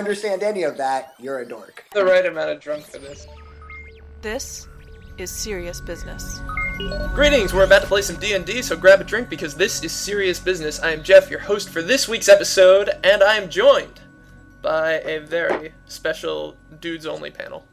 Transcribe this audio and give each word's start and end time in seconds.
understand 0.00 0.42
any 0.42 0.62
of 0.62 0.76
that, 0.78 1.14
you're 1.18 1.40
a 1.40 1.46
dork. 1.46 1.84
The 1.92 2.04
right 2.04 2.24
amount 2.24 2.50
of 2.50 2.58
drunk 2.58 2.84
for 2.86 2.98
this. 2.98 3.26
This 4.22 4.66
is 5.18 5.30
serious 5.30 5.80
business. 5.80 6.40
Greetings, 7.14 7.52
we're 7.52 7.64
about 7.64 7.82
to 7.82 7.86
play 7.88 8.00
some 8.00 8.16
D&D, 8.16 8.62
so 8.62 8.74
grab 8.74 9.02
a 9.02 9.04
drink 9.04 9.28
because 9.28 9.54
this 9.54 9.84
is 9.84 9.92
serious 9.92 10.40
business. 10.40 10.80
I 10.80 10.92
am 10.92 11.02
Jeff, 11.02 11.30
your 11.30 11.38
host 11.40 11.68
for 11.68 11.82
this 11.82 12.08
week's 12.08 12.30
episode, 12.30 12.88
and 13.04 13.22
I 13.22 13.36
am 13.36 13.50
joined 13.50 14.00
by 14.62 14.94
a 15.00 15.18
very 15.20 15.74
special 15.84 16.56
dudes-only 16.80 17.30
panel. 17.30 17.66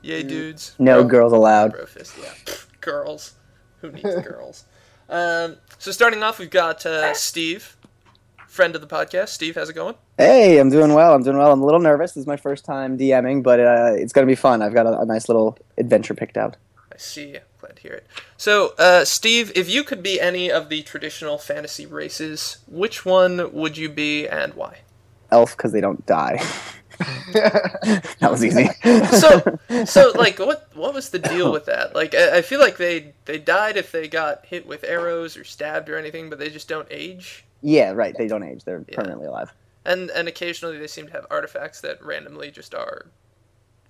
Yay, 0.00 0.22
dudes. 0.22 0.74
No 0.78 1.00
Bro- 1.02 1.10
girls 1.10 1.32
allowed. 1.34 1.72
Bro 1.72 1.86
fist, 1.86 2.14
yeah. 2.18 2.30
Pfft, 2.46 2.80
girls. 2.80 3.34
Who 3.82 3.92
needs 3.92 4.02
girls? 4.22 4.64
Um, 5.06 5.58
so 5.78 5.92
starting 5.92 6.22
off, 6.22 6.38
we've 6.38 6.48
got 6.48 6.86
uh, 6.86 7.12
Steve, 7.12 7.76
friend 8.54 8.76
of 8.76 8.80
the 8.80 8.86
podcast. 8.86 9.30
Steve, 9.30 9.56
how's 9.56 9.68
it 9.68 9.74
going? 9.74 9.96
Hey, 10.16 10.58
I'm 10.58 10.70
doing 10.70 10.94
well. 10.94 11.12
I'm 11.12 11.24
doing 11.24 11.36
well. 11.36 11.50
I'm 11.50 11.60
a 11.60 11.64
little 11.64 11.80
nervous. 11.80 12.12
This 12.12 12.22
is 12.22 12.26
my 12.26 12.36
first 12.36 12.64
time 12.64 12.96
DMing, 12.96 13.42
but 13.42 13.58
uh, 13.58 13.92
it's 13.96 14.12
gonna 14.12 14.28
be 14.28 14.36
fun. 14.36 14.62
I've 14.62 14.72
got 14.72 14.86
a, 14.86 15.00
a 15.00 15.04
nice 15.04 15.28
little 15.28 15.58
adventure 15.76 16.14
picked 16.14 16.36
out. 16.36 16.56
I 16.92 16.96
see. 16.96 17.38
Glad 17.58 17.76
to 17.76 17.82
hear 17.82 17.92
it. 17.92 18.06
So, 18.36 18.74
uh, 18.78 19.04
Steve, 19.04 19.50
if 19.56 19.68
you 19.68 19.82
could 19.82 20.02
be 20.02 20.20
any 20.20 20.52
of 20.52 20.68
the 20.68 20.82
traditional 20.82 21.36
fantasy 21.36 21.84
races, 21.84 22.58
which 22.68 23.04
one 23.04 23.52
would 23.52 23.76
you 23.76 23.88
be 23.88 24.28
and 24.28 24.54
why? 24.54 24.80
Elf, 25.32 25.56
because 25.56 25.72
they 25.72 25.80
don't 25.80 26.06
die. 26.06 26.40
that 27.32 28.28
was 28.30 28.44
easy. 28.44 28.68
So, 29.18 29.58
so 29.84 30.12
like, 30.14 30.38
what 30.38 30.68
what 30.74 30.94
was 30.94 31.10
the 31.10 31.18
deal 31.18 31.50
with 31.50 31.66
that? 31.66 31.96
Like, 31.96 32.14
I, 32.14 32.38
I 32.38 32.42
feel 32.42 32.60
like 32.60 32.76
they 32.76 33.14
they 33.24 33.38
died 33.38 33.76
if 33.76 33.90
they 33.90 34.06
got 34.06 34.46
hit 34.46 34.64
with 34.64 34.84
arrows 34.84 35.36
or 35.36 35.42
stabbed 35.42 35.88
or 35.88 35.98
anything, 35.98 36.30
but 36.30 36.38
they 36.38 36.50
just 36.50 36.68
don't 36.68 36.86
age. 36.90 37.43
Yeah, 37.64 37.90
right. 37.92 38.14
They 38.16 38.28
don't 38.28 38.42
age. 38.44 38.64
They're 38.64 38.84
Yeah. 38.88 38.96
permanently 38.96 39.26
alive. 39.26 39.52
And 39.84 40.10
and 40.10 40.28
occasionally 40.28 40.78
they 40.78 40.86
seem 40.86 41.06
to 41.06 41.12
have 41.12 41.26
artifacts 41.30 41.80
that 41.80 42.02
randomly 42.04 42.50
just 42.50 42.74
are. 42.74 43.06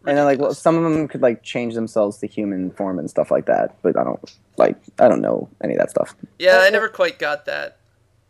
And 0.06 0.18
then 0.18 0.24
like, 0.26 0.38
well, 0.38 0.52
some 0.54 0.76
of 0.76 0.82
them 0.92 1.08
could 1.08 1.22
like 1.22 1.42
change 1.42 1.74
themselves 1.74 2.18
to 2.18 2.26
human 2.26 2.70
form 2.72 2.98
and 2.98 3.08
stuff 3.10 3.30
like 3.30 3.46
that. 3.46 3.76
But 3.82 3.96
I 3.98 4.04
don't 4.04 4.20
like. 4.58 4.76
I 4.98 5.08
don't 5.08 5.20
know 5.22 5.48
any 5.62 5.74
of 5.74 5.78
that 5.80 5.90
stuff. 5.90 6.14
yeah, 6.38 6.58
I 6.62 6.70
never 6.70 6.88
quite 6.88 7.18
got 7.18 7.44
that. 7.46 7.78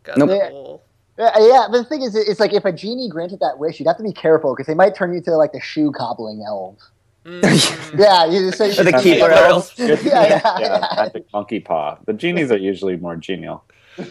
Got 0.03 0.17
Nope. 0.17 0.29
the 0.29 0.35
Yeah. 0.37 0.49
whole. 0.49 0.83
Yeah, 1.17 1.31
yeah, 1.39 1.67
but 1.71 1.77
the 1.77 1.85
thing 1.85 2.01
is, 2.01 2.13
it's 2.15 2.41
like 2.41 2.53
if 2.53 2.65
a 2.65 2.73
genie 2.73 3.07
granted 3.09 3.39
that 3.39 3.57
wish, 3.57 3.79
you'd 3.79 3.87
have 3.87 3.95
to 3.97 4.03
be 4.03 4.11
careful 4.11 4.53
because 4.53 4.67
they 4.67 4.73
might 4.73 4.95
turn 4.95 5.11
you 5.11 5.17
into 5.19 5.31
like 5.37 5.53
the 5.53 5.61
shoe 5.61 5.91
cobbling 5.91 6.43
elf. 6.45 6.77
Mm, 7.25 7.41
Yeah, 7.99 8.25
you 8.25 8.51
so 8.57 8.65
you 8.65 8.79
Or 8.79 8.83
the 8.83 8.91
Yeah. 8.91 9.01
keeper 9.01 9.29
Yeah. 9.29 9.47
elves. 9.47 9.73
Yeah, 9.77 9.97
yeah, 10.03 10.27
yeah, 10.45 10.59
yeah. 10.59 10.93
magic 10.97 11.25
monkey 11.33 11.59
paw. 11.61 11.97
The 12.05 12.13
genies 12.13 12.51
are 12.51 12.57
usually 12.57 12.97
more 12.97 13.15
genial. 13.15 13.63
I 13.97 14.03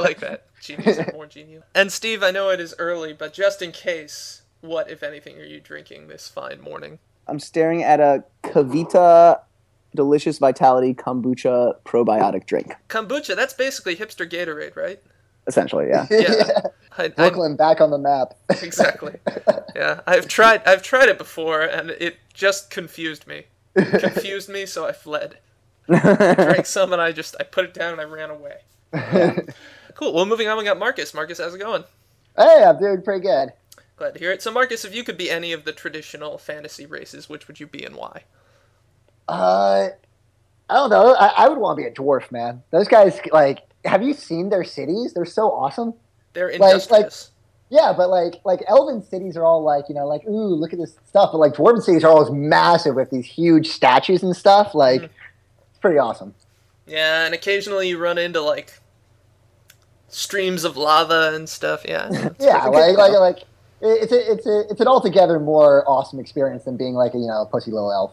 like 0.00 0.20
that. 0.20 0.44
Genius 0.60 0.98
are 0.98 1.10
more 1.14 1.26
genial. 1.26 1.62
And 1.74 1.90
Steve, 1.92 2.22
I 2.22 2.30
know 2.30 2.50
it 2.50 2.60
is 2.60 2.74
early, 2.78 3.12
but 3.12 3.32
just 3.32 3.62
in 3.62 3.72
case, 3.72 4.42
what 4.60 4.90
if 4.90 5.02
anything 5.02 5.38
are 5.38 5.44
you 5.44 5.60
drinking 5.60 6.08
this 6.08 6.28
fine 6.28 6.60
morning? 6.60 6.98
I'm 7.26 7.38
staring 7.38 7.82
at 7.82 8.00
a 8.00 8.24
KeVita 8.44 9.40
Delicious 9.94 10.38
Vitality 10.38 10.94
Kombucha 10.94 11.74
probiotic 11.84 12.46
drink. 12.46 12.74
Kombucha, 12.88 13.34
that's 13.34 13.54
basically 13.54 13.96
hipster 13.96 14.28
Gatorade, 14.28 14.76
right? 14.76 15.00
Essentially, 15.46 15.88
yeah. 15.88 16.06
Yeah. 16.10 16.60
I, 16.98 17.04
I, 17.04 17.08
Brooklyn 17.08 17.56
back 17.56 17.80
on 17.80 17.90
the 17.90 17.98
map. 17.98 18.34
exactly. 18.62 19.16
Yeah, 19.74 20.00
I've 20.06 20.28
tried. 20.28 20.62
I've 20.66 20.82
tried 20.82 21.08
it 21.08 21.18
before, 21.18 21.62
and 21.62 21.90
it 21.90 22.18
just 22.34 22.68
confused 22.70 23.26
me. 23.26 23.44
Confused 23.74 24.48
me, 24.48 24.66
so 24.66 24.86
I 24.86 24.92
fled. 24.92 25.38
Drank 26.36 26.66
some, 26.66 26.92
and 26.92 27.00
I 27.02 27.12
just 27.12 27.36
I 27.40 27.44
put 27.44 27.64
it 27.64 27.74
down 27.74 27.92
and 27.92 28.00
I 28.00 28.04
ran 28.04 28.30
away. 28.30 28.56
Cool. 29.94 30.14
Well, 30.14 30.24
moving 30.24 30.48
on, 30.48 30.56
we 30.56 30.64
got 30.64 30.78
Marcus. 30.78 31.12
Marcus, 31.12 31.38
how's 31.38 31.54
it 31.54 31.58
going? 31.58 31.84
Hey, 32.36 32.62
I'm 32.64 32.78
doing 32.78 33.02
pretty 33.02 33.20
good. 33.22 33.50
Glad 33.96 34.14
to 34.14 34.18
hear 34.20 34.30
it. 34.30 34.40
So, 34.40 34.50
Marcus, 34.50 34.84
if 34.84 34.94
you 34.94 35.02
could 35.04 35.18
be 35.18 35.28
any 35.28 35.52
of 35.52 35.64
the 35.64 35.72
traditional 35.72 36.38
fantasy 36.38 36.86
races, 36.86 37.28
which 37.28 37.48
would 37.48 37.60
you 37.60 37.66
be 37.66 37.84
and 37.84 37.96
why? 37.96 38.22
Uh, 39.28 39.88
I 40.70 40.74
don't 40.74 40.90
know. 40.90 41.14
I, 41.16 41.26
I 41.44 41.48
would 41.48 41.58
want 41.58 41.76
to 41.76 41.82
be 41.82 41.88
a 41.88 41.92
dwarf, 41.92 42.30
man. 42.32 42.62
Those 42.70 42.88
guys, 42.88 43.18
like, 43.32 43.60
have 43.84 44.02
you 44.02 44.14
seen 44.14 44.48
their 44.48 44.64
cities? 44.64 45.12
They're 45.12 45.24
so 45.26 45.50
awesome. 45.50 45.92
They're 46.32 46.48
like- 46.58 46.72
industrious. 46.72 47.30
Yeah, 47.72 47.92
but 47.96 48.10
like, 48.10 48.34
like 48.44 48.64
elven 48.66 49.00
cities 49.00 49.36
are 49.36 49.44
all 49.44 49.62
like, 49.62 49.84
you 49.88 49.94
know, 49.94 50.04
like, 50.06 50.24
ooh, 50.26 50.54
look 50.54 50.72
at 50.72 50.78
this 50.80 50.96
stuff. 51.06 51.30
But 51.32 51.38
like, 51.38 51.52
dwarven 51.52 51.80
cities 51.80 52.02
are 52.02 52.10
always 52.10 52.30
massive 52.32 52.96
with 52.96 53.10
these 53.10 53.24
huge 53.26 53.68
statues 53.68 54.24
and 54.24 54.34
stuff. 54.34 54.74
Like, 54.74 55.02
Mhm. 55.02 55.08
Pretty 55.80 55.98
awesome. 55.98 56.34
Yeah, 56.86 57.24
and 57.24 57.34
occasionally 57.34 57.88
you 57.88 57.98
run 57.98 58.18
into 58.18 58.40
like 58.40 58.80
streams 60.08 60.64
of 60.64 60.76
lava 60.76 61.32
and 61.34 61.48
stuff. 61.48 61.84
Yeah. 61.86 62.30
Yeah, 62.40 62.66
like, 62.66 62.96
like, 62.96 63.12
like, 63.12 63.38
it's 63.80 64.12
a, 64.12 64.32
it's 64.32 64.46
a, 64.46 64.60
it's 64.70 64.80
an 64.80 64.88
altogether 64.88 65.38
more 65.38 65.88
awesome 65.88 66.18
experience 66.18 66.64
than 66.64 66.76
being 66.76 66.94
like 66.94 67.14
a, 67.14 67.18
you 67.18 67.26
know, 67.26 67.42
a 67.42 67.46
pussy 67.46 67.70
little 67.70 67.92
elf. 67.92 68.12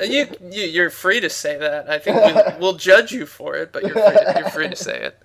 You, 0.02 0.26
you 0.50 0.62
you're 0.64 0.90
free 0.90 1.20
to 1.20 1.30
say 1.30 1.56
that. 1.58 1.88
I 1.88 1.98
think 1.98 2.16
we'll, 2.16 2.58
we'll 2.58 2.72
judge 2.74 3.12
you 3.12 3.26
for 3.26 3.54
it, 3.56 3.72
but 3.72 3.84
you're 3.84 3.94
free 3.94 4.02
to, 4.02 4.34
you're 4.38 4.50
free 4.50 4.68
to 4.68 4.76
say 4.76 5.00
it. 5.04 5.22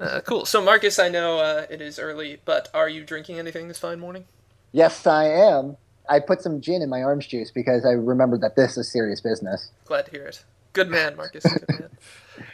Uh, 0.00 0.20
cool. 0.20 0.44
So 0.44 0.62
Marcus, 0.62 0.98
I 0.98 1.08
know 1.08 1.38
uh, 1.38 1.66
it 1.68 1.80
is 1.80 1.98
early, 1.98 2.38
but 2.44 2.68
are 2.72 2.88
you 2.88 3.04
drinking 3.04 3.38
anything 3.38 3.68
this 3.68 3.78
fine 3.78 3.98
morning? 3.98 4.24
yes, 4.72 5.04
I 5.06 5.24
am. 5.24 5.76
I 6.10 6.20
put 6.20 6.42
some 6.42 6.60
gin 6.60 6.82
in 6.82 6.90
my 6.90 7.02
orange 7.02 7.28
juice 7.28 7.50
because 7.50 7.86
I 7.86 7.92
remembered 7.92 8.42
that 8.42 8.56
this 8.56 8.76
is 8.76 8.90
serious 8.92 9.20
business. 9.20 9.70
Glad 9.86 10.06
to 10.06 10.10
hear 10.10 10.24
it. 10.24 10.44
Good 10.72 10.90
man, 10.90 11.16
Marcus. 11.16 11.44
Good 11.44 11.68
man. 11.68 11.88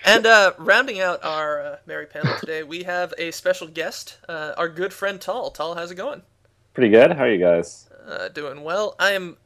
And 0.05 0.27
uh, 0.27 0.53
rounding 0.59 1.01
out 1.01 1.25
our 1.25 1.61
uh, 1.61 1.77
merry 1.87 2.07
panel 2.07 2.37
today, 2.41 2.65
we 2.65 2.85
have 2.85 3.15
a 3.19 3.31
special 3.31 3.69
guest, 3.69 4.19
uh, 4.29 4.53
our 4.57 4.69
good 4.69 4.93
friend 4.93 5.21
Tal. 5.21 5.51
Tal, 5.51 5.75
how's 5.77 5.93
it 5.93 5.97
going? 5.97 6.23
Pretty 6.75 6.91
good. 6.91 7.13
How 7.13 7.25
are 7.25 7.33
you 7.33 7.39
guys? 7.39 7.89
Uh, 8.07 8.29
doing 8.29 8.63
well. 8.63 8.97
I 8.99 9.13
am 9.13 9.37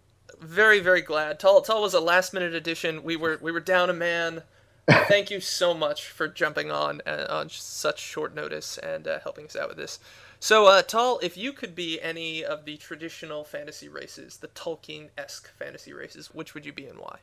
very, 0.40 0.80
very 0.80 1.02
glad. 1.02 1.38
Tal, 1.38 1.60
Tal 1.62 1.82
was 1.82 1.94
a 1.94 2.00
last 2.00 2.32
minute 2.32 2.54
addition. 2.54 3.02
We 3.02 3.16
were 3.16 3.38
we 3.40 3.52
were 3.52 3.60
down 3.60 3.90
a 3.90 3.94
man. 3.94 4.42
Thank 4.90 5.30
you 5.30 5.40
so 5.40 5.74
much 5.74 6.08
for 6.08 6.26
jumping 6.26 6.70
on 6.70 7.00
uh, 7.06 7.26
on 7.28 7.48
such 7.50 8.00
short 8.00 8.34
notice 8.34 8.78
and 8.78 9.06
uh, 9.06 9.20
helping 9.20 9.46
us 9.46 9.56
out 9.56 9.68
with 9.68 9.76
this. 9.76 9.98
So, 10.42 10.66
uh, 10.66 10.80
Tal, 10.80 11.20
if 11.22 11.36
you 11.36 11.52
could 11.52 11.74
be 11.74 12.00
any 12.00 12.42
of 12.42 12.64
the 12.64 12.78
traditional 12.78 13.44
fantasy 13.44 13.90
races, 13.90 14.38
the 14.38 14.48
Tolkien-esque 14.48 15.50
fantasy 15.54 15.92
races, 15.92 16.28
which 16.32 16.54
would 16.54 16.64
you 16.64 16.72
be 16.72 16.86
and 16.86 16.98
why? 16.98 17.18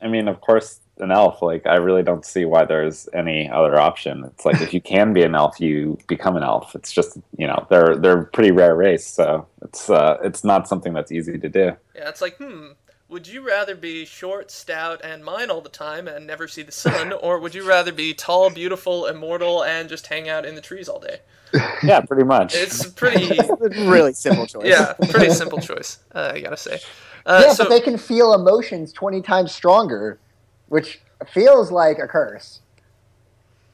I 0.00 0.06
mean, 0.06 0.28
of 0.28 0.40
course, 0.40 0.80
an 0.98 1.10
elf. 1.10 1.42
Like, 1.42 1.66
I 1.66 1.76
really 1.76 2.04
don't 2.04 2.24
see 2.24 2.44
why 2.44 2.64
there's 2.64 3.08
any 3.12 3.50
other 3.50 3.78
option. 3.78 4.24
It's 4.24 4.44
like 4.44 4.60
if 4.60 4.72
you 4.72 4.80
can 4.80 5.12
be 5.12 5.22
an 5.22 5.34
elf, 5.34 5.60
you 5.60 5.98
become 6.06 6.36
an 6.36 6.44
elf. 6.44 6.74
It's 6.74 6.92
just 6.92 7.18
you 7.36 7.46
know 7.46 7.66
they're 7.70 7.96
they're 7.96 8.20
a 8.20 8.26
pretty 8.26 8.50
rare 8.50 8.74
race, 8.74 9.06
so 9.06 9.46
it's 9.62 9.88
uh 9.88 10.18
it's 10.24 10.42
not 10.42 10.66
something 10.66 10.92
that's 10.92 11.12
easy 11.12 11.38
to 11.38 11.48
do. 11.48 11.76
Yeah, 11.94 12.08
it's 12.08 12.20
like, 12.20 12.36
hmm, 12.36 12.72
would 13.12 13.28
you 13.28 13.46
rather 13.46 13.76
be 13.76 14.06
short, 14.06 14.50
stout, 14.50 15.02
and 15.04 15.22
mine 15.22 15.50
all 15.50 15.60
the 15.60 15.68
time 15.68 16.08
and 16.08 16.26
never 16.26 16.48
see 16.48 16.62
the 16.62 16.72
sun, 16.72 17.12
or 17.22 17.38
would 17.38 17.54
you 17.54 17.68
rather 17.68 17.92
be 17.92 18.14
tall, 18.14 18.50
beautiful, 18.50 19.06
immortal, 19.06 19.62
and 19.62 19.88
just 19.88 20.06
hang 20.06 20.28
out 20.28 20.46
in 20.46 20.54
the 20.54 20.60
trees 20.60 20.88
all 20.88 20.98
day? 20.98 21.18
Yeah, 21.82 22.00
pretty 22.00 22.24
much. 22.24 22.54
It's 22.54 22.82
a 22.86 22.90
pretty, 22.90 23.38
really 23.84 24.14
simple 24.14 24.46
choice. 24.46 24.64
yeah, 24.64 24.94
pretty 25.10 25.34
simple 25.34 25.58
choice, 25.58 25.98
uh, 26.14 26.32
I 26.34 26.40
gotta 26.40 26.56
say. 26.56 26.80
Uh, 27.26 27.42
yeah, 27.44 27.52
so, 27.52 27.64
but 27.64 27.70
they 27.70 27.80
can 27.80 27.98
feel 27.98 28.32
emotions 28.32 28.90
20 28.92 29.20
times 29.20 29.52
stronger, 29.52 30.18
which 30.68 31.00
feels 31.28 31.70
like 31.70 31.98
a 31.98 32.08
curse. 32.08 32.60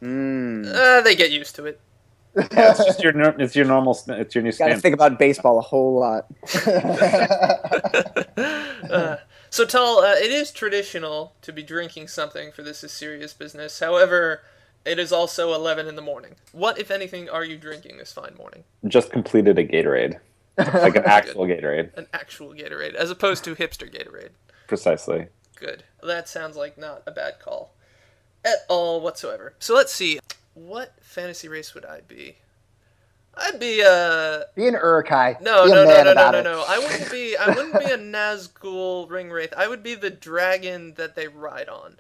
Mm. 0.03 0.67
uh, 0.75 1.03
they 1.03 1.15
get 1.15 1.31
used 1.31 1.55
to 1.57 1.67
it. 1.67 1.81
Yeah, 2.35 2.71
it's 2.71 2.85
just 2.85 3.03
your 3.03 3.13
it's 3.41 3.57
your 3.57 3.65
normal 3.65 3.99
it's 4.09 4.35
your 4.35 4.43
new 4.43 4.53
Got 4.53 4.69
to 4.69 4.77
think 4.77 4.95
about 4.95 5.19
baseball 5.19 5.59
a 5.59 5.63
whole 5.63 5.99
lot. 5.99 6.27
uh, 8.91 9.17
so, 9.51 9.65
Tal, 9.65 9.99
uh, 9.99 10.13
it 10.15 10.31
is 10.31 10.51
traditional 10.51 11.35
to 11.43 11.53
be 11.53 11.63
drinking 11.63 12.09
something 12.09 12.53
for 12.53 12.63
this 12.63 12.83
is 12.85 12.93
serious 12.93 13.33
business. 13.33 13.81
However, 13.81 14.43
it 14.85 14.99
is 14.99 15.13
also 15.13 15.53
11 15.55 15.87
in 15.87 15.97
the 15.97 16.03
morning. 16.03 16.37
What, 16.53 16.79
if 16.79 16.91
anything, 16.91 17.29
are 17.29 17.45
you 17.45 17.57
drinking 17.59 17.99
this 17.99 18.13
fine 18.13 18.35
morning? 18.37 18.65
Just 18.87 19.11
completed 19.13 19.59
a 19.59 19.67
Gatorade, 19.67 20.19
like 20.59 20.97
an 20.97 21.05
actual 21.05 21.47
Gatorade, 21.47 21.95
An 21.97 22.07
actual 22.13 22.51
Gatorade, 22.55 22.95
as 22.95 23.11
opposed 23.11 23.45
to 23.45 23.55
hipster 23.55 23.93
Gatorade. 23.93 24.31
precisely. 24.67 25.27
Good. 25.57 25.83
That 26.03 26.29
sounds 26.29 26.57
like 26.57 26.79
not 26.79 27.03
a 27.07 27.11
bad 27.11 27.41
call 27.41 27.73
at 28.45 28.59
all 28.69 29.01
whatsoever. 29.01 29.55
So 29.59 29.75
let's 29.75 29.93
see. 29.93 30.21
What 30.55 30.95
fantasy 31.01 31.49
race 31.49 31.75
would 31.75 31.85
I 31.85 32.01
be? 32.07 32.37
I'd 33.41 33.59
be 33.61 33.81
a 33.81 34.45
Be 34.55 34.67
an 34.67 34.75
Uruk-hai. 34.75 35.39
no 35.41 35.65
Be 35.65 35.71
a 35.73 35.75
no 35.75 35.85
no 35.85 35.89
man 35.89 35.97
no 35.97 36.05
no 36.05 36.13
about 36.13 36.33
no 36.33 36.39
it. 36.41 36.45
no. 36.45 36.65
I 36.69 36.79
wouldn't 36.79 37.11
be 37.11 37.37
I 37.37 37.49
wouldn't 37.49 37.79
be 37.79 37.85
a 37.93 37.99
Nazgul 38.17 39.09
ring 39.11 39.31
wraith. 39.31 39.53
I 39.57 39.69
would 39.69 39.83
be 39.83 39.95
the 39.95 40.11
dragon 40.11 40.95
that 40.97 41.15
they 41.15 41.29
ride 41.29 41.69
on. 41.69 41.97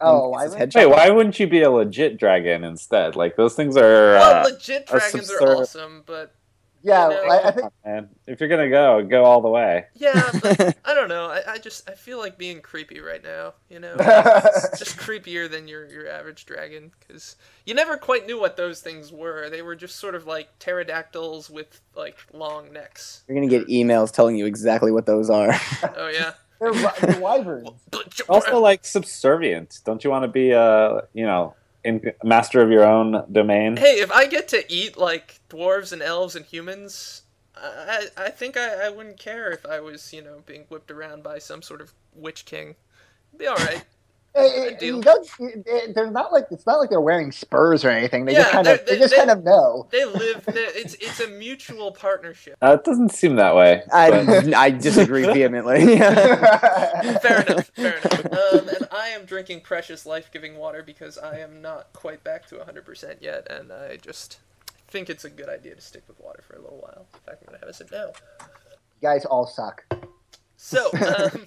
Oh, 0.00 0.32
I 0.34 0.44
His 0.44 0.54
would- 0.56 0.74
Wait, 0.74 0.86
why 0.86 1.10
wouldn't 1.10 1.38
you 1.38 1.46
be 1.46 1.62
a 1.62 1.70
legit 1.70 2.18
dragon 2.18 2.64
instead? 2.64 3.14
Like 3.14 3.36
those 3.36 3.54
things 3.54 3.76
are. 3.76 4.14
Well, 4.14 4.40
Uh, 4.46 4.50
legit 4.50 4.90
are 4.92 4.98
dragons 4.98 5.30
are 5.30 5.56
awesome, 5.56 6.02
but 6.06 6.34
Yeah, 6.82 7.08
You 7.08 7.14
know? 7.14 7.22
I, 7.32 7.48
I 7.48 7.50
think 7.52 7.72
And 7.84 8.08
if 8.26 8.40
you're 8.40 8.48
gonna 8.48 8.68
go, 8.70 9.02
go 9.04 9.24
all 9.24 9.40
the 9.40 9.48
way. 9.48 9.86
Yeah, 9.94 10.30
but 10.42 10.76
I 10.84 10.94
don't 10.94 11.08
know. 11.08 11.26
I, 11.26 11.42
I 11.52 11.58
just 11.58 11.88
I 11.88 11.94
feel 11.94 12.18
like 12.18 12.36
being 12.38 12.60
creepy 12.60 13.00
right 13.00 13.22
now. 13.22 13.54
You 13.68 13.80
know, 13.80 13.94
it's 13.98 14.78
just 14.78 14.96
creepier 14.96 15.50
than 15.50 15.68
your 15.68 15.86
your 15.86 16.08
average 16.08 16.44
dragon 16.46 16.90
because 17.00 17.36
you 17.66 17.74
never 17.74 17.96
quite 17.96 18.26
knew 18.26 18.38
what 18.40 18.56
those 18.56 18.80
things 18.80 19.12
were. 19.12 19.48
They 19.50 19.62
were 19.62 19.76
just 19.76 19.96
sort 19.96 20.14
of 20.14 20.26
like 20.26 20.48
pterodactyls 20.58 21.48
with 21.50 21.80
like 21.94 22.16
long 22.32 22.72
necks. 22.72 23.22
You're 23.28 23.36
gonna 23.36 23.46
get 23.48 23.68
emails 23.68 24.10
telling 24.12 24.36
you 24.36 24.46
exactly 24.46 24.90
what 24.92 25.06
those 25.06 25.30
are. 25.30 25.52
Oh 25.96 26.08
yeah. 26.08 26.32
they're, 26.60 26.72
wi- 26.72 26.94
they're 27.00 27.20
wyverns. 27.20 27.68
Also, 28.28 28.58
like 28.60 28.84
subservient. 28.84 29.80
Don't 29.84 30.02
you 30.04 30.10
want 30.10 30.22
to 30.24 30.28
be 30.28 30.52
uh, 30.52 31.02
you 31.12 31.24
know, 31.26 31.54
in, 31.84 32.12
master 32.22 32.60
of 32.60 32.70
your 32.70 32.84
own 32.84 33.24
domain? 33.30 33.76
Hey, 33.76 34.00
if 34.00 34.10
I 34.10 34.26
get 34.26 34.48
to 34.48 34.72
eat 34.72 34.96
like 34.96 35.40
dwarves 35.48 35.92
and 35.92 36.02
elves 36.02 36.36
and 36.36 36.44
humans, 36.44 37.22
I 37.56 38.08
I 38.16 38.30
think 38.30 38.56
I, 38.56 38.86
I 38.86 38.90
wouldn't 38.90 39.18
care 39.18 39.50
if 39.50 39.66
I 39.66 39.80
was 39.80 40.12
you 40.12 40.22
know 40.22 40.42
being 40.46 40.64
whipped 40.68 40.90
around 40.90 41.22
by 41.22 41.38
some 41.38 41.62
sort 41.62 41.80
of 41.80 41.92
witch 42.14 42.44
king. 42.44 42.76
Be 43.36 43.46
all 43.46 43.56
right. 43.56 43.84
Hey, 44.34 44.48
hey, 44.48 44.68
Good 44.70 44.78
deal. 44.78 44.96
you 44.96 45.02
don't- 45.02 45.66
eh, 45.66 45.92
they're 45.94 46.10
not 46.10 46.32
like 46.32 46.46
it's 46.50 46.64
not 46.66 46.78
like 46.78 46.88
they're 46.88 47.00
wearing 47.02 47.32
spurs 47.32 47.84
or 47.84 47.90
anything. 47.90 48.24
They 48.24 48.32
Yeah, 48.32 48.38
just 48.40 48.52
kind 48.52 48.66
of 48.68 48.86
they, 48.86 48.92
they- 48.94 48.98
just 48.98 49.10
they- 49.10 49.16
kind 49.18 49.30
of 49.30 49.44
know. 49.44 49.86
They 49.90 50.04
live. 50.06 50.44
it's 50.48 50.94
it's 50.94 51.20
a 51.20 51.28
mutual 51.28 51.92
partnership. 51.92 52.56
Uh, 52.62 52.76
it 52.78 52.84
doesn't 52.84 53.10
seem 53.10 53.36
that 53.36 53.54
way. 53.54 53.82
I 53.92 54.52
I 54.56 54.70
disagree 54.70 55.24
vehemently. 55.24 55.98
Fair 55.98 57.42
enough. 57.42 57.66
Fair 57.74 57.98
enough. 57.98 58.24
Um, 58.32 58.68
and 58.68 58.88
I 58.90 59.08
am 59.08 59.24
drinking 59.26 59.60
precious, 59.62 60.06
life-giving 60.06 60.56
water 60.56 60.82
because 60.82 61.18
I 61.18 61.38
am 61.38 61.60
not 61.60 61.92
quite 61.92 62.24
back 62.24 62.46
to 62.48 62.56
100% 62.56 63.16
yet, 63.20 63.46
and 63.50 63.70
I 63.72 63.96
just 63.96 64.38
think 64.88 65.10
it's 65.10 65.24
a 65.24 65.30
good 65.30 65.48
idea 65.48 65.74
to 65.74 65.80
stick 65.80 66.02
with 66.08 66.18
water 66.20 66.42
for 66.46 66.56
a 66.56 66.60
little 66.60 66.78
while. 66.78 67.06
In 67.14 67.20
fact, 67.20 67.42
I'm 67.42 67.46
gonna 67.46 67.58
have 67.60 67.68
a 67.68 67.72
sip 67.74 67.90
now. 67.92 68.06
You 69.00 69.08
guys 69.08 69.24
all 69.24 69.46
suck. 69.46 69.84
So, 70.64 70.90
um, 71.34 71.46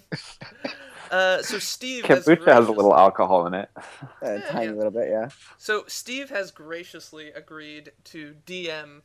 uh, 1.09 1.41
so 1.41 1.57
Steve 1.57 2.03
has, 2.05 2.25
Kombucha 2.25 2.27
has 2.27 2.27
a 2.27 2.35
gracious- 2.35 2.69
little 2.69 2.95
alcohol 2.95 3.47
in 3.47 3.53
it. 3.53 3.69
a 4.21 4.39
tiny 4.41 4.65
yeah. 4.65 4.71
little 4.73 4.91
bit, 4.91 5.07
yeah. 5.09 5.29
So 5.57 5.85
Steve 5.87 6.29
has 6.31 6.51
graciously 6.51 7.29
agreed 7.29 7.93
to 8.05 8.35
DM 8.45 9.01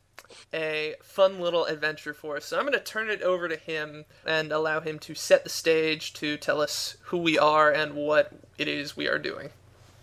a 0.53 0.95
fun 1.01 1.39
little 1.39 1.63
adventure 1.63 2.13
for 2.13 2.35
us. 2.35 2.45
So 2.45 2.57
I'm 2.57 2.63
going 2.63 2.73
to 2.73 2.83
turn 2.83 3.09
it 3.09 3.21
over 3.21 3.47
to 3.47 3.55
him 3.55 4.03
and 4.25 4.51
allow 4.51 4.81
him 4.81 4.99
to 4.99 5.15
set 5.15 5.45
the 5.45 5.49
stage 5.49 6.11
to 6.15 6.35
tell 6.35 6.59
us 6.61 6.97
who 7.03 7.17
we 7.17 7.39
are 7.39 7.71
and 7.71 7.93
what 7.93 8.33
it 8.57 8.67
is 8.67 8.97
we 8.97 9.07
are 9.07 9.17
doing. 9.17 9.49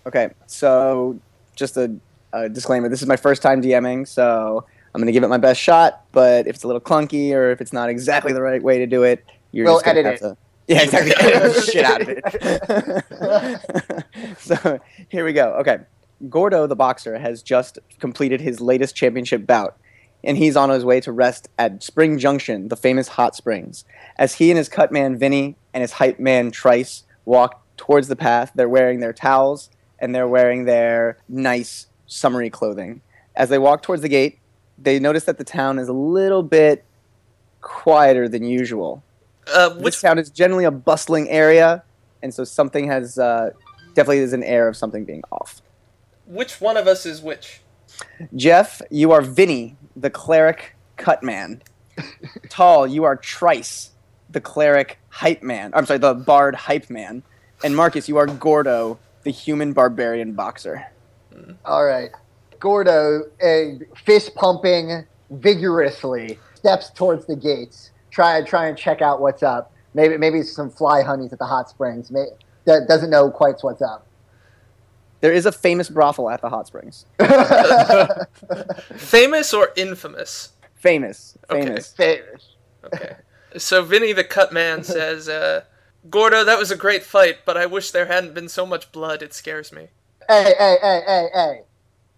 Okay, 0.07 0.31
so 0.47 1.21
just 1.55 1.77
a, 1.77 1.95
a 2.33 2.49
disclaimer: 2.49 2.89
this 2.89 3.03
is 3.03 3.09
my 3.09 3.17
first 3.17 3.43
time 3.43 3.61
DMing, 3.61 4.09
so 4.09 4.65
I'm 4.95 5.03
gonna 5.03 5.13
give 5.13 5.23
it 5.23 5.29
my 5.29 5.37
best 5.37 5.61
shot. 5.61 6.05
But 6.13 6.47
if 6.47 6.57
it's 6.57 6.65
a 6.65 6.67
little 6.67 6.81
clunky 6.81 7.33
or 7.35 7.51
if 7.51 7.61
it's 7.61 7.75
not 7.75 7.91
exactly 7.91 8.33
the 8.33 8.41
right 8.41 8.63
way 8.63 8.79
to 8.79 8.87
do 8.87 9.03
it, 9.03 9.23
you're 9.53 9.67
We'll 9.67 9.77
just 9.77 9.85
gonna 9.85 10.01
edit 10.01 10.21
have 10.21 10.33
to. 10.33 10.37
Yeah, 10.69 10.83
exactly. 10.83 11.15
Edit 11.19 11.55
the 11.55 11.63
shit 11.63 11.85
out 11.85 12.03
of 12.03 12.09
it. 14.21 14.39
so 14.39 14.79
here 15.09 15.25
we 15.25 15.33
go. 15.33 15.55
Okay, 15.61 15.79
Gordo 16.29 16.67
the 16.67 16.77
boxer 16.77 17.19
has 17.19 17.43
just 17.43 17.79
completed 18.01 18.43
his 18.43 18.61
latest 18.61 18.95
championship 18.95 19.47
bout, 19.47 19.79
and 20.23 20.37
he's 20.37 20.57
on 20.57 20.69
his 20.69 20.85
way 20.85 21.01
to 21.01 21.11
rest 21.11 21.49
at 21.59 21.83
Spring 21.83 22.19
Junction, 22.19 22.69
the 22.69 22.77
famous 22.77 23.09
hot 23.09 23.35
springs. 23.35 23.87
As 24.19 24.35
he 24.35 24.51
and 24.51 24.59
his 24.59 24.69
cut 24.69 24.93
man 24.93 25.17
Vinny 25.17 25.57
and 25.73 25.81
his 25.81 25.93
hype 25.93 26.19
man 26.19 26.51
Trice 26.51 27.05
walk 27.25 27.63
towards 27.79 28.09
the 28.09 28.17
path, 28.17 28.53
they're 28.55 28.69
wearing 28.69 29.01
their 29.01 29.15
towels 29.15 29.71
and 29.99 30.15
they're 30.15 30.29
wearing 30.29 30.65
their 30.65 31.17
nice 31.29 31.87
summery 32.07 32.51
clothing. 32.51 33.01
As 33.35 33.49
they 33.49 33.59
walk 33.59 33.83
towards 33.83 34.03
the 34.03 34.09
gate, 34.09 34.39
they 34.77 34.99
notice 34.99 35.25
that 35.25 35.39
the 35.39 35.45
town 35.45 35.79
is 35.79 35.89
a 35.89 35.93
little 35.93 36.43
bit 36.43 36.85
quieter 37.61 38.29
than 38.29 38.45
usual. 38.45 39.03
Uh, 39.53 39.71
This 39.71 39.83
which 39.83 40.01
town 40.03 40.19
is 40.19 40.31
generally 40.31 40.65
a 40.65 40.71
bustling 40.71 41.29
area, 41.31 41.83
and 42.23 42.33
so 42.35 42.45
something 42.45 42.87
has 42.89 43.19
uh, 43.19 43.51
definitely 43.95 44.19
is 44.19 44.33
an 44.33 44.43
air 44.43 44.69
of 44.69 44.77
something 44.77 45.05
being 45.05 45.23
off. 45.33 45.63
which 46.27 46.61
one 46.61 46.77
of 46.77 46.87
us 46.87 47.07
is 47.07 47.23
which? 47.23 47.61
Jeff, 48.37 48.83
you 48.91 49.13
are 49.13 49.23
Vinny, 49.23 49.77
the 49.97 50.11
cleric 50.11 50.75
cut 50.97 51.23
man. 51.23 51.63
Tal, 52.49 52.87
you 52.87 53.05
are 53.05 53.17
Trice, 53.17 53.91
the 54.31 54.41
cleric 54.41 54.99
hype 55.09 55.43
man. 55.43 55.73
I'm 55.75 55.87
sorry, 55.87 55.99
the 55.99 56.15
bard 56.15 56.55
hype 56.55 56.91
man. 56.91 57.23
And 57.65 57.75
Marcus, 57.75 58.09
you 58.09 58.19
are 58.19 58.27
Gordo, 58.27 58.99
the 59.25 59.31
human 59.31 59.73
barbarian 59.73 60.33
boxer. 60.35 60.87
All 61.65 61.85
right, 61.85 62.11
Gordo, 62.61 63.23
uh, 63.43 63.85
fist 64.05 64.35
pumping 64.35 65.05
vigorously, 65.31 66.39
steps 66.55 66.91
towards 66.91 67.27
the 67.27 67.37
gates. 67.37 67.91
Try 68.19 68.43
try 68.43 68.67
and 68.67 68.77
check 68.77 69.01
out 69.01 69.21
what's 69.21 69.45
up. 69.45 69.71
Maybe 69.95 70.17
maybe 70.17 70.43
some 70.43 70.71
fly 70.71 71.03
honeys 71.03 71.33
at 71.33 71.39
the 71.39 71.45
hot 71.47 71.71
springs. 71.71 72.11
May, 72.11 72.27
that 72.65 72.89
doesn't 72.89 73.11
know 73.11 73.31
quite 73.31 73.55
what's 73.61 73.81
up. 73.81 74.09
There 75.21 75.33
is 75.33 75.47
a 75.47 75.53
famous 75.53 75.89
brothel 75.89 76.29
at 76.29 76.41
the 76.41 76.49
hot 76.49 76.67
springs. 76.67 77.07
Famous 78.97 79.55
or 79.55 79.71
infamous? 79.77 80.51
Famous, 80.75 81.39
Okay. 81.49 81.63
famous. 81.63 81.93
Famous. 81.93 82.49
Okay. 82.87 83.13
so 83.57 83.85
Vinny 83.85 84.13
the 84.13 84.25
cut 84.25 84.53
man 84.53 84.83
says, 84.83 85.29
uh, 85.29 85.61
Gordo, 86.11 86.43
that 86.43 86.59
was 86.59 86.73
a 86.73 86.77
great 86.77 87.05
fight, 87.05 87.45
but 87.47 87.57
I 87.57 87.67
wish 87.67 87.93
there 87.93 88.07
hadn't 88.07 88.35
been 88.35 88.49
so 88.49 88.67
much 88.67 88.91
blood. 88.91 89.23
It 89.23 89.33
scares 89.33 89.73
me. 89.73 89.91
Hey 90.29 90.55
hey 90.59 90.77
hey 90.83 91.03
hey 91.07 91.29
hey! 91.33 91.61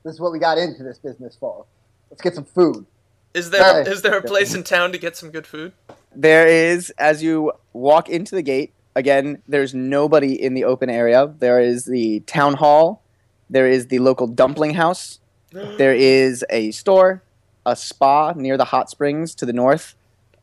This 0.02 0.14
is 0.14 0.20
what 0.20 0.32
we 0.32 0.38
got 0.38 0.56
into 0.56 0.82
this 0.82 0.98
business 0.98 1.36
for. 1.38 1.66
Let's 2.10 2.22
get 2.22 2.34
some 2.34 2.46
food. 2.46 2.86
Is 3.34 3.50
there 3.50 3.84
Hey. 3.84 3.90
is 3.90 4.02
there 4.02 4.16
a 4.16 4.22
place 4.22 4.54
in 4.54 4.64
town 4.64 4.92
to 4.92 4.98
get 4.98 5.16
some 5.16 5.30
good 5.30 5.46
food? 5.46 5.72
There 6.14 6.46
is, 6.46 6.90
as 6.98 7.22
you 7.22 7.52
walk 7.72 8.08
into 8.08 8.34
the 8.34 8.42
gate, 8.42 8.72
again, 8.96 9.42
there's 9.46 9.74
nobody 9.74 10.40
in 10.40 10.54
the 10.54 10.64
open 10.64 10.90
area. 10.90 11.32
There 11.38 11.60
is 11.60 11.84
the 11.84 12.20
town 12.20 12.54
hall, 12.54 13.02
there 13.48 13.68
is 13.68 13.86
the 13.86 14.00
local 14.00 14.26
dumpling 14.26 14.74
house, 14.74 15.20
there 15.52 15.94
is 15.94 16.44
a 16.50 16.72
store, 16.72 17.22
a 17.64 17.76
spa 17.76 18.32
near 18.34 18.56
the 18.56 18.64
hot 18.64 18.90
springs 18.90 19.34
to 19.36 19.46
the 19.46 19.52
north, 19.52 19.94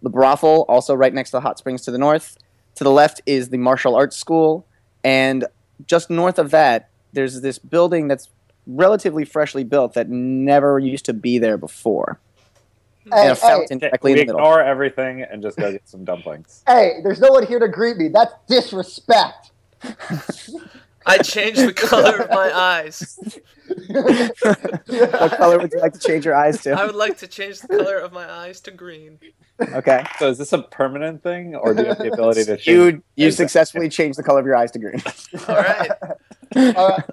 the 0.02 0.10
brothel 0.10 0.66
also 0.70 0.94
right 0.94 1.14
next 1.14 1.32
to 1.32 1.38
the 1.38 1.42
hot 1.42 1.58
springs 1.58 1.82
to 1.84 1.92
the 1.92 1.98
north. 1.98 2.38
To 2.76 2.84
the 2.84 2.92
left 2.92 3.22
is 3.26 3.50
the 3.50 3.58
martial 3.58 3.96
arts 3.96 4.16
school, 4.16 4.66
and 5.04 5.46
just 5.88 6.10
north 6.12 6.38
of 6.38 6.52
that, 6.52 6.90
there's 7.12 7.42
this 7.42 7.58
building 7.58 8.08
that's 8.08 8.30
relatively 8.68 9.26
freshly 9.26 9.64
built 9.64 9.94
that 9.94 10.10
never 10.10 10.78
used 10.78 11.06
to 11.06 11.14
be 11.14 11.40
there 11.40 11.58
before. 11.58 12.20
Hey, 13.12 13.30
and 13.30 13.32
a 13.32 13.36
hey, 13.36 13.66
directly 13.80 14.12
in 14.14 14.18
the 14.18 14.26
middle. 14.26 14.40
ignore 14.40 14.62
everything 14.62 15.22
and 15.22 15.42
just 15.42 15.58
go 15.58 15.72
get 15.72 15.88
some 15.88 16.04
dumplings. 16.06 16.64
hey! 16.68 17.00
There's 17.04 17.20
no 17.20 17.32
one 17.32 17.46
here 17.46 17.60
to 17.60 17.68
greet 17.68 17.98
me. 17.98 18.10
That's 18.10 18.34
disrespect. 18.48 19.52
I 21.06 21.20
changed 21.20 21.62
the 21.62 21.74
color 21.74 22.18
of 22.24 22.30
my 22.32 22.52
eyes. 22.54 23.18
what 23.88 25.32
color 25.38 25.58
would 25.60 25.72
you 25.72 25.80
like 25.80 25.94
to 25.94 26.00
change 26.00 26.26
your 26.26 26.36
eyes 26.36 26.62
to? 26.64 26.72
I 26.72 26.86
would 26.86 26.96
like 26.96 27.18
to 27.20 27.28
change 27.28 27.62
the 27.62 27.70
color 27.70 27.98
of 27.98 28.12
my 28.12 28.30
eyes 28.30 28.60
to 28.62 28.72
green. 28.72 29.20
Okay. 29.62 30.04
So 30.20 30.30
is 30.30 30.38
this 30.38 30.52
a 30.54 30.64
permanent 30.64 31.24
thing, 31.24 31.56
or 31.56 31.74
do 31.74 31.84
you 31.84 31.88
have 31.90 31.98
the 32.00 32.12
ability 32.12 32.44
to 32.46 32.58
change? 32.58 32.68
You 32.68 32.84
you 33.16 33.28
Exactly. 33.28 33.32
successfully 33.32 33.90
changed 33.90 34.20
the 34.20 34.24
color 34.24 34.40
of 34.42 34.46
your 34.46 34.56
eyes 34.58 34.72
to 34.72 34.80
green. 34.80 35.02
All 35.48 35.56
right. 35.56 35.92
All 36.76 36.90
right. 36.90 37.04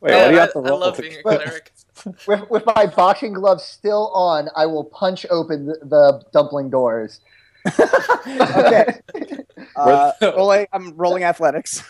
Wait, 0.00 0.10
Man, 0.10 0.18
what 0.22 0.28
do 0.28 0.32
you 0.34 0.38
I, 0.38 0.40
have 0.40 0.52
to 0.54 0.58
I 0.58 0.62
roll 0.62 0.80
love 0.80 0.98
being 0.98 1.18
a 1.18 1.22
cleric. 1.22 1.72
with, 2.26 2.50
with 2.50 2.66
my 2.66 2.86
boxing 2.86 3.32
gloves 3.32 3.64
still 3.64 4.10
on, 4.14 4.48
I 4.56 4.66
will 4.66 4.84
punch 4.84 5.26
open 5.30 5.66
the, 5.66 5.78
the 5.82 6.22
dumpling 6.32 6.70
doors. 6.70 7.20
okay. 8.26 9.00
Uh, 9.76 10.12
rolling, 10.20 10.66
I'm 10.72 10.94
rolling 10.96 11.22
athletics. 11.22 11.82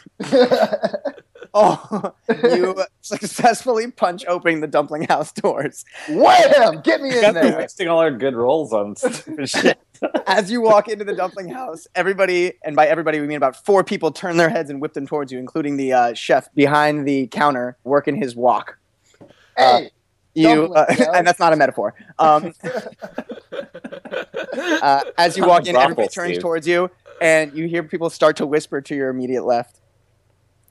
Oh, 1.54 2.14
you 2.44 2.82
successfully 3.02 3.90
punch 3.90 4.24
open 4.26 4.60
the 4.60 4.66
dumpling 4.66 5.04
house 5.04 5.32
doors. 5.32 5.84
Wham! 6.08 6.80
Get 6.82 7.02
me 7.02 7.10
in 7.10 7.34
there. 7.34 7.58
wasting 7.58 7.88
all 7.88 7.98
our 7.98 8.10
good 8.10 8.34
rolls 8.34 8.72
on 8.72 8.96
stupid 8.96 9.48
shit. 9.50 9.78
As 10.26 10.50
you 10.50 10.62
wok 10.62 10.88
into 10.88 11.04
the 11.04 11.14
dumpling 11.14 11.48
house, 11.48 11.86
everybody, 11.94 12.54
and 12.64 12.74
by 12.74 12.86
everybody 12.86 13.20
we 13.20 13.26
mean 13.26 13.36
about 13.36 13.64
four 13.64 13.84
people, 13.84 14.10
turn 14.10 14.38
their 14.38 14.48
heads 14.48 14.70
and 14.70 14.80
whip 14.80 14.94
them 14.94 15.06
towards 15.06 15.30
you, 15.30 15.38
including 15.38 15.76
the 15.76 15.92
uh, 15.92 16.14
chef 16.14 16.52
behind 16.54 17.06
the 17.06 17.26
counter 17.28 17.76
working 17.84 18.16
his 18.16 18.34
walk. 18.34 18.78
Hey, 19.56 19.90
You, 20.34 20.72
uh, 20.74 20.86
and 21.14 21.26
that's 21.26 21.38
not 21.38 21.52
a 21.52 21.56
metaphor. 21.56 21.94
Um, 22.18 22.54
uh, 24.82 25.02
as 25.18 25.36
you 25.36 25.46
walk 25.46 25.66
in, 25.66 25.72
Brothel, 25.74 25.82
everybody 25.82 26.08
turns 26.08 26.32
Steve. 26.32 26.42
towards 26.42 26.66
you, 26.66 26.90
and 27.20 27.52
you 27.54 27.66
hear 27.66 27.82
people 27.82 28.10
start 28.10 28.36
to 28.36 28.46
whisper 28.46 28.80
to 28.80 28.94
your 28.94 29.10
immediate 29.10 29.44
left. 29.44 29.80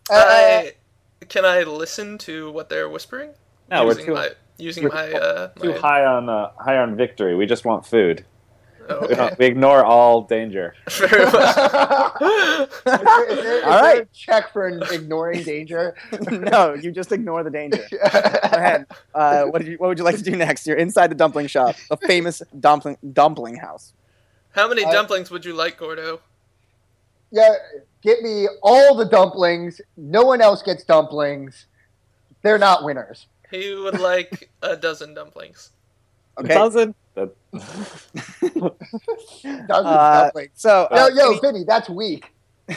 uh, 0.10 0.16
I, 0.18 0.74
can 1.30 1.46
I 1.46 1.64
listen 1.64 2.18
to 2.20 2.52
what 2.52 2.70
they're 2.70 2.90
whispering? 2.90 3.32
No, 3.70 3.86
we're 3.86 3.92
using 3.92 4.06
too, 4.08 4.14
my 4.14 4.30
using 4.58 4.84
we're 4.84 4.90
my 4.90 5.12
uh 5.14 5.48
too 5.62 5.72
my, 5.72 5.78
high 5.78 6.06
on 6.06 6.30
uh, 6.30 6.52
high 6.58 6.78
on 6.78 6.96
victory. 6.96 7.36
We 7.36 7.46
just 7.46 7.64
want 7.64 7.86
food. 7.86 8.26
Okay. 8.90 9.36
we 9.40 9.46
ignore 9.46 9.86
all 9.86 10.24
danger. 10.24 10.76
Very 10.90 11.26
well. 11.26 12.16
Is 12.22 12.84
there- 12.84 13.30
is 13.32 13.44
there- 13.44 13.58
is 13.60 13.64
All 13.64 13.72
there 13.72 13.82
right. 13.82 14.02
a 14.02 14.06
check 14.14 14.52
for 14.52 14.68
ignoring 14.68 15.44
danger. 15.44 15.96
no, 16.32 16.74
you 16.74 16.92
just 16.92 17.12
ignore 17.12 17.44
the 17.44 17.50
danger. 17.50 17.86
Go 17.92 17.98
ahead. 18.04 18.86
Uh, 19.14 19.46
what, 19.46 19.60
did 19.60 19.72
you, 19.72 19.78
what 19.78 19.88
would 19.88 19.98
you 19.98 20.04
like 20.04 20.18
to 20.18 20.24
do 20.24 20.36
next? 20.36 20.68
You're 20.68 20.78
inside 20.78 21.08
the 21.08 21.16
dumpling 21.16 21.48
shop, 21.48 21.76
a 21.90 21.98
famous 21.98 22.42
dumpling 22.60 22.98
dumpling 23.14 23.56
house. 23.56 23.94
How 24.52 24.68
many 24.68 24.84
Uh, 24.84 24.92
dumplings 24.92 25.32
would 25.32 25.46
you 25.46 25.54
like, 25.54 25.78
Gordo? 25.78 26.20
Yeah, 27.32 27.50
get 28.02 28.22
me 28.22 28.48
all 28.62 28.96
the 28.96 29.06
dumplings. 29.06 29.80
No 29.96 30.24
one 30.24 30.42
else 30.42 30.62
gets 30.62 30.84
dumplings. 30.84 31.66
They're 32.42 32.58
not 32.58 32.84
winners. 32.84 33.28
He 33.50 33.74
would 33.74 34.00
like 34.00 34.50
a 34.62 34.76
dozen 34.76 35.14
dumplings. 35.14 35.70
Okay. 36.38 36.54
Doesn't 36.54 36.88
Dozen 36.88 36.96
Uh, 37.54 38.70
dumplings. 39.68 40.52
so, 40.56 40.88
Yo, 40.92 40.98
uh, 40.98 41.10
yo, 41.14 41.30
Vinny, 41.30 41.40
Vinny, 41.42 41.64
that's 41.66 41.90
weak. 41.90 42.34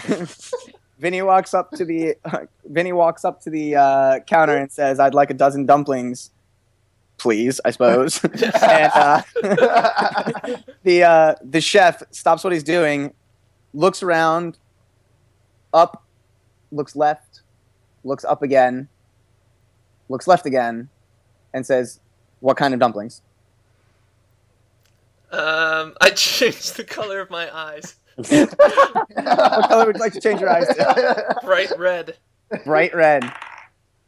Vinny 0.99 1.23
walks 1.23 1.54
up 1.54 1.71
to 1.73 1.85
the 1.85 2.16
Vinny 2.64 2.93
walks 2.93 3.25
up 3.25 3.40
to 3.43 3.50
the 3.50 3.76
uh, 3.76 4.21
counter 4.21 4.57
and 4.57 4.71
says, 4.71 5.00
"I'd 5.00 5.14
like 5.14 5.31
a 5.31 5.35
dozen 5.35 5.66
dumplings, 5.66 6.31
please." 7.19 7.61
I 7.64 7.71
suppose. 7.73 8.23
and 8.25 8.93
uh, 8.95 9.23
the 10.83 11.02
uh, 11.02 11.35
the 11.43 11.61
chef 11.61 12.02
stops 12.11 12.45
what 12.45 12.52
he's 12.52 12.62
doing, 12.62 13.12
looks 13.73 14.02
around, 14.02 14.59
up, 15.73 16.04
looks 16.71 16.97
left, 16.97 17.43
looks 18.04 18.25
up 18.25 18.43
again, 18.43 18.88
looks 20.09 20.26
left 20.26 20.47
again, 20.47 20.88
and 21.52 21.66
says, 21.66 22.00
"What 22.40 22.57
kind 22.57 22.73
of 22.73 22.81
dumplings?" 22.81 23.21
Um, 25.35 25.95
I 26.00 26.11
changed 26.14 26.76
the 26.76 26.85
color 26.85 27.21
of 27.21 27.31
my 27.31 27.55
eyes. 27.55 27.97
What 28.17 28.59
color 29.69 29.87
would 29.87 29.97
you 29.97 30.00
like 30.00 30.12
to 30.12 30.21
change 30.21 30.41
your 30.41 30.50
eyes 30.50 30.69
to? 30.69 31.37
Bright 31.43 31.73
red. 31.79 32.17
Bright 32.64 32.95
red. 32.95 33.31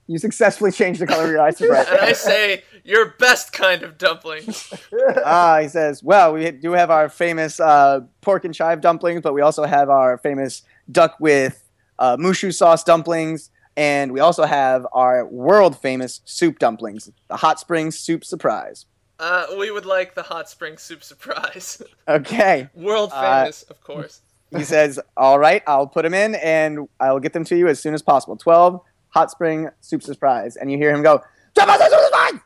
You 0.07 0.19
successfully 0.19 0.71
changed 0.71 1.01
the 1.01 1.07
color 1.07 1.25
of 1.25 1.31
your 1.31 1.41
eyes 1.41 1.57
to 1.59 1.67
bright 1.67 1.91
red. 1.91 1.99
And 1.99 2.09
I 2.09 2.13
say, 2.13 2.63
your 2.85 3.15
best 3.19 3.53
kind 3.53 3.83
of 3.83 3.99
dumplings. 3.99 4.73
Ah, 5.25 5.59
he 5.61 5.69
says, 5.69 6.05
well, 6.05 6.33
we 6.35 6.49
do 6.53 6.73
have 6.73 6.91
our 6.91 7.09
famous 7.09 7.59
uh, 7.59 8.01
pork 8.21 8.45
and 8.45 8.55
chive 8.55 8.81
dumplings, 8.81 9.23
but 9.23 9.35
we 9.35 9.41
also 9.41 9.65
have 9.65 9.91
our 9.91 10.19
famous 10.19 10.63
duck 10.91 11.17
with 11.19 11.69
uh, 11.99 12.17
moo 12.19 12.33
shu 12.33 12.53
sauce 12.53 12.85
dumplings, 12.85 13.51
and 13.77 14.13
we 14.13 14.21
also 14.21 14.45
have 14.45 14.87
our 14.93 15.27
world 15.27 15.77
famous 15.77 16.21
soup 16.25 16.61
dumplings, 16.61 17.11
the 17.29 17.37
hot 17.37 17.59
spring 17.59 17.91
soup 17.91 18.25
surprise. 18.25 18.87
Uh, 19.19 19.47
we 19.59 19.71
would 19.71 19.87
like 19.87 20.15
the 20.15 20.23
hot 20.23 20.49
spring 20.49 20.77
soup 20.77 21.03
surprise. 21.03 21.83
Okay. 22.09 22.69
World 22.75 23.11
Uh, 23.13 23.41
famous, 23.43 23.63
of 23.65 23.83
course. 23.83 24.21
He 24.57 24.63
says, 24.63 25.01
all 25.17 25.39
right, 25.41 25.63
I'll 25.67 25.89
put 25.89 26.03
them 26.03 26.15
in, 26.15 26.37
and 26.37 26.89
I'll 27.01 27.19
get 27.19 27.33
them 27.33 27.45
to 27.47 27.57
you 27.57 27.67
as 27.67 27.81
soon 27.81 27.95
as 27.95 28.03
possible. 28.03 28.37
12 28.37 28.81
hot 29.09 29.31
spring 29.31 29.69
soup 29.81 30.03
surprise. 30.03 30.55
And 30.57 30.71
you 30.71 30.79
hear 30.79 30.95
him 30.95 31.03
go, 31.03 31.21
"Soup 31.59 31.69
surprise!" 31.69 32.41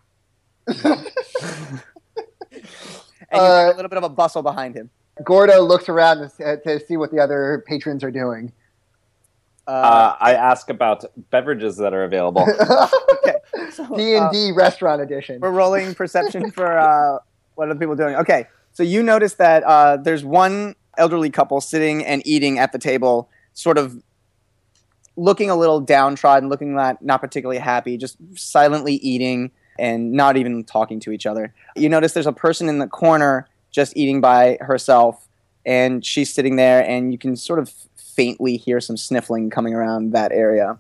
and 0.67 0.77
you 3.33 3.39
hear 3.41 3.41
Uh, 3.41 3.73
a 3.73 3.77
little 3.77 3.89
bit 3.89 3.99
of 3.99 4.05
a 4.05 4.09
bustle 4.09 4.43
behind 4.43 4.75
him. 4.75 4.89
Gordo 5.25 5.61
looks 5.63 5.89
around 5.89 6.31
to, 6.39 6.57
to 6.65 6.81
see 6.87 6.97
what 6.97 7.11
the 7.11 7.19
other 7.19 7.63
patrons 7.67 8.03
are 8.03 8.11
doing. 8.11 8.53
Uh, 9.71 10.17
I 10.21 10.35
ask 10.35 10.69
about 10.71 11.05
beverages 11.31 11.77
that 11.77 11.95
are 11.95 12.05
available. 12.05 12.43
okay. 13.25 13.37
D 13.97 14.17
and 14.17 14.31
D 14.33 14.53
restaurant 14.53 15.01
edition. 15.01 15.41
We're 15.41 15.51
rolling 15.51 15.95
perception 15.95 16.51
for 16.51 16.79
uh, 16.79 17.19
what 17.55 17.69
are 17.69 17.75
the 17.75 17.81
people 17.81 17.97
doing. 17.97 18.17
Okay, 18.17 18.47
so 18.73 18.83
you 18.83 19.03
notice 19.03 19.35
that 19.35 19.63
uh, 19.65 19.97
there's 19.97 20.25
one 20.25 20.75
elderly 20.99 21.31
couple 21.31 21.61
sitting 21.61 22.05
and 22.05 22.27
eating 22.27 22.59
at 22.59 22.73
the 22.73 22.79
table, 22.79 23.31
sort 23.53 23.79
of 23.79 24.03
looking 25.17 25.51
a 25.51 25.57
little 25.57 25.81
downtrodden, 25.81 26.49
looking 26.49 26.75
not, 26.75 27.03
not 27.03 27.21
particularly 27.21 27.59
happy, 27.59 27.97
just 27.97 28.17
silently 28.35 28.95
eating 28.95 29.51
and 29.79 30.13
not 30.13 30.37
even 30.37 30.65
talking 30.65 31.01
to 31.01 31.13
each 31.13 31.27
other. 31.27 31.55
You 31.77 31.89
notice 31.89 32.13
there's 32.13 32.27
a 32.27 32.33
person 32.33 32.69
in 32.69 32.79
the 32.79 32.87
corner 32.87 33.49
just 33.71 33.97
eating 33.97 34.21
by 34.21 34.59
herself, 34.61 35.29
and 35.65 36.05
she's 36.05 36.33
sitting 36.33 36.57
there, 36.57 36.83
and 36.83 37.13
you 37.13 37.19
can 37.19 37.37
sort 37.37 37.59
of 37.59 37.73
faintly 38.21 38.59
hear 38.59 38.83
some 38.83 38.99
sniffling 38.99 39.49
coming 39.49 39.73
around 39.73 40.13
that 40.13 40.31
area. 40.31 40.79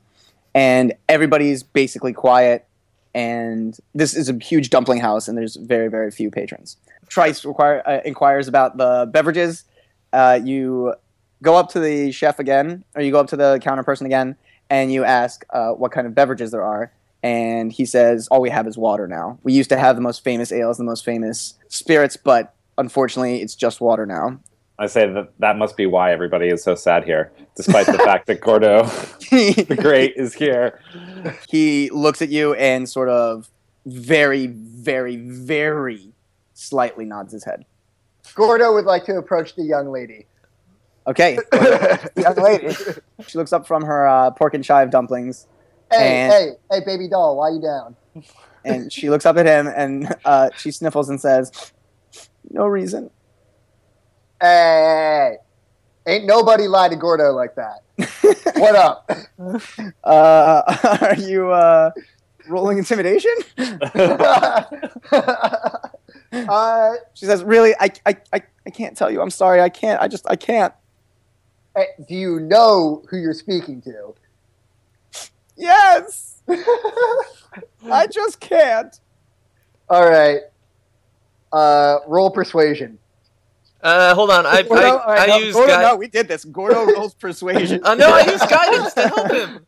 And 0.55 0.93
everybody's 1.09 1.63
basically 1.63 2.13
quiet 2.13 2.67
and 3.15 3.77
this 3.95 4.15
is 4.15 4.29
a 4.29 4.37
huge 4.39 4.71
dumpling 4.71 5.01
house, 5.01 5.27
and 5.27 5.37
there's 5.37 5.57
very, 5.57 5.89
very 5.89 6.11
few 6.11 6.31
patrons. 6.31 6.77
Trice 7.09 7.45
require, 7.45 7.83
uh, 7.87 8.01
inquires 8.05 8.47
about 8.47 8.77
the 8.77 9.09
beverages. 9.11 9.65
Uh, 10.13 10.39
you 10.43 10.95
go 11.43 11.57
up 11.57 11.71
to 11.71 11.81
the 11.81 12.13
chef 12.13 12.39
again, 12.39 12.85
or 12.95 13.03
you 13.03 13.11
go 13.11 13.19
up 13.19 13.29
to 13.29 13.37
the 13.37 13.59
counter 13.63 13.83
person 13.83 14.07
again, 14.07 14.37
and 14.69 14.93
you 14.93 15.03
ask 15.05 15.45
uh, 15.51 15.71
what 15.71 15.93
kind 15.93 16.07
of 16.07 16.15
beverages 16.15 16.51
there 16.53 16.63
are. 16.63 16.93
And 17.23 17.73
he 17.73 17.85
says, 17.85 18.29
All 18.29 18.41
we 18.41 18.51
have 18.51 18.67
is 18.67 18.79
water 18.79 19.09
now. 19.09 19.39
We 19.43 19.53
used 19.53 19.71
to 19.71 19.79
have 19.79 19.97
the 19.97 20.03
most 20.03 20.23
famous 20.23 20.53
ales, 20.53 20.79
the 20.79 20.85
most 20.85 21.05
famous 21.05 21.55
spirits, 21.69 22.17
but 22.17 22.55
unfortunately, 22.79 23.43
it's 23.43 23.55
just 23.55 23.81
water 23.81 24.07
now. 24.07 24.39
I 24.81 24.87
say 24.87 25.07
that 25.13 25.29
that 25.41 25.59
must 25.59 25.77
be 25.77 25.85
why 25.85 26.11
everybody 26.11 26.49
is 26.49 26.63
so 26.65 26.75
sad 26.75 27.05
here, 27.05 27.31
despite 27.55 27.85
the 27.87 27.99
fact 27.99 28.27
that 28.29 28.41
Gordo 28.41 28.85
the 29.31 29.77
Great 29.79 30.15
is 30.17 30.33
here. 30.35 30.81
he 31.49 31.91
looks 31.91 32.23
at 32.23 32.31
you 32.31 32.55
and 32.55 32.89
sort 32.89 33.11
of 33.11 33.51
very, 33.85 34.47
very, 34.47 35.17
very 35.17 36.13
slightly 36.55 37.05
nods 37.05 37.33
his 37.33 37.45
head. 37.45 37.67
Gordo 38.35 38.73
would 38.73 38.87
like 38.87 39.05
to 39.05 39.17
approach 39.19 39.55
the 39.55 39.63
young 39.63 39.91
lady. 39.93 40.27
Okay, 41.07 41.39
young 42.17 42.37
lady. 42.37 42.75
She 43.27 43.37
looks 43.37 43.53
up 43.53 43.67
from 43.67 43.83
her 43.85 44.09
uh, 44.09 44.31
pork 44.31 44.55
and 44.55 44.65
chive 44.65 44.91
dumplings, 44.91 45.47
Hey, 45.91 46.23
And- 46.23 46.33
hey, 46.33 46.51
hey, 46.71 46.85
baby 46.87 47.07
doll, 47.09 47.37
why 47.37 47.51
you 47.51 47.61
down? 47.61 47.97
and 48.65 48.91
she 48.93 49.11
looks 49.11 49.27
up 49.27 49.37
at 49.37 49.45
him 49.47 49.67
and 49.67 50.15
uh, 50.25 50.49
she 50.57 50.71
sniffles 50.71 51.09
and 51.11 51.21
says, 51.21 51.73
"No 52.51 52.67
reason." 52.67 53.11
Hey, 54.41 55.37
ain't 56.07 56.25
nobody 56.25 56.67
lied 56.67 56.93
to 56.93 56.97
Gordo 56.97 57.33
like 57.33 57.55
that. 57.57 57.83
What 58.57 58.75
up? 58.77 59.11
Uh, 60.05 60.63
are 61.03 61.15
you 61.17 61.51
uh, 61.51 61.91
rolling 62.49 62.79
intimidation? 62.79 63.33
uh, 66.33 66.95
She 67.15 67.25
says, 67.27 67.43
"Really, 67.43 67.75
I, 67.81 67.91
I, 68.05 68.17
I, 68.33 68.43
I 68.67 68.71
can't 68.71 68.97
tell 68.97 69.11
you. 69.11 69.23
I'm 69.23 69.31
sorry. 69.31 69.61
I 69.61 69.69
can't. 69.71 70.01
I 70.03 70.09
just, 70.09 70.27
I 70.29 70.37
can't." 70.37 70.75
do 72.07 72.15
you 72.15 72.41
know 72.41 73.03
who 73.09 73.17
you're 73.17 73.33
speaking 73.33 73.81
to? 73.83 74.15
Yes, 75.57 76.43
I 77.91 78.07
just 78.07 78.41
can't. 78.41 78.99
All 79.89 80.09
right. 80.09 80.41
Uh, 81.53 81.99
roll 82.07 82.31
persuasion. 82.31 82.99
Uh, 83.83 84.15
hold 84.15 84.31
on. 84.31 84.45
I, 84.47 84.63
Gordo, 84.63 84.83
I, 84.83 85.07
right, 85.07 85.21
I 85.21 85.27
no, 85.27 85.37
use 85.39 85.55
Gordo, 85.55 85.75
gui- 85.75 85.83
no, 85.83 85.97
we 85.97 86.07
did 86.09 86.29
this. 86.29 86.45
Gordo 86.45 86.85
rolls 86.87 87.15
persuasion. 87.15 87.81
Uh, 87.85 87.95
no, 87.95 88.09
I 88.11 88.23
use 88.31 88.41
guidance 88.47 88.95
to 88.95 89.09
help 89.09 89.31
him. 89.31 89.67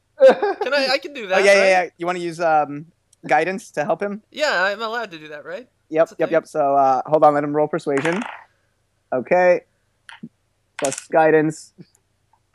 Can 0.63 0.75
I? 0.75 0.89
I 0.93 0.99
can 0.99 1.15
do 1.15 1.25
Oh 1.25 1.29
that. 1.29 1.45
yeah, 1.45 1.53
yeah, 1.55 1.61
right? 1.61 1.85
yeah. 1.85 1.91
You 1.99 2.07
want 2.07 2.19
to 2.19 2.25
use 2.25 2.41
um, 2.41 2.87
guidance 3.27 3.71
to 3.73 3.85
help 3.85 4.03
him? 4.03 4.23
Yeah, 4.31 4.63
I'm 4.65 4.83
allowed 4.83 5.11
to 5.13 5.19
do 5.19 5.29
that, 5.29 5.45
right? 5.45 5.69
Yep, 5.89 6.09
yep, 6.11 6.19
thing. 6.19 6.29
yep. 6.31 6.47
So 6.47 6.77
uh, 6.77 7.03
hold 7.07 7.25
on, 7.25 7.35
let 7.35 7.43
him 7.45 7.55
roll 7.57 7.69
persuasion. 7.69 8.23
Okay. 9.13 9.63
Plus 10.79 11.07
guidance. 11.09 11.73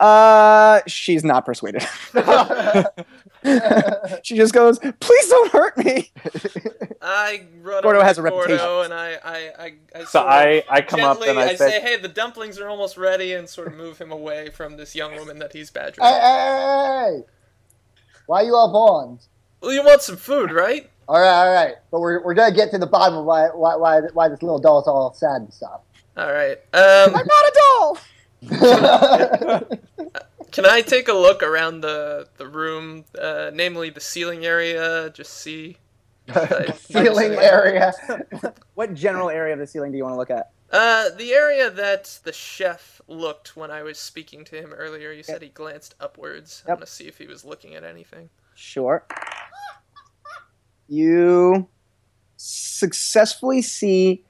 Uh, 0.00 0.80
she's 0.86 1.24
not 1.24 1.44
persuaded. 1.44 1.82
she 4.22 4.36
just 4.36 4.52
goes, 4.52 4.78
"Please 5.00 5.28
don't 5.28 5.50
hurt 5.50 5.76
me." 5.78 6.10
I 7.02 7.46
run 7.62 7.82
Gordo 7.82 7.98
over 7.98 8.04
has 8.04 8.16
to 8.16 8.24
a 8.24 8.30
Gordo 8.30 8.50
reputation. 8.52 8.84
and 8.84 8.94
I, 8.94 9.18
I, 9.24 9.64
I, 9.64 9.74
I 10.00 10.04
So 10.04 10.20
I, 10.20 10.62
I 10.68 10.80
come 10.82 11.00
up 11.00 11.20
and 11.22 11.38
I, 11.38 11.48
I 11.48 11.54
say, 11.54 11.70
say, 11.70 11.80
"Hey, 11.80 11.96
the 11.96 12.08
dumplings 12.08 12.58
are 12.58 12.68
almost 12.68 12.96
ready," 12.96 13.32
and 13.32 13.48
sort 13.48 13.68
of 13.68 13.74
move 13.74 13.98
him 13.98 14.12
away 14.12 14.50
from 14.50 14.76
this 14.76 14.94
young 14.94 15.16
woman 15.16 15.38
that 15.38 15.52
he's 15.52 15.70
badgering. 15.70 16.06
hey, 16.06 16.12
hey, 16.12 16.20
hey, 16.20 17.22
why 18.26 18.42
are 18.42 18.44
you 18.44 18.54
all 18.54 18.76
on? 18.76 19.18
Well, 19.60 19.72
you 19.72 19.84
want 19.84 20.02
some 20.02 20.16
food, 20.16 20.52
right? 20.52 20.88
All 21.08 21.18
right, 21.18 21.28
all 21.28 21.52
right. 21.52 21.74
But 21.90 22.00
we're, 22.00 22.22
we're 22.22 22.34
gonna 22.34 22.54
get 22.54 22.70
to 22.72 22.78
the 22.78 22.86
bottom 22.86 23.18
of 23.18 23.24
why 23.24 23.48
why 23.48 23.76
why, 23.76 24.00
why 24.12 24.28
this 24.28 24.42
little 24.42 24.58
doll's 24.58 24.86
all 24.86 25.12
sad 25.14 25.42
and 25.42 25.52
stuff. 25.52 25.80
All 26.16 26.32
right. 26.32 26.58
Um, 26.72 27.14
I'm 27.14 27.26
not 27.26 27.26
a 27.26 27.52
doll. 27.54 27.98
can 30.52 30.64
I 30.64 30.82
take 30.82 31.08
a 31.08 31.12
look 31.12 31.42
around 31.42 31.80
the 31.80 32.28
the 32.36 32.46
room, 32.46 33.04
uh, 33.20 33.50
namely 33.52 33.90
the 33.90 34.00
ceiling 34.00 34.46
area, 34.46 35.10
just 35.10 35.34
see? 35.34 35.76
the 36.26 36.74
ceiling 36.78 37.34
area. 37.34 37.92
What 38.74 38.94
general 38.94 39.30
area 39.30 39.54
of 39.54 39.58
the 39.58 39.66
ceiling 39.66 39.92
do 39.92 39.98
you 39.98 40.04
want 40.04 40.14
to 40.14 40.18
look 40.18 40.30
at? 40.30 40.50
Uh, 40.70 41.08
the 41.16 41.32
area 41.32 41.70
that 41.70 42.20
the 42.24 42.32
chef 42.32 43.00
looked 43.08 43.56
when 43.56 43.70
I 43.70 43.82
was 43.82 43.98
speaking 43.98 44.44
to 44.46 44.56
him 44.56 44.72
earlier. 44.72 45.10
You 45.10 45.22
said 45.22 45.40
he 45.40 45.48
glanced 45.48 45.94
upwards. 45.98 46.62
I 46.66 46.72
want 46.72 46.82
to 46.82 46.86
see 46.86 47.04
if 47.04 47.16
he 47.16 47.26
was 47.26 47.44
looking 47.44 47.74
at 47.74 47.84
anything. 47.84 48.28
Sure. 48.54 49.06
You 50.88 51.68
successfully 52.36 53.62
see 53.62 54.24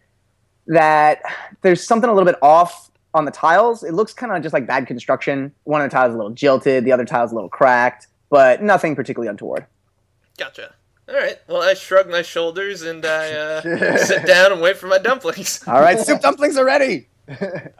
that 0.68 1.22
there's 1.62 1.84
something 1.84 2.08
a 2.08 2.12
little 2.12 2.30
bit 2.30 2.40
off 2.42 2.87
on 3.14 3.24
the 3.24 3.30
tiles. 3.30 3.82
It 3.82 3.94
looks 3.94 4.12
kind 4.12 4.32
of 4.32 4.42
just 4.42 4.52
like 4.52 4.66
bad 4.66 4.86
construction. 4.86 5.52
One 5.64 5.80
of 5.80 5.90
the 5.90 5.94
tiles 5.94 6.10
is 6.10 6.14
a 6.14 6.18
little 6.18 6.32
jilted, 6.32 6.84
the 6.84 6.92
other 6.92 7.04
tile's 7.04 7.32
a 7.32 7.34
little 7.34 7.48
cracked, 7.50 8.06
but 8.30 8.62
nothing 8.62 8.94
particularly 8.94 9.28
untoward. 9.28 9.66
Gotcha. 10.36 10.74
All 11.08 11.14
right. 11.14 11.38
Well, 11.48 11.62
I 11.62 11.74
shrug 11.74 12.08
my 12.10 12.22
shoulders 12.22 12.82
and 12.82 13.04
I 13.04 13.30
uh, 13.32 13.96
sit 13.98 14.26
down 14.26 14.52
and 14.52 14.60
wait 14.60 14.76
for 14.76 14.86
my 14.88 14.98
dumplings. 14.98 15.62
All 15.66 15.80
right, 15.80 15.98
soup 15.98 16.20
dumplings 16.22 16.56
are 16.58 16.64
ready. 16.66 17.08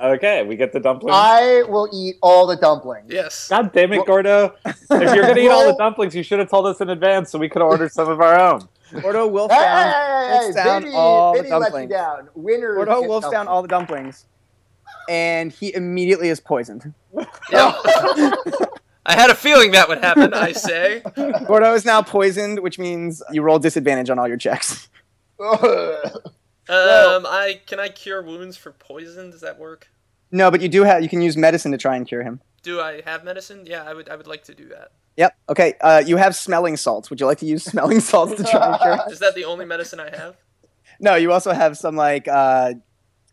Okay, 0.00 0.44
we 0.44 0.56
get 0.56 0.73
the 0.75 0.80
dumplings. 0.80 1.14
I 1.16 1.62
will 1.68 1.88
eat 1.92 2.16
all 2.23 2.47
the 2.47 2.56
dumplings. 2.56 3.11
Yes. 3.11 3.49
God 3.49 3.73
damn 3.73 3.92
it, 3.94 4.04
Gordo! 4.06 4.54
If 4.66 4.76
you're 4.90 5.23
gonna 5.26 5.40
eat 5.40 5.49
all 5.49 5.66
the 5.66 5.75
dumplings, 5.78 6.14
you 6.14 6.23
should 6.23 6.38
have 6.38 6.50
told 6.50 6.66
us 6.66 6.80
in 6.82 6.90
advance 6.90 7.30
so 7.30 7.38
we 7.38 7.49
could 7.49 7.62
have 7.62 7.70
ordered 7.70 7.90
some 7.92 8.11
of 8.11 8.20
our 8.20 8.38
own. 8.38 8.68
Gordo 9.00 9.25
Hey, 9.25 9.30
wolfs 9.30 9.54
down. 9.54 9.87
hey, 9.87 9.92
hey, 9.92 10.30
wolfs 10.32 10.47
hey, 10.49 10.64
down 10.64 10.82
Vinny, 10.82 10.94
all 10.94 11.32
the 11.35 11.42
Vinny 11.42 11.50
let 11.54 11.58
you 11.58 11.64
dumplings. 11.64 11.90
down. 11.90 12.28
Winner. 12.35 12.75
Gordo 12.75 13.00
gets 13.00 13.08
wolfs 13.08 13.30
down 13.30 13.49
all 13.49 13.62
the 13.62 13.68
dumplings, 13.68 14.26
and 15.08 15.50
he 15.50 15.74
immediately 15.74 16.28
is 16.28 16.40
poisoned. 16.40 16.92
Yep. 17.14 17.74
I 19.06 19.14
had 19.14 19.30
a 19.30 19.34
feeling 19.34 19.72
that 19.72 19.88
would 19.88 19.98
happen. 19.98 20.34
I 20.34 20.52
say. 20.52 21.02
Gordo 21.46 21.72
is 21.74 21.84
now 21.84 22.02
poisoned, 22.02 22.60
which 22.60 22.78
means 22.78 23.22
you 23.32 23.42
roll 23.42 23.58
disadvantage 23.58 24.10
on 24.10 24.18
all 24.18 24.28
your 24.28 24.36
checks. 24.36 24.88
Um, 25.40 27.24
I 27.26 27.60
can 27.66 27.80
I 27.80 27.88
cure 27.88 28.20
wounds 28.22 28.56
for 28.56 28.72
poison? 28.72 29.30
Does 29.30 29.40
that 29.40 29.58
work? 29.58 29.88
No, 30.30 30.50
but 30.50 30.60
you 30.60 30.68
do 30.68 30.82
have 30.82 31.02
you 31.02 31.08
can 31.08 31.22
use 31.22 31.36
medicine 31.36 31.72
to 31.72 31.78
try 31.78 31.96
and 31.96 32.06
cure 32.06 32.22
him. 32.22 32.40
Do 32.62 32.80
I 32.80 33.00
have 33.06 33.24
medicine? 33.24 33.64
Yeah, 33.64 33.84
I 33.84 33.94
would. 33.94 34.10
I 34.10 34.16
would 34.16 34.26
like 34.26 34.44
to 34.44 34.54
do 34.54 34.68
that. 34.68 34.92
Yep. 35.16 35.36
Okay. 35.48 35.74
Uh, 35.80 36.02
you 36.04 36.18
have 36.18 36.36
smelling 36.36 36.76
salts. 36.76 37.08
Would 37.08 37.20
you 37.20 37.26
like 37.26 37.38
to 37.38 37.46
use 37.46 37.64
smelling 37.64 38.00
salts 38.00 38.34
to 38.34 38.44
try 38.44 38.72
and 38.72 38.80
cure? 38.80 38.92
him? 38.94 39.00
Is 39.10 39.20
that 39.20 39.34
the 39.34 39.46
only 39.46 39.64
medicine 39.64 39.98
I 39.98 40.14
have? 40.14 40.36
No, 41.00 41.14
you 41.14 41.32
also 41.32 41.52
have 41.52 41.78
some 41.78 41.96
like 41.96 42.28
uh, 42.28 42.74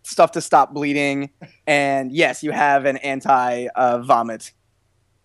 stuff 0.06 0.32
to 0.32 0.42
stop 0.42 0.74
bleeding, 0.74 1.30
and 1.68 2.12
yes, 2.12 2.44
you 2.44 2.52
have 2.52 2.86
an 2.86 2.98
anti 2.98 3.68
uh, 3.76 4.00
vomit 4.00 4.54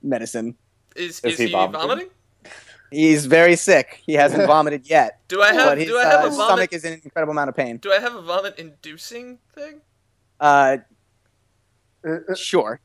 medicine. 0.03 0.57
Is 0.97 1.21
Is 1.21 1.35
is, 1.35 1.39
he 1.39 1.47
he, 1.47 1.53
vomiting? 1.53 1.81
vomiting? 1.81 2.09
He's 2.91 3.27
very 3.27 3.55
sick. 3.55 4.03
He 4.05 4.15
hasn't 4.15 4.47
vomited 4.49 4.89
yet, 4.89 5.21
Do 5.29 5.43
I 5.43 5.53
have 5.53 5.69
but 5.69 5.79
his 5.79 5.87
do 5.87 5.99
I 5.99 6.05
have 6.05 6.25
uh, 6.25 6.29
a 6.29 6.33
stomach 6.33 6.73
is 6.73 6.85
in 6.85 6.95
an 6.95 7.01
incredible 7.05 7.33
amount 7.33 7.49
of 7.51 7.57
pain. 7.57 7.77
Do 7.77 7.93
I 7.93 8.01
have 8.01 8.15
a 8.15 8.23
vomit 8.23 8.59
inducing 8.59 9.39
thing? 9.55 9.81
Uh, 10.41 10.79
sure. 12.35 12.81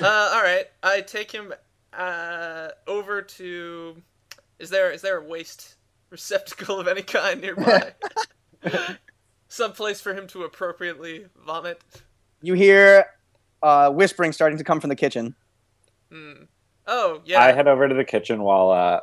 Uh, 0.00 0.30
all 0.34 0.42
right. 0.42 0.66
I 0.82 1.00
take 1.00 1.32
him 1.32 1.52
uh 1.92 2.68
over 2.86 3.22
to. 3.22 3.96
Is 4.60 4.70
there 4.70 4.92
is 4.92 5.02
there 5.02 5.16
a 5.18 5.24
waste 5.24 5.76
receptacle 6.10 6.78
of 6.78 6.86
any 6.86 7.02
kind 7.02 7.40
nearby? 7.40 7.92
Some 9.52 9.72
place 9.72 10.00
for 10.00 10.14
him 10.14 10.28
to 10.28 10.44
appropriately 10.44 11.26
vomit. 11.44 11.82
You 12.40 12.54
hear 12.54 13.04
uh, 13.64 13.90
whispering 13.90 14.30
starting 14.32 14.56
to 14.58 14.64
come 14.64 14.78
from 14.80 14.90
the 14.90 14.96
kitchen. 14.96 15.34
Hmm. 16.10 16.44
Oh 16.86 17.20
yeah. 17.24 17.40
I 17.42 17.50
head 17.52 17.66
over 17.66 17.88
to 17.88 17.94
the 17.94 18.04
kitchen 18.04 18.42
while 18.42 18.70
uh, 18.70 19.00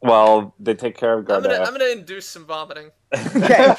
while 0.00 0.54
they 0.58 0.72
take 0.72 0.96
care 0.96 1.12
of 1.12 1.18
I'm 1.20 1.24
Gordo. 1.26 1.50
gonna 1.50 1.62
I'm 1.62 1.72
gonna 1.72 1.90
induce 1.92 2.26
some 2.26 2.46
vomiting. 2.46 2.90
Okay, 3.36 3.66
I'm 3.68 3.76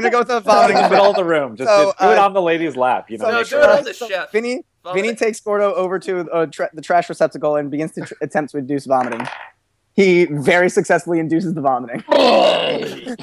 gonna 0.00 0.08
go 0.10 0.20
with 0.20 0.28
the 0.28 0.40
Vomiting 0.40 0.76
in 0.76 0.82
the 0.84 0.88
middle 0.90 1.10
of 1.10 1.16
the 1.16 1.24
room. 1.24 1.56
Just 1.56 1.68
So, 1.68 1.92
do 2.00 2.10
it 2.10 2.18
uh, 2.18 2.24
on 2.24 2.32
the 2.32 2.40
lady's 2.40 2.76
lap. 2.76 3.10
You 3.10 3.18
know, 3.18 3.24
so 3.26 3.30
No, 3.32 3.36
make 3.38 3.44
do 3.44 3.48
sure. 3.50 3.60
it 3.62 3.68
on 3.78 3.84
the 3.84 3.92
chef. 3.92 4.30
Vinny, 4.32 4.62
Vomit. 4.84 5.02
Vinny 5.02 5.14
takes 5.16 5.40
Gordo 5.40 5.74
over 5.74 5.98
to 5.98 6.20
uh, 6.30 6.46
tra- 6.46 6.70
the 6.72 6.80
trash 6.80 7.08
receptacle 7.08 7.56
and 7.56 7.70
begins 7.72 7.90
to 7.92 8.02
tr- 8.02 8.14
attempt 8.22 8.52
to 8.52 8.58
induce 8.58 8.86
vomiting. 8.86 9.26
He 9.94 10.26
very 10.26 10.70
successfully 10.70 11.18
induces 11.18 11.54
the 11.54 11.60
vomiting. 11.60 12.04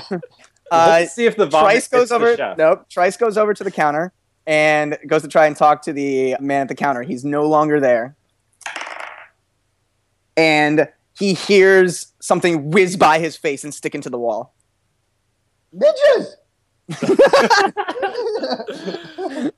Uh, 0.72 0.88
Let's 1.02 1.14
see 1.14 1.26
if 1.26 1.36
the 1.36 1.46
vomit 1.46 1.72
Trice 1.72 1.88
goes 1.88 2.12
over. 2.12 2.56
Nope. 2.58 2.90
Trice 2.90 3.18
goes 3.18 3.38
over 3.38 3.54
to 3.54 3.64
the 3.64 3.72
counter 3.72 4.12
and 4.48 4.98
goes 5.08 5.22
to 5.22 5.28
try 5.28 5.48
and 5.48 5.56
talk 5.56 5.82
to 5.84 5.94
the 5.94 6.36
man 6.40 6.64
at 6.64 6.68
the 6.68 6.76
counter. 6.76 7.04
He's 7.04 7.24
no 7.24 7.48
longer 7.48 7.80
there, 7.80 8.16
and 10.36 10.90
he 11.18 11.34
hears 11.34 12.12
something 12.20 12.72
whiz 12.72 12.98
by 12.98 13.20
his 13.20 13.38
face 13.38 13.64
and 13.64 13.74
stick 13.74 13.96
into 13.96 14.10
the 14.10 14.20
wall. 14.20 14.54
Ninjas. 15.76 16.36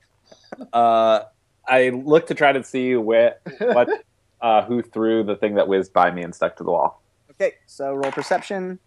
Uh, 0.73 1.23
I 1.67 1.89
look 1.89 2.27
to 2.27 2.33
try 2.33 2.51
to 2.51 2.63
see 2.63 2.95
where 2.95 3.37
what 3.59 3.89
uh, 4.41 4.63
who 4.63 4.81
threw 4.81 5.23
the 5.23 5.35
thing 5.35 5.55
that 5.55 5.67
whizzed 5.67 5.93
by 5.93 6.09
me 6.09 6.23
and 6.23 6.33
stuck 6.33 6.55
to 6.57 6.63
the 6.63 6.71
wall. 6.71 7.01
Okay, 7.31 7.53
so 7.65 7.93
roll 7.93 8.11
perception. 8.11 8.79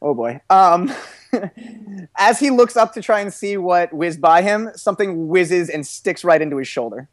Oh 0.00 0.14
boy. 0.14 0.40
Um, 0.48 0.92
as 2.16 2.38
he 2.38 2.50
looks 2.50 2.76
up 2.76 2.92
to 2.94 3.02
try 3.02 3.20
and 3.20 3.32
see 3.32 3.56
what 3.56 3.92
whizzed 3.92 4.20
by 4.20 4.42
him, 4.42 4.70
something 4.74 5.28
whizzes 5.28 5.68
and 5.68 5.86
sticks 5.86 6.24
right 6.24 6.40
into 6.40 6.56
his 6.56 6.68
shoulder. 6.68 7.08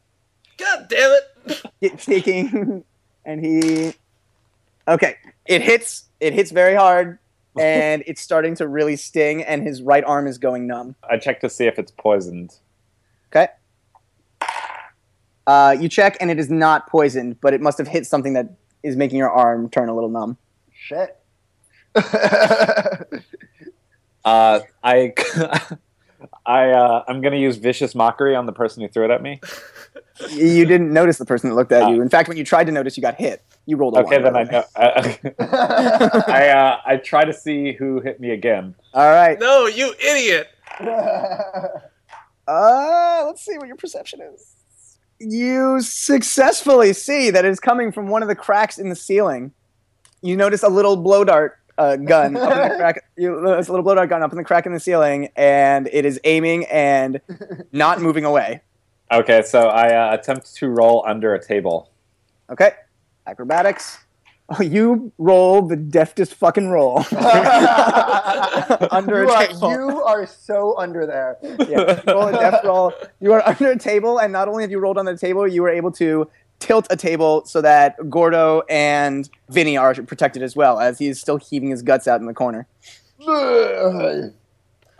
God 0.58 0.88
damn 0.90 1.12
it! 1.12 1.64
Get 1.82 2.00
taking, 2.00 2.84
and 3.26 3.46
he. 3.46 3.94
Okay, 4.88 5.16
it 5.46 5.62
hits. 5.62 6.06
It 6.20 6.34
hits 6.34 6.52
very 6.52 6.76
hard, 6.76 7.18
and 7.58 8.04
it's 8.08 8.22
starting 8.22 8.56
to 8.56 8.68
really 8.68 8.96
sting, 8.96 9.44
and 9.44 9.64
his 9.64 9.82
right 9.82 10.04
arm 10.04 10.28
is 10.28 10.38
going 10.38 10.68
numb. 10.68 10.96
I 11.10 11.18
check 11.18 11.42
to 11.42 11.50
see 11.50 11.66
if 11.66 11.78
it's 11.78 11.92
poisoned. 11.92 12.56
Okay. 13.32 13.48
Uh, 15.48 15.76
you 15.80 15.90
check, 15.90 16.18
and 16.22 16.32
it 16.32 16.40
is 16.40 16.50
not 16.50 16.88
poisoned, 16.88 17.40
but 17.42 17.54
it 17.54 17.62
must 17.62 17.78
have 17.78 17.88
hit 17.88 18.06
something 18.06 18.34
that 18.34 18.54
is 18.82 18.96
making 18.96 19.18
your 19.18 19.30
arm 19.30 19.70
turn 19.70 19.90
a 19.90 19.94
little 19.94 20.10
numb. 20.10 20.38
Shit. 20.72 21.20
Uh, 24.26 24.62
I 24.84 25.14
I 26.48 26.72
uh, 26.72 27.04
I'm 27.08 27.22
gonna 27.22 27.36
use 27.38 27.58
vicious 27.58 27.94
mockery 27.94 28.36
on 28.36 28.48
the 28.48 28.52
person 28.54 28.82
who 28.82 28.90
threw 28.90 29.06
it 29.06 29.12
at 29.12 29.22
me. 29.22 29.40
You 30.32 30.66
didn't 30.66 30.92
notice 30.92 31.20
the 31.20 31.26
person 31.26 31.52
that 31.52 31.56
looked 31.56 31.72
at 31.72 31.84
Oh. 31.84 31.92
you. 31.94 32.02
In 32.02 32.10
fact, 32.10 32.28
when 32.28 32.36
you 32.36 32.44
tried 32.44 32.64
to 32.64 32.72
notice, 32.72 32.98
you 32.98 33.02
got 33.02 33.14
hit. 33.18 33.44
You 33.68 33.78
rolled 33.78 33.96
a 33.96 34.00
Okay, 34.00 34.20
one. 34.20 34.34
then 34.34 34.34
by 34.34 34.40
I 34.42 34.44
know. 34.46 34.64
I 34.76 36.26
I, 36.28 36.48
uh, 36.50 36.78
I 36.88 36.98
try 36.98 37.24
to 37.24 37.34
see 37.34 37.74
who 37.74 38.00
hit 38.00 38.20
me 38.20 38.32
again. 38.32 38.74
All 38.96 39.12
right. 39.12 39.40
No, 39.40 39.68
you 39.68 39.94
idiot! 40.04 40.48
Uh, 42.48 43.24
let's 43.28 43.46
see 43.46 43.58
what 43.60 43.68
your 43.68 43.76
perception 43.78 44.22
is. 44.34 44.56
You 45.20 45.82
successfully 45.82 46.94
see 46.94 47.30
that 47.30 47.46
it's 47.46 47.60
coming 47.60 47.92
from 47.92 48.08
one 48.08 48.22
of 48.24 48.28
the 48.28 48.36
cracks 48.36 48.80
in 48.80 48.90
the 48.90 48.96
ceiling. 48.96 49.52
You 50.24 50.36
notice 50.36 50.64
a 50.64 50.68
little 50.70 50.98
blow 50.98 51.24
dart 51.24 51.60
uh, 51.78 51.96
gun 51.96 52.36
up 52.38 52.52
in 52.52 52.70
the 52.70 52.76
crack. 52.78 53.04
You 53.18 53.42
notice 53.42 53.68
a 53.68 53.72
little 53.72 53.84
blow 53.84 53.96
dart 53.96 54.10
gun 54.10 54.24
up 54.24 54.32
in 54.32 54.38
the 54.38 54.44
crack 54.44 54.66
in 54.66 54.74
the 54.74 54.80
ceiling, 54.80 55.30
and 55.36 55.90
it 55.92 56.06
is 56.06 56.20
aiming 56.24 56.66
and 56.66 57.22
not 57.72 58.02
moving 58.02 58.26
away. 58.26 58.62
Okay, 59.12 59.44
so 59.44 59.68
I 59.68 59.94
uh, 59.94 60.14
attempt 60.16 60.56
to 60.56 60.68
roll 60.70 61.04
under 61.08 61.34
a 61.34 61.44
table. 61.44 61.92
Okay, 62.50 62.72
acrobatics. 63.28 64.00
Oh, 64.48 64.62
you 64.62 65.12
roll 65.18 65.64
the 65.64 65.76
deftest 65.76 66.36
fucking 66.36 66.70
roll. 66.70 67.00
Under 68.92 69.24
you, 69.24 69.30
a 69.30 69.34
are, 69.34 69.48
table. 69.48 69.72
you 69.72 70.04
are 70.04 70.28
so 70.28 70.78
under 70.78 71.08
there. 71.08 71.38
yeah, 71.68 72.02
you 72.06 72.14
roll 72.14 72.28
a 72.28 72.32
deft 72.32 72.64
roll. 72.64 72.94
You 73.20 73.34
are 73.34 73.42
under 73.48 73.72
a 73.72 73.78
table, 73.78 74.20
and 74.20 74.32
not 74.32 74.48
only 74.48 74.62
have 74.62 74.70
you 74.70 74.78
rolled 74.80 75.00
on 75.00 75.06
the 75.06 75.18
table, 75.18 75.48
you 75.48 75.64
were 75.64 75.70
able 75.70 75.92
to 75.94 76.30
tilt 76.66 76.88
a 76.90 76.96
table 76.96 77.46
so 77.46 77.62
that 77.62 77.96
Gordo 78.10 78.64
and 78.70 79.30
Vinny 79.50 79.78
are 79.78 79.94
protected 79.96 80.42
as 80.42 80.56
well, 80.56 80.80
as 80.80 80.98
he 81.00 81.08
is 81.08 81.20
still 81.20 81.38
heaving 81.38 81.70
his 81.70 81.82
guts 81.82 82.08
out 82.08 82.20
in 82.20 82.26
the 82.26 82.34
corner. 82.34 82.68
oh, 83.28 83.98
there, 84.20 84.34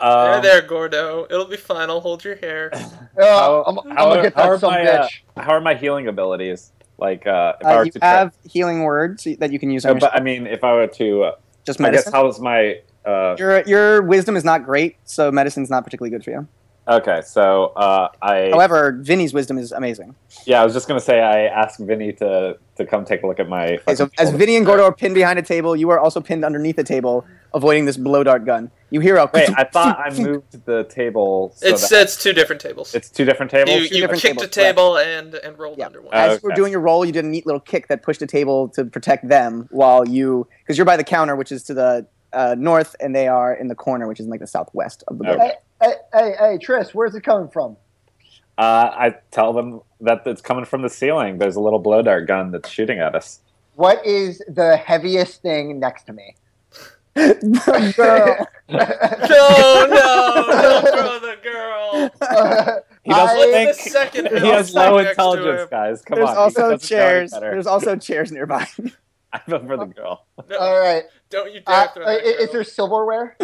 Um, 0.00 0.42
there, 0.42 0.62
Gordo. 0.62 1.26
It'll 1.30 1.46
be 1.46 1.56
fine. 1.56 1.88
I'll 1.90 2.00
hold 2.00 2.24
your 2.24 2.36
hair. 2.36 2.70
How- 3.18 3.64
I'm, 3.66 3.78
I'm 3.78 3.96
how- 3.96 4.14
gonna 4.14 4.32
how 4.34 4.50
are 4.50 4.58
my, 4.58 4.82
uh. 4.86 5.08
How 5.36 5.52
are 5.54 5.60
my 5.60 5.74
healing 5.74 6.06
abilities? 6.08 6.70
Like, 6.98 7.26
uh, 7.26 7.54
if 7.60 7.66
I 7.66 7.74
Uh, 7.74 7.78
were 7.78 7.84
you 7.84 7.90
to 7.92 7.98
try- 7.98 8.08
have 8.08 8.34
healing 8.44 8.82
words 8.82 9.26
that 9.38 9.52
you 9.52 9.58
can 9.58 9.70
use 9.70 9.84
No, 9.84 9.92
on 9.92 9.98
but 9.98 10.14
I 10.14 10.20
mean, 10.20 10.46
if 10.46 10.62
I 10.64 10.72
were 10.74 10.86
to, 10.86 11.22
uh, 11.24 11.32
just 11.64 11.80
I 11.80 11.84
guess 11.84 11.92
medicine. 12.06 12.12
how 12.12 12.26
is 12.28 12.40
my? 12.40 12.80
Uh, 13.04 13.36
Your 13.38 13.62
your 13.66 14.02
wisdom 14.02 14.34
is 14.36 14.44
not 14.44 14.64
great, 14.64 14.96
so 15.04 15.30
medicine's 15.30 15.68
not 15.70 15.84
particularly 15.84 16.10
good 16.10 16.24
for 16.24 16.30
you. 16.30 16.48
Okay, 16.88 17.20
so 17.24 17.66
uh, 17.76 18.08
I. 18.22 18.50
However, 18.50 18.98
Vinny's 19.02 19.32
wisdom 19.34 19.58
is 19.58 19.72
amazing. 19.72 20.14
yeah, 20.46 20.60
I 20.60 20.64
was 20.64 20.72
just 20.74 20.88
gonna 20.88 21.00
say 21.00 21.20
I 21.20 21.46
asked 21.46 21.78
Vinny 21.80 22.12
to 22.14 22.56
to 22.76 22.86
come 22.86 23.04
take 23.04 23.22
a 23.22 23.26
look 23.26 23.40
at 23.40 23.48
my. 23.48 23.74
Okay, 23.78 23.94
so 23.94 24.08
as 24.18 24.28
shoulder. 24.28 24.38
Vinny 24.38 24.56
and 24.56 24.66
Gordo 24.66 24.84
are 24.84 24.94
pinned 24.94 25.14
behind 25.14 25.38
a 25.38 25.42
table, 25.42 25.74
you 25.76 25.90
are 25.90 25.98
also 25.98 26.20
pinned 26.20 26.44
underneath 26.44 26.78
a 26.78 26.84
table, 26.84 27.26
avoiding 27.54 27.84
this 27.86 27.96
blow 27.96 28.22
dart 28.24 28.44
gun. 28.44 28.70
You 28.90 29.00
hear 29.00 29.16
a 29.16 29.28
Wait, 29.32 29.48
I 29.56 29.64
thought 29.64 29.98
I 29.98 30.10
moved 30.10 30.64
the 30.64 30.84
table. 30.84 31.52
So 31.56 31.68
It's 31.68 31.88
that 31.88 32.02
it's 32.02 32.16
two 32.22 32.32
different 32.32 32.60
tables. 32.62 32.94
it's 32.94 33.10
two 33.10 33.24
different 33.24 33.50
tables. 33.50 33.74
you 33.74 33.82
you 33.82 33.88
different 34.02 34.22
kicked 34.22 34.34
tables, 34.38 34.44
a 34.46 34.48
table 34.48 34.98
and 34.98 35.34
and 35.34 35.58
rolled 35.58 35.78
Yeah. 35.78 35.86
under 35.86 36.02
one. 36.02 36.14
As 36.14 36.34
you 36.34 36.40
were 36.44 36.50
Okay. 36.52 36.56
doing 36.56 36.70
your 36.72 36.80
roll, 36.82 37.04
you 37.04 37.12
did 37.12 37.24
a 37.24 37.28
neat 37.28 37.46
little 37.46 37.60
kick 37.60 37.88
that 37.88 38.02
pushed 38.02 38.22
a 38.22 38.26
table 38.26 38.68
to 38.70 38.84
protect 38.84 39.28
them 39.28 39.66
while 39.70 40.06
you, 40.08 40.46
because 40.62 40.78
you're 40.78 40.84
by 40.84 40.96
the 40.96 41.04
counter, 41.04 41.34
which 41.34 41.50
is 41.50 41.64
to 41.64 41.74
the 41.74 42.06
uh, 42.32 42.54
north, 42.58 42.94
and 43.00 43.14
they 43.16 43.26
are 43.28 43.54
in 43.54 43.66
the 43.68 43.74
corner, 43.74 44.06
which 44.06 44.20
is 44.20 44.26
in 44.26 44.30
like 44.30 44.40
the 44.40 44.46
southwest 44.46 45.02
of 45.08 45.18
the 45.18 45.30
Okay. 45.30 45.52
Building. 45.80 45.98
Hey, 46.12 46.18
hey, 46.18 46.34
hey, 46.38 46.58
Tris, 46.58 46.94
where's 46.94 47.14
it 47.14 47.22
coming 47.22 47.48
from? 47.48 47.76
Uh, 48.58 48.90
I 48.92 49.14
tell 49.30 49.52
them 49.52 49.80
that 50.00 50.22
it's 50.26 50.40
coming 50.40 50.64
from 50.64 50.82
the 50.82 50.88
ceiling. 50.88 51.38
There's 51.38 51.56
a 51.56 51.60
little 51.60 51.78
blow 51.78 52.02
dart 52.02 52.26
gun 52.26 52.50
that's 52.52 52.68
shooting 52.70 52.98
at 53.00 53.14
us. 53.14 53.40
What 53.74 54.04
is 54.06 54.38
the 54.48 54.76
heaviest 54.76 55.42
thing 55.42 55.78
next 55.78 56.04
to 56.04 56.12
me? 56.14 56.34
Girl. 57.16 58.46
no, 58.68 58.78
no, 58.78 60.44
don't 60.62 60.88
throw 60.88 61.18
the 61.20 61.36
girl 61.42 62.10
girl. 62.20 62.82
He 63.04 63.10
doesn't 63.10 63.38
I- 63.38 63.52
think 63.52 63.76
The 63.76 63.90
second 63.90 64.26
he 64.28 64.48
has 64.48 64.74
low 64.74 64.98
intelligence, 64.98 65.68
guys. 65.70 66.02
Come 66.02 66.16
There's 66.16 66.28
on. 66.30 66.34
he 66.34 66.40
also 66.40 66.60
doesn't 66.60 66.68
know 66.68 66.72
any 66.72 66.78
chairs. 66.78 67.30
There's 67.32 67.66
also 67.66 67.96
chairs 67.96 68.32
nearby. 68.32 68.66
I 69.32 69.40
vote 69.48 69.66
for 69.66 69.76
the 69.76 69.86
girl. 69.86 70.26
No, 70.48 70.56
All 70.58 70.78
right. 70.80 71.04
Don't 71.30 71.52
you 71.52 71.60
dare 71.60 71.74
Uh, 71.76 71.88
throw 71.88 72.04
uh, 72.04 72.06
that 72.06 72.24
is 72.24 72.36
girl. 72.46 72.52
there 72.52 72.64
silverware? 72.64 73.36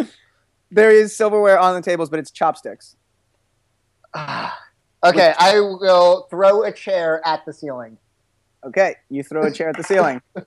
There 0.73 0.91
is 0.91 1.15
silverware 1.15 1.59
on 1.59 1.75
the 1.75 1.81
tables, 1.81 2.09
but 2.09 2.19
it's 2.19 2.31
chopsticks. 2.31 2.95
Ah. 4.13 4.57
okay, 5.03 5.33
I 5.37 5.59
will 5.59 6.27
throw 6.29 6.63
a 6.63 6.71
chair 6.71 7.21
at 7.25 7.45
the 7.45 7.53
ceiling. 7.53 7.97
Okay, 8.63 8.95
you 9.09 9.23
throw 9.23 9.43
a 9.43 9.51
chair 9.51 9.69
at 9.69 9.77
the 9.77 9.83
ceiling. 9.83 10.21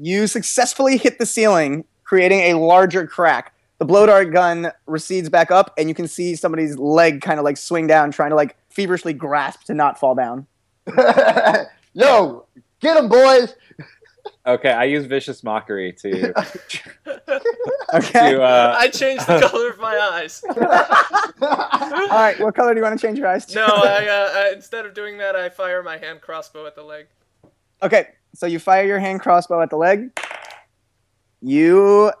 You 0.00 0.28
successfully 0.28 0.96
hit 0.96 1.18
the 1.18 1.26
ceiling, 1.26 1.84
creating 2.04 2.52
a 2.52 2.54
larger 2.54 3.04
crack. 3.04 3.52
The 3.78 3.84
blow 3.84 4.06
dart 4.06 4.32
gun 4.32 4.70
recedes 4.86 5.28
back 5.28 5.50
up, 5.50 5.74
and 5.76 5.88
you 5.88 5.94
can 5.94 6.06
see 6.06 6.36
somebody's 6.36 6.78
leg 6.78 7.20
kind 7.20 7.40
of 7.40 7.44
like 7.44 7.56
swing 7.56 7.88
down, 7.88 8.12
trying 8.12 8.30
to 8.30 8.36
like 8.36 8.56
feverishly 8.68 9.12
grasp 9.12 9.64
to 9.64 9.74
not 9.74 9.98
fall 9.98 10.14
down. 10.14 10.46
Yo, 11.94 12.46
get 12.78 12.96
him, 12.96 13.08
boys! 13.08 13.56
Okay, 14.46 14.70
I 14.70 14.84
use 14.84 15.04
vicious 15.06 15.42
mockery 15.42 15.92
to 15.94 16.32
Okay. 17.92 18.32
to 18.32 18.42
uh, 18.42 18.76
I 18.78 18.88
changed 18.88 19.26
the 19.26 19.40
color 19.50 19.70
of 19.70 19.78
my 19.78 19.96
eyes. 19.96 20.42
All 20.48 22.18
right, 22.18 22.38
what 22.38 22.54
color 22.54 22.74
do 22.74 22.80
you 22.80 22.84
want 22.84 22.98
to 22.98 23.06
change 23.06 23.18
your 23.18 23.28
eyes 23.28 23.46
to? 23.46 23.54
No, 23.54 23.66
I, 23.66 23.68
uh, 24.06 24.38
I 24.38 24.52
instead 24.54 24.84
of 24.84 24.94
doing 24.94 25.18
that, 25.18 25.34
I 25.34 25.48
fire 25.48 25.82
my 25.82 25.96
hand 25.96 26.20
crossbow 26.20 26.66
at 26.66 26.74
the 26.74 26.82
leg. 26.82 27.06
Okay, 27.82 28.08
so 28.34 28.46
you 28.46 28.58
fire 28.58 28.84
your 28.84 28.98
hand 28.98 29.20
crossbow 29.20 29.62
at 29.62 29.70
the 29.70 29.76
leg. 29.76 30.10
You 31.40 32.12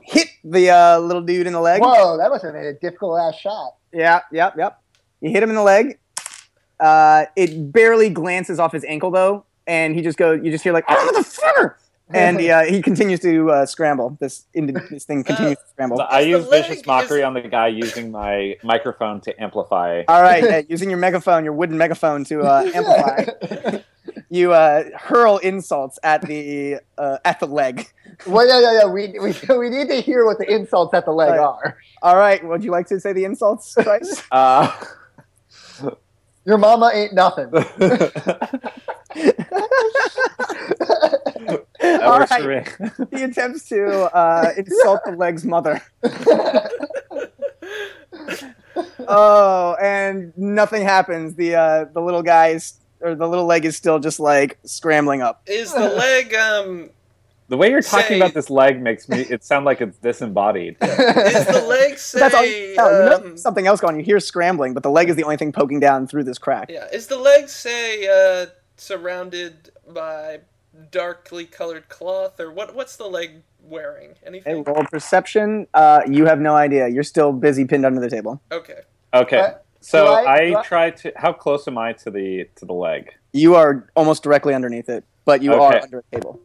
hit 0.00 0.28
the 0.42 0.70
uh, 0.70 0.98
little 0.98 1.22
dude 1.22 1.46
in 1.46 1.52
the 1.52 1.60
leg. 1.60 1.82
Whoa, 1.82 2.16
that 2.16 2.30
must 2.30 2.44
have 2.44 2.54
been 2.54 2.64
a 2.64 2.72
difficult 2.72 3.20
ass 3.20 3.38
shot. 3.38 3.76
Yeah, 3.92 4.20
yep, 4.32 4.54
yep. 4.56 4.80
You 5.20 5.30
hit 5.30 5.42
him 5.42 5.50
in 5.50 5.56
the 5.56 5.62
leg. 5.62 5.98
Uh, 6.80 7.26
it 7.36 7.72
barely 7.72 8.10
glances 8.10 8.58
off 8.58 8.72
his 8.72 8.84
ankle 8.84 9.12
though, 9.12 9.44
and 9.68 9.94
he 9.94 10.02
just 10.02 10.18
goes. 10.18 10.40
You 10.42 10.50
just 10.50 10.64
hear 10.64 10.72
like, 10.72 10.84
"Oh, 10.88 11.12
the 11.14 11.20
fucker!" 11.20 11.74
And 12.14 12.40
he, 12.40 12.50
uh, 12.50 12.64
he 12.64 12.82
continues 12.82 13.20
to 13.20 13.50
uh, 13.50 13.66
scramble. 13.66 14.16
This 14.20 14.46
in, 14.54 14.66
this 14.90 15.04
thing 15.04 15.24
continues 15.24 15.58
to 15.58 15.64
scramble. 15.70 15.98
so 15.98 16.04
I 16.04 16.20
use 16.20 16.46
vicious 16.48 16.84
mockery 16.86 17.20
is- 17.20 17.24
on 17.24 17.34
the 17.34 17.42
guy 17.42 17.68
using 17.68 18.10
my 18.10 18.56
microphone 18.62 19.20
to 19.22 19.42
amplify. 19.42 20.02
All 20.08 20.22
right, 20.22 20.44
uh, 20.52 20.62
using 20.68 20.90
your 20.90 20.98
megaphone, 20.98 21.44
your 21.44 21.52
wooden 21.54 21.76
megaphone 21.78 22.24
to 22.24 22.42
uh, 22.42 22.70
amplify, 22.74 23.78
you 24.30 24.52
uh, 24.52 24.84
hurl 24.96 25.38
insults 25.38 25.98
at 26.02 26.22
the 26.22 26.76
uh, 26.98 27.18
at 27.24 27.40
the 27.40 27.46
leg. 27.46 27.86
well, 28.26 28.46
yeah, 28.46 28.60
yeah, 28.60 28.80
yeah. 28.80 28.86
We, 28.86 29.18
we, 29.18 29.58
we 29.58 29.70
need 29.70 29.88
to 29.88 30.00
hear 30.00 30.24
what 30.24 30.38
the 30.38 30.50
insults 30.52 30.94
at 30.94 31.04
the 31.04 31.12
leg 31.12 31.30
Right. 31.30 31.38
are. 31.40 31.76
All 32.02 32.16
right, 32.16 32.44
would 32.44 32.62
you 32.64 32.70
like 32.70 32.86
to 32.88 32.98
say 33.00 33.12
the 33.12 33.24
insults, 33.24 33.74
Bryce? 33.74 34.22
Uh, 34.30 34.70
Your 36.44 36.58
mama 36.58 36.90
ain't 36.92 37.14
nothing. 37.14 37.50
That 41.82 42.02
All 42.02 42.18
works 42.18 42.30
right. 42.30 42.68
for 42.68 43.06
me. 43.10 43.18
he 43.18 43.22
attempts 43.24 43.68
to 43.68 43.86
uh, 44.16 44.52
insult 44.56 45.00
the 45.04 45.12
leg's 45.12 45.44
mother. 45.44 45.82
Oh, 49.08 49.76
and 49.82 50.32
nothing 50.38 50.82
happens. 50.82 51.34
The 51.34 51.54
uh, 51.56 51.84
the 51.92 52.00
little 52.00 52.22
guy 52.22 52.48
is, 52.48 52.74
or 53.00 53.14
the 53.14 53.28
little 53.28 53.46
leg 53.46 53.64
is 53.64 53.76
still 53.76 53.98
just 53.98 54.20
like 54.20 54.58
scrambling 54.64 55.22
up. 55.22 55.42
Is 55.46 55.72
the 55.72 55.80
leg 55.90 56.32
um 56.34 56.90
The 57.48 57.56
way 57.56 57.70
you're 57.70 57.82
talking 57.82 58.06
Say- 58.08 58.16
about 58.20 58.32
this 58.34 58.48
leg 58.48 58.80
makes 58.80 59.08
me 59.08 59.20
it 59.20 59.44
sound 59.44 59.64
like 59.64 59.80
it's 59.80 59.98
disembodied. 59.98 60.76
is 60.80 61.46
the 61.46 61.64
leg 61.68 61.98
say 61.98 62.18
That's 62.20 62.34
all 62.34 62.44
you, 62.44 62.74
tell. 62.74 62.92
you 62.92 63.10
know 63.10 63.16
um, 63.30 63.36
something 63.36 63.66
else 63.66 63.80
going. 63.80 63.98
You 63.98 64.04
hear 64.04 64.20
scrambling, 64.20 64.72
but 64.72 64.82
the 64.82 64.90
leg 64.90 65.08
is 65.10 65.16
the 65.16 65.24
only 65.24 65.36
thing 65.36 65.52
poking 65.52 65.80
down 65.80 66.06
through 66.06 66.24
this 66.24 66.38
crack. 66.38 66.70
Yeah, 66.70 66.86
is 66.92 67.08
the 67.08 67.18
leg 67.18 67.48
say 67.48 68.06
uh 68.06 68.46
surrounded 68.76 69.70
by 69.92 70.40
darkly 70.90 71.44
colored 71.44 71.88
cloth 71.88 72.40
or 72.40 72.50
what 72.50 72.74
what's 72.74 72.96
the 72.96 73.06
leg 73.06 73.42
wearing? 73.62 74.10
Hey, 74.20 74.26
Anything? 74.26 74.64
roll 74.64 74.84
perception. 74.90 75.66
Uh, 75.74 76.00
you 76.08 76.26
have 76.26 76.40
no 76.40 76.54
idea. 76.54 76.88
You're 76.88 77.02
still 77.02 77.32
busy 77.32 77.64
pinned 77.64 77.84
under 77.84 78.00
the 78.00 78.10
table. 78.10 78.40
Okay. 78.50 78.80
Okay. 79.14 79.38
Uh, 79.38 79.50
So 79.80 80.14
I- 80.14 80.58
I, 80.58 80.62
try 80.62 80.90
to. 80.90 81.12
How 81.16 81.32
close 81.32 81.66
am 81.66 81.76
I 81.76 81.92
to 81.94 82.10
the 82.10 82.48
to 82.56 82.64
the 82.64 82.72
leg? 82.72 83.12
You 83.32 83.54
are 83.56 83.88
almost 83.96 84.22
directly 84.22 84.54
underneath 84.54 84.88
it, 84.88 85.04
but 85.24 85.42
you 85.42 85.52
are 85.54 85.80
under 85.82 85.98
a 85.98 86.16
table. 86.16 86.40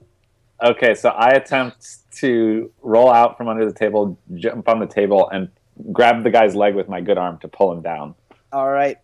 Okay, 0.63 0.96
so 0.96 1.10
I 1.10 1.30
attempt 1.32 2.12
to 2.18 2.72
roll 2.82 3.12
out 3.12 3.38
from 3.38 3.48
under 3.48 3.63
the 3.66 3.74
table, 3.74 4.18
jump 4.36 4.68
on 4.68 4.80
the 4.80 4.88
table, 4.88 5.30
and 5.30 5.50
grab 5.92 6.24
the 6.24 6.32
guy's 6.32 6.56
leg 6.56 6.74
with 6.74 6.90
my 6.90 7.00
good 7.00 7.18
arm 7.20 7.38
to 7.40 7.48
pull 7.48 7.72
him 7.72 7.82
down. 7.84 8.16
All 8.52 8.70
right. 8.70 8.98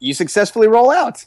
You 0.00 0.14
successfully 0.14 0.68
roll 0.68 0.90
out. 0.90 1.26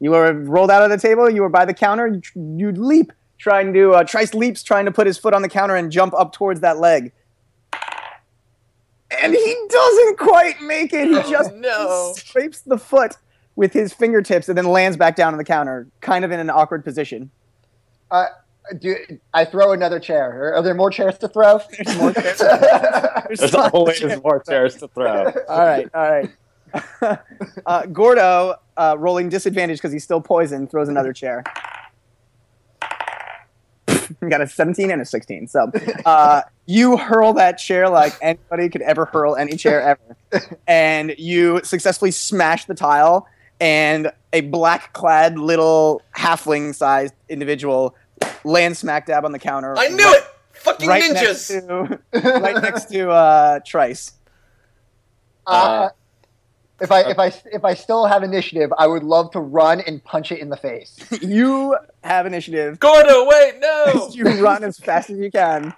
You 0.00 0.10
were 0.12 0.32
rolled 0.32 0.70
out 0.70 0.82
of 0.82 0.90
the 0.90 0.98
table. 0.98 1.28
You 1.30 1.42
were 1.42 1.48
by 1.48 1.64
the 1.66 1.74
counter. 1.74 2.06
You, 2.06 2.20
tr- 2.20 2.38
you 2.38 2.72
leap, 2.72 3.12
trying 3.38 3.72
to 3.74 3.92
uh, 3.92 4.04
Trice 4.04 4.34
leaps, 4.34 4.62
trying 4.62 4.86
to 4.86 4.90
put 4.90 5.06
his 5.06 5.18
foot 5.18 5.34
on 5.34 5.42
the 5.42 5.48
counter 5.48 5.76
and 5.76 5.92
jump 5.92 6.14
up 6.14 6.32
towards 6.32 6.60
that 6.60 6.78
leg. 6.78 7.12
And 9.22 9.34
he 9.34 9.56
doesn't 9.68 10.18
quite 10.18 10.60
make 10.62 10.92
it. 10.92 11.08
He 11.08 11.16
Oh, 11.16 11.30
just 11.30 11.52
no. 11.54 12.12
scrapes 12.16 12.60
the 12.60 12.78
foot 12.78 13.16
with 13.56 13.72
his 13.72 13.92
fingertips 13.92 14.48
and 14.48 14.56
then 14.56 14.66
lands 14.66 14.96
back 14.96 15.16
down 15.16 15.34
on 15.34 15.38
the 15.38 15.44
counter, 15.44 15.86
kind 16.00 16.24
of 16.24 16.30
in 16.30 16.40
an 16.40 16.48
awkward 16.48 16.84
position. 16.84 17.30
Do, 18.78 18.94
I 19.34 19.44
throw 19.44 19.72
another 19.72 19.98
chair. 19.98 20.30
Are, 20.30 20.54
are 20.54 20.62
there 20.62 20.74
more 20.74 20.90
chairs 20.90 21.18
to 21.18 21.28
throw? 21.28 21.60
There's, 21.76 21.98
more 21.98 22.12
chairs. 22.12 22.38
There's 23.40 23.54
always 23.54 24.22
more 24.22 24.40
chairs 24.46 24.76
to 24.76 24.86
throw. 24.88 25.24
All 25.48 25.58
right, 25.58 25.88
all 25.92 26.10
right. 26.10 26.30
uh, 27.66 27.86
Gordo, 27.86 28.56
uh, 28.76 28.96
rolling 28.98 29.28
disadvantage 29.28 29.78
because 29.78 29.92
he's 29.92 30.04
still 30.04 30.20
poisoned, 30.20 30.70
throws 30.70 30.88
another 30.88 31.12
chair. 31.12 31.44
We 34.20 34.28
got 34.28 34.40
a 34.40 34.48
17 34.48 34.90
and 34.90 35.00
a 35.00 35.04
16. 35.04 35.46
So 35.46 35.70
uh, 36.04 36.42
you 36.66 36.96
hurl 36.96 37.32
that 37.34 37.58
chair 37.58 37.88
like 37.88 38.12
anybody 38.20 38.68
could 38.68 38.82
ever 38.82 39.04
hurl 39.04 39.36
any 39.36 39.56
chair 39.56 39.80
ever. 39.80 40.58
And 40.66 41.14
you 41.16 41.60
successfully 41.62 42.10
smash 42.10 42.64
the 42.64 42.74
tile, 42.74 43.28
and 43.60 44.10
a 44.32 44.40
black 44.42 44.92
clad 44.94 45.38
little 45.38 46.02
halfling 46.16 46.74
sized 46.74 47.14
individual 47.28 47.94
lands 48.44 48.80
smack 48.80 49.06
dab 49.06 49.24
on 49.24 49.32
the 49.32 49.38
counter. 49.38 49.76
I 49.78 49.88
knew 49.88 50.04
right, 50.04 50.16
it! 50.16 50.24
Fucking 50.52 50.88
Right 50.88 51.12
next 51.12 51.50
ninjas! 51.50 52.00
to, 52.12 52.40
right 52.40 52.62
next 52.62 52.86
to 52.90 53.10
uh, 53.10 53.60
Trice. 53.64 54.12
Uh, 55.46 55.88
if 56.80 56.90
I 56.90 57.02
uh, 57.02 57.10
if 57.10 57.18
I 57.18 57.32
if 57.52 57.64
I 57.64 57.74
still 57.74 58.06
have 58.06 58.22
initiative, 58.22 58.72
I 58.78 58.86
would 58.86 59.02
love 59.02 59.30
to 59.32 59.40
run 59.40 59.80
and 59.80 60.02
punch 60.02 60.32
it 60.32 60.40
in 60.40 60.48
the 60.48 60.56
face. 60.56 60.96
You 61.22 61.76
have 62.02 62.26
initiative. 62.26 62.80
Gordo, 62.80 63.26
wait, 63.26 63.54
no! 63.60 64.08
you 64.12 64.24
run 64.42 64.64
as 64.64 64.78
fast 64.78 65.10
as 65.10 65.18
you 65.18 65.30
can, 65.30 65.74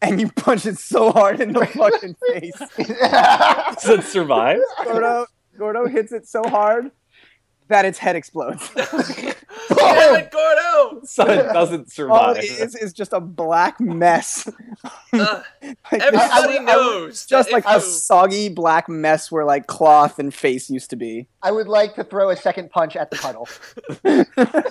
and 0.00 0.20
you 0.20 0.30
punch 0.32 0.66
it 0.66 0.78
so 0.78 1.12
hard 1.12 1.40
in 1.40 1.52
the 1.52 1.66
fucking 1.80 2.16
face. 2.32 2.58
Does 2.76 3.98
it 3.98 4.04
survive? 4.04 4.60
Gordo, 4.84 5.26
Gordo 5.58 5.86
hits 5.86 6.12
it 6.12 6.26
so 6.26 6.42
hard 6.44 6.90
that 7.68 7.84
its 7.84 7.98
head 7.98 8.16
explodes. 8.16 8.68
Damn 8.74 10.16
it, 10.16 10.30
Gordo! 10.30 11.00
So 11.04 11.24
it 11.26 11.52
doesn't 11.52 11.90
survive. 11.92 12.20
All 12.20 12.34
survive. 12.34 12.44
it 12.44 12.60
is 12.60 12.74
is 12.74 12.92
just 12.92 13.12
a 13.12 13.20
black 13.20 13.80
mess. 13.80 14.48
Uh, 15.12 15.42
Like, 15.62 16.02
everybody 16.02 16.18
I 16.30 16.40
would- 16.46 16.50
I 16.50 16.58
would- 16.58 16.66
knows. 16.66 17.24
just 17.26 17.50
like 17.50 17.64
a 17.66 17.74
you- 17.76 17.80
soggy 17.80 18.48
black 18.50 18.88
mess 18.88 19.32
where 19.32 19.44
like 19.44 19.66
cloth 19.66 20.18
and 20.18 20.32
face 20.32 20.68
used 20.70 20.90
to 20.90 20.96
be. 20.96 21.26
I 21.42 21.50
would 21.50 21.66
like 21.66 21.94
to 21.94 22.04
throw 22.04 22.28
a 22.30 22.36
second 22.36 22.70
punch 22.70 22.94
at 22.94 23.10
the 23.10 23.16
puddle. 23.16 23.48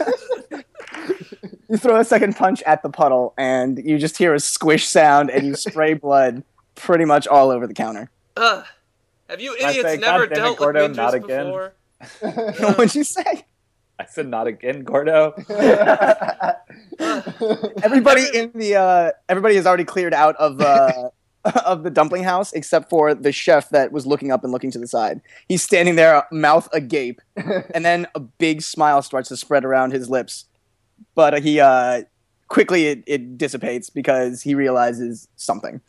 You 1.69 1.75
throw 1.75 1.97
a 1.99 2.05
second 2.05 2.37
punch 2.37 2.63
at 2.63 2.81
the 2.81 2.89
puddle, 2.89 3.33
and 3.37 3.77
you 3.83 3.97
just 3.97 4.17
hear 4.17 4.33
a 4.33 4.39
squish 4.39 4.87
sound, 4.87 5.29
and 5.29 5.45
you 5.45 5.55
spray 5.55 5.93
blood 5.95 6.43
pretty 6.75 7.03
much 7.03 7.27
all 7.27 7.49
over 7.51 7.67
the 7.67 7.73
counter. 7.73 8.09
Uh, 8.37 8.63
have 9.29 9.41
you 9.41 9.53
idiots 9.55 9.81
say, 9.81 9.97
never 9.97 10.27
"God 10.27 10.31
it, 10.31 10.35
dealt 10.35 10.57
Gordo, 10.59 10.87
with 10.87 10.95
not 10.95 11.13
ninjas 11.13 11.23
again." 11.25 11.71
What'd 12.21 12.95
you 12.95 13.03
say? 13.03 13.45
I 13.99 14.05
said 14.05 14.27
not 14.27 14.47
again, 14.47 14.83
Gordo. 14.83 15.31
Everybody 17.81 18.25
in 18.33 18.51
the 18.53 18.75
uh, 18.75 19.11
everybody 19.27 19.55
has 19.55 19.65
already 19.65 19.85
cleared 19.85 20.13
out 20.13 20.35
of 20.35 20.61
uh, 20.61 21.09
of 21.65 21.83
the 21.83 21.89
dumpling 21.89 22.23
house 22.23 22.53
except 22.53 22.89
for 22.89 23.13
the 23.13 23.31
chef 23.31 23.69
that 23.69 23.91
was 23.91 24.05
looking 24.05 24.31
up 24.31 24.43
and 24.43 24.51
looking 24.51 24.71
to 24.71 24.79
the 24.79 24.87
side. 24.87 25.21
He's 25.47 25.63
standing 25.63 25.95
there, 25.95 26.23
mouth 26.31 26.69
agape, 26.73 27.21
and 27.35 27.85
then 27.85 28.07
a 28.15 28.19
big 28.19 28.61
smile 28.61 29.01
starts 29.01 29.29
to 29.29 29.37
spread 29.37 29.65
around 29.65 29.93
his 29.93 30.09
lips. 30.09 30.45
But 31.15 31.41
he 31.41 31.59
uh, 31.59 32.03
quickly 32.47 32.87
it, 32.87 33.03
it 33.07 33.37
dissipates 33.37 33.89
because 33.89 34.41
he 34.41 34.55
realizes 34.55 35.27
something. 35.35 35.81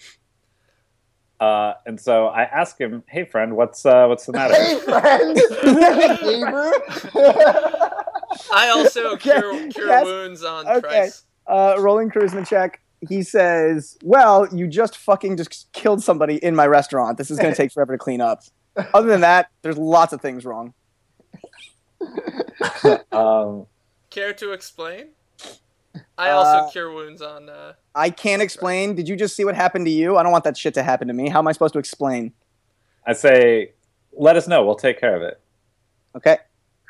Uh, 1.40 1.74
and 1.86 2.00
so 2.00 2.26
I 2.26 2.42
ask 2.42 2.78
him, 2.80 3.02
"Hey, 3.08 3.24
friend, 3.24 3.56
what's 3.56 3.86
uh, 3.86 4.06
what's 4.06 4.26
the 4.26 4.32
matter?" 4.32 4.54
hey, 4.54 4.78
friend. 4.80 5.34
Neighbor. 6.22 6.72
I 8.52 8.68
also 8.74 9.12
Okay, 9.14 9.30
cure, 9.38 9.68
cure 9.70 9.86
yes. 9.88 10.04
wounds 10.04 10.42
on 10.44 10.66
Okay. 10.66 10.80
Trice. 10.80 11.24
Uh, 11.46 11.76
rolling 11.78 12.10
charisma 12.10 12.46
check. 12.46 12.80
he 13.08 13.22
says, 13.22 13.96
"Well, 14.02 14.48
you 14.54 14.66
just 14.66 14.96
fucking 14.96 15.36
just 15.36 15.70
killed 15.72 16.02
somebody 16.02 16.36
in 16.36 16.54
my 16.56 16.66
restaurant. 16.66 17.18
This 17.18 17.30
is 17.30 17.38
going 17.38 17.52
to 17.52 17.56
take 17.56 17.72
forever 17.72 17.92
to 17.94 17.98
clean 17.98 18.20
up." 18.20 18.42
Other 18.94 19.06
than 19.08 19.20
that, 19.22 19.50
there's 19.62 19.78
lots 19.78 20.12
of 20.12 20.20
things 20.20 20.44
wrong. 20.44 20.74
Um, 23.12 23.66
Care 24.10 24.32
to 24.34 24.52
explain? 24.52 25.08
I 26.18 26.30
also 26.30 26.66
Uh, 26.66 26.70
cure 26.70 26.92
wounds 26.92 27.22
on. 27.22 27.48
Uh, 27.48 27.74
I 27.94 28.10
can't 28.10 28.42
explain. 28.42 28.94
Did 28.94 29.08
you 29.08 29.16
just 29.16 29.36
see 29.36 29.44
what 29.44 29.54
happened 29.54 29.86
to 29.86 29.90
you? 29.90 30.16
I 30.16 30.22
don't 30.24 30.32
want 30.32 30.44
that 30.44 30.56
shit 30.56 30.74
to 30.74 30.82
happen 30.82 31.06
to 31.08 31.14
me. 31.14 31.28
How 31.28 31.38
am 31.38 31.46
I 31.48 31.52
supposed 31.52 31.72
to 31.74 31.78
explain? 31.78 32.32
I 33.06 33.12
say, 33.12 33.72
let 34.12 34.36
us 34.36 34.48
know. 34.48 34.64
We'll 34.66 34.74
take 34.74 34.98
care 35.00 35.14
of 35.16 35.22
it. 35.22 35.40
Okay, 36.16 36.38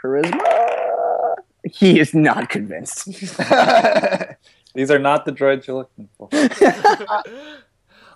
charisma. 0.03 1.37
He 1.65 2.01
is 2.01 2.15
not 2.15 2.49
convinced. 2.49 3.05
These 4.75 4.91
are 4.91 4.99
not 4.99 5.25
the 5.27 5.33
droids 5.33 5.67
you're 5.67 5.77
looking 5.77 6.09
for. 6.17 6.29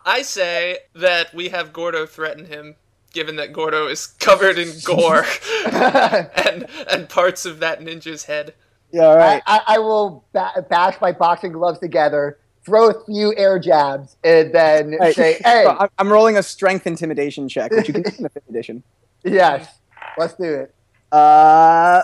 I 0.05 0.23
say 0.23 0.79
that 0.95 1.35
we 1.35 1.51
have 1.51 1.73
Gordo 1.73 2.07
threaten 2.07 2.47
him, 2.47 2.77
given 3.13 3.37
that 3.37 3.53
Gordo 3.53 3.87
is 3.89 4.07
covered 4.07 4.59
in 4.59 4.73
gore 4.85 5.25
and 5.67 6.67
and 6.91 7.09
parts 7.09 7.45
of 7.45 7.61
that 7.61 7.81
ninja's 7.81 8.25
head. 8.25 8.55
Yeah, 8.93 9.05
all 9.05 9.15
I, 9.15 9.17
right. 9.19 9.43
I, 9.47 9.61
I 9.67 9.79
will 9.79 10.25
ba- 10.33 10.67
bash 10.69 11.01
my 11.01 11.13
boxing 11.13 11.53
gloves 11.53 11.79
together, 11.79 12.39
throw 12.65 12.91
a 12.91 13.05
few 13.05 13.35
air 13.37 13.59
jabs, 13.59 14.17
and 14.23 14.53
then 14.55 14.93
Hey, 15.01 15.13
say, 15.13 15.41
"Hey, 15.45 15.65
I'm- 15.67 15.89
I'm 15.99 16.13
rolling 16.13 16.37
a 16.37 16.43
strength 16.43 16.87
intimidation 16.87 17.49
check, 17.49 17.73
which 17.73 17.89
you 17.89 17.95
can 17.95 18.03
do 18.03 18.11
in 18.17 18.23
the 18.23 18.31
fifth 18.31 18.49
edition. 18.49 18.83
yes, 19.25 19.79
let's 20.19 20.35
do 20.35 20.45
it." 20.45 20.75
Uh, 21.11 22.03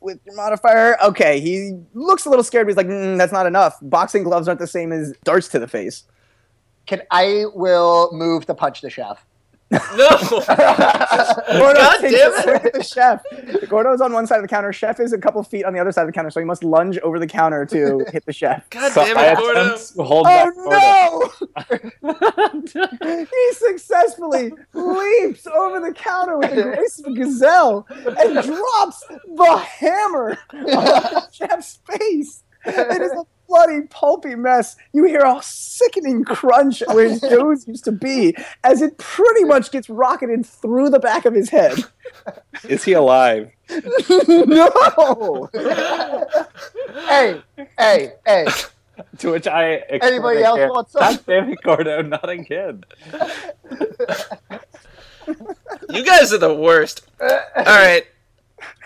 with 0.00 0.20
your 0.24 0.36
modifier, 0.36 0.96
okay. 1.02 1.40
He 1.40 1.72
looks 1.92 2.24
a 2.24 2.30
little 2.30 2.44
scared, 2.44 2.66
but 2.66 2.70
he's 2.70 2.76
like, 2.76 2.86
mm, 2.86 3.18
"That's 3.18 3.32
not 3.32 3.46
enough. 3.46 3.76
Boxing 3.82 4.22
gloves 4.22 4.46
aren't 4.46 4.60
the 4.60 4.66
same 4.66 4.92
as 4.92 5.12
darts 5.24 5.48
to 5.48 5.58
the 5.58 5.68
face." 5.68 6.04
Can 6.86 7.02
I 7.10 7.44
will 7.54 8.10
move 8.12 8.46
to 8.46 8.54
punch 8.54 8.80
the 8.80 8.88
chef? 8.88 9.22
No. 9.70 9.78
Gordo 9.96 11.74
God 11.74 11.98
takes 12.00 12.14
damn 12.14 12.32
a 12.32 12.36
it. 12.36 12.42
swing 12.42 12.54
at 12.64 12.72
the 12.72 12.82
chef. 12.82 13.22
Gordo's 13.68 14.00
on 14.00 14.12
one 14.14 14.26
side 14.26 14.36
of 14.36 14.42
the 14.42 14.48
counter. 14.48 14.72
Chef 14.72 14.98
is 14.98 15.12
a 15.12 15.18
couple 15.18 15.42
feet 15.42 15.64
on 15.64 15.74
the 15.74 15.78
other 15.78 15.92
side 15.92 16.02
of 16.02 16.08
the 16.08 16.12
counter, 16.12 16.30
so 16.30 16.40
he 16.40 16.46
must 16.46 16.64
lunge 16.64 16.98
over 16.98 17.18
the 17.18 17.26
counter 17.26 17.66
to 17.66 18.04
hit 18.12 18.24
the 18.24 18.32
chef. 18.32 18.68
God 18.70 18.92
So 18.92 19.04
damn 19.04 19.18
it, 19.18 19.38
Gordo. 19.38 19.60
attempt 19.60 19.94
to 19.96 20.02
hold 20.02 20.26
oh, 20.26 20.30
back 20.30 20.52
Oh 20.56 21.32
no! 22.02 23.26
he 23.30 23.52
successfully 23.52 24.52
leaps 24.72 25.46
over 25.46 25.80
the 25.80 25.92
counter 25.94 26.38
with 26.38 26.54
the 26.54 26.62
grace 26.62 26.98
of 27.00 27.06
a 27.12 27.14
gazelle 27.14 27.86
and 27.90 28.42
drops 28.42 29.04
the 29.08 29.56
hammer 29.58 30.38
on 30.52 30.64
the 30.64 31.28
chef's 31.30 31.78
face. 31.90 32.42
It 32.64 33.02
is 33.02 33.12
a 33.12 33.24
bloody, 33.48 33.82
pulpy 33.88 34.34
mess. 34.34 34.76
You 34.92 35.04
hear 35.04 35.22
a 35.24 35.40
sickening 35.42 36.24
crunch 36.24 36.82
where 36.86 37.08
his 37.08 37.22
nose 37.22 37.66
used 37.66 37.84
to 37.84 37.92
be 37.92 38.36
as 38.62 38.82
it 38.82 38.98
pretty 38.98 39.44
much 39.44 39.72
gets 39.72 39.88
rocketed 39.88 40.46
through 40.46 40.90
the 40.90 41.00
back 41.00 41.24
of 41.24 41.34
his 41.34 41.48
head. 41.48 41.78
Is 42.64 42.84
he 42.84 42.92
alive? 42.92 43.50
no! 44.28 45.50
hey, 47.08 47.42
hey, 47.78 48.12
hey! 48.24 48.46
To 49.18 49.32
which 49.32 49.46
I. 49.46 49.76
Anybody 49.76 50.42
else 50.42 50.58
exclaim, 50.58 50.68
want 50.70 50.90
some? 50.90 51.00
God 51.00 51.26
damn 51.26 51.50
it, 51.50 51.58
Gordo, 51.62 52.02
not 52.02 52.28
again. 52.28 52.84
You 55.90 56.04
guys 56.04 56.32
are 56.32 56.38
the 56.38 56.54
worst. 56.54 57.06
All 57.20 57.28
right. 57.64 58.04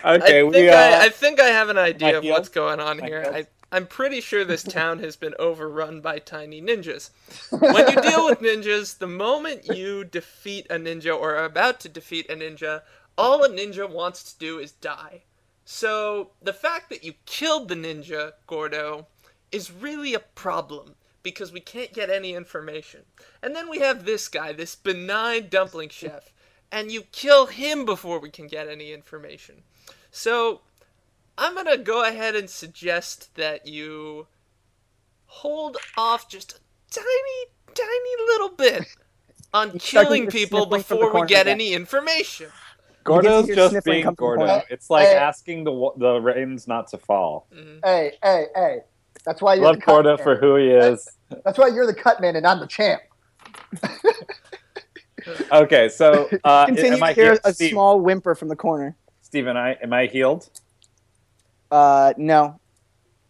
Okay, 0.05 0.41
I 0.41 0.43
we. 0.43 0.53
think 0.53 0.71
Uh, 0.71 0.77
I, 0.77 1.05
I 1.05 1.09
think 1.09 1.41
I 1.41 1.47
have 1.47 1.69
an 1.69 1.79
idea 1.79 2.19
of 2.19 2.25
what's 2.25 2.49
going 2.49 2.81
on 2.81 2.99
here. 2.99 3.25
I, 3.33 3.47
I'm 3.73 3.87
pretty 3.87 4.21
sure 4.21 4.45
this 4.45 4.63
town 4.63 4.99
has 4.99 5.17
been 5.17 5.35
overrun 5.39 6.03
by 6.03 6.19
tiny 6.19 6.61
ninjas. 6.61 7.09
When 7.51 7.89
you 7.89 8.03
deal 8.03 8.27
with 8.27 8.41
ninjas, 8.41 8.99
the 8.99 9.07
moment 9.07 9.75
you 9.75 10.05
defeat 10.05 10.67
a 10.69 10.75
ninja 10.75 11.19
or 11.19 11.37
are 11.37 11.47
about 11.47 11.81
to 11.81 11.89
defeat 11.89 12.29
a 12.29 12.37
ninja, 12.37 12.83
all 13.17 13.43
a 13.43 13.49
ninja 13.49 13.91
wants 13.91 14.31
to 14.31 14.39
do 14.39 14.59
is 14.59 14.73
die. 14.73 15.23
So 15.65 16.33
the 16.43 16.53
fact 16.53 16.91
that 16.91 17.03
you 17.03 17.15
killed 17.25 17.69
the 17.69 17.75
ninja, 17.75 18.33
Gordo, 18.47 19.07
is 19.51 19.73
really 19.73 20.13
a 20.13 20.21
problem 20.21 20.95
because 21.23 21.51
we 21.51 21.61
can't 21.61 21.95
get 21.95 22.11
any 22.11 22.35
information. 22.35 23.01
And 23.43 23.57
then 23.57 23.71
we 23.71 23.79
have 23.79 24.05
this 24.05 24.29
guy, 24.29 24.53
this 24.53 24.75
benign 24.75 25.49
dumpling 25.49 25.89
chef, 25.89 26.31
and 26.71 26.93
you 26.93 27.05
kill 27.13 27.47
him 27.47 27.87
before 27.87 28.19
we 28.19 28.29
can 28.29 28.49
get 28.49 28.69
any 28.69 28.93
information. 28.93 29.63
So 30.11 30.61
I'm 31.39 31.55
gonna 31.55 31.79
go 31.79 32.05
ahead 32.05 32.35
and 32.37 32.49
suggest 32.49 33.35
that 33.37 33.67
you 33.67 34.27
hold 35.27 35.77
off 35.97 36.29
just 36.29 36.53
a 36.53 36.57
tiny, 36.91 37.75
tiny 37.75 38.25
little 38.27 38.51
bit 38.51 38.87
on 39.55 39.79
killing 39.79 40.27
people 40.29 40.61
sniffling 40.61 40.83
from 40.83 40.99
the 40.99 41.05
before 41.07 41.21
we 41.23 41.27
get 41.27 41.43
again. 41.47 41.53
any 41.55 41.73
information. 41.73 42.49
Gordo's 43.05 43.49
just 43.49 43.85
being 43.85 44.05
come 44.05 44.15
from 44.15 44.31
the 44.31 44.37
Gordo. 44.37 44.47
corner. 44.47 44.63
It's 44.71 44.89
like 44.91 45.09
Hey. 45.09 45.17
asking 45.17 45.65
the 45.65 45.91
the 45.97 46.21
rains 46.21 46.69
not 46.69 46.87
to 46.89 46.99
fall. 46.99 47.49
Mhm. 47.53 47.81
Hey, 47.85 48.13
hey, 48.23 48.47
hey! 48.55 48.79
That's 49.25 49.41
why 49.43 49.55
you're 49.55 49.65
Love 49.65 49.77
the 49.77 49.81
cut 49.83 49.93
Gordo 49.93 50.17
man. 50.17 50.25
for 50.25 50.37
who 50.37 50.57
he 50.57 50.69
is. 50.69 51.09
That's 51.45 51.59
why 51.59 51.69
you're 51.69 51.87
the 51.87 51.95
cut 51.95 52.21
man 52.21 52.37
and 52.37 52.47
I'm 52.47 52.61
the 52.61 52.67
champ. 52.67 53.03
Okay, 55.53 55.89
so 55.89 56.29
uh, 56.45 56.67
Continue 56.67 56.97
am 56.97 57.03
I 57.03 57.13
to 57.13 57.15
hear 57.15 57.25
healed? 57.33 57.41
a 57.45 57.53
Steve, 57.55 57.71
small 57.71 58.01
whimper 58.01 58.35
from 58.35 58.49
the 58.49 58.57
corner. 58.57 58.97
Steven, 59.23 59.57
I 59.57 59.73
am 59.83 59.93
I 59.93 60.07
healed? 60.07 60.49
Uh, 61.73 62.13
no. 62.19 62.61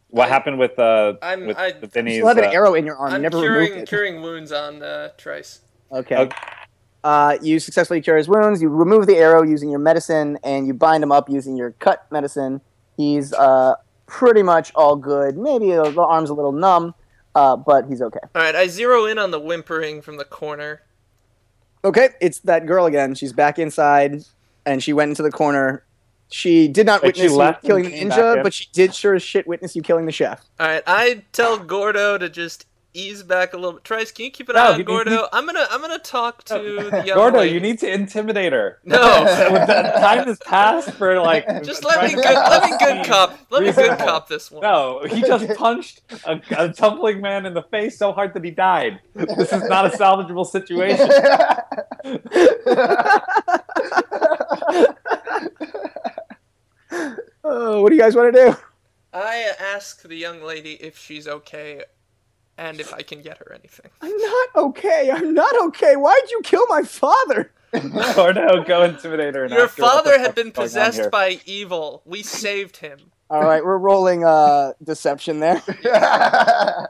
What 0.08 0.28
happened 0.28 0.58
with 0.58 0.78
uh 0.78 1.14
I'm- 1.22 1.46
with 1.46 1.56
I- 1.56 1.70
the 1.72 1.80
You 1.82 1.86
Vinny's? 1.88 2.14
still 2.16 2.28
have 2.28 2.38
an 2.38 2.44
uh, 2.44 2.50
arrow 2.50 2.74
in 2.74 2.84
your 2.84 2.96
arm. 2.96 3.14
I'm 3.14 3.22
never 3.22 3.40
curing 3.40 3.72
it. 3.78 3.88
curing 3.88 4.20
wounds 4.20 4.52
on 4.52 4.82
uh, 4.82 5.08
Trice. 5.16 5.60
Okay. 5.90 6.16
Okay. 6.16 6.36
Uh, 7.04 7.36
you 7.42 7.58
successfully 7.58 8.00
cure 8.00 8.16
his 8.16 8.28
wounds. 8.28 8.60
You 8.62 8.68
remove 8.68 9.06
the 9.06 9.16
arrow 9.16 9.42
using 9.42 9.70
your 9.70 9.78
medicine, 9.80 10.38
and 10.44 10.66
you 10.66 10.74
bind 10.74 11.02
him 11.02 11.10
up 11.10 11.28
using 11.30 11.56
your 11.56 11.72
cut 11.72 12.06
medicine. 12.12 12.60
He's 12.96 13.32
uh, 13.32 13.74
pretty 14.06 14.42
much 14.42 14.70
all 14.74 14.94
good. 14.96 15.36
Maybe 15.36 15.66
the 15.70 16.00
arm's 16.02 16.30
a 16.30 16.34
little 16.34 16.52
numb, 16.52 16.94
uh, 17.34 17.56
but 17.56 17.86
he's 17.88 18.00
okay. 18.02 18.20
All 18.34 18.42
right, 18.42 18.54
I 18.54 18.68
zero 18.68 19.06
in 19.06 19.18
on 19.18 19.30
the 19.32 19.40
whimpering 19.40 20.00
from 20.02 20.16
the 20.16 20.24
corner. 20.24 20.82
Okay, 21.84 22.10
it's 22.20 22.38
that 22.40 22.66
girl 22.66 22.86
again. 22.86 23.14
She's 23.16 23.32
back 23.32 23.58
inside, 23.58 24.22
and 24.64 24.80
she 24.82 24.92
went 24.92 25.08
into 25.08 25.22
the 25.22 25.32
corner. 25.32 25.84
She 26.32 26.68
did 26.68 26.86
not 26.86 27.02
Wait, 27.02 27.16
witness 27.16 27.32
you 27.32 27.54
killing 27.68 27.84
the 27.84 27.90
came 27.90 28.08
back 28.08 28.18
ninja, 28.18 28.42
but 28.42 28.54
she 28.54 28.66
did 28.72 28.94
sure 28.94 29.14
as 29.14 29.22
shit 29.22 29.46
witness 29.46 29.76
you 29.76 29.82
killing 29.82 30.06
the 30.06 30.12
chef. 30.12 30.44
All 30.58 30.66
right, 30.66 30.82
I 30.86 31.22
tell 31.32 31.58
Gordo 31.58 32.18
to 32.18 32.28
just 32.28 32.66
ease 32.94 33.22
back 33.22 33.54
a 33.54 33.56
little 33.56 33.72
bit. 33.72 33.84
Trice, 33.84 34.10
can 34.10 34.26
you 34.26 34.30
keep 34.30 34.50
an 34.50 34.54
No, 34.54 34.60
eye 34.60 34.66
he 34.66 34.72
on 34.72 34.78
needs- 34.80 34.86
Gordo? 34.86 35.26
I'm 35.32 35.46
gonna 35.46 35.66
I'm 35.70 35.80
gonna 35.80 35.98
talk 35.98 36.44
to 36.44 36.54
the 36.90 37.02
young 37.06 37.16
Gordo, 37.16 37.38
lady. 37.38 37.54
you 37.54 37.60
need 37.60 37.78
to 37.78 37.90
intimidate 37.90 38.52
her. 38.52 38.80
No. 38.84 38.98
The 39.62 39.92
time 39.98 40.26
has 40.26 40.38
passed 40.40 40.90
for 40.92 41.18
like. 41.20 41.46
Just 41.64 41.84
let 41.84 42.02
me 42.04 42.10
trying 42.12 42.22
good 42.26 42.34
let 42.34 42.70
me 42.70 42.76
good 42.78 43.06
cop 43.06 43.38
let 43.50 43.62
me 43.62 43.72
good 43.72 43.98
cop 43.98 44.28
this 44.28 44.50
one. 44.50 44.60
No, 44.62 45.02
he 45.08 45.20
just 45.22 45.48
punched 45.58 46.02
a, 46.26 46.40
a 46.58 46.68
tumbling 46.72 47.20
man 47.22 47.46
in 47.46 47.54
the 47.54 47.62
face 47.62 47.96
so 47.98 48.12
hard 48.12 48.34
that 48.34 48.44
he 48.44 48.50
died. 48.50 49.00
This 49.14 49.52
is 49.52 49.62
not 49.64 49.86
a 49.86 49.90
salvageable 49.96 50.46
situation. 50.46 51.08
Oh, 57.44 57.82
what 57.82 57.88
do 57.90 57.96
you 57.96 58.00
guys 58.00 58.14
want 58.14 58.34
to 58.34 58.50
do? 58.50 58.56
I 59.12 59.52
ask 59.58 60.02
the 60.02 60.14
young 60.14 60.42
lady 60.42 60.74
if 60.74 60.96
she's 60.98 61.26
okay 61.26 61.82
and 62.56 62.80
if 62.80 62.94
I 62.94 63.02
can 63.02 63.20
get 63.22 63.38
her 63.38 63.52
anything. 63.52 63.90
I'm 64.00 64.16
not 64.16 64.48
okay. 64.56 65.10
I'm 65.12 65.34
not 65.34 65.54
okay. 65.66 65.96
Why'd 65.96 66.30
you 66.30 66.40
kill 66.44 66.66
my 66.68 66.82
father? 66.82 67.52
or 68.18 68.32
no, 68.32 68.62
go 68.64 68.82
intimidate 68.84 69.34
her. 69.34 69.44
and 69.44 69.52
Your 69.52 69.64
ask 69.64 69.76
her 69.78 69.82
what 69.82 70.04
the 70.04 70.10
father 70.10 70.18
had 70.20 70.34
been 70.34 70.52
possessed 70.52 71.10
by 71.10 71.40
evil. 71.46 72.02
We 72.04 72.22
saved 72.22 72.76
him. 72.76 72.98
All 73.30 73.42
right, 73.42 73.64
we're 73.64 73.78
rolling 73.78 74.24
uh, 74.24 74.74
deception 74.82 75.40
there. 75.40 75.62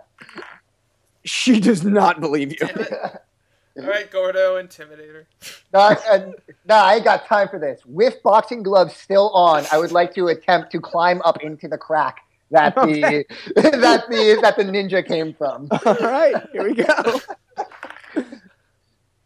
She 1.24 1.60
does 1.60 1.84
not 1.84 2.20
believe 2.20 2.50
you. 2.60 2.68
Damn 3.74 3.84
it. 3.84 3.86
All 3.86 3.92
right, 3.92 4.10
Gordo, 4.10 4.62
Intimidator. 4.62 5.24
her. 5.24 5.26
no, 5.72 5.80
I, 5.80 6.32
no, 6.68 6.74
I 6.74 6.94
ain't 6.96 7.04
got 7.04 7.26
time 7.26 7.48
for 7.48 7.58
this. 7.58 7.80
With 7.86 8.22
boxing 8.22 8.62
gloves 8.62 8.94
still 8.94 9.30
on, 9.30 9.64
I 9.72 9.78
would 9.78 9.92
like 9.92 10.14
to 10.14 10.28
attempt 10.28 10.72
to 10.72 10.80
climb 10.80 11.22
up 11.22 11.42
into 11.42 11.68
the 11.68 11.78
crack 11.78 12.18
that 12.50 12.74
the 12.74 12.80
Okay. 12.80 13.24
that 13.56 14.04
the 14.08 14.38
that 14.42 14.56
the 14.56 14.64
ninja 14.64 15.06
came 15.06 15.34
from. 15.34 15.68
All 15.84 15.94
right, 15.94 16.36
here 16.52 16.64
we 16.64 16.74
go. 16.74 17.20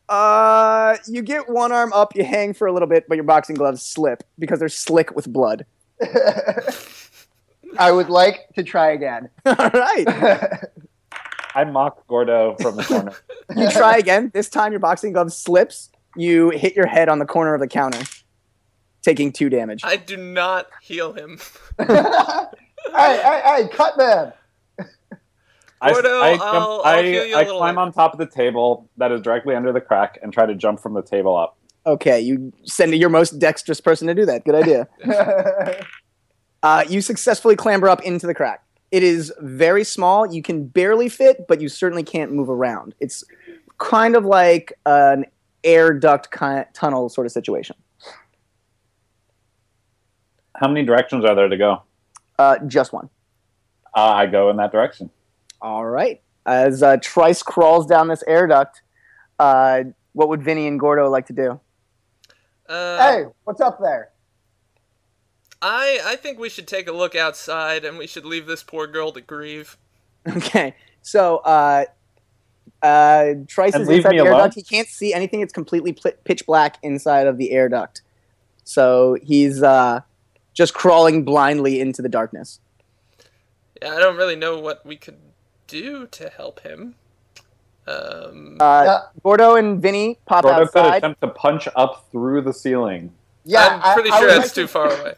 Uh, 0.08 0.96
you 1.08 1.20
get 1.20 1.48
one 1.48 1.72
arm 1.72 1.92
up, 1.92 2.14
you 2.14 2.24
hang 2.24 2.54
for 2.54 2.68
a 2.68 2.72
little 2.72 2.88
bit, 2.88 3.06
but 3.08 3.16
your 3.16 3.24
boxing 3.24 3.56
gloves 3.56 3.82
slip 3.82 4.22
because 4.38 4.60
they're 4.60 4.68
slick 4.68 5.14
with 5.16 5.30
blood. 5.32 5.66
I 7.78 7.90
would 7.90 8.08
like 8.08 8.46
to 8.54 8.62
try 8.62 8.92
again. 8.92 9.28
All 9.46 9.70
right, 9.74 10.60
I 11.56 11.64
mock 11.64 12.06
Gordo 12.06 12.54
from 12.60 12.76
the 12.76 12.84
corner. 12.84 13.12
you 13.56 13.70
try 13.70 13.96
again. 13.96 14.30
This 14.34 14.48
time, 14.48 14.72
your 14.72 14.78
boxing 14.78 15.12
glove 15.12 15.32
slips. 15.32 15.90
You 16.14 16.50
hit 16.50 16.76
your 16.76 16.86
head 16.86 17.08
on 17.08 17.18
the 17.18 17.24
corner 17.26 17.54
of 17.54 17.60
the 17.60 17.66
counter, 17.66 18.04
taking 19.02 19.32
two 19.32 19.48
damage. 19.48 19.82
I 19.84 19.96
do 19.96 20.16
not 20.16 20.66
heal 20.82 21.12
him. 21.14 21.38
hey, 21.78 21.86
hey, 22.94 23.42
hey, 23.44 23.68
cut 23.72 23.96
man! 23.98 24.32
I, 25.80 25.92
Gordo, 25.92 26.20
I, 26.20 26.28
I'll- 26.30 26.36
jump- 26.38 26.46
I'll 26.46 26.82
I, 26.84 27.02
heal 27.02 27.26
you 27.26 27.34
a 27.34 27.38
I 27.38 27.42
little 27.42 27.58
climb 27.58 27.74
bit. 27.74 27.80
on 27.80 27.92
top 27.92 28.12
of 28.12 28.18
the 28.18 28.26
table 28.26 28.88
that 28.98 29.10
is 29.12 29.20
directly 29.22 29.54
under 29.54 29.72
the 29.72 29.80
crack 29.80 30.18
and 30.22 30.32
try 30.32 30.46
to 30.46 30.54
jump 30.54 30.80
from 30.80 30.94
the 30.94 31.02
table 31.02 31.36
up. 31.36 31.56
Okay, 31.86 32.20
you 32.20 32.52
send 32.64 32.94
your 32.94 33.10
most 33.10 33.38
dexterous 33.38 33.80
person 33.80 34.08
to 34.08 34.14
do 34.14 34.26
that. 34.26 34.44
Good 34.44 34.54
idea. 34.54 34.88
Uh, 36.62 36.82
you 36.88 37.00
successfully 37.00 37.54
clamber 37.54 37.88
up 37.88 38.02
into 38.02 38.26
the 38.26 38.34
crack. 38.34 38.64
It 38.90 39.02
is 39.02 39.32
very 39.40 39.84
small. 39.84 40.32
You 40.32 40.42
can 40.42 40.66
barely 40.66 41.08
fit, 41.08 41.46
but 41.48 41.60
you 41.60 41.68
certainly 41.68 42.04
can't 42.04 42.32
move 42.32 42.48
around. 42.48 42.94
It's 43.00 43.24
kind 43.78 44.16
of 44.16 44.24
like 44.24 44.72
an 44.86 45.26
air 45.64 45.92
duct 45.92 46.30
kind 46.30 46.64
tunnel 46.72 47.08
sort 47.08 47.26
of 47.26 47.32
situation. 47.32 47.76
How 50.54 50.68
many 50.68 50.86
directions 50.86 51.24
are 51.24 51.34
there 51.34 51.48
to 51.48 51.56
go? 51.56 51.82
Uh, 52.38 52.58
just 52.66 52.92
one. 52.92 53.10
Uh, 53.94 54.12
I 54.12 54.26
go 54.26 54.50
in 54.50 54.56
that 54.56 54.72
direction. 54.72 55.10
All 55.60 55.84
right. 55.84 56.22
As 56.46 56.82
uh, 56.82 56.96
Trice 56.98 57.42
crawls 57.42 57.86
down 57.86 58.08
this 58.08 58.22
air 58.26 58.46
duct, 58.46 58.82
uh, 59.38 59.84
what 60.12 60.28
would 60.28 60.42
Vinny 60.42 60.66
and 60.66 60.78
Gordo 60.78 61.10
like 61.10 61.26
to 61.26 61.32
do? 61.32 61.60
Uh, 62.68 62.98
hey, 62.98 63.24
what's 63.44 63.60
up 63.60 63.78
there? 63.80 64.10
I 65.62 66.00
I 66.04 66.16
think 66.16 66.38
we 66.38 66.48
should 66.48 66.68
take 66.68 66.86
a 66.88 66.92
look 66.92 67.14
outside, 67.14 67.84
and 67.84 67.98
we 67.98 68.06
should 68.06 68.24
leave 68.24 68.46
this 68.46 68.62
poor 68.62 68.86
girl 68.86 69.12
to 69.12 69.20
grieve. 69.20 69.76
Okay, 70.28 70.74
so 71.02 71.36
uh, 71.38 71.84
uh, 72.82 73.34
Trice 73.46 73.74
And 73.74 73.82
is 73.82 73.88
inside 73.88 74.10
the 74.12 74.16
air 74.18 74.32
alone? 74.32 74.38
duct. 74.40 74.54
He 74.54 74.62
can't 74.62 74.88
see 74.88 75.14
anything. 75.14 75.40
It's 75.40 75.52
completely 75.52 75.92
pl- 75.92 76.12
pitch 76.24 76.44
black 76.46 76.78
inside 76.82 77.26
of 77.26 77.38
the 77.38 77.52
air 77.52 77.68
duct. 77.68 78.02
So 78.64 79.16
he's 79.22 79.62
uh, 79.62 80.00
just 80.52 80.74
crawling 80.74 81.24
blindly 81.24 81.80
into 81.80 82.02
the 82.02 82.08
darkness. 82.08 82.60
Yeah, 83.80 83.94
I 83.94 83.98
don't 84.00 84.16
really 84.16 84.36
know 84.36 84.58
what 84.58 84.84
we 84.84 84.96
could 84.96 85.18
do 85.68 86.06
to 86.08 86.28
help 86.28 86.60
him. 86.60 86.96
Um, 87.86 88.56
Uh, 88.60 88.82
Yeah. 88.84 88.98
Gordo 89.22 89.54
and 89.54 89.80
Vinny 89.80 90.18
pop 90.26 90.42
Gordo 90.42 90.66
could 90.66 90.78
outside. 90.78 90.96
attempt 90.98 91.20
to 91.20 91.28
punch 91.28 91.68
up 91.76 92.06
through 92.10 92.42
the 92.42 92.52
ceiling. 92.52 93.12
Yeah, 93.48 93.80
I'm 93.82 93.94
pretty 93.94 94.10
I, 94.10 94.16
I 94.16 94.18
sure 94.18 94.28
would 94.28 94.36
that's 94.42 94.46
like 94.48 94.54
too 94.54 94.62
to- 94.62 94.68
far 94.68 94.90
away. 94.90 95.14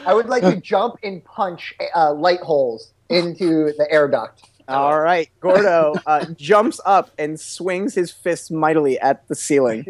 I 0.06 0.12
would 0.14 0.26
like 0.28 0.42
to 0.42 0.56
jump 0.60 0.96
and 1.02 1.24
punch 1.24 1.74
uh, 1.96 2.12
light 2.12 2.40
holes 2.40 2.92
into 3.08 3.72
the 3.78 3.86
air 3.90 4.06
duct. 4.08 4.42
All 4.68 5.00
right, 5.00 5.30
Gordo 5.40 5.94
uh, 6.04 6.26
jumps 6.36 6.78
up 6.84 7.10
and 7.18 7.40
swings 7.40 7.94
his 7.94 8.10
fist 8.10 8.50
mightily 8.52 9.00
at 9.00 9.26
the 9.28 9.34
ceiling, 9.34 9.86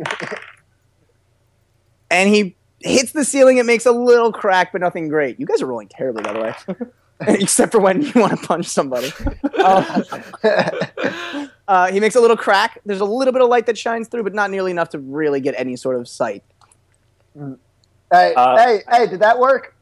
and 2.12 2.28
he 2.32 2.54
hits 2.80 3.10
the 3.10 3.24
ceiling. 3.24 3.56
It 3.58 3.66
makes 3.66 3.86
a 3.86 3.90
little 3.92 4.32
crack, 4.32 4.70
but 4.70 4.80
nothing 4.80 5.08
great. 5.08 5.40
You 5.40 5.46
guys 5.46 5.60
are 5.62 5.66
rolling 5.66 5.88
terribly, 5.88 6.22
by 6.22 6.32
the 6.32 6.40
way, 6.40 6.54
except 7.26 7.72
for 7.72 7.80
when 7.80 8.02
you 8.02 8.12
want 8.14 8.38
to 8.40 8.46
punch 8.46 8.66
somebody. 8.66 9.10
Uh, 9.58 10.02
uh, 11.66 11.90
he 11.90 11.98
makes 11.98 12.14
a 12.14 12.20
little 12.20 12.36
crack. 12.36 12.78
There's 12.86 13.00
a 13.00 13.04
little 13.04 13.32
bit 13.32 13.42
of 13.42 13.48
light 13.48 13.66
that 13.66 13.76
shines 13.76 14.06
through, 14.06 14.22
but 14.22 14.34
not 14.34 14.50
nearly 14.50 14.70
enough 14.70 14.90
to 14.90 14.98
really 15.00 15.40
get 15.40 15.54
any 15.58 15.74
sort 15.74 15.96
of 15.96 16.06
sight. 16.08 16.44
Hey, 18.12 18.34
Uh, 18.34 18.56
hey, 18.56 18.82
hey, 18.90 19.06
did 19.06 19.20
that 19.20 19.38
work? 19.38 19.74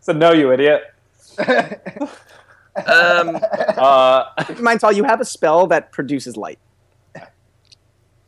So 0.00 0.12
no, 0.12 0.32
you 0.32 0.52
idiot. 0.52 0.82
um, 1.38 3.38
Uh, 3.76 4.24
Mind 4.60 4.82
all, 4.84 4.92
you 4.92 5.04
have 5.04 5.20
a 5.20 5.24
spell 5.24 5.66
that 5.68 5.92
produces 5.92 6.36
light. 6.36 6.58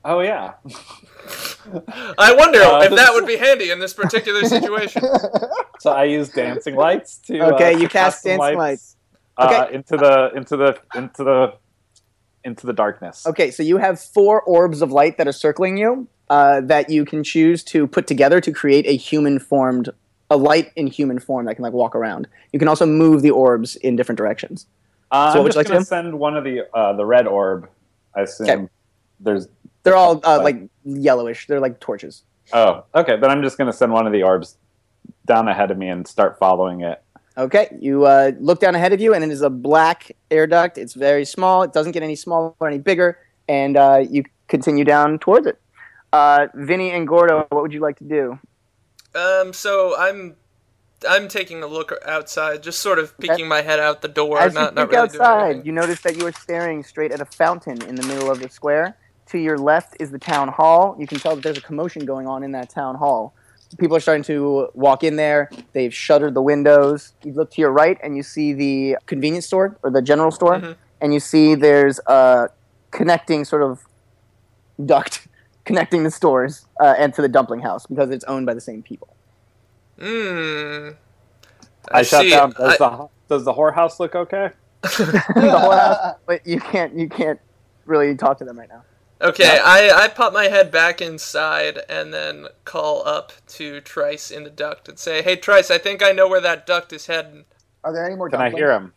oh 0.05 0.21
yeah. 0.21 0.55
I 2.19 2.35
wonder 2.35 2.61
Uh, 2.63 2.81
if 2.83 2.91
that 2.97 3.11
would 3.13 3.27
be 3.27 3.37
handy 3.37 3.71
in 3.71 3.79
this 3.79 3.93
particular 3.93 4.45
situation. 4.45 5.03
So 5.79 5.93
I 5.93 6.05
use 6.05 6.31
dancing 6.31 6.75
lights 6.75 7.19
to. 7.27 7.39
Okay, 7.55 7.75
uh, 7.75 7.79
you 7.79 7.87
to 7.87 7.93
cast 7.93 8.23
some 8.23 8.39
dancing 8.39 8.59
lights. 8.59 8.97
Uh, 9.37 9.47
Okay. 9.47 9.75
Into 9.77 9.97
the 9.97 10.31
into 10.35 10.57
the 10.57 10.79
into 10.95 11.25
the 11.25 11.55
into 12.45 12.67
the 12.67 12.73
darkness. 12.73 13.27
Okay, 13.27 13.51
so 13.51 13.63
you 13.63 13.77
have 13.79 14.01
four 14.01 14.43
orbs 14.43 14.83
of 14.83 14.93
light 14.93 15.19
that 15.19 15.29
are 15.29 15.33
circling 15.33 15.77
you 15.77 16.09
uh, 16.29 16.61
that 16.63 16.91
you 16.91 17.05
can 17.05 17.23
choose 17.23 17.63
to 17.65 17.87
put 17.87 18.07
together 18.07 18.41
to 18.41 18.53
create 18.53 18.87
a 18.87 18.97
human 18.97 19.39
formed, 19.39 19.91
a 20.31 20.37
light 20.37 20.71
in 20.77 20.87
human 20.87 21.19
form 21.19 21.47
that 21.47 21.55
can 21.57 21.63
like 21.63 21.73
walk 21.73 21.95
around. 21.95 22.29
You 22.53 22.59
can 22.59 22.69
also 22.69 22.87
move 22.87 23.23
the 23.23 23.31
orbs 23.31 23.77
in 23.77 23.97
different 23.97 24.17
directions. 24.17 24.67
Uh, 25.11 25.33
So 25.33 25.41
I'm 25.41 25.45
just 25.47 25.57
like 25.57 25.67
to 25.67 25.73
gonna 25.73 25.81
do? 25.81 25.87
send 25.87 26.19
one 26.19 26.37
of 26.37 26.45
the 26.45 26.67
uh, 26.75 26.93
the 26.95 27.05
red 27.05 27.27
orb. 27.27 27.69
I 28.15 28.23
assume 28.23 28.49
Okay. 28.49 28.69
there's. 29.21 29.49
They're 29.83 29.97
all 29.97 30.21
uh, 30.25 30.39
Like- 30.43 30.57
like 30.61 30.69
yellowish. 30.85 31.47
They're 31.47 31.61
like 31.61 31.81
torches. 31.81 32.23
Oh, 32.53 32.85
okay. 32.95 33.17
Then 33.19 33.31
I'm 33.31 33.43
just 33.43 33.59
gonna 33.59 33.73
send 33.73 33.93
one 33.93 34.07
of 34.07 34.13
the 34.13 34.23
orbs 34.23 34.57
down 35.27 35.49
ahead 35.49 35.71
of 35.71 35.79
me 35.79 35.89
and 35.89 36.07
start 36.07 36.39
following 36.39 36.81
it. 36.83 37.03
Okay, 37.41 37.75
you 37.81 38.05
uh, 38.05 38.33
look 38.39 38.61
down 38.61 38.75
ahead 38.75 38.93
of 38.93 39.01
you, 39.01 39.15
and 39.15 39.25
it 39.25 39.31
is 39.31 39.41
a 39.41 39.49
black 39.49 40.15
air 40.31 40.47
duct. 40.47 40.77
It's 40.77 40.93
very 40.93 41.25
small. 41.25 41.63
It 41.63 41.73
doesn't 41.73 41.93
get 41.93 42.03
any 42.03 42.15
smaller 42.15 42.53
or 42.61 42.69
any 42.69 42.79
bigger, 42.79 43.19
and 43.49 43.79
uh, 43.79 44.05
you 44.09 44.25
continue 44.49 44.85
down 44.85 45.19
towards 45.19 45.47
it. 45.47 45.59
Uh, 46.13 46.49
Vinny 46.55 46.91
and 46.91 47.09
Gordo, 47.09 47.47
what 47.49 47.63
would 47.63 47.73
you 47.73 47.81
like 47.81 47.97
to 47.99 48.05
do? 48.05 48.39
Um, 49.15 49.55
so 49.55 49.97
I'm 49.99 50.37
I'm 51.09 51.29
taking 51.29 51.63
a 51.63 51.67
look 51.67 51.93
outside, 52.05 52.63
just 52.63 52.81
sort 52.81 52.99
of 52.99 53.17
peeking 53.19 53.49
my 53.49 53.63
head 53.63 53.81
out 53.81 54.03
the 54.03 54.09
door, 54.09 54.39
As 54.39 54.53
not 54.53 54.73
you 54.73 54.75
not 54.75 54.91
peek 54.91 54.93
really 54.93 55.03
outside, 55.03 55.65
you 55.65 55.73
notice 55.73 56.03
that 56.03 56.19
you 56.19 56.27
are 56.27 56.33
staring 56.33 56.85
straight 56.85 57.11
at 57.11 57.23
a 57.23 57.25
fountain 57.25 57.81
in 57.85 57.95
the 57.95 58.03
middle 58.03 58.31
of 58.31 58.41
the 58.41 58.51
square. 58.51 58.99
To 59.29 59.39
your 59.39 59.57
left 59.57 59.97
is 59.99 60.11
the 60.11 60.19
town 60.19 60.49
hall. 60.49 60.95
You 60.99 61.07
can 61.07 61.19
tell 61.19 61.37
that 61.37 61.43
there's 61.43 61.57
a 61.57 61.63
commotion 61.63 62.05
going 62.05 62.27
on 62.27 62.43
in 62.43 62.53
that 62.53 62.69
town 62.69 62.97
hall. 62.97 63.33
People 63.79 63.97
are 63.97 64.01
starting 64.01 64.25
to 64.25 64.69
walk 64.75 65.05
in 65.05 65.17
there. 65.17 65.49
They've 65.73 65.95
shuttered 65.95 66.35
the 66.35 66.43
windows. 66.43 67.13
You 67.25 67.33
look 67.33 67.51
to 67.53 67.61
your 67.61 67.71
right 67.71 67.99
and 68.03 68.17
you 68.17 68.23
see 68.23 68.53
the 68.53 68.97
convenience 69.07 69.47
store 69.47 69.77
or 69.83 69.91
the 69.91 70.03
general 70.03 70.31
store, 70.31 70.57
Mhm. 70.59 70.77
and 71.01 71.15
you 71.15 71.21
see 71.21 71.55
there's 71.55 72.01
a 72.07 72.49
connecting 72.91 73.45
sort 73.45 73.63
of 73.63 73.81
duct 74.85 75.29
connecting 75.65 76.03
the 76.03 76.11
stores 76.11 76.67
uh, 76.81 76.95
and 76.99 77.15
to 77.15 77.23
the 77.23 77.29
dumpling 77.29 77.61
house 77.61 77.87
because 77.87 78.11
it's 78.11 78.25
owned 78.25 78.45
by 78.47 78.55
the 78.55 78.61
same 78.61 78.83
people. 78.83 79.09
Hmm. 80.01 80.91
I, 81.93 82.03
shut 82.03 82.23
see. 82.23 82.31
down. 82.31 82.51
Does 82.53 82.81
I- 82.81 82.89
the 82.97 83.09
does 83.29 83.45
the 83.45 83.53
whorehouse 83.55 84.01
look 84.01 84.15
okay? 84.17 84.51
the 84.83 85.57
whole 85.61 85.71
house, 85.73 86.17
but 86.27 86.45
you 86.47 86.59
can't 86.59 86.95
you 86.99 87.09
can't 87.09 87.39
really 87.87 88.17
talk 88.17 88.39
to 88.39 88.45
them 88.45 88.59
right 88.59 88.69
now. 88.69 88.83
Okay, 89.23 89.59
I, 89.63 89.91
I 90.05 90.09
pop 90.09 90.33
my 90.33 90.45
head 90.45 90.71
back 90.71 91.03
inside 91.03 91.81
and 91.91 92.13
then 92.15 92.47
call 92.65 93.07
up 93.07 93.33
to 93.49 93.81
Trice 93.83 94.31
in 94.31 94.45
the 94.45 94.51
duct 94.51 94.89
and 94.89 94.99
say, 94.99 95.23
"Hey 95.23 95.37
Trice, 95.37 95.71
I 95.71 95.77
think 95.79 96.03
I 96.03 96.13
know 96.13 96.27
where 96.29 96.41
that 96.41 96.67
duct 96.67 96.93
is 96.93 97.07
heading." 97.07 97.45
Are 97.85 97.93
there 97.93 98.07
any 98.07 98.17
more? 98.17 98.31
Can 98.31 98.41
I 98.41 98.45
dumplings? 98.51 98.59
hear 98.61 98.73
him? 98.73 98.93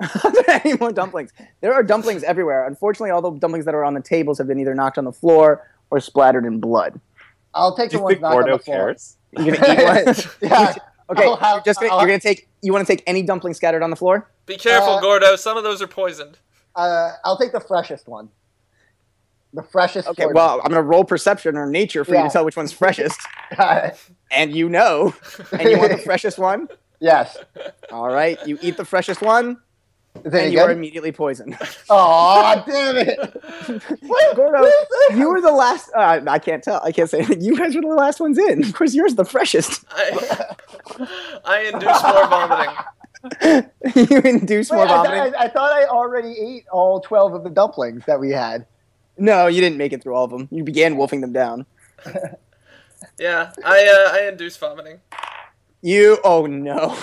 Are 0.24 0.32
there 0.44 0.60
any 0.64 0.74
more 0.78 0.92
dumplings? 0.92 1.32
There 1.62 1.72
are 1.72 1.82
dumplings 1.82 2.22
everywhere. 2.22 2.66
Unfortunately, 2.66 3.10
all 3.10 3.22
the 3.22 3.30
dumplings 3.32 3.64
that 3.64 3.74
are 3.74 3.84
on 3.84 3.94
the 3.94 4.00
tables 4.02 4.38
have 4.38 4.46
been 4.46 4.58
either 4.60 4.74
knocked 4.74 4.98
on 4.98 5.04
the 5.04 5.12
floor 5.12 5.66
or 5.90 6.00
splattered 6.00 6.44
in 6.44 6.60
blood. 6.60 7.00
I'll 7.54 7.74
take 7.76 7.90
Do 7.90 7.96
the 7.96 7.98
you 8.00 8.04
ones 8.04 8.12
think 8.14 8.22
knocked 8.22 8.34
on 8.36 8.40
Gordo 8.42 8.58
the 8.58 8.62
floor. 8.64 8.76
cares? 8.76 9.16
You're 9.38 9.56
gonna 9.56 9.72
eat 9.72 10.06
one. 10.06 10.14
yeah. 10.42 10.74
Okay, 11.10 11.28
have- 11.28 11.40
you're 11.56 11.62
just 11.64 11.80
gonna, 11.80 11.92
I'll- 11.92 11.98
you're 11.98 12.06
gonna 12.06 12.20
take. 12.20 12.46
You 12.62 12.72
want 12.72 12.86
to 12.86 12.92
take 12.96 13.02
any 13.04 13.22
dumpling 13.24 13.52
scattered 13.52 13.82
on 13.82 13.90
the 13.90 13.96
floor? 13.96 14.30
Be 14.46 14.56
careful, 14.56 14.90
Uh, 14.90 15.00
Gordo. 15.00 15.34
Some 15.34 15.56
of 15.56 15.64
those 15.64 15.82
are 15.82 15.88
poisoned. 15.88 16.38
Uh, 16.76 17.10
I'll 17.24 17.36
take 17.36 17.50
the 17.50 17.58
freshest 17.58 18.06
one. 18.06 18.28
The 19.52 19.62
freshest. 19.64 20.06
Okay, 20.08 20.22
floor 20.22 20.34
well, 20.34 20.60
I'm 20.62 20.68
gonna 20.70 20.82
roll 20.82 21.04
perception 21.04 21.56
or 21.56 21.66
nature 21.68 22.04
for 22.04 22.14
you 22.14 22.22
to 22.22 22.28
tell 22.30 22.44
which 22.44 22.56
one's 22.56 22.72
freshest, 22.72 23.18
and 24.30 24.54
you 24.54 24.68
know, 24.68 25.12
and 25.52 25.62
you 25.68 25.76
want 25.78 25.90
the 25.90 25.98
freshest 26.04 26.38
one. 26.38 26.68
yes. 27.00 27.36
All 27.90 28.08
right, 28.08 28.38
you 28.46 28.58
eat 28.62 28.76
the 28.76 28.84
freshest 28.84 29.20
one, 29.22 29.56
Is 30.24 30.26
and 30.32 30.34
it 30.36 30.52
you 30.52 30.60
are 30.60 30.70
immediately 30.70 31.10
poisoned. 31.10 31.58
Oh, 31.92 32.62
damn 32.64 32.96
it! 32.98 33.18
What? 34.02 34.36
Gordo, 34.36 34.60
what 34.60 35.10
is 35.12 35.18
you 35.18 35.28
were 35.28 35.40
the 35.40 35.50
last. 35.50 35.90
Uh, 35.96 36.20
I 36.28 36.38
can't 36.38 36.62
tell. 36.62 36.80
I 36.84 36.92
can't 36.92 37.10
say 37.10 37.18
anything. 37.18 37.40
You 37.40 37.56
guys 37.58 37.74
were 37.74 37.80
the 37.80 37.88
last 37.88 38.20
ones 38.20 38.38
in. 38.38 38.62
Of 38.64 38.72
course, 38.74 38.94
yours 38.94 39.10
is 39.12 39.16
the 39.16 39.24
freshest. 39.24 39.84
I, 39.90 40.54
I 41.44 41.60
induce 41.72 42.02
more 42.04 42.26
vomiting. 42.28 43.70
you 44.10 44.20
induce 44.30 44.70
Wait, 44.70 44.76
more 44.76 44.86
I, 44.86 44.88
thought- 44.88 45.06
vomiting. 45.06 45.34
I, 45.34 45.44
I 45.44 45.48
thought 45.48 45.72
I 45.72 45.86
already 45.86 46.34
ate 46.38 46.66
all 46.70 47.00
twelve 47.00 47.34
of 47.34 47.42
the 47.42 47.50
dumplings 47.50 48.04
that 48.06 48.20
we 48.20 48.30
had. 48.30 48.66
No, 49.20 49.46
you 49.46 49.60
didn't 49.60 49.78
make 49.78 49.92
it 49.92 50.02
through 50.02 50.14
all 50.14 50.24
of 50.24 50.30
them. 50.30 50.48
You 50.50 50.64
began 50.64 50.96
wolfing 50.96 51.20
them 51.20 51.32
down. 51.32 51.66
Yeah, 53.18 53.52
I 53.64 53.86
uh, 53.86 54.16
I 54.16 54.28
induce 54.28 54.56
vomiting. 54.56 55.00
You, 55.82 56.18
oh 56.24 56.46
no. 56.46 56.96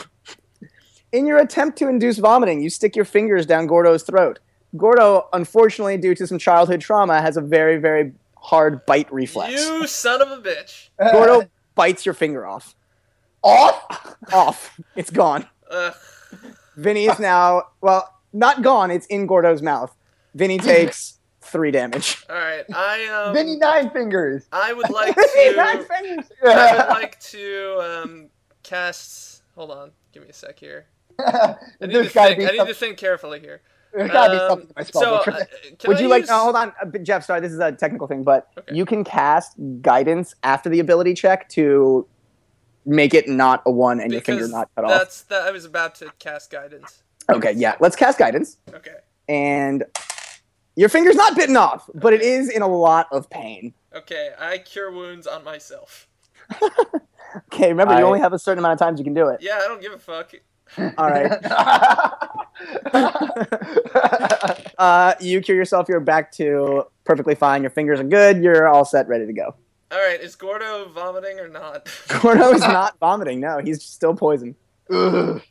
In 1.12 1.26
your 1.26 1.38
attempt 1.38 1.78
to 1.80 1.88
induce 1.88 2.18
vomiting, 2.18 2.62
you 2.62 2.70
stick 2.70 2.96
your 2.96 3.06
fingers 3.06 3.46
down 3.46 3.68
Gordo's 3.68 4.04
throat. 4.04 4.40
Gordo, 4.76 5.28
unfortunately, 5.34 5.98
due 5.98 6.14
to 6.16 6.28
some 6.28 6.38
childhood 6.38 6.82
trauma, 6.82 7.22
has 7.22 7.38
a 7.38 7.42
very, 7.42 7.78
very 7.78 8.14
hard 8.36 8.86
bite 8.86 9.12
reflex. 9.12 9.54
You 9.54 9.88
son 9.88 10.22
of 10.22 10.32
a 10.32 10.42
bitch. 10.42 10.90
Gordo 11.00 11.50
bites 11.76 12.06
your 12.06 12.14
finger 12.14 12.46
off. 12.46 12.76
off. 13.44 14.16
Off. 14.34 14.80
It's 14.96 15.10
gone. 15.10 15.48
Ugh. 15.70 15.96
Vinny 16.76 17.06
is 17.06 17.18
now, 17.20 17.64
well, 17.82 18.14
not 18.34 18.62
gone, 18.62 18.92
it's 18.92 19.06
in 19.08 19.26
Gordo's 19.26 19.62
mouth. 19.62 19.96
Vinny 20.36 20.58
takes 20.60 21.17
three 21.48 21.72
damage. 21.72 22.24
All 22.30 22.36
right, 22.36 22.64
I 22.74 23.08
um, 23.08 23.34
Vinny 23.34 23.56
nine 23.58 23.90
fingers. 23.90 24.46
I 24.52 24.74
would 24.74 24.90
like 24.92 25.16
to. 25.16 25.54
Nine 25.56 25.78
to. 25.80 25.84
fingers. 25.84 26.26
I 26.44 26.78
would 26.78 26.88
like 26.90 27.20
to 27.22 28.02
um, 28.04 28.30
cast. 28.64 29.44
Hold 29.56 29.72
on, 29.72 29.92
give 30.12 30.24
me 30.24 30.30
a 30.30 30.34
sec 30.34 30.60
here. 30.60 30.86
I 31.20 31.56
need, 31.82 31.88
to 31.88 31.94
There's 31.94 32.14
gotta 32.14 32.36
think, 32.36 32.40
be 32.40 32.48
I 32.60 32.64
need 32.64 32.68
to 32.70 32.74
think 32.76 32.98
carefully 32.98 33.40
here. 33.40 33.62
There's 33.94 34.12
gotta 34.12 34.34
be 34.34 34.38
Um, 34.40 34.50
something 34.50 34.68
in 34.68 34.74
my 34.78 34.84
spell 34.84 35.02
so, 35.02 35.18
book 35.18 35.28
uh, 35.30 35.40
Would 35.88 35.98
I 35.98 36.02
you 36.02 36.08
like? 36.10 36.28
No, 36.28 36.38
hold 36.44 36.56
on, 36.56 36.74
uh, 36.82 36.98
Jeff. 37.00 37.24
Sorry, 37.26 37.42
this 37.42 37.52
is 37.52 37.60
a 37.60 37.72
technical 37.72 38.06
thing, 38.08 38.24
but 38.24 38.50
Okay. 38.58 38.76
you 38.76 38.86
can 38.86 39.04
cast 39.04 39.54
guidance 39.82 40.36
after 40.44 40.70
the 40.70 40.80
ability 40.80 41.16
check 41.16 41.50
to 41.50 42.06
make 42.86 43.14
it 43.16 43.28
not 43.28 43.64
a 43.66 43.72
one 43.72 44.00
and 44.00 44.12
your 44.12 44.22
finger 44.22 44.48
not 44.48 44.70
cut 44.76 44.86
off. 44.86 44.92
That's 44.92 45.24
that. 45.24 45.42
I 45.44 45.52
was 45.52 45.66
about 45.66 45.96
to 45.96 46.12
cast 46.20 46.52
guidance. 46.52 47.02
Okay, 47.30 47.54
yeah. 47.54 47.76
Let's 47.80 47.96
cast 47.96 48.20
guidance, 48.20 48.58
Okay. 48.74 48.96
and 49.28 49.84
your 50.78 50.88
finger's 50.88 51.16
not 51.16 51.36
bitten 51.36 51.58
off, 51.58 51.90
but 51.94 52.14
it 52.14 52.22
is 52.22 52.50
in 52.50 52.62
a 52.62 52.68
lot 52.68 53.08
of 53.12 53.30
pain. 53.30 53.74
Okay. 53.94 54.32
I 54.40 54.60
cure 54.60 54.92
wounds 54.92 55.28
on 55.28 55.44
myself. 55.44 56.08
Okay, 57.54 57.70
remember 57.70 57.98
you 57.98 58.06
only 58.06 58.20
have 58.20 58.34
a 58.34 58.40
certain 58.40 58.60
amount 58.60 58.74
of 58.74 58.80
times 58.80 59.00
you 59.00 59.04
can 59.04 59.14
do 59.14 59.28
it. 59.30 59.42
Yeah, 59.42 59.60
I 59.64 59.68
don't 59.68 59.82
give 59.82 59.94
a 59.94 60.00
fuck. 60.00 60.34
All 60.98 61.10
right. 61.10 61.32
Uh, 64.78 65.16
you 65.20 65.42
cure 65.42 65.58
yourself. 65.58 65.90
You're 65.90 66.00
back 66.00 66.32
to 66.34 66.84
perfectly 67.04 67.34
fine. 67.34 67.64
Your 67.64 67.72
fingers 67.72 68.00
are 68.00 68.04
good. 68.04 68.44
You're 68.44 68.68
all 68.68 68.86
set, 68.86 69.08
ready 69.08 69.26
to 69.26 69.34
go. 69.34 69.56
All 69.92 69.98
right. 69.98 70.22
Is 70.22 70.36
Gordo 70.36 70.88
vomiting 70.90 71.40
or 71.40 71.48
not? 71.48 71.90
Gordo 72.22 72.54
is 72.54 72.62
not 72.62 72.96
vomiting. 73.00 73.40
No, 73.40 73.58
he's 73.58 73.82
still 73.84 74.14
poisoned. 74.14 74.54
Ugh. 74.92 75.42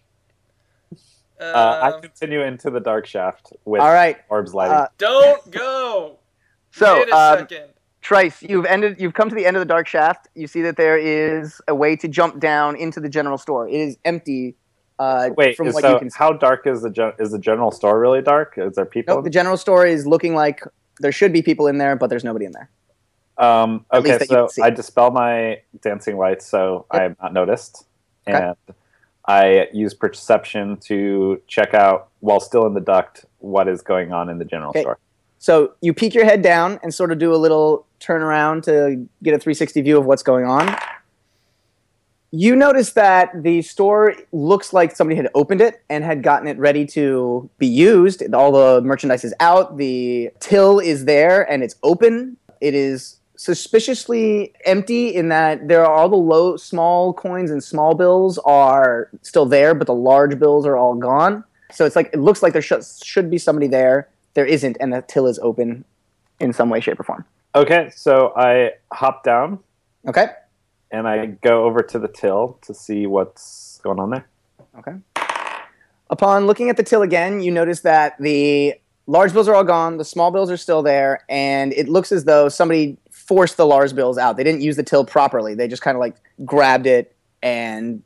Uh, 1.41 1.45
I 1.83 1.91
Um, 1.93 2.01
continue 2.03 2.41
into 2.43 2.71
the 2.71 2.81
dark 2.81 3.07
shaft 3.07 3.53
with 3.65 3.81
All 3.83 3.93
right. 3.93 4.17
orbs 4.29 4.55
lighting. 4.55 4.77
Uh, 4.77 4.89
don't 4.99 5.51
go. 5.51 6.19
So, 6.73 6.95
Wait 6.95 7.09
a 7.09 7.17
um, 7.17 7.39
second. 7.39 7.65
Trice, 8.03 8.43
you've 8.43 8.67
ended. 8.67 9.01
You've 9.01 9.15
come 9.15 9.31
to 9.31 9.35
the 9.35 9.47
end 9.47 9.57
of 9.57 9.61
the 9.63 9.65
dark 9.67 9.89
shaft. 9.89 10.29
You 10.35 10.47
see 10.47 10.61
that 10.63 10.77
there 10.77 10.99
is 10.99 11.59
a 11.69 11.75
way 11.75 11.97
to 11.97 12.07
jump 12.07 12.39
down 12.39 12.77
into 12.77 13.01
the 13.01 13.09
general 13.09 13.39
store. 13.39 13.67
It 13.67 13.75
is 13.75 13.97
empty. 14.05 14.57
Uh, 14.99 15.31
Wait, 15.39 15.57
from 15.57 15.69
is- 15.69 15.75
what 15.75 15.81
so 15.83 15.93
you 15.95 15.99
can 15.99 16.11
see. 16.11 16.17
how 16.19 16.35
dark 16.35 16.67
is 16.67 16.83
the 16.83 16.91
gen- 16.91 17.15
is 17.19 17.31
the 17.33 17.39
general 17.39 17.71
store 17.71 17.99
really 17.99 18.21
dark? 18.21 18.55
Is 18.59 18.75
there 18.77 18.85
people? 18.85 19.15
Nope, 19.15 19.25
the 19.25 19.31
general 19.31 19.57
store 19.57 19.87
is 19.87 20.07
looking 20.07 20.35
like 20.35 20.63
there 21.01 21.13
should 21.13 21.33
be 21.33 21.41
people 21.41 21.67
in 21.67 21.79
there, 21.79 21.97
but 21.97 22.11
there's 22.11 22.25
nobody 22.25 22.45
in 22.45 22.53
there. 22.53 22.69
Um, 23.39 23.87
okay, 23.93 24.19
so. 24.27 24.49
I 24.63 24.69
dispel 24.69 25.11
my 25.11 25.61
dancing 25.81 26.19
lights, 26.19 26.47
so 26.47 26.85
Yep. 26.93 27.01
I 27.01 27.05
am 27.07 27.17
not 27.23 27.33
noticed, 27.33 27.87
Okay. 28.29 28.37
and 28.37 28.57
I 29.29 29.69
use 29.73 29.93
perception 29.95 30.77
to 30.85 31.41
check 31.49 31.75
out 31.75 32.09
while 32.21 32.41
still 32.41 32.67
in 32.67 32.75
the 32.75 32.81
duct 32.81 33.25
what 33.39 33.69
is 33.69 33.83
going 33.83 34.13
on 34.13 34.29
in 34.29 34.39
the 34.39 34.45
general 34.45 34.71
Okay. 34.71 34.83
store. 34.83 34.99
So 35.39 35.73
you 35.81 35.93
peek 35.93 36.15
your 36.15 36.25
head 36.25 36.43
down 36.43 36.79
and 36.83 36.93
sort 36.95 37.13
of 37.13 37.19
do 37.19 37.35
a 37.35 37.37
little 37.37 37.87
turnaround 38.01 38.63
to 38.65 39.07
get 39.23 39.35
a 39.35 39.39
360 39.39 39.81
view 39.83 39.99
of 39.99 40.07
what's 40.07 40.23
going 40.23 40.45
on. 40.45 40.77
You 42.33 42.57
notice 42.57 42.93
that 42.93 43.43
the 43.43 43.63
store 43.63 44.15
looks 44.33 44.73
like 44.73 44.95
somebody 44.95 45.17
had 45.17 45.29
opened 45.35 45.61
it 45.61 45.83
and 45.89 46.05
had 46.05 46.23
gotten 46.23 46.49
it 46.49 46.59
ready 46.59 46.85
to 46.89 47.49
be 47.59 47.67
used. 47.67 48.23
All 48.35 48.53
the 48.53 48.83
merchandise 48.83 49.25
is 49.25 49.33
out, 49.41 49.77
the 49.77 50.31
till 50.41 50.79
is 50.81 51.05
there, 51.05 51.51
and 51.51 51.63
it's 51.63 51.77
open. 51.83 52.37
It 52.61 52.75
is 52.75 53.17
suspiciously 53.37 54.53
empty 54.65 55.15
in 55.15 55.29
that 55.29 55.69
there 55.69 55.85
are 55.85 55.93
all 55.93 56.09
the 56.09 56.17
low, 56.17 56.57
small 56.57 57.13
coins 57.13 57.51
and 57.51 57.63
small 57.63 57.95
bills 57.95 58.39
are 58.39 59.09
still 59.23 59.47
there, 59.47 59.75
but 59.75 59.87
the 59.87 59.95
large 59.95 60.39
bills 60.39 60.67
are 60.67 60.77
all 60.77 60.95
gone. 60.95 61.45
So 61.73 61.85
it's 61.85 61.97
like 61.97 62.11
it 62.13 62.19
looks 62.19 62.43
like 62.43 62.53
there 62.53 62.63
should, 62.63 62.85
should 63.05 63.31
be 63.31 63.39
somebody 63.39 63.67
there. 63.67 64.09
There 64.35 64.47
isn't, 64.47 64.77
and 64.81 64.93
the 64.93 65.03
till 65.03 65.27
is 65.27 65.39
open 65.41 65.85
in 66.41 66.53
some 66.53 66.69
way, 66.71 66.81
shape, 66.81 67.01
or 67.01 67.05
form. 67.05 67.25
Okay, 67.55 67.91
so 67.95 68.33
I 68.37 68.73
hop 68.93 69.25
down 69.25 69.59
Okay. 70.07 70.27
and 70.91 71.09
I 71.09 71.27
go 71.27 71.65
over 71.65 71.83
to 71.83 71.99
the 71.99 72.09
till 72.09 72.59
to 72.63 72.75
see 72.75 73.07
what's 73.07 73.81
going 73.83 73.99
on 73.99 74.11
there. 74.11 74.27
Okay. 74.79 74.93
Upon 76.11 76.47
looking 76.47 76.69
at 76.71 76.77
the 76.77 76.83
till 76.83 77.03
again, 77.03 77.41
you 77.41 77.51
notice 77.51 77.81
that 77.81 78.17
the 78.21 78.75
large 79.07 79.33
bills 79.33 79.49
are 79.49 79.55
all 79.55 79.65
gone, 79.65 79.97
the 79.97 80.05
small 80.05 80.31
bills 80.31 80.51
are 80.51 80.57
still 80.57 80.83
there, 80.83 81.25
and 81.29 81.73
it 81.73 81.89
looks 81.89 82.13
as 82.13 82.25
though 82.25 82.49
somebody 82.49 82.99
forced 83.27 83.57
the 83.57 83.67
large 83.67 83.95
bills 83.95 84.19
out. 84.19 84.37
They 84.37 84.45
didn't 84.45 84.61
use 84.63 84.77
the 84.77 84.83
till 84.83 85.05
properly. 85.05 85.55
They 85.55 85.69
just 85.69 85.83
kind 85.83 85.97
of 85.97 86.01
like 86.01 86.17
grabbed 86.45 86.87
it 86.87 87.15
and 87.43 88.03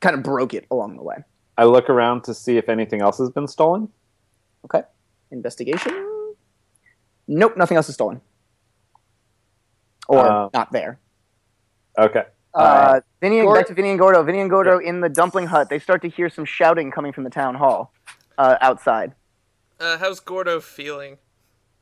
kind 0.00 0.14
of 0.14 0.22
broke 0.22 0.54
it 0.54 0.66
along 0.70 0.96
the 0.96 1.02
way. 1.02 1.16
I 1.56 1.64
look 1.64 1.88
around 1.88 2.24
to 2.24 2.34
see 2.34 2.56
if 2.56 2.68
anything 2.68 3.00
else 3.00 3.18
has 3.18 3.30
been 3.30 3.46
stolen. 3.46 3.88
Okay. 4.64 4.82
Investigation. 5.30 5.92
Nope, 7.28 7.56
nothing 7.56 7.76
else 7.76 7.88
is 7.88 7.94
stolen. 7.94 8.20
Or 10.08 10.18
Uh, 10.18 10.48
not 10.52 10.72
there. 10.72 10.98
Okay. 11.98 12.24
Uh, 12.52 13.00
Vinny 13.20 13.38
and, 13.40 13.46
Gor- 13.46 13.56
back 13.56 13.66
to 13.66 13.74
Vinny 13.74 13.90
and 13.90 13.98
Gordo. 13.98 14.22
Vinny 14.22 14.40
and 14.40 14.50
Gordo 14.50 14.78
in 14.78 15.00
the 15.00 15.08
dumpling 15.08 15.46
hut. 15.46 15.68
They 15.70 15.78
start 15.78 16.02
to 16.02 16.08
hear 16.08 16.28
some 16.28 16.44
shouting 16.44 16.90
coming 16.90 17.12
from 17.12 17.24
the 17.24 17.30
town 17.30 17.54
hall 17.56 17.92
uh, 18.38 18.56
outside. 18.60 19.14
Uh, 19.80 19.98
how's 19.98 20.20
Gordo 20.20 20.60
feeling? 20.60 21.18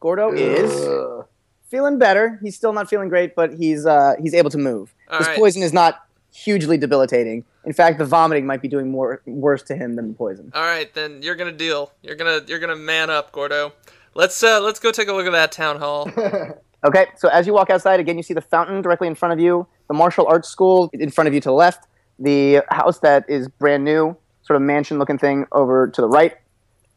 Gordo 0.00 0.32
is 0.32 0.72
Ugh. 0.86 1.26
Feeling 1.72 1.98
better. 1.98 2.38
He's 2.42 2.54
still 2.54 2.72
not 2.72 2.88
feeling 2.88 3.08
great, 3.08 3.34
but 3.34 3.54
he's 3.54 3.86
uh, 3.86 4.14
he's 4.20 4.34
able 4.34 4.50
to 4.50 4.58
move. 4.58 4.94
All 5.10 5.18
His 5.18 5.26
right. 5.26 5.38
poison 5.38 5.62
is 5.62 5.72
not 5.72 6.06
hugely 6.32 6.76
debilitating. 6.76 7.44
In 7.64 7.72
fact, 7.72 7.98
the 7.98 8.04
vomiting 8.04 8.46
might 8.46 8.60
be 8.62 8.68
doing 8.68 8.90
more 8.90 9.22
worse 9.26 9.62
to 9.64 9.74
him 9.74 9.96
than 9.96 10.08
the 10.08 10.14
poison. 10.14 10.52
All 10.54 10.62
right, 10.62 10.92
then 10.94 11.22
you're 11.22 11.34
gonna 11.34 11.50
deal. 11.50 11.90
You're 12.02 12.16
gonna 12.16 12.42
you're 12.46 12.58
gonna 12.60 12.76
man 12.76 13.10
up, 13.10 13.32
Gordo. 13.32 13.72
Let's 14.14 14.40
uh 14.42 14.60
let's 14.60 14.78
go 14.78 14.92
take 14.92 15.08
a 15.08 15.12
look 15.12 15.26
at 15.26 15.32
that 15.32 15.50
town 15.50 15.78
hall. 15.78 16.10
Okay, 16.84 17.06
so 17.16 17.28
as 17.28 17.46
you 17.46 17.52
walk 17.52 17.70
outside, 17.70 18.00
again, 18.00 18.16
you 18.16 18.24
see 18.24 18.34
the 18.34 18.40
fountain 18.40 18.82
directly 18.82 19.06
in 19.06 19.14
front 19.14 19.32
of 19.32 19.38
you, 19.38 19.68
the 19.86 19.94
martial 19.94 20.26
arts 20.26 20.48
school 20.48 20.90
in 20.92 21.12
front 21.12 21.28
of 21.28 21.32
you 21.34 21.38
to 21.38 21.48
the 21.48 21.52
left, 21.54 21.86
the 22.18 22.60
house 22.70 22.98
that 22.98 23.24
is 23.28 23.46
brand 23.46 23.84
new, 23.84 24.16
sort 24.42 24.56
of 24.56 24.62
mansion 24.62 24.98
looking 24.98 25.16
thing 25.16 25.46
over 25.52 25.86
to 25.86 26.00
the 26.00 26.08
right 26.08 26.34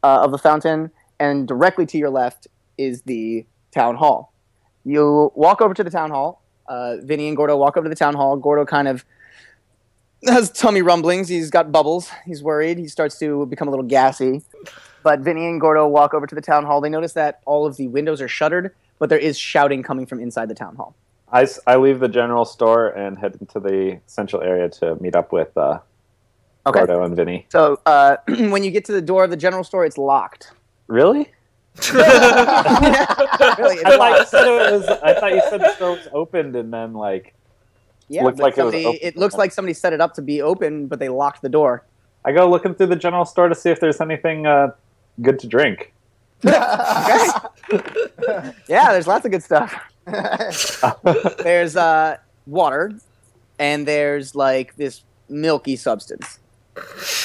uh, 0.02 0.22
of 0.24 0.32
the 0.32 0.38
fountain, 0.38 0.90
and 1.20 1.46
directly 1.46 1.86
to 1.86 1.98
your 1.98 2.10
left 2.10 2.48
is 2.76 3.02
the 3.02 3.46
town 3.72 3.94
hall. 3.94 4.32
You 4.86 5.32
walk 5.34 5.60
over 5.60 5.74
to 5.74 5.82
the 5.82 5.90
town 5.90 6.10
hall. 6.10 6.42
Uh, 6.68 6.96
Vinny 7.02 7.26
and 7.26 7.36
Gordo 7.36 7.56
walk 7.56 7.76
over 7.76 7.84
to 7.84 7.88
the 7.88 7.96
town 7.96 8.14
hall. 8.14 8.36
Gordo 8.36 8.64
kind 8.64 8.86
of 8.86 9.04
has 10.26 10.48
tummy 10.50 10.80
rumblings. 10.80 11.28
He's 11.28 11.50
got 11.50 11.72
bubbles. 11.72 12.08
He's 12.24 12.42
worried. 12.42 12.78
He 12.78 12.86
starts 12.86 13.18
to 13.18 13.46
become 13.46 13.66
a 13.66 13.70
little 13.72 13.84
gassy. 13.84 14.42
But 15.02 15.20
Vinny 15.20 15.46
and 15.46 15.60
Gordo 15.60 15.88
walk 15.88 16.14
over 16.14 16.26
to 16.26 16.34
the 16.34 16.40
town 16.40 16.64
hall. 16.64 16.80
They 16.80 16.88
notice 16.88 17.14
that 17.14 17.40
all 17.46 17.66
of 17.66 17.76
the 17.76 17.88
windows 17.88 18.20
are 18.20 18.28
shuttered, 18.28 18.74
but 19.00 19.08
there 19.08 19.18
is 19.18 19.36
shouting 19.36 19.82
coming 19.82 20.06
from 20.06 20.20
inside 20.20 20.48
the 20.48 20.54
town 20.54 20.76
hall. 20.76 20.94
I, 21.32 21.48
I 21.66 21.76
leave 21.76 21.98
the 21.98 22.08
general 22.08 22.44
store 22.44 22.88
and 22.88 23.18
head 23.18 23.36
into 23.40 23.58
the 23.58 24.00
central 24.06 24.40
area 24.42 24.68
to 24.68 24.94
meet 24.96 25.16
up 25.16 25.32
with 25.32 25.56
uh, 25.56 25.80
Okay. 26.64 26.80
Gordo 26.80 27.02
and 27.04 27.14
Vinny. 27.16 27.46
So 27.50 27.80
uh, 27.86 28.16
when 28.28 28.64
you 28.64 28.70
get 28.70 28.84
to 28.86 28.92
the 28.92 29.02
door 29.02 29.24
of 29.24 29.30
the 29.30 29.36
general 29.36 29.62
store, 29.64 29.84
it's 29.84 29.98
locked. 29.98 30.52
Really? 30.88 31.30
Really, 31.92 33.84
I 33.84 33.90
it's 33.90 33.96
thought, 33.96 34.18
you 34.18 34.26
said 34.26 34.46
it 34.46 34.72
was, 34.72 34.88
I 35.02 35.14
thought 35.20 35.32
you 35.34 35.42
said 35.50 35.60
the 35.60 35.74
store 35.74 35.90
was 35.92 36.08
opened 36.12 36.56
and 36.56 36.72
then 36.72 36.92
like 36.94 37.34
Yeah, 38.08 38.24
looked 38.24 38.38
but 38.38 38.42
like 38.44 38.58
it 38.58 38.64
was 38.64 38.74
open. 38.74 38.98
it 39.02 39.16
looks 39.16 39.34
like 39.36 39.52
somebody 39.52 39.74
set 39.74 39.92
it 39.92 40.00
up 40.00 40.14
to 40.14 40.22
be 40.22 40.42
open, 40.42 40.86
but 40.86 40.98
they 40.98 41.08
locked 41.08 41.42
the 41.42 41.48
door. 41.48 41.84
I 42.24 42.32
go 42.32 42.48
looking 42.48 42.74
through 42.74 42.88
the 42.88 42.96
general 42.96 43.24
store 43.24 43.48
to 43.48 43.54
see 43.54 43.70
if 43.70 43.78
there's 43.80 44.00
anything 44.00 44.46
uh, 44.46 44.72
good 45.22 45.38
to 45.40 45.46
drink. 45.46 45.92
Yeah, 48.68 48.92
there's 48.92 49.06
lots 49.06 49.24
of 49.24 49.30
good 49.32 49.42
stuff. 49.42 49.74
There's 50.06 51.76
uh, 51.76 52.16
water, 52.46 52.92
and 53.58 53.86
there's 53.86 54.34
like 54.36 54.76
this 54.76 55.02
milky 55.28 55.74
substance. 55.76 56.38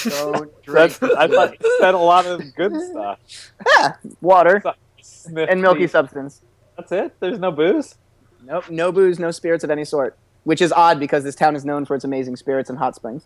Don't 0.10 0.64
drink. 0.64 0.98
That's, 1.00 1.04
I 1.16 1.28
thought 1.28 1.54
you 1.62 1.78
said 1.80 1.94
a 1.94 1.98
lot 1.98 2.26
of 2.26 2.42
good 2.56 2.74
stuff. 2.90 3.20
Yeah, 3.78 3.94
water 4.22 4.64
Sniff 5.02 5.50
and 5.50 5.62
milky 5.62 5.86
the- 5.86 5.90
substance. 5.92 6.42
That's 6.78 6.92
it. 6.92 7.14
There's 7.20 7.40
no 7.40 7.52
booze. 7.52 7.96
Nope, 8.44 8.70
no 8.70 8.92
booze, 8.92 9.20
no 9.20 9.30
spirits 9.32 9.64
of 9.64 9.70
any 9.70 9.86
sort. 9.86 10.18
Which 10.46 10.62
is 10.62 10.72
odd 10.72 11.00
because 11.00 11.24
this 11.24 11.36
town 11.36 11.56
is 11.56 11.64
known 11.64 11.86
for 11.86 11.96
its 11.96 12.04
amazing 12.04 12.36
spirits 12.38 12.70
and 12.72 12.80
hot 12.80 12.96
springs. 12.96 13.24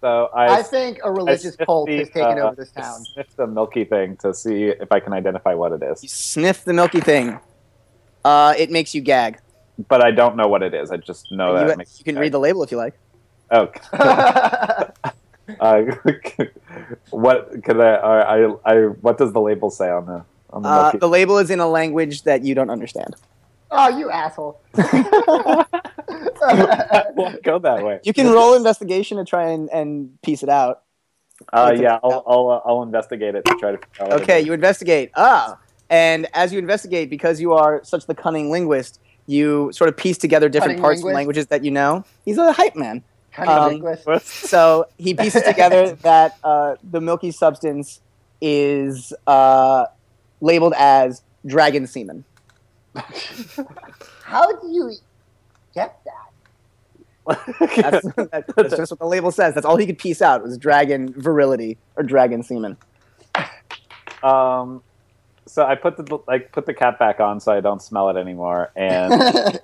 So 0.00 0.30
I, 0.32 0.58
I 0.58 0.62
think 0.62 1.00
a 1.02 1.10
religious 1.10 1.54
sniff 1.54 1.66
cult 1.66 1.88
the, 1.88 1.98
has 1.98 2.08
taken 2.10 2.38
uh, 2.38 2.42
over 2.42 2.54
this 2.54 2.70
town. 2.70 3.02
Sniff 3.14 3.34
the 3.34 3.48
milky 3.48 3.84
thing 3.84 4.16
to 4.18 4.32
see 4.32 4.66
if 4.66 4.92
I 4.92 5.00
can 5.00 5.12
identify 5.12 5.54
what 5.54 5.72
it 5.72 5.82
is. 5.82 6.04
You 6.04 6.08
sniff 6.08 6.64
the 6.64 6.72
milky 6.72 7.00
thing. 7.00 7.40
Uh, 8.24 8.54
it 8.56 8.70
makes 8.70 8.94
you 8.94 9.00
gag. 9.00 9.40
but 9.88 10.04
I 10.04 10.12
don't 10.12 10.36
know 10.36 10.46
what 10.46 10.62
it 10.62 10.72
is. 10.74 10.92
I 10.92 10.98
just 10.98 11.32
know 11.32 11.54
that 11.54 11.66
you, 11.66 11.72
it 11.72 11.78
makes 11.78 11.98
you 11.98 12.04
can 12.04 12.14
me 12.14 12.20
read 12.20 12.32
the 12.32 12.38
label 12.38 12.62
if 12.62 12.70
you 12.70 12.76
like. 12.76 12.94
Oh, 13.50 13.72
uh, 15.60 15.82
what 17.10 17.62
could 17.64 17.80
I, 17.80 17.94
I, 17.94 18.54
I? 18.64 18.74
What 18.86 19.18
does 19.18 19.32
the 19.32 19.40
label 19.40 19.70
say 19.70 19.90
on 19.90 20.06
the 20.06 20.24
on 20.50 20.62
the 20.62 20.68
Uh, 20.68 20.92
the 20.92 21.08
label 21.08 21.38
is 21.38 21.50
in 21.50 21.60
a 21.60 21.68
language 21.68 22.22
that 22.22 22.44
you 22.44 22.54
don't 22.54 22.70
understand. 22.70 23.16
oh, 23.70 23.88
you 23.98 24.10
asshole. 24.10 24.60
Won't 27.14 27.42
go 27.42 27.58
that 27.58 27.82
way. 27.84 28.00
You 28.04 28.12
can 28.12 28.28
roll 28.30 28.54
investigation 28.54 29.18
to 29.18 29.24
try 29.24 29.50
and, 29.50 29.68
and 29.70 30.20
piece 30.22 30.42
it 30.42 30.48
out. 30.48 30.82
Uh, 31.52 31.68
What's 31.68 31.80
it 31.80 31.82
yeah, 31.82 31.98
I'll? 32.02 32.24
I'll, 32.26 32.50
uh, 32.50 32.60
I'll 32.64 32.82
investigate 32.82 33.34
it 33.34 33.44
to 33.44 33.54
try 33.60 33.72
to. 33.72 33.78
figure 33.78 34.14
out 34.14 34.22
Okay, 34.22 34.40
you 34.40 34.52
investigate. 34.52 35.10
Ah, 35.16 35.58
and 35.90 36.26
as 36.34 36.52
you 36.52 36.58
investigate, 36.58 37.10
because 37.10 37.40
you 37.40 37.52
are 37.52 37.82
such 37.84 38.06
the 38.06 38.14
cunning 38.14 38.50
linguist, 38.50 39.00
you 39.26 39.70
sort 39.72 39.88
of 39.88 39.96
piece 39.96 40.18
together 40.18 40.48
different 40.48 40.78
Cunning 40.78 40.82
parts 40.82 41.00
of 41.00 41.12
languages 41.12 41.46
that 41.48 41.64
you 41.64 41.70
know. 41.70 42.04
He's 42.24 42.38
a 42.38 42.52
hype 42.52 42.74
man. 42.74 43.04
Kind 43.38 43.50
of 43.50 43.58
Um, 43.58 43.80
linguist. 43.80 44.28
So 44.48 44.86
he 44.98 45.14
pieces 45.14 45.42
together 45.42 45.92
that 46.02 46.36
uh, 46.42 46.74
the 46.82 47.00
milky 47.00 47.30
substance 47.30 48.00
is 48.40 49.12
uh, 49.26 49.86
labeled 50.40 50.74
as 50.76 51.22
dragon 51.46 51.86
semen. 51.86 52.24
How 54.24 54.50
do 54.60 54.68
you 54.68 54.92
get 55.74 56.00
that? 56.04 56.14
That's, 57.76 58.06
that's 58.56 58.76
just 58.76 58.90
what 58.90 58.98
the 58.98 59.06
label 59.06 59.30
says. 59.30 59.52
That's 59.52 59.66
all 59.66 59.76
he 59.76 59.84
could 59.84 59.98
piece 59.98 60.22
out 60.22 60.42
was 60.42 60.56
dragon 60.56 61.12
virility 61.14 61.76
or 61.96 62.02
dragon 62.02 62.42
semen. 62.42 62.78
Um, 64.22 64.82
so 65.44 65.66
I 65.66 65.74
put 65.74 65.98
the 65.98 66.18
like 66.26 66.52
put 66.52 66.64
the 66.64 66.72
cap 66.72 66.98
back 66.98 67.20
on 67.20 67.38
so 67.38 67.52
I 67.52 67.60
don't 67.60 67.82
smell 67.82 68.08
it 68.08 68.16
anymore, 68.16 68.70
and 68.74 69.12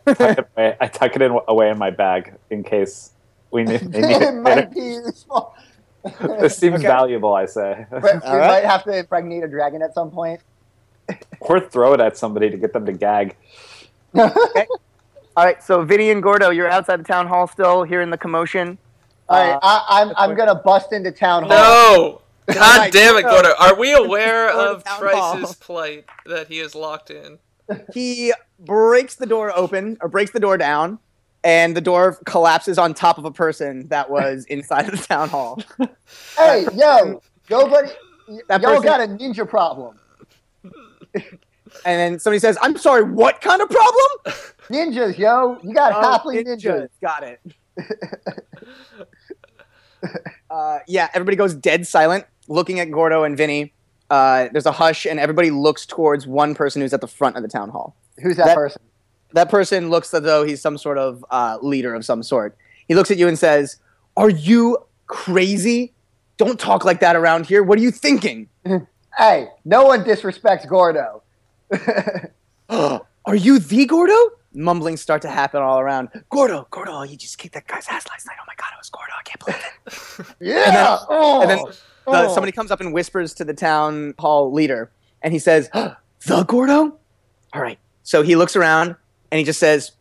tuck 0.05 0.21
it 0.21 0.49
away, 0.55 0.77
I 0.79 0.87
tuck 0.89 1.17
it 1.17 1.23
in, 1.23 1.39
away 1.49 1.71
in 1.71 1.79
my 1.79 1.89
bag 1.89 2.35
in 2.51 2.65
case 2.65 3.14
we 3.55 3.65
need, 3.65 3.81
they 3.93 4.03
need 4.03 4.17
it 4.17 4.23
it 4.23 4.35
might 4.35 4.75
be 4.75 4.99
small. 5.15 5.55
This 6.41 6.59
seems 6.59 6.81
Okay. 6.81 6.87
valuable, 6.87 7.33
I 7.35 7.47
say, 7.47 7.87
But 7.91 8.03
we 8.05 8.11
All 8.29 8.39
right. 8.39 8.49
might 8.63 8.65
have 8.65 8.85
to 8.85 8.95
impregnate 8.95 9.43
a 9.45 9.49
dragon 9.49 9.81
at 9.81 9.95
some 9.95 10.11
point. 10.11 10.43
or 11.41 11.61
throw 11.61 11.95
it 11.95 12.01
at 12.01 12.19
somebody 12.19 12.51
to 12.51 12.59
get 12.59 12.73
them 12.75 12.85
to 12.85 12.93
gag. 12.93 13.37
All 15.37 15.45
right, 15.45 15.63
so 15.63 15.83
Vinny 15.85 16.11
and 16.11 16.23
Gordo, 16.23 16.51
you're 16.51 16.69
outside 16.71 17.01
the 17.01 17.05
town 17.05 17.27
hall 17.27 17.47
still, 17.47 17.83
hearing 17.85 18.11
the 18.11 18.19
commotion. 18.19 18.79
All 19.29 19.39
right, 19.39 19.55
Uh, 19.55 19.59
I, 19.63 20.03
I'm 20.03 20.13
I'm 20.17 20.37
gonna 20.37 20.55
bust 20.55 20.93
into 20.93 21.11
town 21.11 21.45
hall. 21.45 21.51
No! 21.51 22.23
God 22.53 22.63
Alright, 22.63 22.93
damn 22.93 23.17
it. 23.17 23.23
Gordo. 23.23 23.53
Are 23.59 23.75
we 23.75 23.93
aware 23.95 24.51
of. 24.51 24.85
Trice's 24.85 25.57
plight 25.57 26.05
that 26.27 26.49
he 26.49 26.61
is 26.61 26.75
locked 26.75 27.11
in? 27.11 27.39
He 27.95 28.33
breaks 28.59 29.15
the 29.17 29.25
door 29.27 29.51
open, 29.57 29.97
or 30.03 30.09
breaks 30.11 30.31
the 30.31 30.41
door 30.41 30.59
down, 30.59 30.99
and 31.45 31.77
the 31.77 31.81
door 31.81 32.19
collapses 32.25 32.79
on 32.79 32.95
top 32.95 33.19
of 33.19 33.25
a 33.25 33.31
person 33.31 33.87
that 33.89 34.11
was 34.11 34.45
inside 34.47 34.89
of 34.89 34.99
the 34.99 35.07
town 35.07 35.29
hall. 35.29 35.61
Hey, 36.37 36.67
yo, 36.75 37.21
nobody, 37.51 37.91
That 38.49 38.63
y'all 38.63 38.81
person- 38.81 38.85
got 38.85 39.01
a 39.01 39.07
ninja 39.07 39.49
problem. 39.49 39.99
And 41.85 41.99
then 41.99 42.19
somebody 42.21 42.39
says, 42.39 42.57
I'm 42.63 42.77
sorry, 42.79 43.03
what 43.03 43.41
kind 43.41 43.61
of 43.61 43.69
problem? 43.69 44.37
Ninjas, 44.71 45.19
yo, 45.19 45.59
you 45.65 45.75
got 45.75 45.93
Oh, 45.93 46.19
halfling 46.31 46.45
ninjas. 46.47 46.89
Got 47.03 47.25
it. 47.25 47.41
uh, 50.51 50.79
yeah, 50.87 51.09
everybody 51.15 51.37
goes 51.37 51.53
dead 51.55 51.85
silent, 51.87 52.25
looking 52.49 52.79
at 52.81 52.91
Gordo 52.93 53.25
and 53.25 53.37
Vinny. 53.37 53.75
Uh, 54.09 54.49
there's 54.53 54.67
a 54.67 54.73
hush, 54.73 55.05
and 55.05 55.19
everybody 55.19 55.51
looks 55.51 55.85
towards 55.85 56.27
one 56.29 56.55
person 56.55 56.81
who's 56.81 56.95
at 56.95 57.01
the 57.01 57.09
front 57.09 57.37
of 57.37 57.43
the 57.43 57.49
town 57.49 57.71
hall. 57.71 57.97
Who's 58.23 58.37
that, 58.37 58.47
That- 58.47 58.57
person? 58.57 58.81
That 59.35 59.51
person 59.51 59.91
looks 59.91 60.15
as 60.15 60.23
though 60.23 60.45
he's 60.45 60.61
some 60.61 60.79
sort 60.79 60.97
of 60.97 61.25
uh, 61.31 61.59
leader 61.61 61.95
of 61.95 62.05
some 62.05 62.23
sort. 62.23 62.57
He 62.89 62.95
looks 62.95 63.11
at 63.11 63.19
you 63.19 63.29
and 63.29 63.39
says, 63.39 63.77
Are 64.17 64.31
you 64.31 64.79
crazy? 65.07 65.93
Don't 66.37 66.59
talk 66.59 66.85
like 66.85 67.01
that 67.01 67.15
around 67.17 67.47
here. 67.47 67.63
What 67.63 67.79
are 67.79 67.83
you 67.83 67.91
thinking? 67.91 68.49
Hey, 69.17 69.47
no 69.65 69.85
one 69.85 70.03
disrespects 70.03 70.69
Gordo. 70.69 71.23
Are 72.69 73.37
you 73.37 73.61
the 73.61 73.87
Gordo? 73.87 74.17
Mumblings 74.53 75.01
start 75.01 75.23
to 75.23 75.29
happen 75.29 75.63
all 75.63 75.79
around. 75.79 76.09
Gordo, 76.31 76.67
Gordo, 76.73 77.03
you 77.03 77.17
just 77.17 77.39
kicked 77.39 77.55
that 77.55 77.69
guy's 77.69 77.87
ass 77.89 78.09
last 78.09 78.27
night. 78.27 78.37
Oh 78.41 78.45
my 78.49 78.55
god, 78.57 78.71
it 78.73 78.79
was 78.79 78.91
Gordo. 78.91 79.13
I 79.17 79.23
can't 79.23 79.45
believe 79.45 80.27
it. 80.27 80.35
yeah. 80.41 80.99
oh, 81.09 81.43
and 81.43 81.51
then 81.51 81.59
The, 81.59 81.75
oh. 82.09 82.35
Somebody 82.35 82.51
comes 82.51 82.73
up 82.73 82.81
and 82.81 82.93
whispers 82.93 83.35
to 83.35 83.45
the 83.45 83.55
town 83.55 84.15
hall 84.19 84.53
leader, 84.53 84.91
and 85.23 85.33
he 85.33 85.39
says, 85.39 85.71
"The 86.27 86.45
Gordo." 86.49 86.99
All 87.53 87.63
right. 87.63 87.79
So 88.03 88.23
he 88.23 88.35
looks 88.35 88.57
around 88.57 88.97
and 89.31 89.39
he 89.39 89.45
just 89.45 89.59
says, 89.61 89.93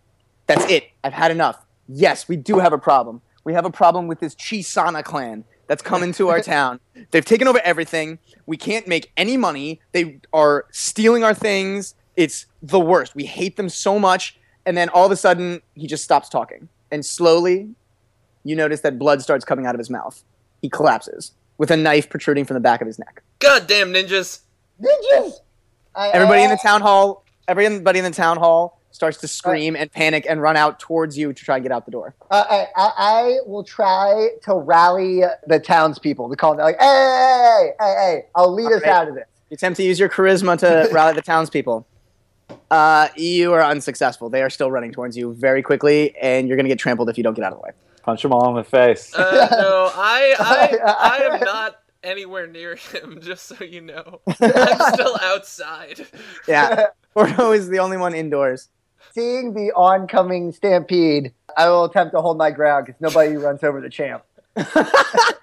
"That's 0.48 0.66
it. 0.72 0.86
I've 1.04 1.14
had 1.14 1.32
enough. 1.32 1.58
Yes, 1.88 2.28
we 2.28 2.36
do 2.38 2.60
have 2.60 2.74
a 2.74 2.78
problem. 2.78 3.22
We 3.44 3.54
have 3.54 3.66
a 3.66 3.72
problem 3.72 4.08
with 4.08 4.20
this 4.20 4.36
Chisana 4.36 5.04
clan 5.04 5.44
that's 5.68 5.82
come 5.82 6.02
into 6.04 6.30
our 6.30 6.40
town. 6.56 6.80
They've 7.12 7.26
taken 7.26 7.48
over 7.48 7.60
everything. 7.64 8.20
We 8.46 8.58
can't 8.58 8.88
make 8.88 9.12
any 9.18 9.38
money. 9.38 9.82
They 9.92 10.20
are 10.32 10.66
stealing 10.72 11.24
our 11.24 11.34
things. 11.34 11.96
It's 12.16 12.46
the 12.62 12.80
worst. 12.80 13.16
We 13.16 13.26
hate 13.26 13.58
them 13.58 13.70
so 13.70 14.00
much." 14.00 14.40
And 14.66 14.78
then 14.78 14.88
all 14.90 15.06
of 15.06 15.12
a 15.12 15.18
sudden, 15.18 15.62
he 15.76 15.88
just 15.88 16.06
stops 16.06 16.30
talking, 16.30 16.70
and 16.90 17.06
slowly, 17.06 17.70
you 18.46 18.56
notice 18.56 18.80
that 18.82 18.98
blood 18.98 19.22
starts 19.22 19.44
coming 19.44 19.66
out 19.66 19.76
of 19.76 19.80
his 19.80 19.90
mouth. 19.90 20.24
He 20.62 20.70
collapses 20.70 21.34
with 21.58 21.70
a 21.70 21.76
knife 21.76 22.10
protruding 22.10 22.46
from 22.46 22.54
the 22.54 22.62
back 22.62 22.80
of 22.80 22.88
his 22.88 22.98
neck. 22.98 23.22
God 23.40 23.68
damn 23.68 23.92
ninjas! 23.92 24.40
ninjas. 24.82 25.34
I- 25.96 26.10
Everybody 26.12 26.44
in 26.44 26.50
the 26.50 26.56
uh, 26.56 26.64
town 26.64 26.80
hall, 26.82 27.26
everybody 27.48 28.00
in 28.00 28.06
the 28.06 28.12
town 28.12 28.38
hall 28.38 28.73
starts 28.94 29.18
to 29.18 29.28
scream 29.28 29.76
and 29.76 29.92
panic 29.92 30.26
and 30.30 30.42
run 30.42 30.56
out 30.56 30.80
towards 30.80 31.18
you 31.18 31.34
to 31.34 31.44
try 31.44 31.56
and 31.58 31.64
get 31.64 31.72
out 31.72 31.86
the 31.86 31.92
door. 31.92 32.16
Uh, 32.32 32.46
I, 32.50 32.68
I, 32.76 32.92
I 32.98 33.38
will 33.46 33.64
try 33.64 34.30
to 34.44 34.56
rally 34.56 35.24
the 35.48 35.60
townspeople 35.60 36.30
to 36.30 36.36
call 36.36 36.56
them 36.56 36.64
like, 36.64 36.80
hey, 36.80 36.86
hey, 36.86 37.72
hey, 37.80 37.86
hey, 37.86 37.96
hey, 37.98 38.26
I'll 38.36 38.54
lead 38.54 38.68
us 38.68 38.84
Alright. 38.84 38.88
out 38.88 39.08
of 39.10 39.16
this. 39.16 39.26
You 39.50 39.56
attempt 39.56 39.78
to 39.78 39.84
use 39.84 40.00
your 40.00 40.10
charisma 40.10 40.58
to 40.60 40.90
rally 40.94 41.14
the 41.14 41.22
townspeople. 41.22 41.86
Uh, 42.70 43.08
you 43.18 43.52
are 43.54 43.64
unsuccessful. 43.64 44.30
They 44.30 44.42
are 44.42 44.50
still 44.50 44.72
running 44.72 44.92
towards 44.92 45.18
you 45.18 45.34
very 45.34 45.62
quickly, 45.62 46.16
and 46.18 46.48
you're 46.48 46.58
going 46.58 46.66
to 46.66 46.70
get 46.70 46.80
trampled 46.80 47.10
if 47.10 47.18
you 47.18 47.24
don't 47.24 47.34
get 47.34 47.44
out 47.44 47.54
of 47.54 47.60
the 47.60 47.64
way. 47.64 47.72
Punch 48.04 48.22
them 48.22 48.32
all 48.32 48.50
in 48.50 48.56
the 48.56 48.64
face. 48.64 49.14
Uh, 49.16 49.48
no, 49.52 49.92
I, 49.94 50.36
I, 50.40 50.78
I 50.86 51.36
am 51.36 51.40
not 51.42 51.80
anywhere 52.04 52.48
near 52.48 52.76
him, 52.76 53.20
just 53.24 53.46
so 53.46 53.64
you 53.64 53.82
know. 53.82 54.22
I'm 54.28 54.94
still 54.94 55.18
outside. 55.22 56.06
Yeah, 56.48 56.88
Gordo 57.16 57.52
is 57.52 57.70
the 57.70 57.80
only 57.80 57.98
one 57.98 58.14
indoors. 58.14 58.70
Seeing 59.14 59.54
the 59.54 59.72
oncoming 59.76 60.52
stampede, 60.52 61.34
I 61.58 61.70
will 61.70 61.86
attempt 61.86 62.14
to 62.14 62.22
hold 62.22 62.38
my 62.38 62.52
ground 62.52 62.86
because 62.86 63.00
nobody 63.02 63.36
runs 63.36 63.64
over 63.64 63.82
the 63.82 63.90
champ. 63.90 64.24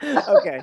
okay. 0.03 0.63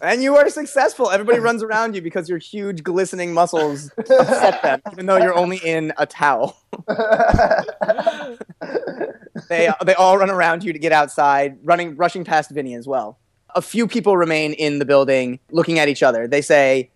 And 0.00 0.22
you 0.22 0.36
are 0.36 0.48
successful. 0.50 1.10
Everybody 1.10 1.38
runs 1.38 1.62
around 1.62 1.94
you 1.94 2.02
because 2.02 2.28
your 2.28 2.38
huge, 2.38 2.82
glistening 2.82 3.32
muscles 3.32 3.90
upset 3.98 4.62
them, 4.62 4.82
even 4.92 5.06
though 5.06 5.16
you're 5.16 5.36
only 5.36 5.58
in 5.58 5.92
a 5.96 6.06
towel. 6.06 6.56
They 9.48 9.70
they 9.84 9.94
all 9.94 10.18
run 10.18 10.30
around 10.30 10.64
you 10.64 10.72
to 10.72 10.78
get 10.78 10.92
outside, 10.92 11.58
running 11.62 11.96
rushing 11.96 12.24
past 12.24 12.50
Vinny 12.50 12.74
as 12.74 12.86
well. 12.86 13.18
A 13.54 13.62
few 13.62 13.86
people 13.86 14.16
remain 14.16 14.52
in 14.52 14.78
the 14.78 14.84
building 14.84 15.38
looking 15.50 15.78
at 15.78 15.88
each 15.88 16.02
other. 16.02 16.26
They 16.26 16.42
say, 16.42 16.90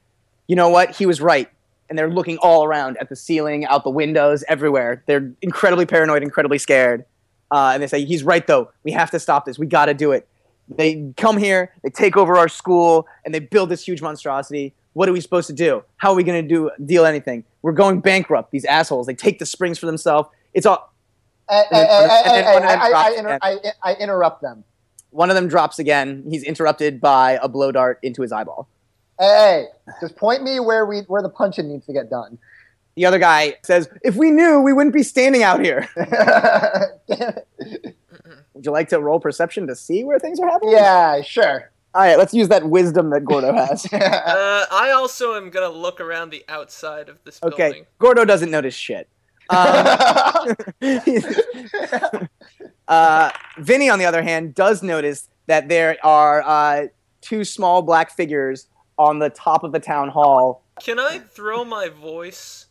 "You 0.46 0.56
know 0.56 0.68
what? 0.68 0.96
He 0.96 1.06
was 1.06 1.20
right." 1.20 1.48
And 1.90 1.98
they're 1.98 2.08
looking 2.08 2.38
all 2.38 2.64
around 2.64 2.96
at 2.98 3.10
the 3.10 3.16
ceiling, 3.16 3.66
out 3.66 3.84
the 3.84 3.90
windows, 3.90 4.44
everywhere. 4.48 5.02
They're 5.06 5.32
incredibly 5.42 5.84
paranoid, 5.84 6.22
incredibly 6.22 6.58
scared. 6.58 7.04
Uh, 7.50 7.72
and 7.74 7.82
they 7.82 7.88
say, 7.88 8.04
"He's 8.04 8.22
right, 8.22 8.46
though. 8.46 8.70
We 8.84 8.92
have 8.92 9.10
to 9.10 9.18
stop 9.18 9.44
this. 9.44 9.58
We 9.58 9.66
got 9.66 9.86
to 9.86 9.94
do 9.94 10.12
it." 10.12 10.26
They 10.68 11.12
come 11.16 11.36
here, 11.36 11.72
they 11.82 11.90
take 11.90 12.16
over 12.16 12.36
our 12.36 12.48
school, 12.48 13.06
and 13.24 13.34
they 13.34 13.40
build 13.40 13.70
this 13.70 13.86
huge 13.86 14.00
monstrosity. 14.00 14.72
What 14.92 15.08
are 15.08 15.12
we 15.12 15.20
supposed 15.20 15.48
to 15.48 15.52
do? 15.52 15.82
How 15.96 16.10
are 16.10 16.14
we 16.14 16.22
going 16.22 16.46
to 16.46 16.48
do 16.48 16.70
deal 16.84 17.04
anything? 17.04 17.44
We're 17.62 17.72
going 17.72 18.00
bankrupt. 18.00 18.52
These 18.52 18.64
assholes. 18.64 19.06
They 19.06 19.14
take 19.14 19.38
the 19.38 19.46
springs 19.46 19.78
for 19.78 19.86
themselves. 19.86 20.28
It's 20.54 20.66
all. 20.66 20.92
Inter- 23.18 23.38
I, 23.42 23.58
I 23.82 23.94
interrupt 23.94 24.42
them. 24.42 24.64
One 25.10 25.28
of 25.28 25.34
them 25.34 25.48
drops 25.48 25.80
again. 25.80 26.24
He's 26.30 26.44
interrupted 26.44 27.00
by 27.00 27.38
a 27.42 27.48
blow 27.48 27.72
dart 27.72 27.98
into 28.02 28.22
his 28.22 28.30
eyeball. 28.30 28.68
Hey, 29.20 29.66
hey, 29.86 29.92
just 30.00 30.16
point 30.16 30.42
me 30.42 30.60
where 30.60 30.86
we 30.86 31.00
where 31.00 31.20
the 31.20 31.28
punching 31.28 31.68
needs 31.68 31.84
to 31.86 31.92
get 31.92 32.08
done. 32.08 32.38
The 32.96 33.04
other 33.04 33.18
guy 33.18 33.56
says, 33.62 33.88
"If 34.02 34.16
we 34.16 34.30
knew, 34.30 34.60
we 34.60 34.72
wouldn't 34.72 34.94
be 34.94 35.02
standing 35.02 35.42
out 35.42 35.62
here." 35.62 35.86
Would 38.54 38.64
you 38.64 38.72
like 38.72 38.88
to 38.88 38.98
roll 39.00 39.20
perception 39.20 39.66
to 39.66 39.76
see 39.76 40.04
where 40.04 40.18
things 40.18 40.40
are 40.40 40.48
happening? 40.48 40.72
yeah, 40.74 41.20
sure. 41.20 41.70
All 41.94 42.02
right, 42.02 42.16
let's 42.16 42.32
use 42.32 42.48
that 42.48 42.64
wisdom 42.66 43.10
that 43.10 43.24
Gordo 43.24 43.52
has. 43.56 43.84
Uh, 43.92 44.66
I 44.70 44.92
also 44.92 45.34
am 45.34 45.50
gonna 45.50 45.68
look 45.68 46.00
around 46.00 46.30
the 46.30 46.42
outside 46.48 47.10
of 47.10 47.18
this 47.24 47.40
okay, 47.42 47.68
building. 47.68 47.86
Gordo 47.98 48.24
doesn't 48.24 48.50
notice 48.50 48.74
shit. 48.74 49.08
Um, 49.50 50.56
uh, 52.86 53.30
Vinny, 53.58 53.90
on 53.90 53.98
the 53.98 54.04
other 54.04 54.22
hand, 54.22 54.54
does 54.54 54.80
notice 54.80 55.28
that 55.46 55.68
there 55.68 55.96
are 56.04 56.42
uh, 56.42 56.86
two 57.20 57.44
small 57.44 57.82
black 57.82 58.12
figures 58.12 58.68
on 59.00 59.18
the 59.18 59.30
top 59.30 59.64
of 59.64 59.72
the 59.72 59.80
town 59.80 60.10
hall. 60.10 60.62
Can 60.82 60.98
I 61.00 61.18
throw 61.18 61.64
my 61.64 61.88
voice 61.88 62.66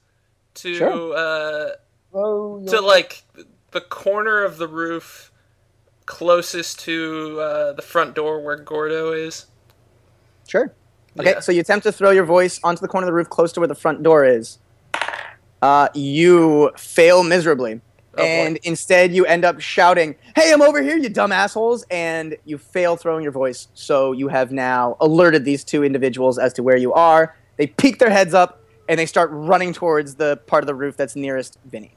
to 0.55 0.75
Sure. 0.75 1.13
uh, 1.15 1.69
oh, 2.13 2.63
to 2.67 2.79
like 2.81 3.23
the 3.71 3.81
corner 3.81 4.43
of 4.43 4.57
the 4.57 4.67
roof 4.67 5.31
closest 6.05 6.79
to 6.81 7.39
uh, 7.41 7.73
the 7.73 7.81
front 7.81 8.13
door 8.15 8.41
where 8.41 8.55
Gordo 8.57 9.11
is? 9.11 9.47
Sure. 10.47 10.71
Okay, 11.19 11.31
Yeah. 11.31 11.39
so 11.39 11.51
you 11.51 11.61
attempt 11.61 11.83
to 11.83 11.91
throw 11.91 12.11
your 12.11 12.25
voice 12.25 12.59
onto 12.63 12.81
the 12.81 12.87
corner 12.87 13.05
of 13.05 13.09
the 13.11 13.13
roof 13.15 13.29
close 13.29 13.51
to 13.53 13.59
where 13.59 13.67
the 13.67 13.75
front 13.75 14.03
door 14.03 14.23
is. 14.23 14.59
Uh, 15.63 15.89
you 15.95 16.71
fail 16.77 17.23
miserably. 17.23 17.81
Oh, 18.19 18.23
boy. 18.23 18.27
and 18.27 18.57
instead, 18.63 19.13
you 19.13 19.25
end 19.25 19.45
up 19.45 19.59
shouting, 19.59 20.15
Hey, 20.35 20.51
I'm 20.53 20.61
over 20.61 20.81
here, 20.81 20.97
you 20.97 21.09
dumb 21.09 21.31
assholes! 21.31 21.85
And 21.89 22.35
you 22.45 22.57
fail 22.57 22.95
throwing 22.97 23.23
your 23.23 23.31
voice. 23.31 23.67
So 23.73 24.11
you 24.11 24.27
have 24.27 24.51
now 24.51 24.97
alerted 24.99 25.45
these 25.45 25.63
two 25.63 25.83
individuals 25.83 26.37
as 26.37 26.53
to 26.53 26.63
where 26.63 26.77
you 26.77 26.93
are. 26.93 27.35
They 27.57 27.67
peek 27.67 27.99
their 27.99 28.09
heads 28.09 28.33
up 28.33 28.61
and 28.87 28.99
they 28.99 29.05
start 29.05 29.29
running 29.31 29.73
towards 29.73 30.15
the 30.15 30.37
part 30.47 30.63
of 30.63 30.67
the 30.67 30.75
roof 30.75 30.97
that's 30.97 31.15
nearest 31.15 31.57
Vinny. 31.65 31.93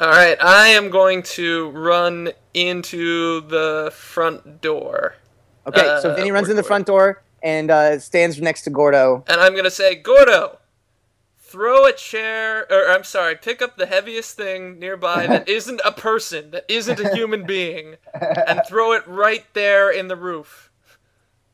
All 0.00 0.08
right, 0.08 0.36
I 0.42 0.68
am 0.68 0.90
going 0.90 1.22
to 1.22 1.70
run 1.70 2.30
into 2.52 3.42
the 3.42 3.92
front 3.94 4.60
door. 4.60 5.14
Okay, 5.66 5.98
so 6.02 6.10
Uh, 6.10 6.14
Vinny 6.16 6.32
runs 6.32 6.48
in 6.48 6.56
the 6.56 6.62
front 6.62 6.86
door 6.86 7.22
and 7.42 7.70
uh, 7.70 7.98
stands 7.98 8.40
next 8.40 8.62
to 8.62 8.70
Gordo. 8.70 9.22
And 9.28 9.40
I'm 9.40 9.54
gonna 9.54 9.70
say, 9.70 9.94
Gordo, 9.94 10.58
throw 11.54 11.84
a 11.86 11.92
chair, 11.92 12.66
or 12.68 12.88
I'm 12.90 13.04
sorry, 13.04 13.36
pick 13.36 13.62
up 13.62 13.76
the 13.76 13.86
heaviest 13.86 14.36
thing 14.36 14.80
nearby 14.80 15.28
that 15.28 15.48
isn't 15.58 15.80
a 15.84 15.92
person, 15.92 16.50
that 16.50 16.64
isn't 16.68 16.98
a 16.98 17.14
human 17.14 17.46
being, 17.46 17.94
and 18.20 18.60
throw 18.66 18.90
it 18.92 19.06
right 19.06 19.44
there 19.54 19.88
in 19.88 20.08
the 20.08 20.16
roof. 20.16 20.72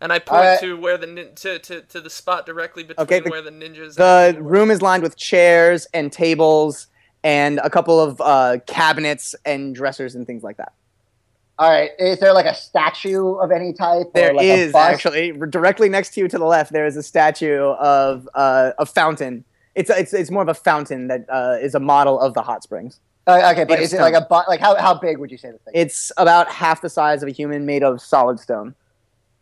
And 0.00 0.10
I 0.10 0.18
point 0.18 0.40
Alright. 0.40 0.60
to 0.60 0.78
where 0.78 0.96
the 0.96 1.06
nin- 1.06 1.34
to, 1.34 1.58
to 1.58 1.82
to 1.82 2.00
the 2.00 2.08
spot 2.08 2.46
directly 2.46 2.82
between 2.82 3.02
Okay, 3.04 3.20
the- 3.20 3.28
where 3.28 3.42
the 3.42 3.50
ninjas. 3.50 4.00
Are 4.00 4.32
the 4.32 4.42
room 4.42 4.70
is 4.70 4.80
lined 4.80 5.02
with 5.02 5.18
chairs 5.18 5.86
and 5.92 6.10
tables 6.10 6.86
and 7.22 7.60
a 7.62 7.68
couple 7.68 8.00
of 8.00 8.18
uh, 8.22 8.56
cabinets 8.66 9.34
and 9.44 9.74
dressers 9.74 10.14
and 10.14 10.26
things 10.26 10.42
like 10.42 10.56
that. 10.56 10.72
All 11.58 11.68
right. 11.70 11.90
Is 11.98 12.18
there 12.20 12.32
like 12.32 12.46
a 12.46 12.54
statue 12.54 13.34
of 13.34 13.50
any 13.52 13.74
type? 13.74 14.06
or 14.06 14.10
There 14.14 14.32
like 14.32 14.46
is 14.46 14.74
actually 14.74 15.32
directly 15.50 15.90
next 15.90 16.14
to 16.14 16.20
you 16.22 16.28
to 16.28 16.38
the 16.38 16.46
left. 16.46 16.72
There 16.72 16.86
is 16.86 16.96
a 16.96 17.02
statue 17.02 17.60
of 17.60 18.26
uh, 18.34 18.70
a 18.78 18.86
fountain. 18.86 19.44
It's 19.74 19.90
it's 19.90 20.12
it's 20.12 20.30
more 20.30 20.42
of 20.42 20.48
a 20.48 20.54
fountain 20.54 21.08
that 21.08 21.26
uh, 21.28 21.56
is 21.60 21.74
a 21.74 21.80
model 21.80 22.18
of 22.20 22.34
the 22.34 22.42
hot 22.42 22.62
springs. 22.62 23.00
Uh, 23.26 23.50
okay, 23.52 23.64
but 23.64 23.78
Made 23.78 23.84
is 23.84 23.92
it 23.92 24.00
like 24.00 24.14
a 24.14 24.22
bu- 24.22 24.48
like 24.48 24.60
how 24.60 24.74
how 24.76 24.94
big 24.94 25.18
would 25.18 25.30
you 25.30 25.38
say 25.38 25.50
the 25.52 25.58
thing? 25.58 25.72
It's 25.74 26.10
about 26.16 26.50
half 26.50 26.80
the 26.80 26.88
size 26.88 27.22
of 27.22 27.28
a 27.28 27.32
human, 27.32 27.64
made 27.66 27.82
of 27.82 28.00
solid 28.00 28.40
stone. 28.40 28.74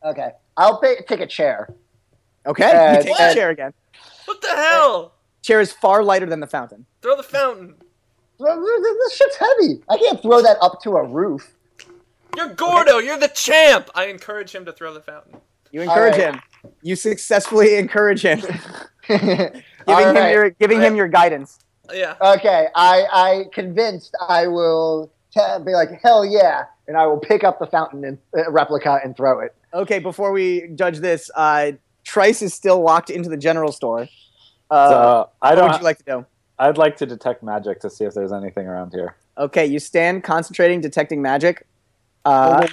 okay, 0.05 0.31
I'll 0.57 0.79
pay, 0.81 0.97
take 1.09 1.21
a 1.21 1.27
chair. 1.27 1.73
Okay, 2.47 2.65
Uh, 2.71 2.91
you 2.91 2.97
take 2.97 3.05
the 3.05 3.11
what? 3.11 3.35
chair 3.35 3.51
again. 3.51 3.73
What 4.27 4.41
the 4.43 4.49
hell? 4.49 5.13
Chair 5.43 5.61
is 5.61 5.73
far 5.73 6.03
lighter 6.03 6.27
than 6.27 6.41
the 6.41 6.47
fountain. 6.47 6.85
Throw 7.03 7.17
the 7.17 7.23
fountain. 7.23 7.75
This 8.39 8.49
this 9.01 9.17
shit's 9.17 9.37
heavy. 9.37 9.83
I 9.89 9.97
can't 9.99 10.21
throw 10.23 10.43
that 10.43 10.59
up 10.61 10.81
to 10.83 10.97
a 10.97 11.05
roof. 11.05 11.55
You're 12.37 12.55
Gordo. 12.55 12.99
You're 12.99 13.19
the 13.19 13.29
champ. 13.29 13.89
I 13.95 14.07
encourage 14.07 14.55
him 14.55 14.65
to 14.67 14.73
throw 14.73 14.93
the 14.95 15.01
fountain. 15.01 15.39
You 15.73 15.83
encourage 15.83 16.13
right. 16.19 16.35
him. 16.35 16.41
You 16.83 16.95
successfully 16.97 17.77
encourage 17.83 18.23
him, 18.23 18.41
giving 19.19 19.63
All 19.87 19.99
him 19.99 20.15
right. 20.15 20.33
your 20.33 20.51
giving 20.51 20.81
him 20.81 20.97
your 20.97 21.09
guidance. 21.09 21.59
Yeah. 21.93 22.17
Okay, 22.21 22.69
I 22.75 23.07
I 23.13 23.45
convinced 23.53 24.15
I 24.29 24.47
will 24.47 25.11
t- 25.33 25.41
be 25.65 25.73
like 25.73 25.89
hell 26.03 26.25
yeah, 26.25 26.65
and 26.87 26.97
I 26.97 27.07
will 27.07 27.19
pick 27.19 27.45
up 27.45 27.59
the 27.59 27.67
fountain 27.67 28.05
and 28.05 28.19
uh, 28.37 28.51
replica 28.51 29.01
and 29.03 29.17
throw 29.17 29.41
it. 29.41 29.55
Okay, 29.73 29.99
before 29.99 30.33
we 30.33 30.69
judge 30.75 30.99
this, 30.99 31.31
uh, 31.35 31.73
Trice 32.05 32.43
is 32.43 32.55
still 32.55 32.81
locked 32.81 33.11
into 33.11 33.29
the 33.29 33.37
general 33.37 33.73
store. 33.73 34.09
Uh, 34.71 34.91
so 34.91 35.31
I 35.41 35.55
don't. 35.55 35.71
would 35.71 35.79
you 35.79 35.85
like 35.85 35.99
to 35.99 36.05
do? 36.05 36.27
I'd 36.59 36.79
like 36.79 36.97
to 36.99 37.07
detect 37.07 37.43
magic 37.43 37.81
to 37.81 37.91
see 37.91 38.05
if 38.05 38.15
there's 38.15 38.33
anything 38.33 38.67
around 38.67 38.93
here. 38.93 39.17
Okay, 39.37 39.65
you 39.65 39.79
stand 39.79 40.25
concentrating, 40.25 40.81
detecting 40.81 41.23
magic. 41.23 41.67
Uh, 42.25 42.67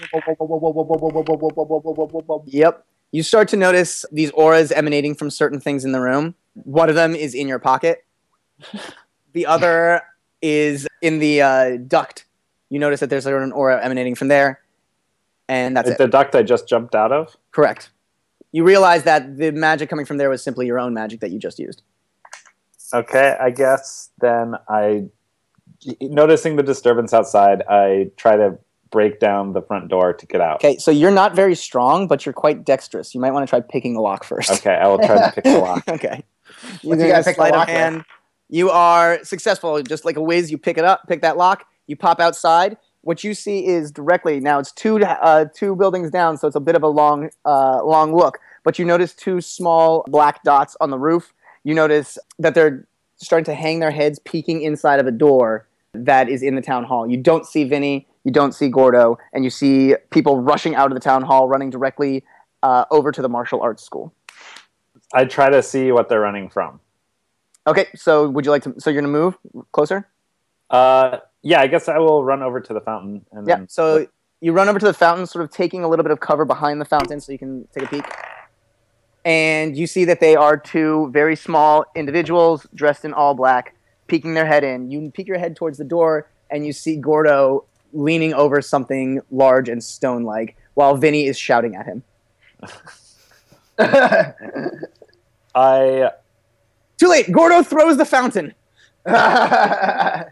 yep. 2.48 2.86
You 3.16 3.24
start 3.24 3.48
to 3.48 3.56
notice 3.56 4.04
these 4.12 4.30
auras 4.32 4.74
emanating 4.74 5.16
from 5.16 5.30
certain 5.30 5.62
things 5.62 5.86
in 5.86 5.94
the 5.94 6.02
room. 6.02 6.36
One 6.54 6.90
of 6.90 6.96
them 6.96 7.16
is 7.16 7.34
in 7.34 7.48
your 7.48 7.60
pocket. 7.60 8.04
the 9.32 9.46
other 9.46 10.02
is 10.42 10.86
in 11.02 11.20
the 11.20 11.42
uh, 11.42 11.78
duct. 11.78 12.26
You 12.70 12.78
notice 12.78 13.00
that 13.00 13.10
there's 13.10 13.26
an 13.26 13.54
aura 13.54 13.82
emanating 13.82 14.16
from 14.16 14.28
there, 14.28 14.60
and 15.48 15.78
that's 15.78 15.92
it. 15.92 15.98
the 15.98 16.10
duct 16.10 16.36
I 16.36 16.44
just 16.44 16.68
jumped 16.68 16.94
out 16.94 17.14
of. 17.14 17.38
Correct. 17.54 17.90
You 18.52 18.66
realize 18.66 19.04
that 19.04 19.38
the 19.38 19.52
magic 19.52 19.90
coming 19.90 20.06
from 20.06 20.18
there 20.18 20.30
was 20.30 20.44
simply 20.44 20.66
your 20.66 20.78
own 20.78 20.94
magic 20.94 21.22
that 21.22 21.32
you 21.32 21.40
just 21.40 21.58
used. 21.58 21.84
Okay, 22.94 23.38
I 23.40 23.50
guess 23.50 24.10
then 24.20 24.56
I, 24.68 25.06
noticing 26.02 26.58
the 26.58 26.64
disturbance 26.64 27.14
outside, 27.14 27.64
I 27.70 28.12
try 28.18 28.36
to 28.36 28.58
break 28.96 29.20
down 29.20 29.52
the 29.52 29.62
front 29.62 29.90
door 29.90 30.14
to 30.14 30.26
get 30.26 30.40
out. 30.40 30.56
Okay, 30.56 30.78
so 30.78 30.90
you're 30.90 31.12
not 31.12 31.36
very 31.36 31.54
strong, 31.54 32.08
but 32.08 32.26
you're 32.26 32.32
quite 32.32 32.64
dexterous. 32.64 33.14
You 33.14 33.20
might 33.20 33.32
want 33.32 33.46
to 33.46 33.50
try 33.50 33.60
picking 33.60 33.94
the 33.94 34.00
lock 34.00 34.24
first. 34.24 34.50
Okay, 34.50 34.74
I 34.74 34.88
will 34.88 35.00
try 35.00 35.18
to 35.18 35.32
pick 35.36 35.44
the 35.44 35.60
lock. 35.60 35.84
okay. 35.90 36.24
What's 36.82 36.84
You're 36.84 36.96
he 36.96 37.02
gonna 37.02 37.10
gotta 37.10 37.24
pick 37.26 37.26
the 37.26 37.34
sleight 37.34 37.52
lock 37.52 37.68
with? 37.68 37.76
hand. 37.76 38.06
You 38.48 38.70
are 38.70 39.22
successful, 39.26 39.84
just 39.84 40.06
like 40.06 40.16
a 40.16 40.22
whiz. 40.22 40.50
You 40.50 40.58
pick 40.58 40.78
it 40.78 40.86
up, 40.86 41.02
pick 41.10 41.22
that 41.24 41.36
lock. 41.36 41.66
You 41.88 41.98
pop 41.98 42.22
outside. 42.22 42.78
What 43.02 43.22
you 43.22 43.34
see 43.34 43.68
is 43.68 43.92
directly 43.92 44.40
now. 44.40 44.60
It's 44.60 44.72
two 44.72 45.04
uh, 45.04 45.48
two 45.54 45.76
buildings 45.76 46.10
down, 46.10 46.38
so 46.38 46.48
it's 46.48 46.56
a 46.56 46.62
bit 46.62 46.76
of 46.76 46.84
a 46.84 46.88
long 46.88 47.32
uh, 47.44 47.84
long 47.84 48.16
look. 48.16 48.40
But 48.64 48.80
you 48.80 48.86
notice 48.86 49.14
two 49.14 49.42
small 49.42 50.06
black 50.08 50.42
dots 50.44 50.78
on 50.80 50.90
the 50.90 50.98
roof. 50.98 51.34
You 51.66 51.74
notice 51.74 52.18
that 52.40 52.56
they're 52.56 52.88
starting 53.18 53.44
to 53.46 53.56
hang 53.56 53.82
their 53.82 53.92
heads, 53.92 54.20
peeking 54.20 54.62
inside 54.62 55.02
of 55.02 55.06
a 55.06 55.12
door 55.12 55.68
that 55.94 56.30
is 56.30 56.42
in 56.42 56.56
the 56.56 56.62
town 56.62 56.86
hall. 56.86 57.10
You 57.10 57.18
don't 57.18 57.46
see 57.46 57.66
Vinny. 57.66 58.08
You 58.26 58.32
don't 58.32 58.54
see 58.54 58.70
Gordo, 58.70 59.18
and 59.34 59.44
you 59.44 59.50
see 59.52 59.96
people 60.10 60.42
rushing 60.42 60.76
out 60.76 60.92
of 60.92 60.96
the 60.96 61.00
town 61.00 61.22
hall, 61.22 61.48
running 61.48 61.70
directly 61.70 62.24
uh, 62.64 62.86
over 62.90 63.12
to 63.12 63.22
the 63.22 63.30
martial 63.30 63.62
arts 63.62 63.84
school. 63.84 64.12
I 65.14 65.26
try 65.26 65.50
to 65.52 65.62
see 65.62 65.92
what 65.92 66.10
they're 66.10 66.20
running 66.20 66.50
from. 66.50 66.80
Okay, 67.68 67.86
so 67.96 68.28
would 68.28 68.44
you 68.44 68.52
like 68.52 68.64
to? 68.64 68.74
So 68.80 68.90
you're 68.90 69.02
gonna 69.02 69.14
move 69.14 69.38
closer? 69.72 70.08
Uh, 70.72 71.20
yeah, 71.44 71.62
I 71.62 71.68
guess 71.68 71.88
I 71.88 72.00
will 72.00 72.24
run 72.24 72.42
over 72.42 72.60
to 72.60 72.74
the 72.74 72.82
fountain. 72.82 73.26
And 73.32 73.48
Yeah. 73.48 73.58
then- 73.58 73.70
So 73.70 74.08
you 74.42 74.52
run 74.54 74.68
over 74.70 74.80
to 74.80 74.86
the 74.86 74.94
fountain, 74.94 75.28
sort 75.28 75.46
of 75.46 75.52
taking 75.52 75.84
a 75.84 75.88
little 75.88 76.04
bit 76.04 76.12
of 76.12 76.20
cover 76.20 76.46
behind 76.46 76.82
the 76.82 76.86
fountain, 76.86 77.20
so 77.22 77.32
you 77.32 77.38
can 77.38 77.68
take 77.74 77.84
a 77.84 77.88
peek. 77.88 78.06
And 79.24 79.78
you 79.78 79.86
see 79.86 80.06
that 80.06 80.20
they 80.20 80.36
are 80.36 80.58
two 80.58 81.10
very 81.12 81.36
small 81.36 81.86
individuals 81.96 82.66
dressed 82.74 83.06
in 83.06 83.14
all 83.14 83.36
black, 83.36 83.76
peeking 84.08 84.34
their 84.34 84.46
head 84.48 84.64
in. 84.64 84.90
You 84.90 85.12
peek 85.12 85.28
your 85.28 85.38
head 85.38 85.56
towards 85.56 85.78
the 85.78 85.84
door, 85.84 86.28
and 86.50 86.66
you 86.66 86.74
see 86.74 86.98
Gordo 86.98 87.66
leaning 87.96 88.34
over 88.34 88.62
something 88.62 89.22
large 89.32 89.70
and 89.70 89.84
stone-like, 89.84 90.56
while 90.76 90.96
Vinny 90.98 91.26
is 91.26 91.38
shouting 91.38 91.76
at 91.76 91.86
him. 91.86 92.04
I 95.56 96.12
Too 96.98 97.08
late. 97.08 97.32
Gordo 97.32 97.64
throws 97.64 97.98
the 97.98 98.06
fountain. 98.06 98.54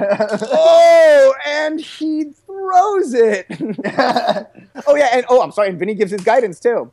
Oh, 0.00 1.34
and 1.46 1.80
he 1.80 2.24
throws 2.24 3.14
it. 3.14 3.46
oh 4.86 4.94
yeah, 4.96 5.08
and 5.12 5.24
oh, 5.28 5.40
I'm 5.42 5.52
sorry, 5.52 5.68
and 5.68 5.78
Vinny 5.78 5.94
gives 5.94 6.10
his 6.10 6.22
guidance 6.22 6.60
too. 6.60 6.92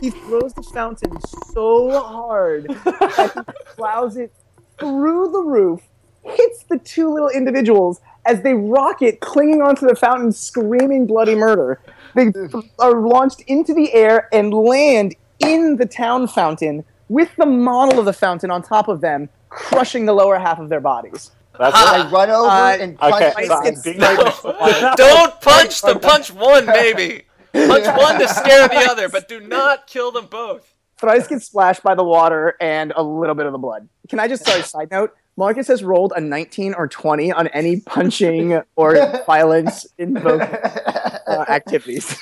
he 0.00 0.10
throws 0.10 0.54
the 0.54 0.62
fountain 0.74 1.16
so 1.52 2.00
hard 2.00 2.66
that 2.68 3.44
he 3.46 3.74
plows 3.74 4.16
it 4.16 4.32
through 4.78 5.30
the 5.32 5.40
roof, 5.40 5.80
hits 6.24 6.64
the 6.64 6.78
two 6.78 7.08
little 7.12 7.28
individuals 7.28 8.00
as 8.26 8.42
they 8.42 8.54
rocket, 8.54 9.20
clinging 9.20 9.62
onto 9.62 9.86
the 9.86 9.96
fountain, 9.96 10.30
screaming 10.32 11.06
bloody 11.06 11.34
murder. 11.34 11.80
They 12.14 12.32
are 12.78 13.00
launched 13.00 13.40
into 13.46 13.72
the 13.74 13.92
air 13.94 14.28
and 14.32 14.52
land 14.52 15.14
in 15.38 15.76
the 15.76 15.86
town 15.86 16.26
fountain 16.28 16.84
with 17.08 17.30
the 17.36 17.46
model 17.46 17.98
of 17.98 18.04
the 18.04 18.12
fountain 18.12 18.50
on 18.50 18.62
top 18.62 18.88
of 18.88 19.00
them, 19.00 19.28
crushing 19.48 20.04
the 20.06 20.12
lower 20.12 20.38
half 20.38 20.58
of 20.60 20.68
their 20.68 20.80
bodies. 20.80 21.32
that's 21.58 21.74
I 21.74 22.08
run 22.10 22.30
over 22.30 22.48
Uh, 22.48 22.76
and 22.78 22.98
punch 22.98 23.14
okay. 23.14 23.32
the 23.36 23.46
So 23.46 23.54
I'm 23.54 23.64
fountain. 23.64 23.82
being 23.82 23.98
No. 23.98 24.94
Don't 24.96 25.40
punch 25.40 25.80
the 25.82 25.98
punch 25.98 26.32
one, 26.32 26.66
maybe. 26.66 27.24
Punch 27.52 27.86
one 27.98 28.20
to 28.20 28.28
scare 28.28 28.68
the 28.68 28.86
other, 28.90 29.08
but 29.08 29.28
do 29.28 29.40
not 29.40 29.86
kill 29.86 30.12
them 30.12 30.26
both. 30.30 30.72
Trice 30.98 31.26
gets 31.26 31.46
splashed 31.46 31.82
by 31.82 31.94
the 31.94 32.04
water 32.04 32.54
and 32.60 32.92
a 32.94 33.02
little 33.02 33.34
bit 33.34 33.46
of 33.46 33.52
the 33.52 33.58
blood. 33.58 33.88
Can 34.08 34.20
I 34.20 34.28
just 34.28 34.44
sorry, 34.44 34.62
side 34.62 34.90
note? 34.90 35.14
Marcus 35.36 35.68
has 35.68 35.82
rolled 35.82 36.12
a 36.16 36.20
19 36.20 36.74
or 36.74 36.86
20 36.88 37.32
on 37.32 37.46
any 37.48 37.80
punching 37.80 38.60
or 38.76 38.94
violence 39.26 39.86
invoke 39.98 40.42
uh, 40.42 41.44
activities. 41.48 42.16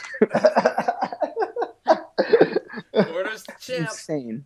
Gordo's 2.93 3.45
the 3.45 3.55
champ. 3.61 3.89
Insane. 3.91 4.45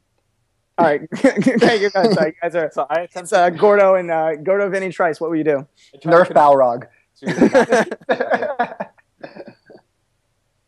All 0.78 0.86
right, 0.86 1.02
okay, 1.24 1.82
you 1.82 1.90
guys, 1.90 2.14
sorry, 2.14 2.28
you 2.30 2.34
guys 2.40 2.54
are. 2.56 2.70
so 2.72 2.86
I 2.88 3.06
It's 3.14 3.32
uh, 3.32 3.50
Gordo 3.50 3.94
and 3.96 4.10
uh, 4.10 4.36
Gordo, 4.36 4.70
Vinny, 4.70 4.90
Trice. 4.90 5.20
What 5.20 5.28
will 5.30 5.36
you 5.36 5.44
do? 5.44 5.66
Nerf 6.04 6.30
Balrog. 6.32 6.86
to- 7.20 8.76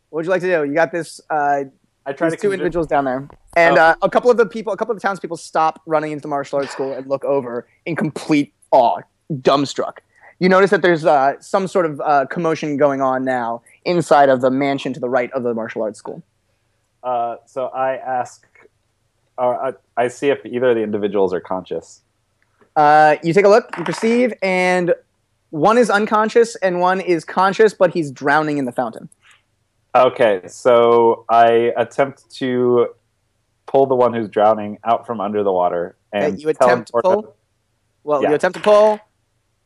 What 0.09 0.19
would 0.19 0.25
you 0.25 0.31
like 0.31 0.41
to 0.41 0.47
do? 0.47 0.63
You 0.69 0.73
got 0.75 0.91
this. 0.91 1.19
Uh, 1.29 1.63
I 2.05 2.13
try 2.13 2.29
There's 2.29 2.33
to 2.33 2.37
two 2.37 2.41
convince- 2.49 2.59
individuals 2.59 2.87
down 2.87 3.05
there, 3.05 3.27
and 3.55 3.77
Oh. 3.77 3.81
uh, 3.81 3.95
a 4.01 4.09
couple 4.09 4.29
of 4.29 4.37
the 4.37 4.45
people, 4.45 4.71
a 4.71 4.77
couple 4.77 4.91
of 4.93 5.01
the 5.01 5.07
townspeople, 5.07 5.37
stop 5.37 5.81
running 5.85 6.11
into 6.11 6.21
the 6.21 6.27
martial 6.27 6.59
arts 6.59 6.71
school 6.71 6.93
and 6.93 7.07
look 7.07 7.25
over 7.25 7.67
in 7.85 7.95
complete 7.95 8.53
awe, 8.71 8.99
dumbstruck. 9.31 9.97
You 10.39 10.49
notice 10.49 10.69
that 10.69 10.81
there's 10.81 11.05
uh, 11.05 11.39
some 11.39 11.67
sort 11.67 11.85
of 11.85 12.01
uh, 12.01 12.25
commotion 12.29 12.77
going 12.77 13.01
on 13.01 13.23
now 13.23 13.61
inside 13.85 14.29
of 14.29 14.41
the 14.41 14.51
mansion 14.51 14.93
to 14.93 14.99
the 14.99 15.09
right 15.09 15.31
of 15.31 15.43
the 15.43 15.53
martial 15.53 15.81
arts 15.81 15.97
school. 15.97 16.21
Uh, 17.03 17.37
so 17.45 17.67
I 17.67 17.95
ask, 17.95 18.45
or 19.37 19.63
I, 19.63 19.73
I 19.97 20.07
see 20.09 20.29
if 20.29 20.45
either 20.45 20.69
of 20.71 20.75
the 20.75 20.83
individuals 20.83 21.33
are 21.33 21.39
conscious. 21.39 22.01
Uh, 22.75 23.15
you 23.23 23.33
take 23.33 23.45
a 23.45 23.49
look, 23.49 23.75
you 23.77 23.83
perceive, 23.85 24.33
and 24.43 24.93
one 25.51 25.77
is 25.77 25.89
unconscious 25.89 26.55
and 26.57 26.81
one 26.81 26.99
is 26.99 27.23
conscious, 27.23 27.73
but 27.73 27.91
he's 27.93 28.11
drowning 28.11 28.57
in 28.57 28.65
the 28.65 28.71
fountain. 28.73 29.07
Okay, 29.95 30.41
so 30.47 31.25
I 31.29 31.71
attempt 31.77 32.29
to 32.35 32.89
pull 33.65 33.85
the 33.85 33.95
one 33.95 34.13
who's 34.13 34.29
drowning 34.29 34.77
out 34.83 35.07
from 35.07 35.21
under 35.21 35.41
the 35.43 35.51
water 35.51 35.95
and 36.11 36.33
Okay, 36.33 36.41
you 36.41 36.49
attempt 36.49 36.87
to 36.87 36.91
teleport- 37.01 37.23
pull? 37.25 37.35
Well, 38.03 38.21
Yeah. 38.21 38.29
you 38.29 38.35
attempt 38.35 38.57
to 38.57 38.63
pull. 38.63 38.99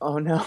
Oh 0.01 0.17
no! 0.19 0.45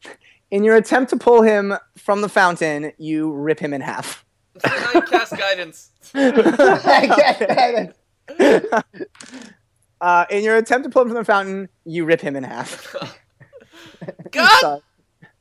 In 0.50 0.64
your 0.64 0.76
attempt 0.76 1.10
to 1.10 1.16
pull 1.16 1.40
him 1.42 1.74
from 1.96 2.20
the 2.20 2.28
fountain, 2.28 2.92
you 2.98 3.32
rip 3.32 3.58
him 3.58 3.72
in 3.72 3.80
half. 3.80 4.24
I 4.62 5.00
cast 5.10 5.36
guidance. 5.36 5.90
I 6.14 7.06
guess- 8.38 8.72
uh, 10.00 10.24
in 10.30 10.44
your 10.44 10.56
attempt 10.56 10.84
to 10.84 10.90
pull 10.90 11.02
him 11.02 11.08
from 11.08 11.16
the 11.16 11.24
fountain, 11.24 11.68
you 11.84 12.04
rip 12.04 12.20
him 12.20 12.36
in 12.36 12.44
half. 12.44 12.94
God 14.30 14.60
Sorry. 14.60 14.80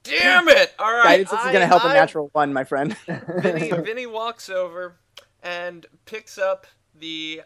Damn 0.03 0.47
it! 0.49 0.73
All 0.79 0.91
right, 0.91 1.03
Guidance 1.25 1.31
is 1.33 1.39
I- 1.39 1.51
going 1.53 1.61
to 1.61 1.67
help 1.67 1.83
a 1.83 1.87
I- 1.87 1.93
natural 1.93 2.29
one, 2.33 2.53
my 2.53 2.63
friend. 2.63 2.95
Vinny, 3.41 3.69
Vinny 3.83 4.05
walks 4.07 4.49
over 4.49 4.95
and 5.43 5.85
picks 6.05 6.37
up 6.37 6.67
the 6.99 7.41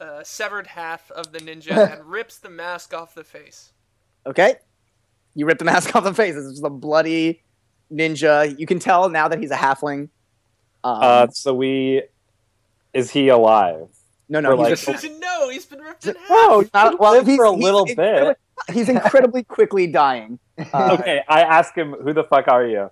uh, 0.00 0.22
severed 0.22 0.66
half 0.66 1.10
of 1.10 1.32
the 1.32 1.38
ninja 1.38 1.92
and 1.98 2.04
rips 2.04 2.38
the 2.38 2.50
mask 2.50 2.94
off 2.94 3.14
the 3.14 3.24
face. 3.24 3.72
Okay. 4.26 4.56
You 5.34 5.46
rip 5.46 5.58
the 5.58 5.64
mask 5.64 5.94
off 5.96 6.04
the 6.04 6.14
face. 6.14 6.36
It's 6.36 6.48
just 6.50 6.64
a 6.64 6.70
bloody 6.70 7.42
ninja. 7.92 8.56
You 8.58 8.66
can 8.66 8.78
tell 8.78 9.08
now 9.08 9.26
that 9.28 9.38
he's 9.40 9.50
a 9.50 9.56
halfling. 9.56 10.08
Um, 10.84 10.98
Uh, 11.02 11.26
so 11.30 11.52
we, 11.54 12.02
is 12.92 13.10
he 13.10 13.28
alive? 13.28 13.88
no, 14.28 14.40
no, 14.40 14.50
he's 14.64 14.86
like- 14.86 15.00
just, 15.00 15.10
no, 15.20 15.48
he's 15.50 15.66
been 15.66 15.80
ripped 15.80 16.06
in 16.06 16.14
half. 16.14 16.28
no, 16.30 16.64
not, 16.72 16.98
well, 17.00 17.22
he's, 17.24 17.36
for 17.36 17.44
a 17.46 17.52
he's 17.54 17.62
little 17.64 17.84
incredibly- 17.84 18.34
bit. 18.68 18.74
He's 18.74 18.88
incredibly 18.88 19.42
quickly 19.42 19.86
dying. 19.88 20.38
Uh, 20.72 20.96
Okay, 21.00 21.22
I 21.28 21.42
ask 21.42 21.74
him, 21.74 21.92
"Who 21.94 22.12
the 22.12 22.24
fuck 22.24 22.48
are 22.48 22.64
you?" 22.66 22.90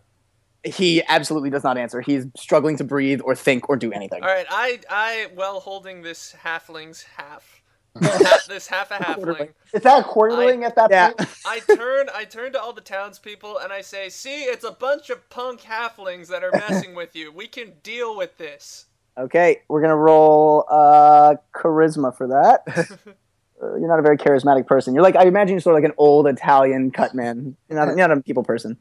He 0.64 1.02
absolutely 1.08 1.50
does 1.50 1.64
not 1.64 1.76
answer. 1.76 2.00
He's 2.00 2.26
struggling 2.36 2.76
to 2.76 2.84
breathe 2.84 3.20
or 3.24 3.34
think 3.34 3.68
or 3.68 3.76
do 3.76 3.92
anything. 3.92 4.22
All 4.22 4.28
right, 4.28 4.46
I, 4.48 4.78
I, 4.88 5.26
well, 5.34 5.58
holding 5.60 6.02
this 6.02 6.36
halfling's 6.44 7.02
half, 7.16 7.62
half 8.00 8.46
this 8.46 8.68
half 8.68 8.90
a 8.92 8.94
halfling, 8.94 9.50
Is 9.72 9.82
that 9.82 10.00
a 10.00 10.04
quarterling 10.04 10.62
at 10.64 10.76
that 10.76 10.90
Yeah. 10.90 11.10
point? 11.10 11.28
I 11.44 11.58
turn, 11.60 12.06
I 12.14 12.24
turn 12.24 12.52
to 12.52 12.60
all 12.62 12.72
the 12.72 12.80
townspeople 12.80 13.58
and 13.58 13.72
I 13.72 13.80
say, 13.80 14.08
"See, 14.08 14.42
it's 14.44 14.64
a 14.64 14.70
bunch 14.70 15.10
of 15.10 15.28
punk 15.30 15.62
halflings 15.62 16.28
that 16.28 16.44
are 16.44 16.52
messing 16.52 16.94
with 16.94 17.16
you. 17.16 17.32
We 17.32 17.48
can 17.48 17.72
deal 17.82 18.16
with 18.16 18.38
this." 18.38 18.86
Okay, 19.18 19.62
we're 19.68 19.82
gonna 19.82 19.96
roll 19.96 20.64
uh, 20.70 21.34
charisma 21.54 22.16
for 22.16 22.28
that. 22.28 22.64
Uh, 23.62 23.76
you're 23.76 23.88
not 23.88 23.98
a 23.98 24.02
very 24.02 24.18
charismatic 24.18 24.66
person. 24.66 24.94
You're 24.94 25.02
like 25.02 25.16
I 25.16 25.24
imagine 25.24 25.54
you're 25.54 25.60
sort 25.60 25.76
of 25.76 25.82
like 25.82 25.88
an 25.88 25.94
old 25.98 26.26
Italian 26.26 26.90
cut 26.90 27.14
man. 27.14 27.56
You're 27.68 27.78
not, 27.78 27.88
you're 27.88 28.08
not 28.08 28.10
a 28.10 28.20
people 28.20 28.42
person. 28.42 28.76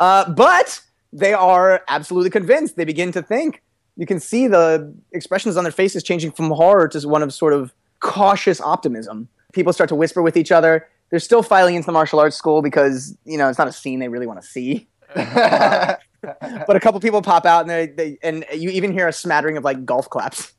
Uh, 0.00 0.30
but 0.30 0.80
they 1.12 1.34
are 1.34 1.82
absolutely 1.88 2.30
convinced. 2.30 2.76
They 2.76 2.84
begin 2.84 3.12
to 3.12 3.22
think. 3.22 3.62
You 3.96 4.06
can 4.06 4.18
see 4.20 4.46
the 4.46 4.94
expressions 5.12 5.56
on 5.56 5.64
their 5.64 5.72
faces 5.72 6.02
changing 6.02 6.32
from 6.32 6.50
horror 6.50 6.88
to 6.88 7.08
one 7.08 7.22
of 7.22 7.32
sort 7.34 7.52
of 7.52 7.74
cautious 8.00 8.60
optimism. 8.60 9.28
People 9.52 9.72
start 9.72 9.88
to 9.90 9.94
whisper 9.94 10.22
with 10.22 10.36
each 10.36 10.50
other. 10.50 10.88
They're 11.10 11.20
still 11.20 11.42
filing 11.42 11.74
into 11.74 11.86
the 11.86 11.92
martial 11.92 12.18
arts 12.18 12.36
school 12.36 12.62
because 12.62 13.16
you 13.24 13.36
know 13.36 13.48
it's 13.48 13.58
not 13.58 13.68
a 13.68 13.72
scene 13.72 13.98
they 13.98 14.08
really 14.08 14.26
want 14.26 14.40
to 14.40 14.46
see. 14.46 14.88
But 16.22 16.76
a 16.76 16.80
couple 16.80 17.00
people 17.00 17.20
pop 17.20 17.44
out 17.46 17.62
and 17.62 17.70
they, 17.70 17.86
they 17.88 18.18
and 18.22 18.44
you 18.54 18.70
even 18.70 18.92
hear 18.92 19.08
a 19.08 19.12
smattering 19.12 19.56
of 19.56 19.64
like 19.64 19.84
golf 19.84 20.08
claps. 20.08 20.52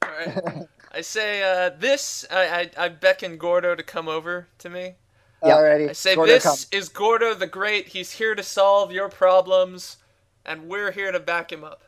All 0.93 0.97
right. 0.97 0.99
I 0.99 1.01
say, 1.01 1.43
uh, 1.43 1.69
"This." 1.77 2.25
I, 2.31 2.69
I, 2.77 2.85
I 2.85 2.89
beckon 2.89 3.37
Gordo 3.37 3.75
to 3.75 3.83
come 3.83 4.07
over 4.07 4.47
to 4.59 4.69
me. 4.69 4.95
Yeah. 5.43 5.55
Alrighty. 5.57 5.89
I 5.89 5.93
say, 5.93 6.15
Gordo, 6.15 6.31
"This 6.31 6.43
come. 6.43 6.55
is 6.71 6.89
Gordo 6.89 7.33
the 7.33 7.47
Great. 7.47 7.87
He's 7.89 8.11
here 8.11 8.35
to 8.35 8.43
solve 8.43 8.91
your 8.91 9.09
problems, 9.09 9.97
and 10.45 10.69
we're 10.69 10.91
here 10.91 11.11
to 11.11 11.19
back 11.19 11.51
him 11.51 11.63
up." 11.63 11.81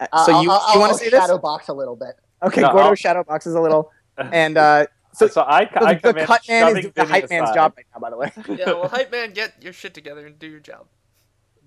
Uh, 0.00 0.06
so 0.24 0.32
I'll- 0.34 0.42
you, 0.44 0.50
I'll, 0.50 0.74
you 0.74 0.80
want 0.80 0.92
to 0.92 0.98
say 0.98 1.10
this? 1.10 1.20
shadow 1.20 1.38
box 1.38 1.68
a 1.68 1.72
little 1.74 1.96
bit. 1.96 2.16
Okay, 2.42 2.60
No, 2.60 2.68
Gordo 2.72 2.88
I'll- 2.88 2.94
shadow 2.94 3.24
boxes 3.24 3.54
a 3.54 3.60
little, 3.60 3.90
and 4.18 4.56
uh, 4.56 4.86
So, 5.12 5.26
so, 5.26 5.32
so 5.34 5.42
I, 5.42 5.64
so 5.64 5.84
I 5.86 5.94
the, 5.94 6.12
the 6.12 6.24
cut 6.24 6.42
man 6.48 6.76
is 6.76 6.84
the 6.84 6.90
Vinny 6.90 7.08
hype 7.08 7.30
man's 7.30 7.44
aside. 7.50 7.54
job 7.54 7.72
right 7.76 7.86
now. 7.94 8.00
By 8.00 8.10
the 8.10 8.16
way, 8.16 8.30
Yeah, 8.48 8.72
well, 8.74 8.88
hype 8.96 9.10
man, 9.10 9.32
get 9.32 9.62
your 9.62 9.72
shit 9.72 9.94
together 9.94 10.24
and 10.26 10.38
do 10.38 10.46
your 10.46 10.60
job. 10.60 10.86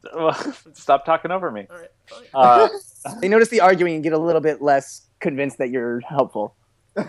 Stop 0.74 1.06
talking 1.06 1.30
over 1.32 1.52
me. 1.52 1.68
All 1.70 1.78
right. 1.78 1.90
Uh, 2.34 2.70
they 3.20 3.28
notice 3.28 3.50
the 3.50 3.60
arguing 3.62 3.96
and 3.96 4.04
get 4.04 4.14
a 4.14 4.18
little 4.18 4.42
bit 4.42 4.62
less 4.62 5.08
convinced 5.20 5.58
that 5.60 5.70
you're 5.70 6.00
helpful. 6.02 6.56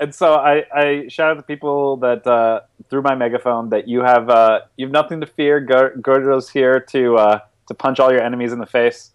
and 0.00 0.14
so 0.14 0.34
I, 0.34 0.64
I 0.74 1.08
shout 1.08 1.30
out 1.30 1.36
the 1.36 1.42
people 1.42 1.96
that 1.98 2.26
uh, 2.26 2.60
through 2.88 3.02
my 3.02 3.14
megaphone 3.14 3.70
that 3.70 3.88
you 3.88 4.00
have 4.00 4.28
uh, 4.30 4.60
you 4.76 4.86
have 4.86 4.92
nothing 4.92 5.20
to 5.20 5.26
fear. 5.26 5.60
Gordo's 5.60 6.48
here 6.48 6.80
to 6.80 7.16
uh, 7.16 7.40
to 7.66 7.74
punch 7.74 8.00
all 8.00 8.10
your 8.12 8.22
enemies 8.22 8.52
in 8.52 8.58
the 8.58 8.66
face, 8.66 9.12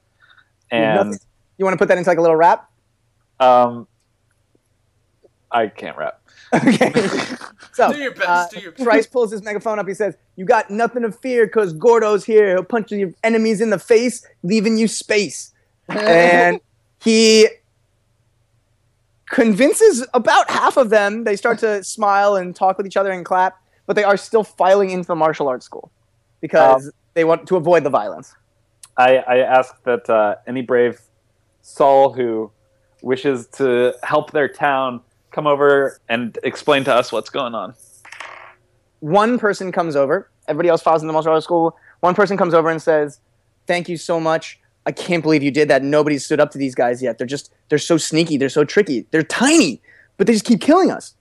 and 0.71 0.95
nothing- 1.09 1.19
You 1.57 1.65
want 1.65 1.73
to 1.73 1.77
put 1.77 1.87
that 1.87 1.97
into 1.97 2.09
like 2.09 2.17
a 2.17 2.21
little 2.21 2.35
rap? 2.35 2.69
um, 3.39 3.87
I 5.51 5.67
can't 5.67 5.95
rap. 5.97 6.19
Okay. 6.53 6.91
so 7.73 7.93
do 7.93 7.99
your 7.99 8.11
best. 8.13 8.27
uh, 8.27 8.47
do 8.51 8.59
your 8.59 8.71
best. 8.71 8.83
Bryce 8.83 9.07
pulls 9.07 9.31
his 9.31 9.43
megaphone 9.43 9.79
up. 9.79 9.87
He 9.87 9.93
says, 9.93 10.15
"You 10.35 10.45
got 10.45 10.69
nothing 10.69 11.03
to 11.03 11.11
fear 11.11 11.45
because 11.45 11.73
Gordo's 11.73 12.23
here. 12.25 12.49
He'll 12.55 12.63
punch 12.63 12.91
your 12.91 13.11
enemies 13.23 13.61
in 13.61 13.69
the 13.69 13.79
face, 13.79 14.25
leaving 14.43 14.77
you 14.77 14.87
space." 14.87 15.51
and 15.89 16.59
he 17.03 17.49
convinces 19.29 20.05
about 20.13 20.49
half 20.49 20.77
of 20.77 20.89
them. 20.89 21.23
They 21.23 21.35
start 21.35 21.59
to 21.59 21.83
smile 21.83 22.35
and 22.35 22.55
talk 22.55 22.77
with 22.77 22.85
each 22.85 22.97
other 22.97 23.11
and 23.11 23.25
clap, 23.25 23.61
but 23.85 23.95
they 23.95 24.03
are 24.03 24.17
still 24.17 24.43
filing 24.43 24.89
into 24.89 25.07
the 25.07 25.15
martial 25.15 25.47
arts 25.47 25.65
school 25.65 25.91
because 26.41 26.91
they 27.13 27.23
want 27.23 27.47
to 27.47 27.55
avoid 27.55 27.83
the 27.83 27.89
violence. 27.89 28.35
I, 28.97 29.17
I 29.17 29.37
ask 29.39 29.81
that 29.83 30.09
uh, 30.09 30.35
any 30.45 30.61
brave 30.61 31.01
soul 31.61 32.13
who 32.13 32.51
wishes 33.01 33.47
to 33.47 33.93
help 34.03 34.31
their 34.31 34.47
town 34.47 35.01
come 35.31 35.47
over 35.47 35.99
and 36.09 36.37
explain 36.43 36.83
to 36.83 36.93
us 36.93 37.11
what's 37.11 37.29
going 37.29 37.55
on. 37.55 37.73
One 38.99 39.39
person 39.39 39.71
comes 39.71 39.95
over. 39.95 40.29
Everybody 40.47 40.69
else 40.69 40.81
files 40.81 41.01
into 41.01 41.07
the 41.07 41.13
martial 41.13 41.33
arts 41.33 41.45
school. 41.45 41.75
One 42.01 42.13
person 42.13 42.37
comes 42.37 42.53
over 42.53 42.69
and 42.69 42.81
says, 42.81 43.19
"Thank 43.65 43.89
you 43.89 43.97
so 43.97 44.19
much. 44.19 44.59
I 44.85 44.91
can't 44.91 45.23
believe 45.23 45.43
you 45.43 45.51
did 45.51 45.69
that. 45.69 45.83
Nobody 45.83 46.17
stood 46.17 46.39
up 46.39 46.51
to 46.51 46.57
these 46.57 46.75
guys 46.75 47.01
yet. 47.01 47.17
They're 47.17 47.27
just 47.27 47.51
they're 47.69 47.77
so 47.77 47.97
sneaky. 47.97 48.37
They're 48.37 48.49
so 48.49 48.63
tricky. 48.65 49.05
They're 49.11 49.23
tiny, 49.23 49.81
but 50.17 50.27
they 50.27 50.33
just 50.33 50.45
keep 50.45 50.61
killing 50.61 50.91
us. 50.91 51.15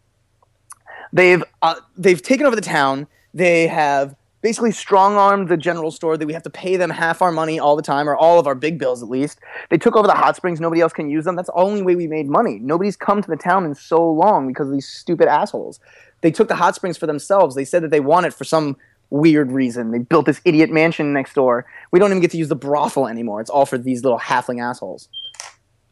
They've 1.12 1.42
uh, 1.60 1.76
they've 1.96 2.20
taken 2.20 2.46
over 2.46 2.56
the 2.56 2.62
town. 2.62 3.06
They 3.34 3.66
have 3.68 4.16
basically 4.40 4.72
strong 4.72 5.14
armed 5.14 5.48
the 5.48 5.56
general 5.56 5.92
store 5.92 6.16
that 6.16 6.26
we 6.26 6.32
have 6.32 6.42
to 6.42 6.50
pay 6.50 6.76
them 6.76 6.90
half 6.90 7.22
our 7.22 7.30
money 7.30 7.60
all 7.60 7.76
the 7.76 7.82
time, 7.82 8.08
or 8.08 8.16
all 8.16 8.40
of 8.40 8.46
our 8.46 8.56
big 8.56 8.78
bills 8.78 9.02
at 9.02 9.08
least. 9.08 9.38
They 9.70 9.78
took 9.78 9.94
over 9.94 10.08
the 10.08 10.14
hot 10.14 10.34
springs. 10.34 10.60
Nobody 10.60 10.80
else 10.80 10.92
can 10.92 11.08
use 11.08 11.24
them. 11.24 11.36
That's 11.36 11.48
the 11.48 11.54
only 11.54 11.82
way 11.82 11.94
we 11.94 12.08
made 12.08 12.28
money. 12.28 12.58
Nobody's 12.60 12.96
come 12.96 13.22
to 13.22 13.30
the 13.30 13.36
town 13.36 13.64
in 13.64 13.74
so 13.74 14.10
long 14.10 14.48
because 14.48 14.66
of 14.66 14.72
these 14.72 14.88
stupid 14.88 15.28
assholes. 15.28 15.78
They 16.22 16.30
took 16.30 16.48
the 16.48 16.56
hot 16.56 16.74
springs 16.74 16.96
for 16.96 17.06
themselves. 17.06 17.54
They 17.54 17.64
said 17.64 17.82
that 17.82 17.90
they 17.90 18.00
want 18.00 18.26
it 18.26 18.34
for 18.34 18.44
some 18.44 18.76
weird 19.12 19.52
reason. 19.52 19.90
They 19.92 19.98
built 19.98 20.26
this 20.26 20.40
idiot 20.44 20.70
mansion 20.70 21.12
next 21.12 21.34
door. 21.34 21.66
We 21.92 21.98
don't 21.98 22.10
even 22.10 22.20
get 22.20 22.30
to 22.32 22.38
use 22.38 22.48
the 22.48 22.56
brothel 22.56 23.06
anymore. 23.06 23.40
It's 23.40 23.50
all 23.50 23.66
for 23.66 23.78
these 23.78 24.02
little 24.02 24.18
halfling 24.18 24.60
assholes. 24.62 25.08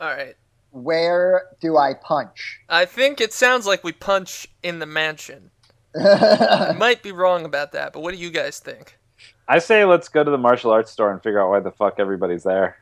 All 0.01 0.09
right. 0.09 0.35
Where 0.71 1.49
do 1.61 1.77
I 1.77 1.95
punch? 1.95 2.61
I 2.69 2.85
think 2.85 3.21
it 3.21 3.33
sounds 3.33 3.67
like 3.67 3.85
we 3.85 3.93
punch 3.93 4.49
in 4.63 4.79
the 4.79 4.87
mansion. 4.87 5.51
I 5.97 6.75
might 6.79 7.03
be 7.03 7.13
wrong 7.13 7.45
about 7.45 7.73
that, 7.73 7.93
but 7.93 8.01
what 8.01 8.15
do 8.15 8.21
you 8.21 8.31
guys 8.31 8.59
think? 8.61 8.97
I 9.49 9.59
say 9.59 9.85
let's 9.85 10.09
go 10.09 10.23
to 10.23 10.31
the 10.31 10.39
martial 10.39 10.71
arts 10.71 10.91
store 10.93 11.13
and 11.13 11.21
figure 11.23 11.41
out 11.41 11.51
why 11.51 11.59
the 11.61 11.73
fuck 11.73 11.97
everybody's 11.99 12.45
there. 12.45 12.77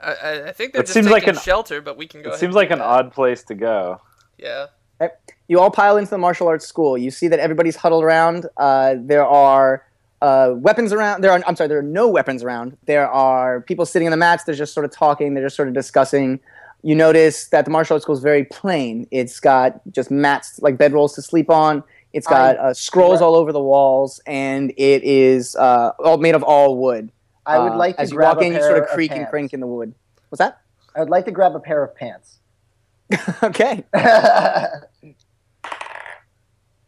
I, 0.00 0.12
I, 0.14 0.48
I 0.48 0.52
think 0.52 0.72
they're 0.72 0.80
It 0.80 0.84
just 0.86 0.94
seems 0.94 1.06
taking 1.06 1.12
like 1.12 1.26
an- 1.26 1.36
shelter, 1.36 1.80
but 1.82 1.96
we 1.96 2.06
can 2.06 2.22
go. 2.22 2.28
It 2.28 2.32
ahead 2.32 2.40
seems 2.40 2.48
and 2.50 2.54
like 2.56 2.68
do 2.68 2.74
an 2.74 2.78
that. 2.80 2.86
odd 2.86 3.12
place 3.12 3.44
to 3.44 3.54
go. 3.54 4.00
Yeah. 4.38 4.66
Eh, 5.00 5.08
You 5.52 5.60
all 5.60 5.70
pile 5.70 5.98
into 5.98 6.08
the 6.08 6.16
martial 6.16 6.48
arts 6.48 6.66
school. 6.66 6.96
You 6.96 7.10
see 7.10 7.28
that 7.28 7.38
everybody's 7.38 7.76
huddled 7.76 8.02
around. 8.04 8.46
Uh, 8.56 8.94
there 8.98 9.26
are 9.26 9.84
uh, 10.22 10.54
weapons 10.56 10.94
around. 10.94 11.20
There 11.20 11.30
are. 11.30 11.42
I'm 11.46 11.56
sorry. 11.56 11.68
There 11.68 11.78
are 11.78 11.82
no 11.82 12.08
weapons 12.08 12.42
around. 12.42 12.78
There 12.86 13.06
are 13.06 13.60
people 13.60 13.84
sitting 13.84 14.08
on 14.08 14.12
the 14.12 14.16
mats. 14.16 14.44
They're 14.44 14.54
just 14.54 14.72
sort 14.72 14.86
of 14.86 14.92
talking. 14.92 15.34
They're 15.34 15.44
just 15.44 15.56
sort 15.56 15.68
of 15.68 15.74
discussing. 15.74 16.40
You 16.82 16.94
notice 16.94 17.48
that 17.48 17.66
the 17.66 17.70
martial 17.70 17.96
arts 17.96 18.04
school 18.04 18.14
is 18.16 18.22
very 18.22 18.44
plain. 18.46 19.06
It's 19.10 19.40
got 19.40 19.78
just 19.92 20.10
mats 20.10 20.58
like 20.62 20.78
bedrolls 20.78 21.14
to 21.16 21.22
sleep 21.22 21.50
on. 21.50 21.84
It's 22.14 22.26
got 22.26 22.56
uh, 22.56 22.72
scrolls 22.72 23.20
all 23.20 23.36
over 23.36 23.52
the 23.52 23.60
walls, 23.60 24.22
and 24.26 24.70
it 24.78 25.04
is 25.04 25.54
uh, 25.56 25.90
all 26.02 26.16
made 26.16 26.34
of 26.34 26.42
all 26.42 26.78
wood. 26.78 27.12
I 27.44 27.58
would 27.58 27.72
Uh, 27.72 27.76
like 27.76 27.96
to 27.96 28.00
as 28.02 28.10
you 28.10 28.16
grab 28.16 28.36
walk 28.36 28.42
a 28.44 28.46
in, 28.46 28.54
you 28.54 28.62
sort 28.62 28.78
of 28.78 28.86
creak 28.88 29.10
and 29.10 29.18
pants. 29.18 29.30
crink 29.30 29.52
in 29.52 29.60
the 29.60 29.66
wood. 29.66 29.92
What's 30.30 30.38
that? 30.38 30.62
I 30.96 31.00
would 31.00 31.10
like 31.10 31.26
to 31.26 31.30
grab 31.30 31.54
a 31.54 31.60
pair 31.60 31.84
of 31.84 31.94
pants. 31.94 32.38
okay. 33.42 33.84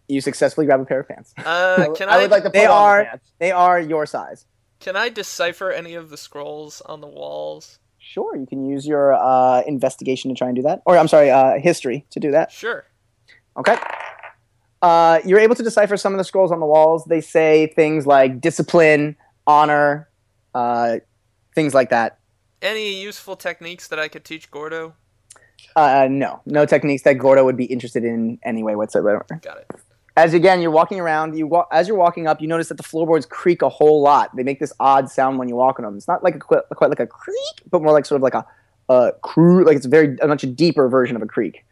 You 0.08 0.20
successfully 0.20 0.66
grab 0.66 0.80
a 0.80 0.84
pair 0.84 1.00
of 1.00 1.08
pants. 1.08 1.32
Uh, 1.38 1.92
can 1.96 2.08
I 2.08 2.14
I, 2.16 2.18
would 2.22 2.30
like 2.30 2.42
to 2.42 2.50
put 2.50 2.54
They 2.54 2.66
on 2.66 2.70
the 2.70 2.74
are 2.74 3.04
pants. 3.04 3.32
they 3.38 3.50
are 3.52 3.80
your 3.80 4.04
size. 4.06 4.44
can 4.80 4.96
I 4.96 5.08
decipher 5.08 5.70
any 5.70 5.94
of 5.94 6.10
the 6.10 6.16
scrolls 6.16 6.82
on 6.82 7.00
the 7.00 7.06
walls? 7.06 7.78
Sure, 7.98 8.36
you 8.36 8.46
can 8.46 8.66
use 8.66 8.86
your 8.86 9.14
uh, 9.14 9.62
investigation 9.62 10.30
to 10.30 10.36
try 10.36 10.48
and 10.48 10.54
do 10.56 10.62
that, 10.62 10.82
or 10.84 10.98
I'm 10.98 11.08
sorry, 11.08 11.30
uh, 11.30 11.58
history 11.58 12.04
to 12.10 12.20
do 12.20 12.30
that. 12.32 12.52
Sure. 12.52 12.84
Okay. 13.56 13.76
Uh, 14.82 15.20
you're 15.24 15.38
able 15.38 15.54
to 15.54 15.62
decipher 15.62 15.96
some 15.96 16.12
of 16.12 16.18
the 16.18 16.24
scrolls 16.24 16.52
on 16.52 16.60
the 16.60 16.66
walls. 16.66 17.04
They 17.06 17.22
say 17.22 17.68
things 17.68 18.06
like 18.06 18.42
discipline, 18.42 19.16
honor, 19.46 20.10
uh, 20.54 20.98
things 21.54 21.72
like 21.72 21.88
that. 21.88 22.18
Any 22.60 23.00
useful 23.02 23.36
techniques 23.36 23.88
that 23.88 23.98
I 23.98 24.08
could 24.08 24.24
teach 24.24 24.50
Gordo? 24.50 24.94
Uh, 25.74 26.06
no, 26.10 26.40
no 26.44 26.66
techniques 26.66 27.02
that 27.04 27.14
Gordo 27.14 27.44
would 27.44 27.56
be 27.56 27.64
interested 27.64 28.04
in 28.04 28.38
anyway 28.44 28.74
whatsoever. 28.74 29.24
Got 29.40 29.58
it. 29.58 29.70
As 30.16 30.32
again, 30.32 30.60
you're 30.60 30.70
walking 30.70 31.00
around. 31.00 31.36
You 31.36 31.46
wa- 31.48 31.66
as 31.72 31.88
you're 31.88 31.96
walking 31.96 32.26
up, 32.28 32.40
you 32.40 32.46
notice 32.46 32.68
that 32.68 32.76
the 32.76 32.84
floorboards 32.84 33.26
creak 33.26 33.62
a 33.62 33.68
whole 33.68 34.00
lot. 34.00 34.34
They 34.36 34.44
make 34.44 34.60
this 34.60 34.72
odd 34.78 35.10
sound 35.10 35.38
when 35.38 35.48
you 35.48 35.56
walk 35.56 35.78
on 35.78 35.84
them. 35.84 35.96
It's 35.96 36.06
not 36.06 36.22
like 36.22 36.36
a 36.36 36.38
quite, 36.38 36.62
quite 36.76 36.90
like 36.90 37.00
a 37.00 37.06
creak, 37.06 37.62
but 37.70 37.82
more 37.82 37.92
like 37.92 38.06
sort 38.06 38.16
of 38.18 38.22
like 38.22 38.34
a 38.34 38.46
uh, 38.88 39.10
crew. 39.22 39.64
Like 39.64 39.76
it's 39.76 39.86
a 39.86 39.88
very 39.88 40.16
a 40.22 40.28
much 40.28 40.44
deeper 40.54 40.88
version 40.88 41.16
of 41.16 41.22
a 41.22 41.26
creak. 41.26 41.64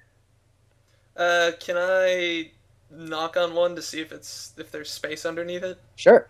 Uh, 1.17 1.53
can 1.61 1.77
I 1.79 2.51
knock 2.91 3.37
on 3.37 3.55
one 3.55 3.77
to 3.77 3.83
see 3.83 4.01
if 4.01 4.13
it's 4.13 4.55
if 4.59 4.73
there's 4.73 4.91
space 4.91 5.25
underneath 5.25 5.63
it? 5.63 5.79
Sure. 5.97 6.27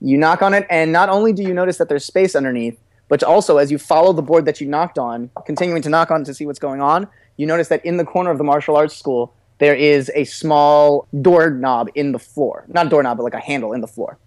You 0.00 0.16
knock 0.16 0.40
on 0.40 0.54
it, 0.54 0.66
and 0.70 0.92
not 0.92 1.10
only 1.10 1.34
do 1.34 1.42
you 1.42 1.52
notice 1.52 1.76
that 1.76 1.90
there's 1.90 2.04
space 2.06 2.34
underneath, 2.34 2.80
but 3.08 3.22
also 3.22 3.58
as 3.58 3.70
you 3.70 3.76
follow 3.76 4.14
the 4.14 4.22
board 4.22 4.46
that 4.46 4.58
you 4.58 4.66
knocked 4.66 4.98
on, 4.98 5.30
continuing 5.44 5.82
to 5.82 5.90
knock 5.90 6.10
on 6.10 6.24
to 6.24 6.32
see 6.32 6.46
what's 6.46 6.58
going 6.58 6.80
on, 6.80 7.06
you 7.36 7.46
notice 7.46 7.68
that 7.68 7.84
in 7.84 7.98
the 7.98 8.04
corner 8.04 8.30
of 8.30 8.38
the 8.38 8.44
martial 8.44 8.76
arts 8.76 8.96
school, 8.96 9.34
there 9.60 9.74
is 9.74 10.10
a 10.14 10.24
small 10.24 11.06
doorknob 11.20 11.90
in 11.94 12.12
the 12.12 12.18
floor. 12.18 12.64
Not 12.68 12.86
a 12.86 12.88
doorknob, 12.88 13.18
but 13.18 13.24
like 13.24 13.34
a 13.34 13.40
handle 13.40 13.74
in 13.74 13.82
the 13.82 13.86
floor. 13.86 14.18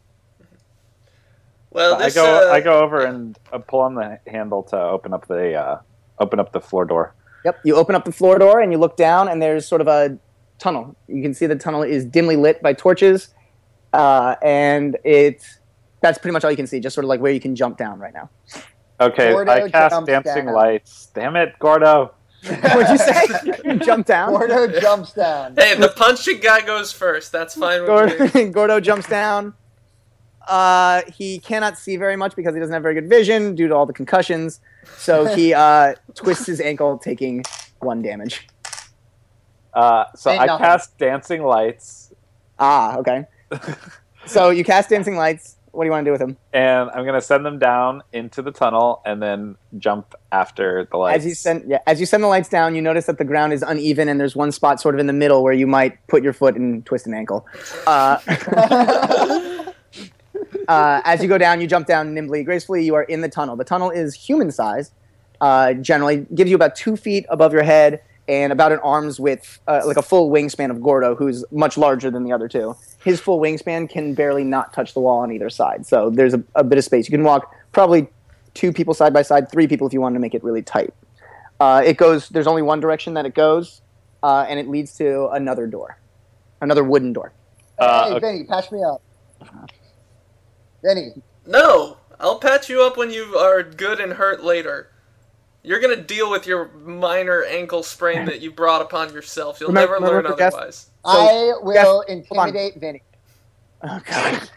Well, 1.72 1.96
I 1.96 2.12
go 2.12 2.24
uh, 2.24 2.54
I 2.54 2.62
go 2.62 2.80
over 2.82 3.04
and 3.04 3.38
uh, 3.52 3.58
pull 3.58 3.80
on 3.80 3.96
the 3.96 4.20
handle 4.28 4.62
to 4.64 4.80
open 4.80 5.12
up 5.12 5.28
the 5.28 5.56
uh, 5.56 5.80
open 6.20 6.40
up 6.40 6.54
the 6.54 6.62
floor 6.62 6.86
door. 6.86 7.16
Yep. 7.46 7.62
You 7.66 7.76
open 7.76 7.96
up 7.96 8.06
the 8.06 8.12
floor 8.12 8.38
door 8.38 8.62
and 8.62 8.72
you 8.72 8.78
look 8.78 8.96
down, 8.96 9.28
and 9.28 9.42
there's 9.42 9.66
sort 9.68 9.82
of 9.82 9.88
a 9.88 10.18
tunnel. 10.60 10.96
You 11.08 11.24
can 11.24 11.34
see 11.34 11.48
the 11.48 11.56
tunnel 11.56 11.82
is 11.82 12.06
dimly 12.06 12.36
lit 12.36 12.62
by 12.62 12.74
torches, 12.74 13.30
uh, 13.92 14.36
and 14.44 14.98
it's 15.04 15.60
that's 16.02 16.20
pretty 16.20 16.34
much 16.34 16.44
all 16.44 16.52
you 16.52 16.58
can 16.58 16.68
see. 16.68 16.80
Just 16.80 16.94
sort 16.94 17.06
of 17.06 17.10
like 17.10 17.22
where 17.22 17.32
you 17.32 17.40
can 17.40 17.56
jump 17.56 17.78
down 17.78 17.98
right 17.98 18.14
now. 18.14 18.30
Okay, 19.02 19.32
Gordo 19.32 19.52
I 19.52 19.68
cast 19.68 20.06
dancing 20.06 20.46
down. 20.46 20.54
lights. 20.54 21.10
Damn 21.16 21.36
it, 21.38 21.58
Gordo! 21.58 22.14
What'd 22.62 22.89
you 22.89 22.98
say? 22.98 23.62
you 23.66 23.80
jump 23.80 24.06
down. 24.08 24.30
Gordo 24.30 24.80
jumps 24.80 25.14
down. 25.14 25.56
Hey, 25.56 25.76
the 25.76 25.89
punching 25.89 26.39
guy 26.41 26.62
goes 26.62 26.91
first. 26.91 27.32
That's 27.32 27.56
fine 27.56 27.84
with 27.84 27.89
me. 27.89 28.44
Gordo, 28.44 28.52
Gordo 28.52 28.80
jumps 28.80 29.08
down. 29.08 29.54
Uh, 30.48 31.04
he 31.16 31.39
cannot 31.39 31.78
see 31.78 31.96
very 31.96 32.18
much 32.18 32.36
because 32.36 32.54
he 32.54 32.60
doesn't 32.60 32.74
have 32.74 32.84
very 32.84 32.96
good 32.96 33.08
vision 33.08 33.56
due 33.56 33.70
to 33.70 33.76
all 33.76 33.86
the 33.86 33.94
concussions. 33.94 34.60
So 34.98 35.26
he 35.26 35.54
uh, 35.54 35.94
twists 36.16 36.46
his 36.46 36.60
ankle, 36.60 36.98
taking 36.98 37.44
one 37.80 38.02
damage. 38.02 38.46
Uh, 39.74 40.06
so 40.16 40.30
Ain't 40.32 40.41
I 40.41 40.46
nothing. 40.48 40.66
cast 40.66 40.98
dancing 40.98 41.44
lights, 41.44 42.14
Ah, 42.60 42.98
okay. 42.98 43.26
so 44.26 44.50
you 44.50 44.64
cast 44.64 44.89
dancing 44.89 45.16
lights. 45.16 45.56
What 45.74 45.84
do 45.84 45.88
you 45.88 45.91
want 45.91 46.05
to 46.05 46.07
do 46.07 46.11
with 46.11 46.21
him? 46.21 46.38
and 46.53 46.91
I'm 46.91 47.03
gonna 47.03 47.19
send 47.19 47.43
them 47.43 47.57
down 47.57 48.03
into 48.13 48.43
the 48.43 48.51
tunnel, 48.51 49.01
and 49.05 49.21
then 49.21 49.57
jump 49.80 50.13
after 50.32 50.88
the 50.91 50.97
lights. 50.97 51.17
As 51.17 51.26
you 51.26 51.34
send, 51.34 51.67
yeah, 51.67 51.80
as 51.88 51.99
you 51.99 52.05
send 52.05 52.24
the 52.24 52.28
lights 52.28 52.47
down, 52.47 52.76
you 52.76 52.82
notice 52.82 53.07
that 53.07 53.17
the 53.17 53.26
ground 53.26 53.53
is 53.53 53.63
uneven, 53.63 54.07
and 54.07 54.19
there's 54.19 54.36
one 54.36 54.51
spot 54.51 54.80
sort 54.80 54.93
of 54.93 54.99
in 54.99 55.07
the 55.07 55.13
middle 55.13 55.41
where 55.41 55.51
you 55.51 55.65
might 55.65 56.05
put 56.07 56.21
your 56.24 56.32
foot 56.32 56.55
and 56.55 56.86
twist 56.86 57.07
an 57.07 57.15
ankle. 57.15 57.47
Uh, 57.88 58.19
uh, 60.67 61.01
as 61.05 61.24
you 61.24 61.28
go 61.28 61.39
down, 61.39 61.59
you 61.59 61.65
jump 61.65 61.88
down 61.88 62.13
nimbly, 62.13 62.43
gracefully. 62.43 62.86
You 62.86 62.93
are 62.93 63.03
in 63.03 63.21
the 63.21 63.30
tunnel. 63.30 63.55
The 63.55 63.65
tunnel 63.65 63.89
is 63.89 64.13
human 64.13 64.51
sized, 64.51 64.93
uh, 65.41 65.74
generally 65.74 66.28
gives 66.36 66.51
you 66.51 66.55
about 66.55 66.76
two 66.76 66.95
feet 66.95 67.26
above 67.30 67.51
your 67.51 67.63
head 67.63 68.01
and 68.28 68.53
about 68.53 68.71
an 68.71 68.80
arm's 68.80 69.19
width, 69.19 69.59
uh, 69.67 69.82
like 69.86 69.97
a 69.97 70.01
full 70.01 70.32
wingspan 70.32 70.71
of 70.71 70.82
Gordo, 70.82 71.15
who's 71.15 71.43
much 71.51 71.78
larger 71.78 72.09
than 72.09 72.24
the 72.24 72.32
other 72.32 72.47
two. 72.47 72.76
His 73.03 73.19
full 73.19 73.39
wingspan 73.39 73.89
can 73.89 74.13
barely 74.13 74.43
not 74.43 74.74
touch 74.74 74.93
the 74.93 74.99
wall 75.01 75.19
on 75.19 75.32
either 75.32 75.49
side, 75.49 75.86
so 75.86 76.09
there's 76.09 76.34
a, 76.34 76.43
a 76.55 76.63
bit 76.63 76.78
of 76.78 76.84
space. 76.86 77.07
You 77.07 77.11
can 77.11 77.24
walk 77.24 77.53
probably 77.71 78.07
two 78.53 78.71
people 78.71 78.93
side 78.93 79.13
by 79.13 79.21
side, 79.24 79.51
three 79.51 79.67
people 79.67 79.88
if 79.88 79.93
you 79.93 80.01
want 80.01 80.15
to 80.15 80.19
make 80.19 80.34
it 80.34 80.43
really 80.43 80.61
tight. 80.61 80.93
Uh, 81.59 81.82
it 81.86 81.97
goes. 81.97 82.30
There's 82.30 82.47
only 82.47 82.61
one 82.61 82.80
direction 82.80 83.13
that 83.15 83.26
it 83.26 83.36
goes, 83.36 83.82
uh, 84.21 84.45
and 84.47 84.59
it 84.59 84.67
leads 84.67 84.95
to 84.97 85.30
another 85.30 85.67
door, 85.67 85.97
another 86.61 86.84
wooden 86.84 87.13
door. 87.13 87.34
Uh, 87.78 88.05
hey, 88.09 88.13
okay. 88.15 88.32
Vinny, 88.32 88.43
patch 88.45 88.71
me 88.71 88.84
up. 88.84 89.01
Vinny, 90.84 91.11
No, 91.45 91.97
I'll 92.19 92.39
patch 92.39 92.69
you 92.69 92.84
up 92.84 92.97
when 92.97 93.11
you 93.11 93.38
are 93.38 93.63
good 93.63 93.99
and 93.99 94.13
hurt 94.13 94.43
later. 94.43 94.89
You're 95.64 95.80
gonna 95.80 95.95
deal 95.95 96.30
with 96.30 96.45
your 96.45 96.68
minor 96.74 97.43
ankle 97.43 97.84
sprain 97.84 98.26
that 98.26 98.41
you 98.41 98.51
brought 98.51 98.82
upon 98.82 99.14
yourself. 99.14 99.59
You'll 99.61 99.70
Remember- 99.70 99.93
never 99.93 100.05
learn 100.05 100.16
remember, 100.18 100.38
Jeff? 100.38 100.53
otherwise. 100.53 100.88
I 101.05 101.53
will 101.61 102.03
Jeff, 102.07 102.09
intimidate 102.18 102.76
Vinny. 102.80 103.01
Oh 103.86 103.99
god. 104.05 104.49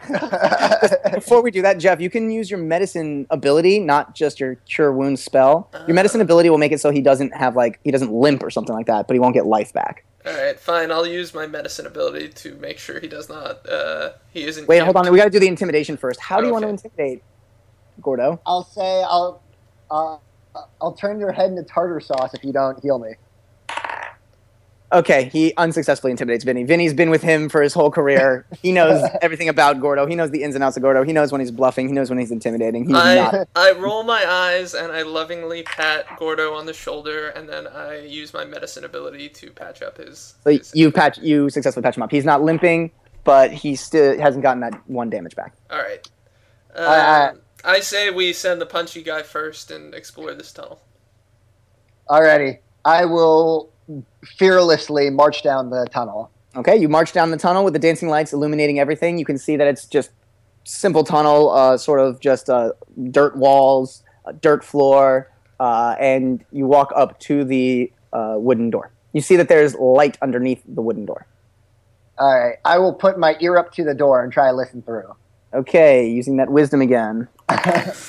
Before 1.13 1.41
we 1.41 1.51
do 1.51 1.61
that, 1.61 1.77
Jeff, 1.79 1.99
you 1.99 2.09
can 2.09 2.31
use 2.31 2.49
your 2.49 2.59
medicine 2.59 3.27
ability, 3.29 3.79
not 3.79 4.15
just 4.15 4.39
your 4.39 4.55
cure 4.69 4.91
wounds 4.93 5.21
spell. 5.21 5.69
Your 5.85 5.95
medicine 5.95 6.21
ability 6.21 6.49
will 6.49 6.57
make 6.57 6.71
it 6.71 6.79
so 6.79 6.91
he 6.91 7.01
doesn't 7.01 7.35
have 7.35 7.55
like 7.55 7.79
he 7.83 7.91
doesn't 7.91 8.11
limp 8.11 8.41
or 8.43 8.49
something 8.49 8.73
like 8.75 8.85
that, 8.85 9.07
but 9.07 9.13
he 9.15 9.19
won't 9.19 9.33
get 9.33 9.45
life 9.45 9.73
back. 9.73 10.05
All 10.25 10.33
right, 10.33 10.59
fine. 10.59 10.91
I'll 10.91 11.07
use 11.07 11.33
my 11.33 11.45
medicine 11.47 11.85
ability 11.85 12.29
to 12.29 12.55
make 12.55 12.79
sure 12.79 12.99
he 12.99 13.07
does 13.07 13.29
not. 13.29 13.67
Uh, 13.67 14.11
he 14.31 14.43
isn't. 14.45 14.67
Wait, 14.67 14.79
hold 14.79 14.95
gimped. 14.95 15.05
on. 15.07 15.11
We 15.11 15.17
got 15.17 15.25
to 15.25 15.29
do 15.29 15.39
the 15.39 15.47
intimidation 15.47 15.95
first. 15.97 16.19
How 16.19 16.39
do 16.41 16.47
you 16.47 16.53
want 16.53 16.63
to 16.63 16.69
intimidate 16.69 17.21
Gordo? 18.01 18.39
I'll 18.45 18.63
say 18.63 19.03
I'll 19.03 19.41
uh, 19.91 20.17
I'll 20.81 20.93
turn 20.93 21.19
your 21.19 21.31
head 21.31 21.49
into 21.51 21.63
tartar 21.63 21.99
sauce 21.99 22.33
if 22.33 22.43
you 22.43 22.51
don't 22.53 22.81
heal 22.81 22.99
me. 22.99 23.13
Okay, 24.93 25.25
he 25.33 25.53
unsuccessfully 25.57 26.11
intimidates 26.11 26.45
Vinny. 26.45 26.63
Vinny's 26.63 26.93
been 26.93 27.09
with 27.09 27.21
him 27.21 27.49
for 27.49 27.61
his 27.61 27.73
whole 27.73 27.91
career. 27.91 28.45
He 28.61 28.71
knows 28.71 29.03
everything 29.21 29.49
about 29.49 29.79
Gordo. 29.81 30.05
He 30.05 30.15
knows 30.15 30.31
the 30.31 30.43
ins 30.43 30.55
and 30.55 30.63
outs 30.63 30.77
of 30.77 30.83
Gordo. 30.83 31.03
He 31.03 31.11
knows 31.13 31.31
when 31.31 31.41
he's 31.41 31.51
bluffing. 31.51 31.87
He 31.87 31.93
knows 31.93 32.09
when 32.09 32.17
he's 32.19 32.31
intimidating. 32.31 32.85
He's 32.87 32.95
I 32.95 33.15
not. 33.15 33.47
I 33.55 33.73
roll 33.73 34.03
my 34.03 34.25
eyes 34.25 34.73
and 34.73 34.91
I 34.93 35.01
lovingly 35.01 35.63
pat 35.63 36.05
Gordo 36.17 36.53
on 36.53 36.65
the 36.65 36.73
shoulder, 36.73 37.27
and 37.29 37.47
then 37.49 37.67
I 37.67 37.99
use 37.99 38.33
my 38.33 38.45
medicine 38.45 38.85
ability 38.85 39.27
to 39.29 39.51
patch 39.51 39.81
up 39.81 39.97
his. 39.97 40.35
So 40.45 40.51
his- 40.51 40.71
you 40.73 40.89
patch 40.91 41.17
you 41.19 41.49
successfully 41.49 41.83
patch 41.83 41.97
him 41.97 42.03
up. 42.03 42.11
He's 42.11 42.25
not 42.25 42.41
limping, 42.41 42.91
but 43.25 43.51
he 43.51 43.75
still 43.75 44.17
hasn't 44.19 44.41
gotten 44.43 44.61
that 44.61 44.73
one 44.89 45.09
damage 45.09 45.35
back. 45.35 45.53
All 45.69 45.79
right. 45.79 46.09
I- 46.77 46.83
I- 46.85 47.27
Um, 47.29 47.41
I 47.63 47.79
say 47.79 48.09
we 48.09 48.33
send 48.33 48.61
the 48.61 48.65
punchy 48.65 49.03
guy 49.03 49.23
first 49.23 49.71
and 49.71 49.93
explore 49.93 50.33
this 50.33 50.51
tunnel. 50.51 50.81
Alrighty, 52.09 52.59
I 52.85 53.05
will 53.05 53.71
fearlessly 54.37 55.09
march 55.09 55.43
down 55.43 55.69
the 55.69 55.87
tunnel. 55.91 56.31
Okay, 56.55 56.75
you 56.75 56.89
march 56.89 57.13
down 57.13 57.31
the 57.31 57.37
tunnel 57.37 57.63
with 57.63 57.73
the 57.73 57.79
dancing 57.79 58.09
lights 58.09 58.33
illuminating 58.33 58.79
everything. 58.79 59.17
You 59.17 59.25
can 59.25 59.37
see 59.37 59.55
that 59.57 59.67
it's 59.67 59.85
just 59.85 60.11
simple 60.63 61.03
tunnel, 61.03 61.49
uh, 61.51 61.77
sort 61.77 61.99
of 61.99 62.19
just 62.19 62.49
uh, 62.49 62.73
dirt 63.11 63.35
walls, 63.37 64.03
a 64.25 64.33
dirt 64.33 64.63
floor, 64.63 65.31
uh, 65.59 65.95
and 65.99 66.43
you 66.51 66.65
walk 66.65 66.91
up 66.95 67.19
to 67.21 67.43
the 67.43 67.91
uh, 68.13 68.35
wooden 68.37 68.69
door. 68.69 68.91
You 69.13 69.21
see 69.21 69.35
that 69.37 69.49
there's 69.49 69.75
light 69.75 70.17
underneath 70.21 70.63
the 70.67 70.81
wooden 70.81 71.05
door. 71.05 71.27
All 72.19 72.39
right, 72.39 72.57
I 72.65 72.79
will 72.79 72.93
put 72.93 73.19
my 73.19 73.35
ear 73.39 73.57
up 73.57 73.71
to 73.73 73.83
the 73.83 73.93
door 73.93 74.23
and 74.23 74.31
try 74.31 74.49
to 74.49 74.55
listen 74.55 74.81
through. 74.81 75.15
Okay, 75.53 76.09
using 76.09 76.37
that 76.37 76.49
wisdom 76.51 76.81
again. 76.81 77.27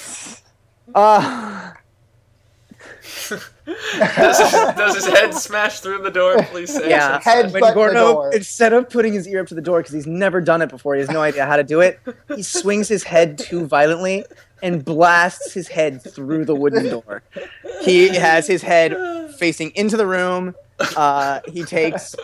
Uh, 0.94 1.72
does, 3.28 4.38
his, 4.38 4.50
does 4.50 4.94
his 4.94 5.06
head 5.06 5.34
smash 5.34 5.80
through 5.80 6.02
the 6.02 6.10
door? 6.10 6.42
Please 6.44 6.72
say. 6.72 6.88
yeah, 6.88 7.20
Head 7.22 7.52
when 7.52 7.60
butt 7.60 7.74
the 7.74 7.92
door. 7.92 8.32
instead 8.34 8.72
of 8.72 8.88
putting 8.88 9.12
his 9.12 9.28
ear 9.28 9.40
up 9.42 9.48
to 9.48 9.54
the 9.54 9.60
door 9.60 9.80
because 9.80 9.92
he's 9.92 10.06
never 10.06 10.40
done 10.40 10.62
it 10.62 10.70
before, 10.70 10.94
he 10.94 11.00
has 11.00 11.10
no 11.10 11.20
idea 11.20 11.44
how 11.46 11.56
to 11.56 11.62
do 11.62 11.80
it, 11.80 12.00
he 12.34 12.42
swings 12.42 12.88
his 12.88 13.04
head 13.04 13.36
too 13.38 13.66
violently 13.66 14.24
and 14.62 14.84
blasts 14.84 15.52
his 15.52 15.68
head 15.68 16.02
through 16.02 16.44
the 16.46 16.54
wooden 16.54 16.88
door. 16.88 17.22
He 17.82 18.08
has 18.08 18.46
his 18.46 18.62
head 18.62 18.96
facing 19.38 19.70
into 19.74 19.96
the 19.96 20.06
room. 20.06 20.54
Uh, 20.96 21.40
he 21.46 21.64
takes 21.64 22.14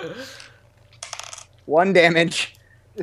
one 1.66 1.92
damage, 1.92 2.56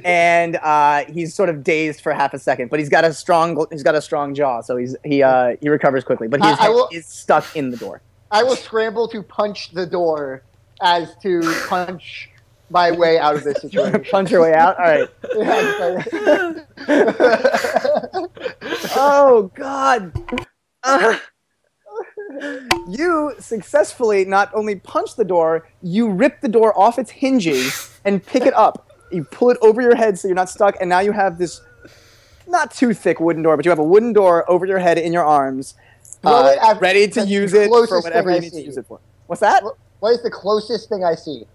and 0.03 0.57
uh, 0.57 1.05
he's 1.05 1.33
sort 1.33 1.49
of 1.49 1.63
dazed 1.63 2.01
for 2.01 2.13
half 2.13 2.33
a 2.33 2.39
second. 2.39 2.69
But 2.69 2.79
he's 2.79 2.89
got 2.89 3.03
a 3.03 3.13
strong 3.13 3.65
he's 3.71 3.83
got 3.83 3.95
a 3.95 4.01
strong 4.01 4.33
jaw, 4.35 4.61
so 4.61 4.77
he's 4.77 4.95
he 5.03 5.23
uh, 5.23 5.55
he 5.61 5.69
recovers 5.69 6.03
quickly. 6.03 6.27
But 6.27 6.41
I- 6.41 6.67
I 6.67 6.69
will- 6.69 6.89
is 6.91 7.05
stuck 7.05 7.55
in 7.55 7.69
the 7.71 7.77
door. 7.77 8.01
I 8.31 8.43
will 8.43 8.55
scramble 8.55 9.07
to 9.09 9.21
punch 9.21 9.71
the 9.71 9.85
door 9.85 10.43
as 10.81 11.15
to 11.23 11.41
punch 11.67 12.29
my 12.69 12.91
way 12.91 13.19
out 13.19 13.35
of 13.35 13.43
this 13.43 13.61
situation. 13.61 14.05
Punch 14.11 14.31
your 14.31 14.41
way 14.41 14.53
out. 14.53 14.77
All 14.79 14.85
right. 14.85 15.09
Oh 18.93 19.51
God. 19.55 20.13
Uh, 20.83 21.17
you 22.89 23.33
successfully 23.39 24.25
not 24.25 24.51
only 24.53 24.75
punch 24.75 25.15
the 25.15 25.25
door, 25.25 25.67
you 25.81 26.09
rip 26.09 26.41
the 26.41 26.47
door 26.47 26.77
off 26.79 26.97
its 26.97 27.11
hinges 27.11 27.99
and 28.05 28.25
pick 28.25 28.45
it 28.45 28.53
up. 28.53 28.87
You 29.11 29.23
pull 29.25 29.49
it 29.51 29.57
over 29.61 29.81
your 29.81 29.95
head 29.95 30.17
so 30.17 30.27
you're 30.27 30.35
not 30.35 30.49
stuck, 30.49 30.75
and 30.79 30.89
now 30.89 30.99
you 30.99 31.11
have 31.11 31.37
this 31.37 31.61
not 32.47 32.71
too 32.71 32.93
thick 32.93 33.19
wooden 33.19 33.43
door, 33.43 33.55
but 33.55 33.65
you 33.65 33.71
have 33.71 33.79
a 33.79 33.83
wooden 33.83 34.13
door 34.13 34.49
over 34.49 34.65
your 34.65 34.79
head 34.79 34.97
in 34.97 35.13
your 35.13 35.25
arms, 35.25 35.75
Throw 36.21 36.31
uh, 36.31 36.47
it 36.49 36.59
at- 36.61 36.81
ready 36.81 37.07
to 37.07 37.25
use 37.25 37.53
it 37.53 37.69
for 37.69 38.01
whatever 38.01 38.31
you 38.31 38.41
need 38.41 38.53
to 38.53 38.61
use 38.61 38.77
it 38.77 38.85
for. 38.85 38.99
What's 39.27 39.41
that? 39.41 39.63
what 39.99 40.09
is 40.11 40.23
the 40.23 40.31
closest 40.31 40.89
thing 40.89 41.03
I 41.03 41.15
see? 41.15 41.45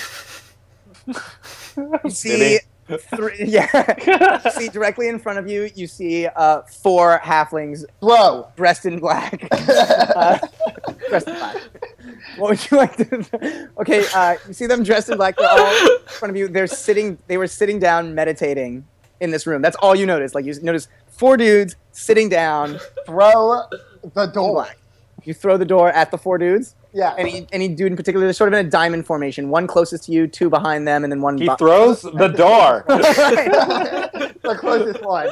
You 2.05 2.11
see, 2.11 2.59
three, 2.97 3.37
yeah. 3.47 4.41
you 4.45 4.51
see 4.51 4.69
directly 4.69 5.09
in 5.09 5.19
front 5.19 5.39
of 5.39 5.49
you. 5.49 5.71
You 5.75 5.87
see 5.87 6.27
uh, 6.27 6.63
four 6.63 7.21
halflings 7.23 7.85
Throw. 8.01 8.49
dressed 8.57 8.87
in 8.87 8.99
black. 8.99 9.47
uh, 9.53 10.39
dressed 11.09 11.29
in 11.29 11.35
black. 11.35 11.57
What 12.37 12.51
would 12.51 12.71
you 12.71 12.77
like 12.77 12.97
to? 12.97 13.71
Okay, 13.81 14.05
uh, 14.15 14.37
you 14.47 14.55
see 14.55 14.67
them 14.67 14.83
dressed 14.83 15.09
in 15.09 15.17
black. 15.17 15.37
They're 15.37 15.49
all 15.49 15.67
in 15.67 15.99
front 16.07 16.31
of 16.31 16.37
you. 16.37 16.49
They're 16.49 16.67
sitting. 16.67 17.19
They 17.27 17.37
were 17.37 17.47
sitting 17.47 17.79
down, 17.79 18.15
meditating 18.15 18.87
in 19.21 19.31
this 19.31 19.47
room. 19.47 19.63
That's 19.63 19.77
all 19.77 19.95
you 19.95 20.07
notice. 20.07 20.35
Like 20.35 20.45
you 20.45 20.55
notice 20.63 20.89
four 21.09 21.37
dudes 21.37 21.77
sitting 21.93 22.29
down. 22.29 22.79
Throw 23.07 23.63
the 24.15 24.27
door. 24.27 24.53
black. 24.55 24.79
You 25.25 25.35
throw 25.35 25.57
the 25.57 25.65
door 25.65 25.91
at 25.91 26.11
the 26.11 26.19
four 26.19 26.39
dudes. 26.39 26.75
Yeah. 26.93 27.15
Any 27.19 27.47
any 27.53 27.69
dude 27.69 27.93
in 27.93 27.97
particular? 27.97 28.27
They're 28.27 28.33
sort 28.33 28.53
of 28.53 28.59
in 28.59 28.67
a 28.67 28.71
diamond 28.71 29.07
formation. 29.07 29.51
One 29.51 29.67
closest 29.67 30.05
to 30.05 30.13
you, 30.13 30.27
two 30.27 30.49
behind 30.49 30.89
them, 30.89 31.05
and 31.05 31.13
then 31.13 31.21
one. 31.21 31.37
He 31.39 31.47
bu- 31.47 31.57
throws 31.57 32.03
the 32.03 32.29
door. 32.37 32.85
the 32.89 34.57
closest 34.59 35.05
one. 35.05 35.29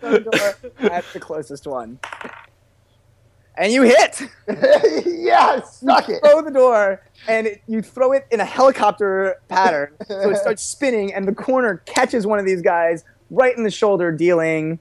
Throw 0.00 0.10
the 0.18 0.20
door 0.20 0.90
at 0.90 1.04
the 1.12 1.20
closest 1.20 1.66
one. 1.66 1.98
And 3.56 3.72
you 3.72 3.82
hit. 3.82 4.20
yes, 5.06 5.78
suck 5.78 6.08
it. 6.08 6.20
throw 6.24 6.42
the 6.42 6.50
door 6.50 7.00
and 7.28 7.46
it, 7.46 7.62
you 7.68 7.82
throw 7.82 8.10
it 8.10 8.26
in 8.32 8.40
a 8.40 8.44
helicopter 8.44 9.36
pattern. 9.48 9.94
so 10.08 10.30
it 10.30 10.36
starts 10.38 10.60
spinning, 10.64 11.14
and 11.14 11.28
the 11.28 11.34
corner 11.34 11.76
catches 11.86 12.26
one 12.26 12.40
of 12.40 12.44
these 12.46 12.60
guys 12.62 13.04
right 13.30 13.56
in 13.56 13.62
the 13.62 13.70
shoulder, 13.70 14.10
dealing 14.10 14.80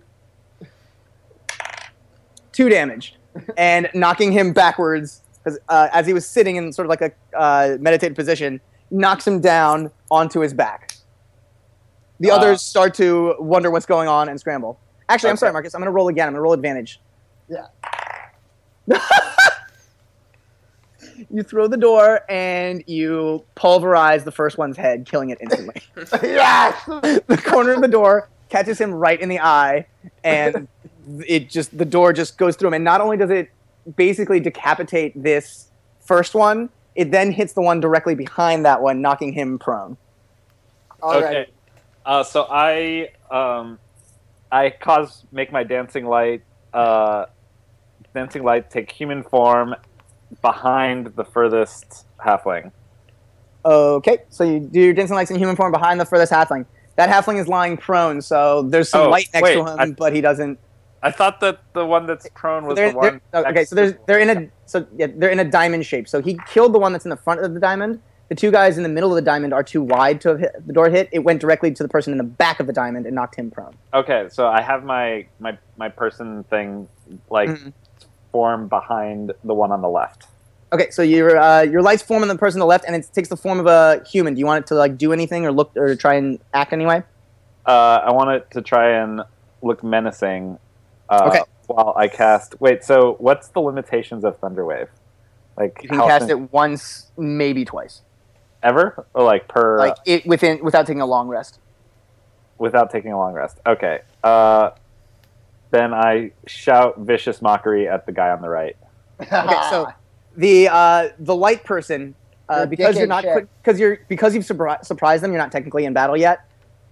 two 2.52 2.68
damage 2.70 3.16
and 3.58 3.90
knocking 3.94 4.32
him 4.32 4.54
backwards 4.54 5.22
'cause, 5.44 5.60
uh, 5.70 5.90
as 5.92 6.06
he 6.08 6.14
was 6.14 6.26
sitting 6.26 6.56
in 6.56 6.72
sort 6.72 6.86
of 6.86 6.90
like 6.90 7.02
a 7.02 7.12
uh, 7.38 7.78
meditative 7.80 8.16
position, 8.16 8.60
knocks 8.92 9.26
him 9.28 9.40
down 9.42 9.92
onto 10.12 10.40
his 10.40 10.54
back. 10.54 10.96
The 12.20 12.32
Uh, 12.32 12.36
others 12.38 12.62
start 12.62 12.94
to 12.96 13.36
wonder 13.40 13.70
what's 13.72 13.86
going 13.86 14.08
on 14.08 14.30
and 14.30 14.40
scramble. 14.40 14.80
Actually, 15.10 15.32
I'm 15.32 15.38
sorry, 15.38 15.52
Marcus. 15.52 15.74
I'm 15.76 15.82
going 15.82 15.88
to 15.88 15.92
roll 15.92 16.08
again. 16.08 16.28
I'm 16.28 16.34
going 16.34 16.40
to 16.40 16.42
roll 16.44 16.54
advantage. 16.54 17.02
Yeah. 17.50 17.68
You 21.30 21.44
throw 21.44 21.68
the 21.68 21.78
door 21.78 22.22
and 22.30 22.84
you 22.88 23.44
pulverize 23.56 24.24
the 24.24 24.32
first 24.32 24.58
one's 24.58 24.78
head, 24.78 25.06
killing 25.06 25.30
it 25.30 25.38
instantly. 25.42 25.82
yes. 26.24 26.84
the 26.86 27.42
corner 27.44 27.72
of 27.74 27.82
the 27.82 27.88
door 27.88 28.30
catches 28.50 28.80
him 28.80 28.92
right 28.94 29.20
in 29.20 29.30
the 29.30 29.40
eye, 29.40 29.86
and 30.24 30.68
it 31.28 31.50
just 31.50 31.76
the 31.78 31.86
door 31.86 32.14
just 32.14 32.38
goes 32.38 32.56
through 32.56 32.70
him. 32.70 32.74
And 32.76 32.84
not 32.84 33.00
only 33.02 33.18
does 33.18 33.30
it 33.30 33.50
basically 33.96 34.40
decapitate 34.40 35.22
this 35.22 35.70
first 36.02 36.34
one, 36.36 36.70
it 36.96 37.12
then 37.12 37.32
hits 37.32 37.54
the 37.54 37.62
one 37.62 37.80
directly 37.80 38.16
behind 38.16 38.66
that 38.66 38.82
one, 38.82 39.02
knocking 39.02 39.34
him 39.34 39.58
prone. 39.60 39.98
All 41.02 41.20
right. 41.22 41.24
okay. 41.24 41.52
Uh, 42.06 42.24
so 42.24 42.46
I 42.50 43.10
um, 43.32 43.80
I 44.52 44.70
cause 44.70 45.26
make 45.32 45.52
my 45.52 45.64
dancing 45.64 46.06
light 46.06 46.44
uh, 46.74 47.26
dancing 48.14 48.44
light 48.44 48.70
take 48.70 48.92
human 48.92 49.24
form 49.24 49.76
behind 50.42 51.08
the 51.16 51.24
furthest 51.24 52.06
halfling. 52.24 52.72
Okay, 53.66 54.18
so 54.30 54.44
you 54.44 54.60
do 54.60 54.82
your 54.82 54.94
dancing 54.94 55.16
lights 55.16 55.32
in 55.32 55.38
human 55.38 55.56
form 55.56 55.72
behind 55.72 56.00
the 56.00 56.06
furthest 56.06 56.32
halfling. 56.34 56.66
That 56.98 57.10
halfling 57.10 57.40
is 57.40 57.48
lying 57.48 57.78
prone, 57.78 58.22
so 58.22 58.64
there's 58.64 58.90
some 58.90 59.08
Oh, 59.08 59.10
light 59.10 59.30
next 59.34 59.44
wait, 59.44 59.54
to 59.56 59.62
him, 59.66 59.80
I- 59.80 59.92
but 59.92 60.14
he 60.14 60.22
doesn't. 60.22 60.60
I 61.06 61.12
thought 61.12 61.42
that 61.42 61.60
the 61.74 61.86
one 61.86 62.06
that's 62.08 62.28
prone 62.34 62.66
was 62.66 62.78
the 62.78 62.92
one. 62.92 63.22
okay, 63.34 63.66
so 63.66 63.76
there's 63.76 63.94
they're 64.08 64.20
in 64.20 64.30
a 64.30 64.50
so 64.66 64.88
yeah 64.96 65.08
they're 65.14 65.30
in 65.30 65.40
a 65.40 65.44
diamond 65.50 65.86
shape. 65.86 66.08
So 66.08 66.22
he 66.22 66.40
killed 66.48 66.74
the 66.74 66.80
one 66.80 66.94
that's 66.94 67.06
in 67.06 67.10
the 67.10 67.18
front 67.18 67.42
of 67.42 67.54
the 67.54 67.60
diamond. 67.60 68.02
The 68.30 68.36
two 68.36 68.52
guys 68.52 68.78
in 68.78 68.84
the 68.84 68.90
middle 68.90 69.10
of 69.12 69.16
the 69.16 69.22
diamond 69.22 69.54
are 69.54 69.64
too 69.64 69.82
wide 69.84 70.22
to 70.22 70.30
have 70.30 70.40
hit 70.40 70.66
the 70.66 70.72
door 70.74 70.90
hit. 70.90 71.10
It 71.12 71.20
went 71.20 71.42
directly 71.42 71.72
to 71.74 71.84
the 71.84 71.90
person 71.90 72.14
in 72.14 72.18
the 72.18 72.24
back 72.24 72.60
of 72.62 72.68
the 72.68 72.74
diamond 72.74 73.06
and 73.06 73.14
knocked 73.14 73.36
him 73.36 73.52
prone. 73.52 73.76
Okay, 73.94 74.28
so 74.32 74.48
I 74.48 74.62
have 74.62 74.84
my 74.86 75.28
my 75.40 75.58
my 75.78 75.90
person 75.90 76.46
thing 76.46 76.88
like 77.30 77.50
Mhm. 77.50 77.74
form 78.32 78.68
behind 78.70 79.34
the 79.44 79.54
one 79.54 79.72
on 79.74 79.82
the 79.82 79.90
left. 79.90 80.28
Okay, 80.72 80.90
so 80.90 81.02
your 81.04 81.38
uh, 81.38 81.62
your 81.64 81.82
lights 81.82 82.02
form 82.02 82.22
on 82.24 82.30
the 82.30 82.38
person 82.38 82.62
on 82.62 82.66
the 82.66 82.70
left, 82.70 82.86
and 82.88 82.96
it 82.96 83.08
takes 83.14 83.28
the 83.28 83.38
form 83.38 83.60
of 83.60 83.68
a 83.68 84.02
human. 84.10 84.34
Do 84.36 84.40
you 84.40 84.46
want 84.46 84.64
it 84.64 84.68
to 84.70 84.76
like 84.76 84.98
do 84.98 85.12
anything 85.12 85.46
or 85.46 85.52
look 85.52 85.72
or 85.76 85.96
try 85.96 86.16
and 86.16 86.40
act 86.54 86.72
anyway? 86.72 87.04
Uh, 87.66 88.00
I 88.06 88.12
want 88.14 88.32
it 88.32 88.50
to 88.52 88.62
try 88.62 88.90
and 89.04 89.22
look 89.62 89.84
menacing. 89.84 90.58
Uh, 91.10 91.26
Okay. 91.30 91.42
While 91.68 91.94
I 91.96 92.08
cast. 92.10 92.60
Wait. 92.60 92.84
So 92.84 93.16
what's 93.20 93.48
the 93.48 93.62
limitations 93.62 94.26
of 94.26 94.40
Thunderwave? 94.42 94.90
Like 95.58 95.80
You 95.84 95.90
can 95.90 96.00
cast 96.00 96.24
often- 96.24 96.30
it 96.44 96.52
once, 96.54 97.12
maybe 97.18 97.64
twice, 97.64 98.02
ever, 98.62 99.06
or 99.14 99.24
like 99.24 99.48
per 99.48 99.78
like 99.78 99.96
it 100.06 100.26
within 100.26 100.64
without 100.64 100.86
taking 100.88 101.02
a 101.02 101.06
long 101.06 101.28
rest. 101.30 101.60
without 102.58 102.90
taking 102.90 103.12
a 103.14 103.18
long 103.18 103.34
rest. 103.34 103.60
Okay. 103.66 104.02
Uh, 104.24 104.72
then 105.72 105.94
I 105.94 106.32
shout 106.48 107.00
vicious 107.00 107.42
mockery 107.42 107.88
at 107.88 108.06
the 108.06 108.12
guy 108.12 108.30
on 108.30 108.42
the 108.42 108.50
right. 108.50 108.76
Okay, 109.22 109.30
so 109.70 109.88
the 110.36 110.68
uh, 110.70 111.10
the 111.20 111.36
light 111.36 111.64
person, 111.64 112.14
uh, 112.50 112.58
You're 112.60 112.68
because 112.68 112.98
you're 112.98 113.08
not 113.08 113.24
because 113.64 113.80
you're 113.80 114.00
because 114.08 114.36
you've 114.36 114.44
surpri- 114.46 114.84
surprised 114.86 115.24
them, 115.24 115.32
you're 115.32 115.42
not 115.42 115.52
technically 115.52 115.86
in 115.86 115.94
battle 115.94 116.18
yet. 116.18 116.42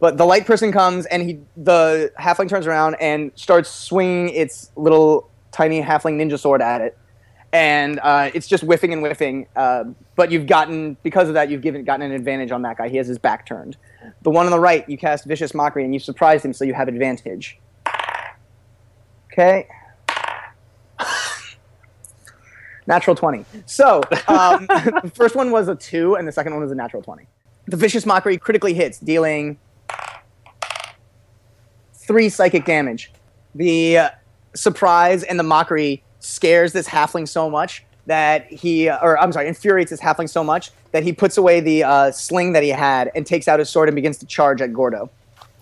But 0.02 0.18
the 0.18 0.26
light 0.26 0.47
person 0.47 0.72
comes 0.72 1.06
and 1.06 1.22
he 1.22 1.39
the 1.56 2.12
halfling 2.20 2.49
turns 2.49 2.66
around 2.66 2.95
and 2.95 3.32
starts 3.36 3.70
swinging 3.70 4.30
its 4.30 4.72
little 4.76 5.30
tiny 5.52 5.80
halfling 5.80 6.16
ninja 6.20 6.39
sword 6.39 6.60
at 6.60 6.82
it, 6.82 6.97
and 7.54 7.99
uh, 8.02 8.32
it's 8.34 8.47
just 8.47 8.64
whiffing 8.64 8.93
and 8.93 9.04
whiffing. 9.04 9.45
Uh, 9.56 9.84
but 10.16 10.32
you've 10.32 10.47
gotten 10.47 10.97
because 11.04 11.28
of 11.28 11.36
that, 11.36 11.52
you've 11.52 11.62
given 11.62 11.84
gotten 11.84 12.02
an 12.04 12.14
advantage 12.14 12.52
on 12.52 12.64
that 12.64 12.80
guy. 12.80 12.89
He 12.89 12.97
has 12.97 13.06
his 13.06 13.20
back 13.20 13.45
turned. 13.45 13.78
The 14.24 14.32
one 14.32 14.47
on 14.47 14.52
the 14.52 14.60
right, 14.60 14.89
you 14.89 14.97
cast 14.97 15.26
vicious 15.26 15.54
mockery 15.54 15.86
and 15.86 15.93
you 15.93 15.99
surprised 15.99 16.43
him, 16.43 16.54
so 16.54 16.66
you 16.66 16.74
have 16.74 16.88
advantage. 16.88 17.60
Okay. 19.32 19.68
Natural 22.88 23.16
20. 23.16 23.45
So, 23.68 24.02
um, 24.28 24.66
the 25.04 25.12
first 25.14 25.36
one 25.36 25.52
was 25.52 25.68
a 25.68 25.76
2, 25.76 26.16
and 26.16 26.28
the 26.28 26.32
second 26.32 26.54
one 26.54 26.64
was 26.64 26.72
a 26.72 26.76
natural 26.76 27.04
20. 27.04 27.28
The 27.68 27.78
Vicious 27.78 28.06
Mockery 28.06 28.38
critically 28.38 28.74
hits, 28.74 28.97
dealing 28.99 29.60
3 32.12 32.28
psychic 32.28 32.66
damage. 32.66 33.09
The 33.55 33.97
uh, 33.97 34.09
surprise 34.53 35.24
and 35.24 35.39
the 35.39 35.43
mockery 35.43 36.03
scares 36.20 36.74
this 36.74 36.86
halfling 36.86 37.26
so 37.26 37.49
much 37.49 37.86
that 38.05 38.51
he, 38.51 38.89
or 38.89 39.18
I'm 39.18 39.32
sorry, 39.32 39.47
infuriates 39.47 39.91
this 39.91 40.01
halfling 40.01 40.30
so 40.30 40.43
much 40.43 40.72
that 40.91 41.03
he 41.03 41.14
puts 41.14 41.38
away 41.38 41.62
the 41.62 41.86
uh, 41.86 42.12
sling 42.12 42.51
that 42.51 42.64
he 42.64 42.70
had 42.70 43.09
and 43.16 43.26
takes 43.26 43.47
out 43.47 43.59
his 43.59 43.70
sword 43.70 43.88
and 43.88 43.95
begins 43.95 44.18
to 44.18 44.26
charge 44.26 44.59
at 44.62 44.74
Gordo. 44.74 45.09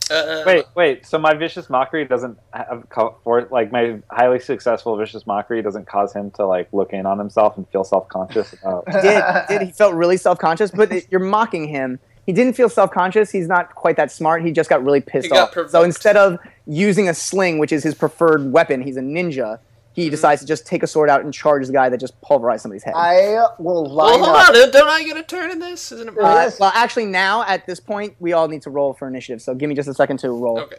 Uh, 0.10 0.42
Wait, 0.44 0.66
wait. 0.74 1.06
So 1.06 1.20
my 1.20 1.36
vicious 1.36 1.70
mockery 1.70 2.04
doesn't 2.04 2.36
have 2.52 2.84
co- 2.90 3.16
for 3.24 3.48
like 3.52 3.72
my 3.72 4.00
highly 4.10 4.40
successful 4.40 4.98
vicious 4.98 5.28
mockery 5.28 5.62
doesn't 5.62 5.86
cause 5.86 6.12
him 6.14 6.32
to 6.32 6.48
like 6.48 6.68
look 6.74 6.94
in 6.94 7.06
on 7.06 7.20
himself 7.20 7.58
and 7.58 7.70
feel 7.70 7.84
self 7.84 8.10
conscious 8.10 8.54
about. 8.54 8.88
did 8.88 9.24
did 9.48 9.62
he 9.62 9.72
felt 9.72 9.94
really 9.94 10.18
self 10.18 10.40
conscious, 10.40 10.72
but 10.72 10.92
it, 10.92 11.06
you're 11.12 11.20
mocking 11.20 11.68
him. 11.68 12.00
He 12.30 12.34
didn't 12.34 12.54
feel 12.54 12.70
self 12.70 12.92
conscious. 12.92 13.32
He's 13.32 13.48
not 13.48 13.74
quite 13.74 13.96
that 13.98 14.12
smart. 14.12 14.46
He 14.46 14.52
just 14.52 14.70
got 14.70 14.84
really 14.84 15.02
pissed 15.02 15.26
He 15.26 15.30
got 15.32 15.48
off. 15.48 15.52
provoked. 15.52 15.72
So 15.72 15.82
instead 15.82 16.16
of 16.16 16.38
using 16.68 17.10
a 17.10 17.14
sling, 17.16 17.58
which 17.58 17.72
is 17.72 17.82
his 17.82 17.96
preferred 17.96 18.52
weapon, 18.54 18.84
he's 18.84 18.98
a 18.98 19.02
ninja. 19.02 19.58
He 19.94 20.04
Mm-hmm. 20.04 20.12
decides 20.12 20.42
to 20.42 20.48
just 20.48 20.68
take 20.68 20.84
a 20.84 20.88
sword 20.88 21.10
out 21.10 21.24
and 21.24 21.34
charge 21.34 21.66
the 21.66 21.74
guy 21.74 21.90
that 21.90 22.00
just 22.00 22.22
pulverized 22.22 22.62
somebody's 22.62 22.84
head. 22.84 22.94
I 22.96 23.48
will 23.58 23.92
well, 23.96 24.20
hold 24.20 24.28
up. 24.28 24.50
on. 24.50 24.72
Don't 24.72 24.88
I 24.88 25.04
get 25.04 25.18
a 25.18 25.24
turn 25.24 25.50
in 25.50 25.58
this? 25.58 25.92
Isn't 25.92 26.10
it? 26.10 26.18
Uh. 26.20 26.22
Uh, 26.22 26.52
well, 26.60 26.72
actually, 26.76 27.08
now 27.08 27.44
at 27.48 27.66
this 27.66 27.80
point, 27.80 28.16
we 28.20 28.32
all 28.34 28.48
need 28.48 28.62
to 28.62 28.70
roll 28.70 28.94
for 28.94 29.08
initiative. 29.08 29.42
So 29.42 29.56
give 29.56 29.68
me 29.68 29.74
just 29.74 29.90
a 29.90 29.94
second 29.96 30.18
to 30.20 30.30
roll. 30.30 30.60
Okay. 30.60 30.78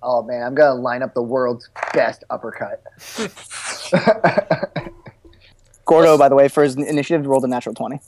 Oh 0.00 0.22
man, 0.22 0.44
I'm 0.44 0.54
gonna 0.54 0.80
line 0.80 1.02
up 1.02 1.12
the 1.14 1.22
world's 1.22 1.68
best 1.92 2.22
uppercut. 2.30 2.84
Gordo, 5.86 6.16
by 6.16 6.28
the 6.28 6.36
way, 6.36 6.46
for 6.48 6.62
his 6.62 6.76
initiative, 6.76 7.26
rolled 7.26 7.44
a 7.44 7.48
natural 7.48 7.74
twenty. 7.74 8.00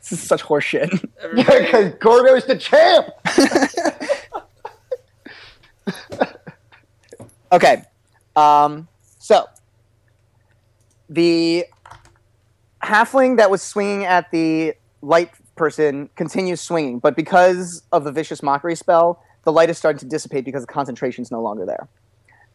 This 0.00 0.12
is 0.12 0.22
such 0.22 0.42
horseshit. 0.42 1.08
Everybody, 1.22 1.64
Because 1.64 1.94
Gordo's 1.94 2.44
the 2.44 2.56
champ. 2.56 3.08
Okay. 7.54 7.84
Um, 8.34 8.88
so 9.20 9.46
the 11.08 11.66
halfling 12.82 13.36
that 13.36 13.48
was 13.48 13.62
swinging 13.62 14.04
at 14.04 14.32
the 14.32 14.74
light 15.02 15.30
person 15.54 16.10
continues 16.16 16.60
swinging, 16.60 16.98
but 16.98 17.14
because 17.14 17.84
of 17.92 18.02
the 18.02 18.10
vicious 18.10 18.42
mockery 18.42 18.74
spell, 18.74 19.22
the 19.44 19.52
light 19.52 19.70
is 19.70 19.78
starting 19.78 20.00
to 20.00 20.06
dissipate 20.06 20.44
because 20.44 20.66
the 20.66 20.72
concentration 20.72 21.22
is 21.22 21.30
no 21.30 21.40
longer 21.40 21.64
there. 21.64 21.88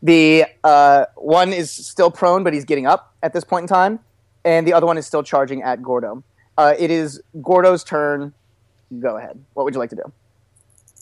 The 0.02 0.46
uh, 0.66 1.06
one 1.16 1.54
is 1.54 1.72
still 1.72 2.12
prone, 2.12 2.44
but 2.44 2.54
he's 2.54 2.66
getting 2.66 2.86
up 2.86 3.16
at 3.24 3.32
this 3.32 3.46
point 3.46 3.64
in 3.64 3.68
time, 3.70 4.00
and 4.50 4.68
the 4.68 4.74
other 4.74 4.88
one 4.88 4.98
is 4.98 5.06
still 5.06 5.22
charging 5.22 5.62
at 5.62 5.84
Gordo. 5.84 6.24
Uh, 6.58 6.74
it 6.78 6.90
is 6.90 7.22
Gordo's 7.42 7.84
turn. 7.84 8.34
Go 9.00 9.18
ahead. 9.18 9.40
What 9.54 9.64
would 9.64 9.76
you 9.76 9.80
like 9.80 9.92
to 9.92 9.96
do? 9.96 10.12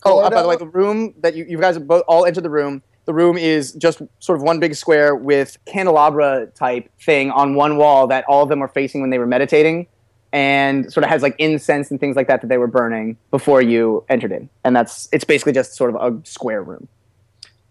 Oh, 0.03 0.19
uh, 0.19 0.29
by 0.29 0.41
the 0.41 0.47
way, 0.49 0.57
the 0.57 0.67
room 0.67 1.13
that 1.21 1.33
you, 1.33 1.45
you 1.47 1.57
guys 1.57 1.75
have 1.75 1.87
both 1.87 2.03
all 2.09 2.25
entered 2.25 2.43
the 2.43 2.49
room. 2.49 2.83
The 3.05 3.13
room 3.13 3.37
is 3.37 3.71
just 3.71 4.01
sort 4.19 4.37
of 4.37 4.43
one 4.43 4.59
big 4.59 4.75
square 4.75 5.15
with 5.15 5.57
candelabra 5.65 6.47
type 6.47 6.91
thing 6.99 7.31
on 7.31 7.55
one 7.55 7.77
wall 7.77 8.05
that 8.07 8.25
all 8.27 8.43
of 8.43 8.49
them 8.49 8.59
were 8.59 8.67
facing 8.67 8.99
when 8.99 9.11
they 9.11 9.17
were 9.17 9.25
meditating, 9.25 9.87
and 10.33 10.91
sort 10.91 11.05
of 11.05 11.09
has 11.09 11.23
like 11.23 11.35
incense 11.39 11.89
and 11.89 12.01
things 12.01 12.17
like 12.17 12.27
that 12.27 12.41
that 12.41 12.47
they 12.47 12.57
were 12.57 12.67
burning 12.67 13.15
before 13.31 13.61
you 13.61 14.03
entered 14.09 14.33
in. 14.33 14.49
And 14.65 14.75
that's 14.75 15.07
it's 15.13 15.23
basically 15.23 15.53
just 15.53 15.75
sort 15.75 15.95
of 15.95 15.95
a 15.95 16.25
square 16.27 16.61
room. 16.61 16.89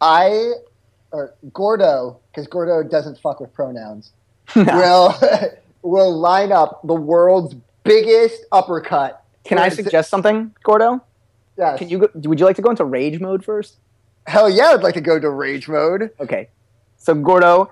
I 0.00 0.54
or 1.12 1.34
Gordo, 1.52 2.18
because 2.30 2.46
Gordo 2.46 2.82
doesn't 2.88 3.18
fuck 3.20 3.40
with 3.40 3.52
pronouns. 3.52 4.12
will 4.56 5.14
will 5.88 6.16
line 6.18 6.52
up 6.52 6.80
the 6.84 6.94
world's 6.94 7.54
biggest 7.84 8.42
uppercut. 8.52 9.22
Can 9.44 9.58
I 9.58 9.68
suggest 9.68 10.10
something, 10.10 10.54
Gordo? 10.64 11.02
Yes. 11.56 11.78
Can 11.78 11.88
you? 11.88 11.98
Go, 11.98 12.08
would 12.14 12.38
you 12.40 12.46
like 12.46 12.56
to 12.56 12.62
go 12.62 12.70
into 12.70 12.84
rage 12.84 13.20
mode 13.20 13.44
first? 13.44 13.76
Hell 14.26 14.50
yeah, 14.50 14.70
I'd 14.72 14.82
like 14.82 14.94
to 14.94 15.00
go 15.00 15.18
to 15.18 15.30
rage 15.30 15.68
mode. 15.68 16.10
Okay. 16.20 16.48
So 16.98 17.14
Gordo, 17.14 17.70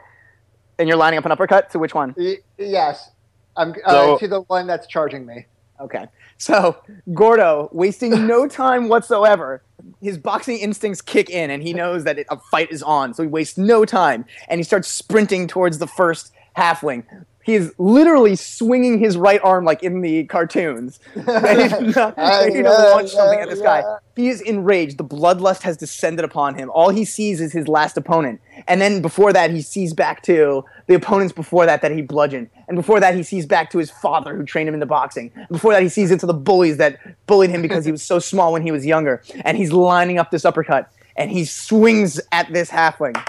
and 0.79 0.89
you're 0.89 0.97
lining 0.97 1.19
up 1.19 1.25
an 1.27 1.33
uppercut. 1.33 1.71
To 1.71 1.79
which 1.79 1.95
one? 1.95 2.15
Y- 2.17 2.37
yes, 2.59 3.11
I'm 3.57 3.75
uh, 3.85 3.91
So- 3.91 4.19
to 4.19 4.29
the 4.29 4.41
one 4.43 4.67
that's 4.67 4.87
charging 4.87 5.27
me. 5.27 5.47
Okay. 5.81 6.07
So 6.39 6.77
Gordo, 7.13 7.69
wasting 7.73 8.27
no 8.27 8.47
time 8.63 8.89
whatsoever, 8.89 9.63
his 10.01 10.17
boxing 10.17 10.59
instincts 10.59 11.03
kick 11.03 11.29
in, 11.29 11.51
and 11.51 11.63
he 11.63 11.73
knows 11.75 12.05
that 12.05 12.19
it, 12.19 12.27
a 12.31 12.39
fight 12.39 12.71
is 12.71 12.83
on. 12.83 13.13
So 13.15 13.23
he 13.25 13.29
wastes 13.29 13.59
no 13.59 13.85
time, 13.85 14.25
and 14.49 14.61
he 14.61 14.63
starts 14.65 14.89
sprinting 14.89 15.49
towards 15.49 15.79
the 15.79 15.87
first 15.89 16.33
halfling. 16.57 17.05
He 17.45 17.55
is 17.55 17.75
literally 17.77 18.37
swinging 18.37 18.99
his 18.99 19.19
right 19.19 19.41
arm 19.45 19.67
like 19.67 19.83
in 19.83 20.01
the 20.01 20.25
cartoons, 20.25 20.99
to, 21.15 21.21
to 21.23 22.63
launch 22.63 23.11
something 23.11 23.39
at 23.39 23.51
this 23.51 23.61
guy. 23.61 23.85
He 24.17 24.31
is 24.31 24.41
enraged. 24.41 24.97
The 24.97 25.05
bloodlust 25.05 25.63
has 25.63 25.77
descended 25.77 26.25
upon 26.25 26.55
him. 26.55 26.71
All 26.71 26.89
he 26.89 27.05
sees 27.05 27.43
is 27.43 27.53
his 27.53 27.69
last 27.69 27.99
opponent, 27.99 28.41
and 28.67 28.81
then 28.81 29.03
before 29.03 29.33
that, 29.35 29.51
he 29.51 29.61
sees 29.61 29.93
back 29.93 30.23
to 30.23 30.65
the 30.87 30.95
opponents 30.95 31.35
before 31.35 31.67
that 31.67 31.83
that 31.83 31.93
he 31.93 32.01
bludgeoned, 32.01 32.49
and 32.67 32.77
before 32.77 32.99
that, 33.01 33.15
he 33.15 33.23
sees 33.23 33.45
back 33.45 33.71
to 33.73 33.79
his 33.79 33.91
father 33.91 34.35
who 34.35 34.45
trained 34.45 34.69
him 34.69 34.75
into 34.75 34.87
boxing. 34.87 35.31
Before 35.51 35.73
that, 35.75 35.83
he 35.83 35.91
sees 35.91 36.11
into 36.11 36.25
the 36.25 36.35
bullies 36.35 36.79
that 36.79 36.99
bullied 37.27 37.51
him 37.51 37.61
because 37.61 37.85
he 37.85 37.93
was 37.93 38.03
so 38.03 38.19
small 38.19 38.55
when 38.55 38.63
he 38.63 38.73
was 38.73 38.87
younger, 38.87 39.23
and 39.45 39.59
he's 39.59 39.71
lining 39.71 40.19
up 40.19 40.31
this 40.31 40.47
uppercut, 40.47 40.91
and 41.15 41.31
he 41.31 41.45
swings 41.45 42.19
at 42.33 42.51
this 42.51 42.71
halfling, 42.71 43.23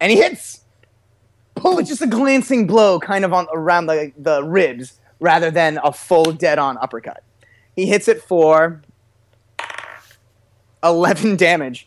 and 0.00 0.12
he 0.12 0.18
hits. 0.18 0.60
But 1.62 1.82
just 1.86 2.02
a 2.02 2.06
glancing 2.06 2.66
blow, 2.66 2.98
kind 3.00 3.24
of 3.24 3.32
on 3.32 3.46
around 3.52 3.86
the 3.86 4.12
the 4.18 4.42
ribs, 4.44 4.98
rather 5.20 5.50
than 5.50 5.78
a 5.82 5.92
full 5.92 6.24
dead-on 6.32 6.78
uppercut. 6.78 7.22
He 7.76 7.86
hits 7.86 8.08
it 8.08 8.22
for 8.22 8.82
11 10.82 11.36
damage. 11.36 11.86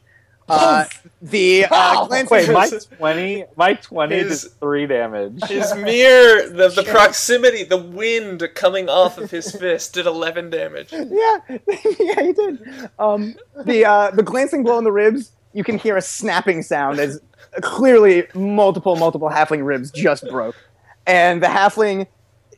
Uh, 0.49 0.83
the 1.21 1.63
uh, 1.65 1.69
Wow. 1.71 2.05
glancing 2.07 2.35
Wait, 2.35 2.49
my 2.51 2.69
twenty, 2.97 3.45
my 3.55 3.73
twenty 3.75 4.15
his- 4.17 4.43
did 4.43 4.51
three 4.59 4.85
damage. 4.85 5.41
His 5.45 5.73
mere 5.77 6.49
the, 6.49 6.67
the 6.67 6.83
proximity, 6.83 7.63
the 7.63 7.77
wind 7.77 8.47
coming 8.53 8.89
off 8.89 9.17
of 9.17 9.31
his 9.31 9.49
fist 9.55 9.93
did 9.93 10.05
11 10.05 10.49
damage. 10.49 10.89
yeah, 10.91 11.37
yeah, 11.49 12.21
he 12.21 12.33
did. 12.33 12.89
Um, 12.99 13.35
the 13.63 13.85
uh, 13.85 14.11
the 14.11 14.21
glancing 14.23 14.63
blow 14.63 14.77
in 14.77 14.83
the 14.83 14.91
ribs, 14.91 15.31
you 15.53 15.63
can 15.63 15.77
hear 15.77 15.95
a 15.95 16.01
snapping 16.01 16.61
sound 16.61 16.99
as 16.99 17.21
clearly 17.61 18.27
multiple 18.33 18.95
multiple 18.95 19.29
halfling 19.29 19.65
ribs 19.65 19.91
just 19.91 20.27
broke, 20.29 20.55
and 21.05 21.41
the 21.41 21.47
halfling 21.47 22.07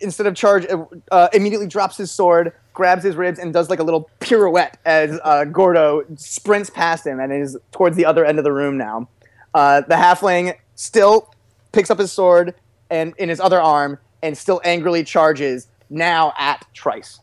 instead 0.02 0.28
of 0.28 0.36
charge 0.36 0.66
uh, 0.70 0.86
uh, 1.12 1.30
immediately 1.34 1.68
drops 1.68 1.98
his 1.98 2.12
sword, 2.12 2.54
grabs 2.74 3.04
his 3.04 3.16
ribs, 3.16 3.40
and 3.40 3.54
does 3.54 3.70
like 3.70 3.80
a 3.80 3.84
little 3.84 4.10
pirouette 4.20 4.78
as 4.86 5.20
uh, 5.24 5.46
Gordo 5.46 6.04
sprints 6.16 6.70
past 6.70 7.06
him 7.06 7.20
and 7.20 7.32
is 7.32 7.58
towards 7.72 7.96
the 7.96 8.06
other 8.06 8.26
end 8.26 8.38
of 8.38 8.44
the 8.44 8.52
room 8.52 8.78
now. 8.78 9.08
Uh, 9.54 9.82
the 9.82 9.96
halfling 9.96 10.56
still 10.76 11.34
picks 11.72 11.90
up 11.90 11.98
his 11.98 12.12
sword 12.12 12.54
and 12.90 13.14
in 13.18 13.30
his 13.30 13.40
other 13.40 13.62
arm 13.62 13.98
and 14.22 14.38
still 14.38 14.62
angrily 14.64 15.04
charges 15.04 15.68
now 15.90 16.34
at 16.38 16.66
Trice 16.74 17.20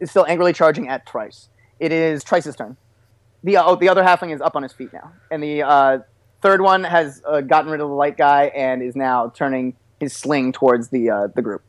is 0.00 0.10
still 0.10 0.26
angrily 0.26 0.52
charging 0.52 0.88
at 0.88 1.06
Trice. 1.06 1.48
It 1.78 1.92
is 1.92 2.24
Trice's 2.24 2.56
turn. 2.56 2.76
The 3.42 3.56
oh, 3.58 3.76
the 3.76 3.88
other 3.88 4.02
halfling 4.02 4.34
is 4.34 4.40
up 4.40 4.56
on 4.56 4.62
his 4.62 4.72
feet 4.72 4.92
now, 4.92 5.12
and 5.30 5.42
the 5.42 5.62
uh, 5.62 5.98
third 6.42 6.60
one 6.60 6.84
has 6.84 7.22
uh, 7.26 7.40
gotten 7.40 7.70
rid 7.70 7.80
of 7.80 7.88
the 7.88 7.94
light 7.94 8.16
guy 8.16 8.44
and 8.54 8.82
is 8.82 8.96
now 8.96 9.30
turning 9.34 9.74
his 9.98 10.14
sling 10.14 10.52
towards 10.52 10.88
the 10.88 11.10
uh, 11.10 11.26
the 11.28 11.42
group. 11.42 11.62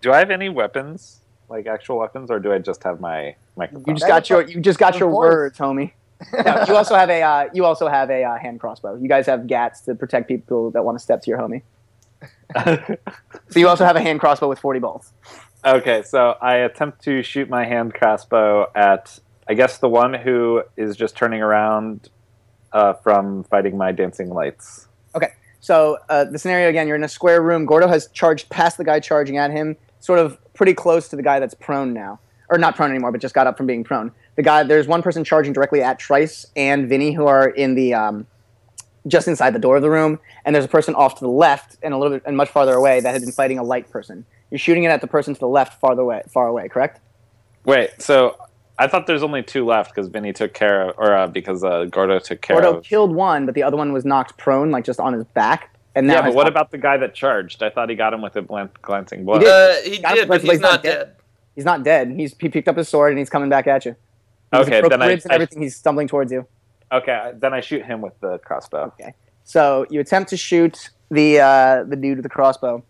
Do 0.00 0.12
I 0.12 0.18
have 0.18 0.30
any 0.30 0.48
weapons, 0.48 1.20
like 1.48 1.66
actual 1.66 1.98
weapons, 1.98 2.30
or 2.30 2.40
do 2.40 2.52
I 2.52 2.58
just 2.58 2.82
have 2.84 3.00
my 3.00 3.36
microphone? 3.56 3.84
You 3.86 3.94
just 3.94 4.08
got 4.08 4.28
your 4.30 4.42
you 4.42 4.60
just 4.60 4.78
got 4.78 4.94
Of 4.94 5.00
your 5.00 5.10
course. 5.10 5.32
words, 5.34 5.58
homie. 5.58 5.92
No, 6.44 6.64
you 6.68 6.76
also 6.76 6.94
have 6.94 7.10
a 7.10 7.20
uh, 7.22 7.48
you 7.52 7.64
also 7.64 7.88
have 7.88 8.08
a 8.10 8.22
uh, 8.24 8.38
hand 8.38 8.60
crossbow. 8.60 8.94
You 8.96 9.08
guys 9.08 9.26
have 9.26 9.46
gats 9.48 9.80
to 9.82 9.94
protect 9.96 10.28
people 10.28 10.70
that 10.70 10.84
want 10.84 10.96
to 10.98 11.02
step 11.02 11.20
to 11.22 11.30
your 11.30 11.38
homie. 11.38 11.62
So 13.48 13.58
you 13.60 13.68
also 13.68 13.84
have 13.84 13.96
a 13.96 14.00
hand 14.00 14.20
crossbow 14.20 14.48
with 14.48 14.58
forty 14.58 14.78
bolts. 14.80 15.12
okay, 15.64 16.02
so 16.02 16.36
I 16.40 16.56
attempt 16.58 17.02
to 17.04 17.22
shoot 17.22 17.48
my 17.48 17.64
hand 17.64 17.94
crossbow 17.94 18.70
at, 18.74 19.18
I 19.48 19.54
guess, 19.54 19.78
the 19.78 19.88
one 19.88 20.14
who 20.14 20.62
is 20.76 20.96
just 20.96 21.16
turning 21.16 21.42
around 21.42 22.08
uh, 22.72 22.94
from 22.94 23.44
fighting 23.44 23.76
my 23.76 23.92
dancing 23.92 24.30
lights. 24.30 24.88
Okay, 25.14 25.32
so 25.60 25.98
uh, 26.08 26.24
the 26.24 26.38
scenario 26.38 26.68
again, 26.68 26.86
you're 26.86 26.96
in 26.96 27.04
a 27.04 27.08
square 27.08 27.42
room. 27.42 27.66
Gordo 27.66 27.88
has 27.88 28.08
charged 28.08 28.48
past 28.48 28.78
the 28.78 28.84
guy 28.84 29.00
charging 29.00 29.36
at 29.36 29.50
him, 29.50 29.76
sort 30.00 30.18
of 30.18 30.38
pretty 30.54 30.74
close 30.74 31.08
to 31.08 31.16
the 31.16 31.22
guy 31.22 31.38
that's 31.40 31.54
prone 31.54 31.92
now, 31.92 32.18
or 32.48 32.58
not 32.58 32.76
prone 32.76 32.90
anymore, 32.90 33.12
but 33.12 33.20
just 33.20 33.34
got 33.34 33.46
up 33.46 33.56
from 33.56 33.66
being 33.66 33.84
prone. 33.84 34.12
The 34.36 34.42
guy, 34.42 34.62
there's 34.62 34.86
one 34.86 35.02
person 35.02 35.24
charging 35.24 35.52
directly 35.52 35.82
at 35.82 35.98
Trice 35.98 36.46
and 36.56 36.88
Vinny 36.88 37.12
who 37.12 37.26
are 37.26 37.48
in 37.48 37.74
the 37.74 37.94
um, 37.94 38.26
just 39.06 39.28
inside 39.28 39.54
the 39.54 39.58
door 39.58 39.76
of 39.76 39.82
the 39.82 39.90
room, 39.90 40.18
and 40.44 40.54
there's 40.54 40.64
a 40.64 40.68
person 40.68 40.94
off 40.94 41.16
to 41.16 41.20
the 41.20 41.30
left 41.30 41.76
and 41.82 41.92
a 41.92 41.98
little 41.98 42.16
bit 42.16 42.22
and 42.24 42.36
much 42.36 42.48
farther 42.48 42.74
away 42.74 43.00
that 43.00 43.12
had 43.12 43.22
been 43.22 43.32
fighting 43.32 43.58
a 43.58 43.62
light 43.62 43.90
person. 43.90 44.24
You're 44.50 44.58
shooting 44.58 44.84
it 44.84 44.88
at 44.88 45.00
the 45.00 45.06
person 45.06 45.34
to 45.34 45.40
the 45.40 45.48
left, 45.48 45.80
farther 45.80 46.02
away, 46.02 46.22
far 46.28 46.46
away, 46.46 46.68
correct? 46.68 47.00
Wait, 47.64 47.90
so 47.98 48.36
I 48.82 48.88
thought 48.88 49.06
there's 49.06 49.22
only 49.22 49.42
two 49.42 49.64
left 49.64 49.94
because 49.94 50.08
Vinny 50.08 50.32
took 50.32 50.54
care 50.54 50.88
of, 50.88 50.94
or 50.98 51.14
uh, 51.14 51.26
because 51.26 51.62
uh, 51.64 51.84
Gordo 51.84 52.18
took 52.18 52.40
care 52.42 52.60
Gordo 52.60 52.78
of. 52.78 52.84
killed 52.84 53.14
one, 53.14 53.46
but 53.46 53.54
the 53.54 53.62
other 53.62 53.76
one 53.76 53.92
was 53.92 54.04
knocked 54.04 54.36
prone, 54.38 54.70
like 54.70 54.84
just 54.84 54.98
on 55.00 55.12
his 55.12 55.24
back. 55.24 55.70
And 55.94 56.06
now 56.06 56.14
Yeah, 56.14 56.22
but 56.22 56.34
what 56.34 56.48
about 56.48 56.70
the 56.70 56.78
guy 56.78 56.96
that 56.96 57.14
charged? 57.14 57.62
I 57.62 57.70
thought 57.70 57.90
he 57.90 57.94
got 57.96 58.12
him 58.14 58.22
with 58.22 58.34
a 58.36 58.42
glan- 58.42 58.70
glancing 58.80 59.24
blow. 59.24 59.38
did. 59.38 59.48
Uh, 59.48 59.74
he 59.88 59.98
Got 59.98 60.14
did, 60.14 60.28
but 60.28 60.34
but 60.36 60.40
he's 60.42 60.50
he's 60.52 60.60
not 60.60 60.72
not 60.72 60.82
dead. 60.82 60.94
dead. 60.98 61.16
He's 61.54 61.64
not 61.64 61.84
dead. 61.84 62.10
He's 62.12 62.34
he 62.38 62.48
picked 62.48 62.66
up 62.68 62.76
his 62.76 62.88
sword 62.88 63.12
and 63.12 63.18
he's 63.18 63.28
coming 63.30 63.48
back 63.50 63.66
at 63.66 63.84
you. 63.84 63.94
He's 64.52 64.60
Okay, 64.66 64.80
then 64.88 65.00
I, 65.02 65.06
ribs 65.08 65.24
and 65.24 65.32
I 65.32 65.34
everything. 65.36 65.62
He's 65.62 65.76
stumbling 65.76 66.08
towards 66.08 66.32
you. 66.32 66.46
okay, 66.90 67.32
then 67.36 67.52
I 67.54 67.60
shoot 67.60 67.84
him 67.84 68.00
with 68.00 68.18
the 68.20 68.38
crossbow. 68.38 68.92
Okay. 69.00 69.14
So 69.44 69.86
you 69.90 70.00
attempt 70.00 70.30
to 70.30 70.36
shoot 70.36 70.90
the 71.10 71.40
uh, 71.40 71.84
the 71.84 71.96
dude 71.96 72.18
with 72.18 72.22
the 72.22 72.28
crossbow. 72.30 72.82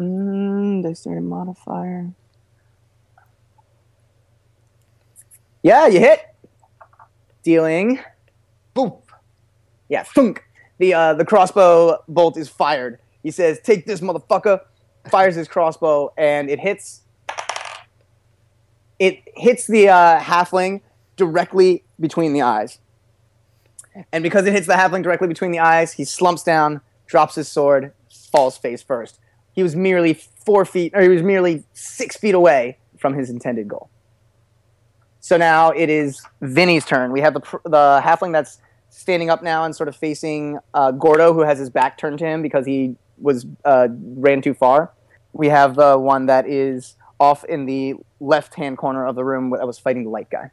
Mm, 0.00 0.82
dexterity 0.82 1.22
modifier. 1.22 2.10
Yeah, 5.64 5.86
you 5.86 5.98
hit. 5.98 6.20
Dealing. 7.42 7.98
Boop. 8.76 9.00
Yeah, 9.88 10.02
thunk. 10.02 10.44
The 10.78 10.92
uh, 10.92 11.14
the 11.14 11.24
crossbow 11.24 12.02
bolt 12.06 12.36
is 12.36 12.50
fired. 12.50 12.98
He 13.22 13.30
says, 13.30 13.60
"Take 13.60 13.86
this, 13.86 14.02
motherfucker!" 14.02 14.60
Fires 15.10 15.34
his 15.34 15.48
crossbow, 15.48 16.12
and 16.18 16.50
it 16.50 16.60
hits. 16.60 17.00
It 18.98 19.22
hits 19.36 19.66
the 19.66 19.88
uh, 19.88 20.20
halfling 20.20 20.82
directly 21.16 21.84
between 21.98 22.34
the 22.34 22.42
eyes. 22.42 22.78
And 24.12 24.22
because 24.22 24.46
it 24.46 24.52
hits 24.52 24.66
the 24.66 24.74
halfling 24.74 25.02
directly 25.02 25.28
between 25.28 25.50
the 25.50 25.60
eyes, 25.60 25.94
he 25.94 26.04
slumps 26.04 26.42
down, 26.42 26.82
drops 27.06 27.36
his 27.36 27.48
sword, 27.48 27.92
falls 28.30 28.58
face 28.58 28.82
first. 28.82 29.18
He 29.52 29.62
was 29.62 29.74
merely 29.74 30.12
four 30.12 30.66
feet, 30.66 30.92
or 30.94 31.00
he 31.00 31.08
was 31.08 31.22
merely 31.22 31.64
six 31.72 32.18
feet 32.18 32.34
away 32.34 32.76
from 32.98 33.14
his 33.14 33.30
intended 33.30 33.66
goal. 33.68 33.88
So 35.24 35.38
now 35.38 35.70
it 35.70 35.88
is 35.88 36.20
Vinny's 36.42 36.84
turn. 36.84 37.10
We 37.10 37.22
have 37.22 37.32
the 37.32 37.40
the 37.64 38.02
halfling 38.04 38.32
that's 38.32 38.58
standing 38.90 39.30
up 39.30 39.42
now 39.42 39.64
and 39.64 39.74
sort 39.74 39.88
of 39.88 39.96
facing 39.96 40.58
uh, 40.74 40.90
Gordo, 40.90 41.32
who 41.32 41.40
has 41.40 41.58
his 41.58 41.70
back 41.70 41.96
turned 41.96 42.18
to 42.18 42.26
him 42.26 42.42
because 42.42 42.66
he 42.66 42.96
was 43.16 43.46
uh, 43.64 43.88
ran 43.90 44.42
too 44.42 44.52
far. 44.52 44.92
We 45.32 45.48
have 45.48 45.76
the 45.76 45.98
one 45.98 46.26
that 46.26 46.46
is 46.46 46.96
off 47.18 47.42
in 47.44 47.64
the 47.64 47.94
left 48.20 48.54
hand 48.54 48.76
corner 48.76 49.06
of 49.06 49.14
the 49.14 49.24
room 49.24 49.48
that 49.52 49.66
was 49.66 49.78
fighting 49.78 50.04
the 50.04 50.10
light 50.10 50.28
guy. 50.28 50.50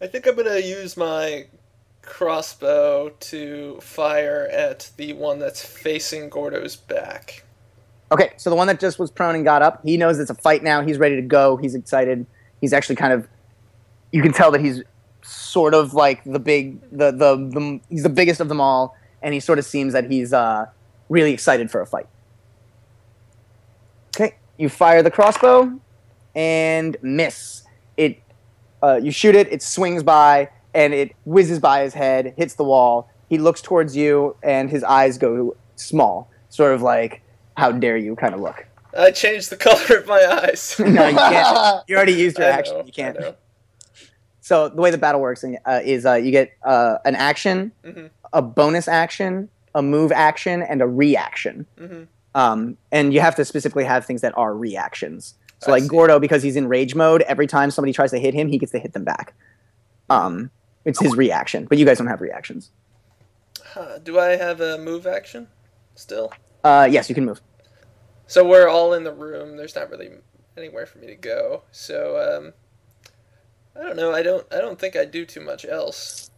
I 0.00 0.06
think 0.06 0.28
I'm 0.28 0.36
gonna 0.36 0.60
use 0.60 0.96
my 0.96 1.48
crossbow 2.02 3.08
to 3.08 3.80
fire 3.80 4.48
at 4.52 4.88
the 4.96 5.14
one 5.14 5.40
that's 5.40 5.64
facing 5.64 6.28
Gordo's 6.28 6.76
back. 6.76 7.42
Okay, 8.12 8.34
so 8.36 8.50
the 8.50 8.56
one 8.56 8.68
that 8.68 8.78
just 8.78 9.00
was 9.00 9.10
prone 9.10 9.34
and 9.34 9.44
got 9.44 9.62
up, 9.62 9.80
he 9.84 9.96
knows 9.96 10.20
it's 10.20 10.30
a 10.30 10.34
fight 10.36 10.62
now. 10.62 10.80
He's 10.80 10.98
ready 10.98 11.16
to 11.16 11.22
go. 11.22 11.56
He's 11.56 11.74
excited. 11.74 12.24
He's 12.60 12.72
actually 12.72 12.94
kind 12.94 13.12
of, 13.12 13.26
you 14.12 14.22
can 14.22 14.32
tell 14.32 14.50
that 14.50 14.60
he's 14.60 14.82
sort 15.22 15.74
of 15.74 15.94
like 15.94 16.22
the 16.24 16.38
big, 16.38 16.80
the 16.90 17.10
the, 17.10 17.36
the 17.36 17.80
he's 17.90 18.02
the 18.02 18.08
biggest 18.08 18.40
of 18.40 18.48
them 18.48 18.60
all, 18.60 18.96
and 19.22 19.34
he 19.34 19.40
sort 19.40 19.58
of 19.58 19.64
seems 19.64 19.92
that 19.92 20.10
he's 20.10 20.32
uh, 20.32 20.66
really 21.08 21.32
excited 21.32 21.70
for 21.70 21.80
a 21.80 21.86
fight. 21.86 22.06
Okay, 24.16 24.36
you 24.56 24.68
fire 24.68 25.02
the 25.02 25.10
crossbow, 25.10 25.78
and 26.34 26.96
miss. 27.02 27.62
It, 27.96 28.20
uh, 28.82 29.00
you 29.02 29.10
shoot 29.10 29.34
it. 29.34 29.52
It 29.52 29.62
swings 29.62 30.02
by, 30.02 30.48
and 30.74 30.94
it 30.94 31.14
whizzes 31.24 31.58
by 31.58 31.82
his 31.82 31.94
head, 31.94 32.34
hits 32.36 32.54
the 32.54 32.64
wall. 32.64 33.10
He 33.28 33.38
looks 33.38 33.60
towards 33.60 33.96
you, 33.96 34.36
and 34.42 34.70
his 34.70 34.82
eyes 34.84 35.18
go 35.18 35.56
small, 35.76 36.30
sort 36.48 36.74
of 36.74 36.82
like 36.82 37.22
how 37.56 37.72
dare 37.72 37.96
you 37.96 38.16
kind 38.16 38.34
of 38.34 38.40
look. 38.40 38.66
I 38.96 39.10
changed 39.10 39.50
the 39.50 39.56
color 39.66 39.98
of 39.98 40.06
my 40.06 40.24
eyes. 40.24 40.76
no, 40.78 41.08
you 41.08 41.16
can't. 41.16 41.84
You 41.88 41.96
already 41.96 42.14
used 42.14 42.38
your 42.38 42.46
I 42.46 42.50
action. 42.50 42.78
know, 42.78 42.84
you 42.84 42.92
can't. 42.92 43.18
So 44.48 44.70
the 44.70 44.80
way 44.80 44.90
the 44.90 44.96
battle 44.96 45.20
works 45.20 45.44
uh, 45.44 45.80
is 45.84 46.06
uh, 46.06 46.14
you 46.14 46.30
get 46.30 46.52
uh, 46.64 46.96
an 47.04 47.14
action, 47.16 47.70
Mhm. 47.84 48.08
a 48.32 48.40
bonus 48.40 48.88
action, 48.88 49.50
a 49.74 49.82
move 49.82 50.10
action, 50.10 50.62
and 50.62 50.80
a 50.80 50.86
reaction. 50.86 51.66
hmm 51.76 52.04
Um, 52.34 52.78
and 52.90 53.12
you 53.12 53.20
have 53.20 53.34
to 53.36 53.44
specifically 53.44 53.84
have 53.84 54.06
things 54.06 54.22
that 54.22 54.32
are 54.38 54.54
reactions. 54.56 55.34
So 55.58 55.70
I 55.70 55.72
like 55.72 55.82
see. 55.82 55.88
Gordo, 55.90 56.18
because 56.18 56.42
he's 56.42 56.56
in 56.56 56.66
rage 56.66 56.94
mode, 56.94 57.20
every 57.28 57.46
time 57.46 57.70
somebody 57.70 57.92
tries 57.92 58.10
to 58.12 58.18
hit 58.18 58.32
him, 58.32 58.48
he 58.48 58.56
gets 58.56 58.72
to 58.72 58.78
hit 58.78 58.94
them 58.94 59.04
back. 59.04 59.34
Um, 60.08 60.50
it's 60.86 60.98
his 60.98 61.14
reaction, 61.14 61.66
but 61.66 61.76
you 61.76 61.84
guys 61.84 61.98
don't 61.98 62.06
have 62.06 62.22
reactions. 62.22 62.70
Huh, 63.74 63.98
do 63.98 64.18
I 64.18 64.36
have 64.36 64.62
a 64.62 64.78
move 64.78 65.06
action 65.06 65.48
still? 65.94 66.32
Uh, 66.64 66.88
yes, 66.90 67.10
you 67.10 67.14
can 67.14 67.26
move. 67.26 67.42
So 68.26 68.48
we're 68.48 68.68
all 68.68 68.94
in 68.94 69.04
the 69.04 69.12
room. 69.12 69.58
There's 69.58 69.74
not 69.74 69.90
really 69.90 70.08
anywhere 70.56 70.86
for 70.86 70.96
me 71.00 71.06
to 71.08 71.16
go. 71.16 71.64
So 71.70 71.98
um, 72.18 72.54
I 73.78 73.82
don't 73.82 73.96
know. 73.96 74.12
I 74.12 74.22
don't. 74.22 74.46
I 74.52 74.58
don't 74.58 74.78
think 74.78 74.96
I 74.96 75.04
do 75.04 75.24
too 75.24 75.40
much 75.40 75.64
else. 75.64 76.30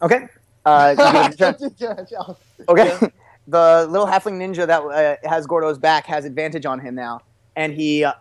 Okay. 0.00 0.26
Uh, 0.64 0.94
you 0.96 1.36
get 1.36 1.60
a 1.60 1.70
turn. 1.70 2.06
Okay. 2.68 2.96
the 3.48 3.86
little 3.90 4.06
halfling 4.06 4.38
ninja 4.38 4.66
that 4.66 4.82
uh, 4.82 5.28
has 5.28 5.46
Gordo's 5.46 5.78
back 5.78 6.06
has 6.06 6.24
advantage 6.24 6.64
on 6.64 6.78
him 6.78 6.94
now, 6.94 7.20
and 7.56 7.74
he 7.74 8.04
uh, 8.04 8.12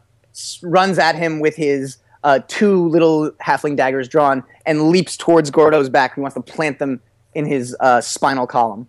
runs 0.64 0.98
at 0.98 1.16
him 1.16 1.40
with 1.40 1.56
his 1.56 1.98
uh, 2.24 2.40
two 2.48 2.88
little 2.90 3.32
halfling 3.44 3.76
daggers 3.76 4.08
drawn 4.08 4.44
and 4.66 4.90
leaps 4.90 5.16
towards 5.16 5.52
Gordo's 5.52 5.90
back. 5.90 6.16
He 6.16 6.22
wants 6.22 6.36
to 6.36 6.42
plant 6.42 6.80
them 6.80 7.02
in 7.34 7.46
his 7.46 7.76
uh, 7.80 8.02
spinal 8.02 8.48
column. 8.48 8.88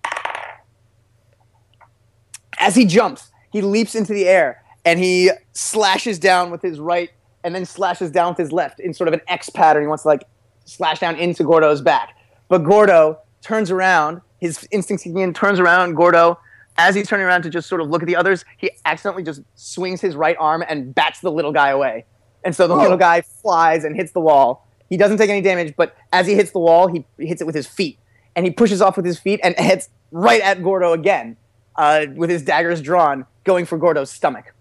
As 2.58 2.74
he 2.74 2.84
jumps, 2.84 3.30
he 3.52 3.60
leaps 3.60 3.94
into 3.94 4.12
the 4.12 4.28
air 4.28 4.62
and 4.84 4.98
he 4.98 5.30
slashes 5.52 6.18
down 6.18 6.50
with 6.50 6.62
his 6.62 6.78
right 6.80 7.10
and 7.44 7.54
then 7.54 7.64
slashes 7.64 8.10
down 8.10 8.30
with 8.30 8.38
his 8.38 8.52
left 8.52 8.80
in 8.80 8.94
sort 8.94 9.08
of 9.08 9.14
an 9.14 9.20
X 9.28 9.50
pattern. 9.50 9.82
He 9.82 9.86
wants 9.86 10.02
to 10.02 10.08
like 10.08 10.24
slash 10.64 11.00
down 11.00 11.16
into 11.16 11.44
Gordo's 11.44 11.80
back. 11.80 12.16
But 12.48 12.58
Gordo 12.58 13.18
turns 13.40 13.70
around, 13.70 14.20
his 14.40 14.66
instincts 14.70 15.04
kick 15.04 15.16
in, 15.16 15.32
turns 15.32 15.58
around, 15.58 15.94
Gordo, 15.94 16.38
as 16.76 16.94
he's 16.94 17.08
turning 17.08 17.26
around 17.26 17.42
to 17.42 17.50
just 17.50 17.68
sort 17.68 17.80
of 17.80 17.90
look 17.90 18.02
at 18.02 18.06
the 18.06 18.16
others, 18.16 18.44
he 18.56 18.70
accidentally 18.84 19.22
just 19.22 19.42
swings 19.54 20.00
his 20.00 20.16
right 20.16 20.36
arm 20.38 20.64
and 20.66 20.94
bats 20.94 21.20
the 21.20 21.30
little 21.30 21.52
guy 21.52 21.70
away. 21.70 22.04
And 22.44 22.56
so 22.56 22.66
the 22.66 22.74
little 22.74 22.96
guy 22.96 23.20
flies 23.20 23.84
and 23.84 23.94
hits 23.94 24.12
the 24.12 24.20
wall. 24.20 24.66
He 24.88 24.96
doesn't 24.96 25.18
take 25.18 25.30
any 25.30 25.40
damage, 25.40 25.74
but 25.76 25.96
as 26.12 26.26
he 26.26 26.34
hits 26.34 26.50
the 26.50 26.58
wall, 26.58 26.88
he 26.88 27.04
hits 27.18 27.40
it 27.40 27.44
with 27.44 27.54
his 27.54 27.66
feet. 27.66 27.98
And 28.34 28.44
he 28.44 28.50
pushes 28.50 28.82
off 28.82 28.96
with 28.96 29.06
his 29.06 29.18
feet 29.18 29.40
and 29.42 29.54
hits 29.58 29.90
right 30.10 30.40
at 30.40 30.62
Gordo 30.62 30.92
again, 30.92 31.36
uh, 31.76 32.06
with 32.14 32.30
his 32.30 32.42
daggers 32.42 32.80
drawn, 32.80 33.26
going 33.44 33.64
for 33.64 33.78
Gordo's 33.78 34.10
stomach. 34.10 34.54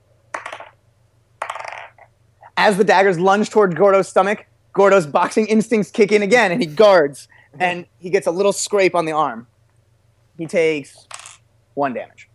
As 2.63 2.77
the 2.77 2.83
daggers 2.83 3.19
lunge 3.19 3.49
toward 3.49 3.75
Gordo's 3.75 4.07
stomach, 4.07 4.45
Gordo's 4.73 5.07
boxing 5.07 5.47
instincts 5.47 5.89
kick 5.89 6.11
in 6.11 6.21
again, 6.21 6.51
and 6.51 6.61
he 6.61 6.67
guards, 6.67 7.27
and 7.57 7.87
he 7.97 8.11
gets 8.11 8.27
a 8.27 8.31
little 8.31 8.53
scrape 8.53 8.93
on 8.93 9.05
the 9.05 9.13
arm. 9.13 9.47
He 10.37 10.45
takes 10.45 11.07
one 11.73 11.95
damage. 11.95 12.29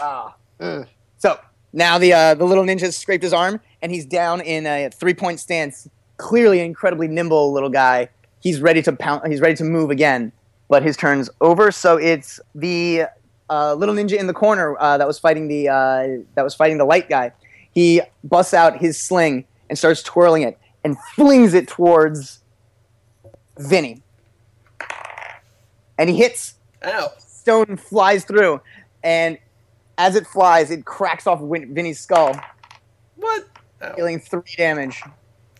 Ah. 0.00 0.36
Ugh. 0.60 0.86
So 1.18 1.40
now 1.72 1.98
the 1.98 2.12
uh, 2.12 2.34
the 2.34 2.44
little 2.44 2.62
ninja 2.62 2.94
scraped 2.94 3.24
his 3.24 3.32
arm, 3.32 3.60
and 3.82 3.90
he's 3.90 4.06
down 4.06 4.40
in 4.40 4.68
a 4.68 4.88
three 4.90 5.14
point 5.14 5.40
stance. 5.40 5.88
Clearly, 6.16 6.60
an 6.60 6.66
incredibly 6.66 7.08
nimble 7.08 7.52
little 7.52 7.68
guy. 7.68 8.08
He's 8.38 8.60
ready 8.60 8.82
to 8.82 8.92
pound. 8.92 9.26
He's 9.26 9.40
ready 9.40 9.56
to 9.56 9.64
move 9.64 9.90
again, 9.90 10.30
but 10.68 10.84
his 10.84 10.96
turn's 10.96 11.28
over. 11.40 11.72
So 11.72 11.96
it's 11.96 12.38
the 12.54 13.06
uh, 13.50 13.74
little 13.74 13.96
ninja 13.96 14.16
in 14.16 14.28
the 14.28 14.32
corner 14.32 14.76
uh, 14.78 14.96
that 14.96 15.08
was 15.08 15.18
fighting 15.18 15.48
the 15.48 15.70
uh, 15.70 16.06
that 16.36 16.44
was 16.44 16.54
fighting 16.54 16.78
the 16.78 16.86
light 16.86 17.08
guy. 17.08 17.32
He 17.72 18.00
busts 18.22 18.54
out 18.54 18.76
his 18.76 18.96
sling 18.96 19.44
and 19.68 19.78
starts 19.78 20.02
twirling 20.02 20.42
it 20.42 20.58
and 20.84 20.96
flings 21.14 21.54
it 21.54 21.68
towards 21.68 22.40
Vinny, 23.58 24.02
and 25.98 26.10
he 26.10 26.16
hits 26.16 26.54
Ow! 26.84 27.10
stone 27.18 27.76
flies 27.76 28.24
through, 28.24 28.60
and 29.02 29.38
as 29.98 30.14
it 30.14 30.26
flies, 30.26 30.70
it 30.70 30.84
cracks 30.84 31.26
off 31.26 31.40
Win- 31.40 31.74
Vinny's 31.74 31.98
skull, 32.00 32.38
What? 33.16 33.46
Ow! 33.82 33.92
dealing 33.94 34.18
three 34.20 34.42
damage. 34.56 35.02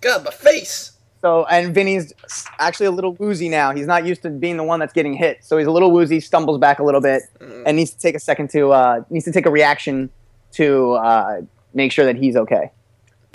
God, 0.00 0.24
my 0.24 0.30
face. 0.30 0.92
So, 1.22 1.46
and 1.46 1.74
Vinny's 1.74 2.12
actually 2.58 2.86
a 2.86 2.90
little 2.90 3.14
woozy 3.14 3.48
now. 3.48 3.72
He's 3.74 3.86
not 3.86 4.04
used 4.04 4.22
to 4.22 4.30
being 4.30 4.58
the 4.58 4.62
one 4.62 4.78
that's 4.78 4.92
getting 4.92 5.14
hit, 5.14 5.42
so 5.42 5.56
he's 5.56 5.66
a 5.66 5.70
little 5.70 5.90
woozy, 5.90 6.20
stumbles 6.20 6.58
back 6.58 6.78
a 6.78 6.84
little 6.84 7.00
bit, 7.00 7.22
Mm. 7.40 7.62
and 7.66 7.76
needs 7.76 7.90
to 7.92 7.98
take 7.98 8.14
a 8.14 8.20
second 8.20 8.50
to 8.50 8.72
uh, 8.72 9.00
needs 9.10 9.24
to 9.24 9.32
take 9.32 9.46
a 9.46 9.50
reaction 9.50 10.10
to 10.52 10.92
uh, 10.92 11.40
make 11.74 11.90
sure 11.92 12.04
that 12.04 12.16
he's 12.16 12.36
okay. 12.36 12.70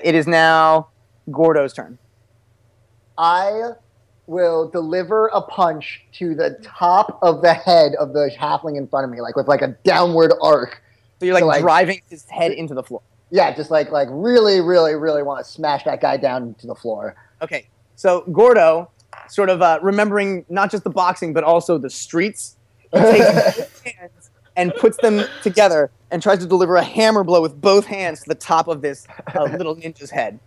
It 0.04 0.16
is 0.16 0.28
now 0.28 0.90
Gordo's 1.32 1.74
turn. 1.74 1.98
I 3.18 3.72
will 4.28 4.70
deliver 4.70 5.28
a 5.28 5.42
punch 5.42 6.02
to 6.14 6.34
the 6.36 6.58
top 6.64 7.20
of 7.22 7.42
the 7.42 7.54
head 7.54 7.94
of 8.00 8.14
the 8.14 8.32
halfling 8.40 8.78
in 8.78 8.88
front 8.88 9.06
of 9.06 9.12
me, 9.12 9.22
like 9.22 9.36
with 9.36 9.48
like 9.48 9.62
a 9.62 9.70
downward 9.84 10.34
arc. 10.42 10.82
So 11.20 11.26
you're 11.26 11.34
like, 11.36 11.42
So, 11.42 11.48
like- 11.48 11.62
driving 11.62 12.02
his 12.10 12.26
head 12.30 12.52
into 12.52 12.74
the 12.74 12.84
floor. 12.84 13.02
Yeah, 13.34 13.54
just 13.56 13.72
like 13.72 13.92
like 13.92 14.10
really, 14.12 14.60
really, 14.60 14.96
really 14.96 15.24
want 15.24 15.46
to 15.46 15.50
smash 15.50 15.86
that 15.86 16.02
guy 16.02 16.18
down 16.18 16.54
to 16.56 16.68
the 16.68 16.76
floor. 16.76 17.16
Okay, 17.42 17.68
so 17.96 18.22
Gordo, 18.32 18.92
sort 19.30 19.50
of 19.50 19.62
uh, 19.62 19.80
remembering 19.82 20.46
not 20.50 20.70
just 20.70 20.84
the 20.84 20.90
boxing 20.90 21.32
but 21.34 21.44
also 21.46 21.78
the 21.78 21.90
streets, 21.90 22.58
he 22.92 23.00
takes 23.00 23.80
hands 23.86 24.32
and 24.58 24.74
puts 24.76 24.98
them 24.98 25.24
together 25.44 25.92
and 26.12 26.22
tries 26.22 26.40
to 26.40 26.46
deliver 26.46 26.76
a 26.76 26.84
hammer 26.84 27.24
blow 27.24 27.42
with 27.42 27.60
both 27.60 27.86
hands 27.86 28.22
to 28.22 28.30
the 28.30 28.36
top 28.36 28.68
of 28.68 28.82
this 28.82 29.08
uh, 29.36 29.44
little 29.58 29.76
ninja's 29.76 30.12
head. 30.12 30.40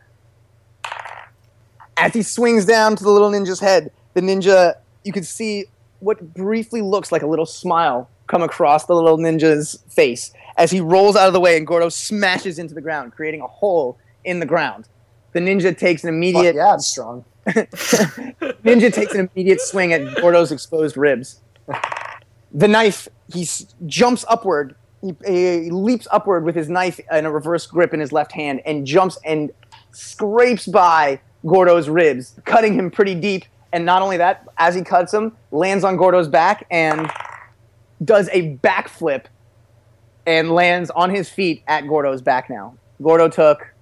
As 1.96 2.12
he 2.12 2.22
swings 2.22 2.64
down 2.64 2.96
to 2.96 3.04
the 3.04 3.10
little 3.10 3.30
ninja's 3.30 3.60
head, 3.60 3.90
the 4.14 4.20
ninja, 4.20 4.74
you 5.04 5.12
can 5.12 5.24
see 5.24 5.64
what 6.00 6.34
briefly 6.34 6.82
looks 6.82 7.10
like 7.10 7.22
a 7.22 7.26
little 7.26 7.46
smile 7.46 8.08
come 8.26 8.42
across 8.42 8.86
the 8.86 8.94
little 8.94 9.18
ninja's 9.18 9.82
face 9.90 10.32
as 10.56 10.70
he 10.70 10.80
rolls 10.80 11.16
out 11.16 11.26
of 11.26 11.32
the 11.32 11.40
way 11.40 11.56
and 11.56 11.66
Gordo 11.66 11.88
smashes 11.88 12.58
into 12.58 12.74
the 12.74 12.80
ground, 12.80 13.12
creating 13.12 13.40
a 13.40 13.46
hole 13.46 13.98
in 14.24 14.40
the 14.40 14.46
ground. 14.46 14.88
The 15.32 15.40
ninja 15.40 15.76
takes 15.76 16.04
an 16.04 16.08
Fuck 16.08 16.14
immediate 16.14 16.54
yeah, 16.56 16.72
I'm 16.74 16.80
strong. 16.80 17.24
Ninja 17.46 18.92
takes 18.92 19.12
an 19.14 19.28
immediate 19.34 19.60
swing 19.60 19.92
at 19.92 20.16
Gordo's 20.20 20.52
exposed 20.52 20.96
ribs. 20.96 21.40
The 22.56 22.68
knife, 22.68 23.08
he 23.32 23.42
s- 23.42 23.66
jumps 23.84 24.24
upward. 24.28 24.76
He, 25.04 25.14
he 25.26 25.70
leaps 25.70 26.08
upward 26.10 26.44
with 26.44 26.54
his 26.56 26.70
knife 26.70 26.98
in 27.12 27.26
a 27.26 27.30
reverse 27.30 27.66
grip 27.66 27.92
in 27.92 28.00
his 28.00 28.10
left 28.10 28.32
hand 28.32 28.62
and 28.64 28.86
jumps 28.86 29.18
and 29.24 29.50
scrapes 29.92 30.66
by 30.66 31.20
Gordo's 31.46 31.90
ribs, 31.90 32.40
cutting 32.46 32.72
him 32.72 32.90
pretty 32.90 33.14
deep. 33.14 33.44
And 33.72 33.84
not 33.84 34.00
only 34.00 34.16
that, 34.16 34.48
as 34.56 34.74
he 34.74 34.82
cuts 34.82 35.12
him, 35.12 35.36
lands 35.50 35.84
on 35.84 35.96
Gordo's 35.98 36.28
back 36.28 36.66
and 36.70 37.10
does 38.02 38.30
a 38.32 38.56
backflip 38.56 39.24
and 40.26 40.50
lands 40.52 40.88
on 40.90 41.10
his 41.10 41.28
feet 41.28 41.62
at 41.66 41.86
Gordo's 41.86 42.22
back 42.22 42.48
now. 42.48 42.74
Gordo 43.02 43.28
took 43.28 43.74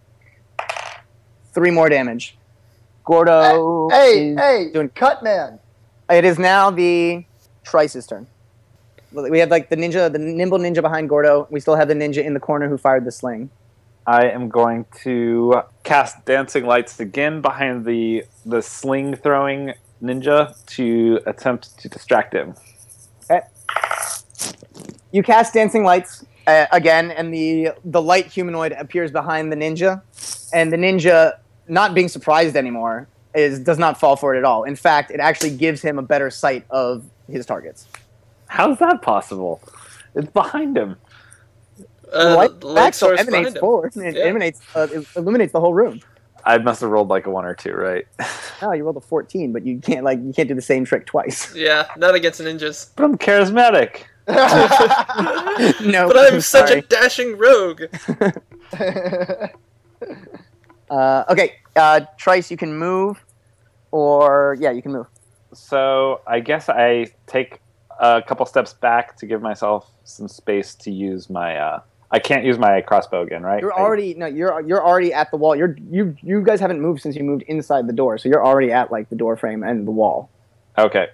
three 1.53 1.71
more 1.71 1.89
damage. 1.89 2.37
Gordo. 3.05 3.89
Hey, 3.91 4.35
hey, 4.35 4.71
doing- 4.73 4.89
cut 4.89 5.23
man. 5.23 5.61
It 6.11 6.25
is 6.25 6.39
now 6.39 6.71
the 6.71 7.25
Trice's 7.63 8.07
turn. 8.07 8.27
We 9.13 9.39
have 9.39 9.51
like 9.51 9.69
the 9.69 9.77
ninja, 9.77 10.11
the 10.13 10.19
nimble 10.19 10.59
ninja 10.59 10.81
behind 10.83 11.09
Gordo. 11.09 11.47
We 11.51 11.61
still 11.61 11.77
have 11.77 11.89
the 11.89 11.95
ninja 11.95 12.25
in 12.25 12.35
the 12.35 12.41
corner 12.41 12.69
who 12.69 12.79
fired 12.79 13.05
the 13.05 13.13
sling. 13.13 13.51
I 14.07 14.27
am 14.29 14.49
going 14.49 14.87
to 15.03 15.63
cast 15.85 16.25
dancing 16.25 16.67
lights 16.67 16.99
again 16.99 17.41
behind 17.41 17.85
the 17.85 18.25
the 18.45 18.63
sling 18.63 19.15
throwing 19.15 19.75
ninja 20.03 20.55
to 20.67 21.21
attempt 21.27 21.79
to 21.79 21.89
distract 21.89 22.35
him. 22.35 22.55
You 25.13 25.23
cast 25.23 25.53
dancing 25.53 25.85
lights 25.85 26.25
uh, 26.47 26.67
again, 26.73 27.11
and 27.11 27.33
the 27.33 27.73
the 27.85 28.03
light 28.03 28.27
humanoid 28.27 28.73
appears 28.73 29.13
behind 29.13 29.53
the 29.53 29.57
ninja, 29.57 30.03
and 30.53 30.73
the 30.73 30.77
ninja, 30.77 31.39
not 31.69 31.95
being 31.95 32.09
surprised 32.09 32.57
anymore, 32.57 33.09
is 33.35 33.61
does 33.61 33.79
not 33.79 34.01
fall 34.01 34.17
for 34.17 34.35
it 34.35 34.39
at 34.39 34.45
all. 34.45 34.65
In 34.65 34.75
fact, 34.75 35.11
it 35.11 35.21
actually 35.21 35.55
gives 35.57 35.83
him 35.83 35.99
a 35.99 36.03
better 36.03 36.31
sight 36.31 36.65
of 36.71 37.05
his 37.29 37.47
targets. 37.47 37.87
How's 38.53 38.79
that 38.81 39.01
possible? 39.01 39.63
It's 40.15 40.31
behind 40.31 40.77
him. 40.77 40.97
Uh, 42.13 42.35
light, 42.37 42.61
the 42.61 42.67
light 42.67 42.95
source 42.95 43.19
emanates 43.19 43.31
behind 43.31 43.57
him. 43.57 43.61
forward. 43.61 43.97
It 43.97 44.15
Yeah. 44.15 44.25
emanates, 44.25 44.61
uh, 44.75 44.89
it 44.93 45.07
illuminates 45.17 45.53
the 45.55 45.61
whole 45.61 45.73
room. 45.73 46.01
I 46.45 46.59
must 46.59 46.83
have 46.83 46.91
rolled 46.91 47.09
like 47.09 47.25
a 47.27 47.31
one 47.31 47.47
or 47.47 47.55
two, 47.55 47.73
right? 47.73 48.05
Oh, 48.65 48.73
you 48.73 48.85
rolled 48.85 48.99
a 48.99 49.01
fourteen, 49.01 49.53
but 49.53 49.65
you 49.67 49.81
can't 49.81 50.05
like 50.05 50.19
you 50.23 50.33
can't 50.35 50.49
do 50.49 50.55
the 50.55 50.61
same 50.63 50.85
trick 50.85 51.07
twice. 51.07 51.53
Yeah, 51.57 51.87
not 51.97 52.15
against 52.15 52.41
ninjas. 52.43 52.91
but 52.95 53.05
I'm 53.05 53.17
charismatic. 53.19 54.03
no, 54.29 56.07
But 56.09 56.17
I'm 56.33 56.41
such 56.43 56.69
sorry. 56.69 56.79
a 56.81 56.83
dashing 56.83 57.39
rogue. 57.39 57.83
Uh, 60.91 61.25
okay, 61.31 61.55
uh, 61.75 62.01
Trice, 62.19 62.51
you 62.51 62.57
can 62.59 62.77
move, 62.77 63.25
or 63.91 64.57
yeah, 64.61 64.71
you 64.71 64.83
can 64.83 64.93
move. 64.93 65.07
So 65.55 66.21
I 66.27 66.41
guess 66.41 66.69
I 66.69 67.07
take 67.27 67.62
a 68.03 68.21
couple 68.21 68.45
steps 68.45 68.75
back 68.75 69.17
to 69.17 69.27
give 69.27 69.41
myself 69.41 69.91
some 70.05 70.29
space 70.29 70.75
to 70.75 70.91
use 70.91 71.31
my 71.31 71.57
uh, 71.57 71.81
I 72.11 72.19
can't 72.19 72.45
use 72.45 72.59
my 72.59 72.83
crossbow 72.83 73.23
again, 73.23 73.43
right? 73.43 73.63
You're 73.63 73.73
I- 73.73 73.81
already 73.81 74.13
no, 74.15 74.27
you're 74.27 74.61
you're 74.61 74.85
already 74.85 75.15
at 75.15 75.31
the 75.31 75.39
wall. 75.39 75.57
You're 75.57 75.77
you 75.91 76.15
you 76.21 76.43
guys 76.43 76.61
haven't 76.61 76.81
moved 76.81 77.01
since 77.01 77.17
you 77.17 77.23
moved 77.25 77.45
inside 77.47 77.87
the 77.87 77.93
door, 77.95 78.19
so 78.19 78.29
you're 78.29 78.45
already 78.45 78.71
at 78.73 78.91
like 78.93 79.09
the 79.09 79.17
door 79.17 79.37
frame 79.37 79.63
and 79.63 79.87
the 79.87 79.93
wall. 79.93 80.29
Okay. 80.77 81.07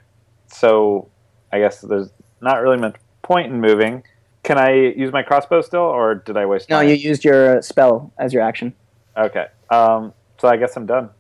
So 0.49 1.09
I 1.53 1.59
guess 1.61 1.83
there's 1.83 2.11
not 2.41 2.63
really 2.63 2.79
much 2.79 2.97
point 3.23 3.53
in 3.53 3.61
moving. 3.61 4.03
Can 4.43 4.57
I 4.59 4.73
use 4.73 5.13
my 5.13 5.23
crossbow 5.23 5.61
still, 5.61 5.83
or 5.83 6.15
did 6.15 6.37
I 6.39 6.47
waste? 6.47 6.71
No, 6.71 6.79
time? 6.79 6.89
you 6.89 6.95
used 6.95 7.23
your 7.23 7.61
spell 7.61 8.13
as 8.19 8.33
your 8.33 8.43
action. 8.43 8.75
Okay. 9.17 9.47
Um. 9.71 10.15
So 10.41 10.49
I 10.49 10.57
guess 10.57 10.75
I'm 10.77 10.87
done. 10.87 11.11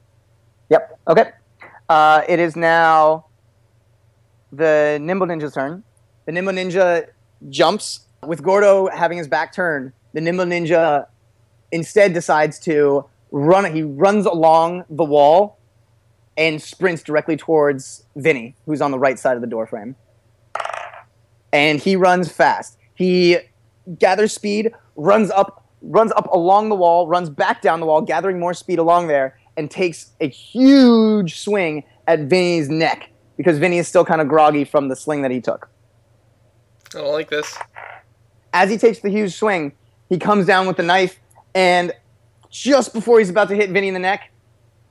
Yep. 0.70 0.98
Okay. 1.08 1.32
Uh, 1.88 2.22
it 2.28 2.38
is 2.38 2.56
now 2.56 3.26
the 4.52 4.98
Nimble 5.00 5.26
Ninja's 5.26 5.54
turn. 5.54 5.82
The 6.26 6.32
Nimble 6.32 6.52
Ninja 6.52 7.06
jumps 7.48 8.00
with 8.26 8.42
Gordo 8.42 8.88
having 8.88 9.18
his 9.18 9.28
back 9.28 9.52
turned. 9.52 9.92
The 10.12 10.20
Nimble 10.20 10.44
Ninja 10.44 11.06
instead 11.72 12.12
decides 12.14 12.58
to 12.60 13.06
run. 13.30 13.72
He 13.74 13.82
runs 13.82 14.26
along 14.26 14.84
the 14.90 15.04
wall 15.04 15.58
and 16.36 16.62
sprints 16.62 17.02
directly 17.02 17.36
towards 17.36 18.04
Vinny, 18.16 18.54
who's 18.66 18.80
on 18.80 18.90
the 18.90 18.98
right 18.98 19.18
side 19.18 19.36
of 19.36 19.40
the 19.40 19.46
doorframe. 19.46 19.96
And 21.52 21.80
he 21.80 21.96
runs 21.96 22.30
fast. 22.30 22.78
He 22.94 23.38
gathers 23.98 24.32
speed, 24.32 24.72
runs 24.96 25.30
up, 25.30 25.66
runs 25.82 26.12
up 26.12 26.30
along 26.32 26.68
the 26.68 26.74
wall, 26.74 27.08
runs 27.08 27.30
back 27.30 27.62
down 27.62 27.80
the 27.80 27.86
wall, 27.86 28.02
gathering 28.02 28.38
more 28.38 28.54
speed 28.54 28.78
along 28.78 29.08
there, 29.08 29.38
and 29.56 29.70
takes 29.70 30.10
a 30.20 30.28
huge 30.28 31.38
swing 31.38 31.84
at 32.06 32.20
Vinny's 32.20 32.68
neck 32.68 33.10
because 33.38 33.58
Vinny 33.58 33.78
is 33.78 33.88
still 33.88 34.04
kind 34.04 34.20
of 34.20 34.28
groggy 34.28 34.64
from 34.64 34.88
the 34.88 34.96
sling 34.96 35.22
that 35.22 35.30
he 35.30 35.40
took. 35.40 35.70
I 36.94 36.98
don't 36.98 37.12
like 37.12 37.30
this. 37.30 37.56
As 38.52 38.68
he 38.68 38.76
takes 38.76 38.98
the 38.98 39.08
huge 39.08 39.34
swing, 39.34 39.72
he 40.10 40.18
comes 40.18 40.44
down 40.44 40.66
with 40.66 40.76
the 40.76 40.82
knife, 40.82 41.18
and 41.54 41.92
just 42.50 42.92
before 42.92 43.18
he's 43.18 43.30
about 43.30 43.48
to 43.48 43.54
hit 43.54 43.70
Vinny 43.70 43.88
in 43.88 43.94
the 43.94 44.00
neck, 44.00 44.30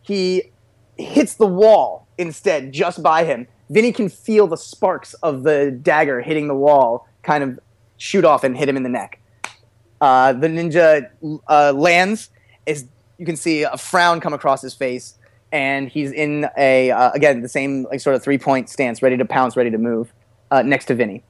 he 0.01 0.51
hits 0.97 1.35
the 1.35 1.45
wall 1.45 2.07
instead, 2.17 2.71
just 2.71 3.03
by 3.03 3.23
him. 3.23 3.47
Vinny 3.69 3.91
can 3.91 4.09
feel 4.09 4.47
the 4.47 4.57
sparks 4.57 5.13
of 5.15 5.43
the 5.43 5.71
dagger 5.71 6.21
hitting 6.21 6.47
the 6.47 6.55
wall 6.55 7.07
kind 7.23 7.43
of 7.43 7.59
shoot 7.97 8.23
off 8.23 8.43
and 8.43 8.57
hit 8.57 8.69
him 8.69 8.77
in 8.77 8.83
the 8.83 8.89
neck. 8.89 9.19
Uh, 9.99 10.33
the 10.33 10.47
ninja 10.47 11.09
uh, 11.47 11.73
lands. 11.73 12.29
Is 12.65 12.85
you 13.17 13.25
can 13.25 13.35
see 13.35 13.63
a 13.63 13.77
frown 13.77 14.19
come 14.19 14.33
across 14.33 14.61
his 14.61 14.73
face, 14.73 15.16
and 15.51 15.89
he's 15.89 16.11
in 16.11 16.47
a 16.57 16.91
uh, 16.91 17.11
again 17.11 17.41
the 17.41 17.49
same 17.49 17.83
like 17.83 17.99
sort 17.99 18.15
of 18.15 18.23
three 18.23 18.37
point 18.37 18.69
stance, 18.69 19.01
ready 19.01 19.17
to 19.17 19.25
pounce, 19.25 19.55
ready 19.55 19.71
to 19.71 19.77
move, 19.77 20.13
uh, 20.51 20.61
next 20.61 20.85
to 20.85 20.95
Vinny. 20.95 21.23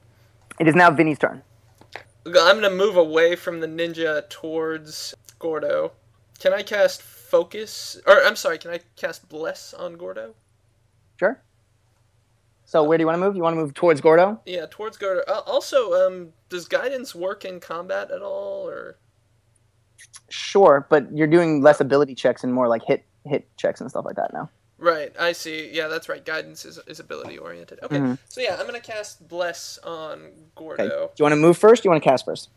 It 0.58 0.68
is 0.68 0.74
now 0.74 0.90
Vinny's 0.90 1.18
turn. 1.18 1.42
I'm 2.26 2.60
gonna 2.60 2.70
move 2.70 2.96
away 2.96 3.36
from 3.36 3.60
the 3.60 3.66
ninja 3.66 4.28
towards 4.28 5.14
Gordo. 5.38 5.92
Can 6.38 6.52
I 6.52 6.62
cast 6.62 7.02
focus? 7.02 8.00
Or 8.06 8.22
I'm 8.24 8.36
sorry, 8.36 8.58
can 8.58 8.70
I 8.70 8.80
cast 8.96 9.28
bless 9.28 9.74
on 9.74 9.96
Gordo? 9.96 10.34
Sure. 11.18 11.40
So 12.64 12.84
where 12.84 12.98
do 12.98 13.02
you 13.02 13.06
want 13.06 13.16
to 13.16 13.20
move? 13.20 13.34
You 13.34 13.42
want 13.42 13.54
to 13.54 13.62
move 13.62 13.72
towards 13.72 14.00
Gordo? 14.02 14.40
Yeah, 14.44 14.66
towards 14.68 14.98
Gordo. 14.98 15.22
Uh, 15.26 15.40
also, 15.46 16.06
um, 16.06 16.34
does 16.50 16.68
guidance 16.68 17.14
work 17.14 17.46
in 17.46 17.60
combat 17.60 18.10
at 18.10 18.20
all, 18.20 18.68
or? 18.68 18.98
Sure, 20.28 20.86
but 20.90 21.10
you're 21.16 21.26
doing 21.26 21.62
less 21.62 21.80
ability 21.80 22.14
checks 22.14 22.44
and 22.44 22.52
more 22.52 22.68
like 22.68 22.82
hit 22.84 23.04
hit 23.24 23.46
checks 23.56 23.80
and 23.80 23.90
stuff 23.90 24.04
like 24.04 24.16
that 24.16 24.32
now. 24.32 24.50
Right, 24.80 25.12
I 25.18 25.32
see. 25.32 25.70
Yeah, 25.72 25.88
that's 25.88 26.08
right. 26.08 26.24
Guidance 26.24 26.64
is, 26.64 26.78
is 26.86 27.00
ability 27.00 27.36
oriented. 27.38 27.80
Okay, 27.82 27.96
Mhm. 27.98 28.18
so 28.28 28.40
yeah, 28.40 28.56
I'm 28.58 28.66
gonna 28.66 28.80
cast 28.80 29.26
bless 29.28 29.78
on 29.82 30.20
Okay. 30.26 30.32
Gordo. 30.54 31.06
Do 31.08 31.12
you 31.18 31.22
want 31.24 31.32
to 31.32 31.36
move 31.36 31.58
first? 31.58 31.82
Do 31.82 31.88
you 31.88 31.90
want 31.90 32.02
to 32.02 32.08
cast 32.08 32.24
first? 32.24 32.48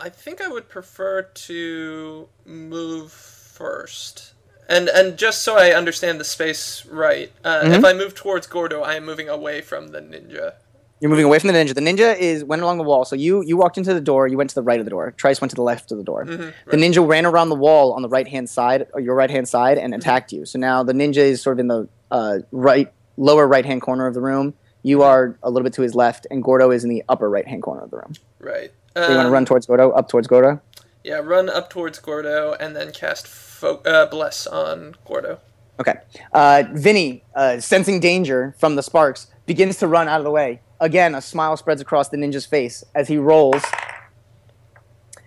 I 0.00 0.08
think 0.08 0.40
I 0.40 0.48
would 0.48 0.68
prefer 0.68 1.22
to 1.22 2.28
move 2.44 3.10
first. 3.12 4.32
And 4.68 4.88
and 4.88 5.18
just 5.18 5.42
so 5.42 5.56
I 5.58 5.70
understand 5.72 6.18
the 6.20 6.24
space 6.24 6.86
right, 6.86 7.30
uh, 7.44 7.62
Mm-hmm. 7.62 7.72
if 7.74 7.84
I 7.84 7.92
move 7.92 8.14
towards 8.14 8.46
Gordo, 8.46 8.82
I 8.82 8.94
am 8.94 9.04
moving 9.04 9.28
away 9.28 9.60
from 9.60 9.88
the 9.88 10.00
ninja. 10.00 10.54
You're 11.00 11.10
moving 11.10 11.24
away 11.26 11.38
from 11.38 11.48
the 11.48 11.54
ninja. 11.54 11.74
The 11.74 11.80
ninja 11.80 12.16
is 12.18 12.44
went 12.44 12.62
along 12.62 12.78
the 12.78 12.84
wall. 12.84 13.04
So 13.04 13.14
you 13.16 13.42
you 13.42 13.56
walked 13.56 13.76
into 13.76 13.92
the 13.92 14.00
door. 14.00 14.26
You 14.26 14.36
went 14.38 14.48
to 14.50 14.54
the 14.54 14.62
right 14.62 14.78
of 14.78 14.86
the 14.86 14.90
door. 14.90 15.10
Trice 15.12 15.40
went 15.40 15.50
to 15.50 15.54
the 15.56 15.62
left 15.62 15.90
of 15.92 15.98
the 15.98 16.04
door. 16.04 16.24
Mhm, 16.24 16.52
The 16.66 16.76
ninja 16.76 17.06
ran 17.06 17.26
around 17.26 17.48
the 17.50 17.56
wall 17.56 17.92
on 17.92 18.02
the 18.02 18.08
right 18.08 18.26
hand 18.28 18.48
side, 18.48 18.86
or 18.94 19.00
your 19.00 19.14
right 19.14 19.30
hand 19.30 19.48
side, 19.48 19.76
and 19.76 19.94
attacked 19.94 20.32
you. 20.32 20.46
So 20.46 20.58
now 20.58 20.82
the 20.82 20.92
ninja 20.94 21.18
is 21.18 21.42
sort 21.42 21.56
of 21.56 21.60
in 21.60 21.68
the 21.68 21.88
uh, 22.10 22.38
right 22.52 22.90
lower 23.16 23.46
right 23.46 23.66
hand 23.66 23.82
corner 23.82 24.06
of 24.06 24.14
the 24.14 24.20
room. 24.20 24.54
You 24.82 25.02
are 25.02 25.36
a 25.42 25.50
little 25.50 25.64
bit 25.64 25.72
to 25.74 25.82
his 25.82 25.94
left, 25.94 26.26
and 26.30 26.42
Gordo 26.42 26.70
is 26.70 26.84
in 26.84 26.90
the 26.90 27.02
upper 27.08 27.28
right 27.28 27.46
hand 27.46 27.62
corner 27.62 27.82
of 27.82 27.90
the 27.90 27.96
room. 27.96 28.12
Right. 28.40 28.70
So 28.96 29.02
you 29.02 29.08
want 29.16 29.22
to 29.22 29.26
Um, 29.26 29.32
run 29.32 29.44
towards 29.46 29.66
Gordo, 29.66 29.90
up 29.90 30.08
towards 30.08 30.28
Gordo. 30.28 30.60
Yeah, 31.02 31.20
run 31.22 31.48
up 31.50 31.68
towards 31.70 31.98
Gordo 31.98 32.52
and 32.60 32.76
then 32.76 32.92
cast 32.92 33.26
fo- 33.26 33.80
uh, 33.84 34.06
bless 34.06 34.46
on 34.46 34.94
Gordo. 35.06 35.38
Okay. 35.80 35.94
Uh, 36.32 36.62
Vinny, 36.72 37.24
uh, 37.34 37.58
sensing 37.60 37.98
danger 37.98 38.54
from 38.58 38.76
the 38.76 38.82
sparks, 38.82 39.26
begins 39.46 39.76
to 39.78 39.88
run 39.88 40.06
out 40.06 40.20
of 40.20 40.24
the 40.24 40.30
way. 40.30 40.60
Again, 40.80 41.14
a 41.14 41.20
smile 41.22 41.56
spreads 41.56 41.80
across 41.80 42.08
the 42.08 42.16
ninja's 42.16 42.46
face 42.46 42.84
as 42.94 43.08
he 43.08 43.16
rolls 43.16 43.62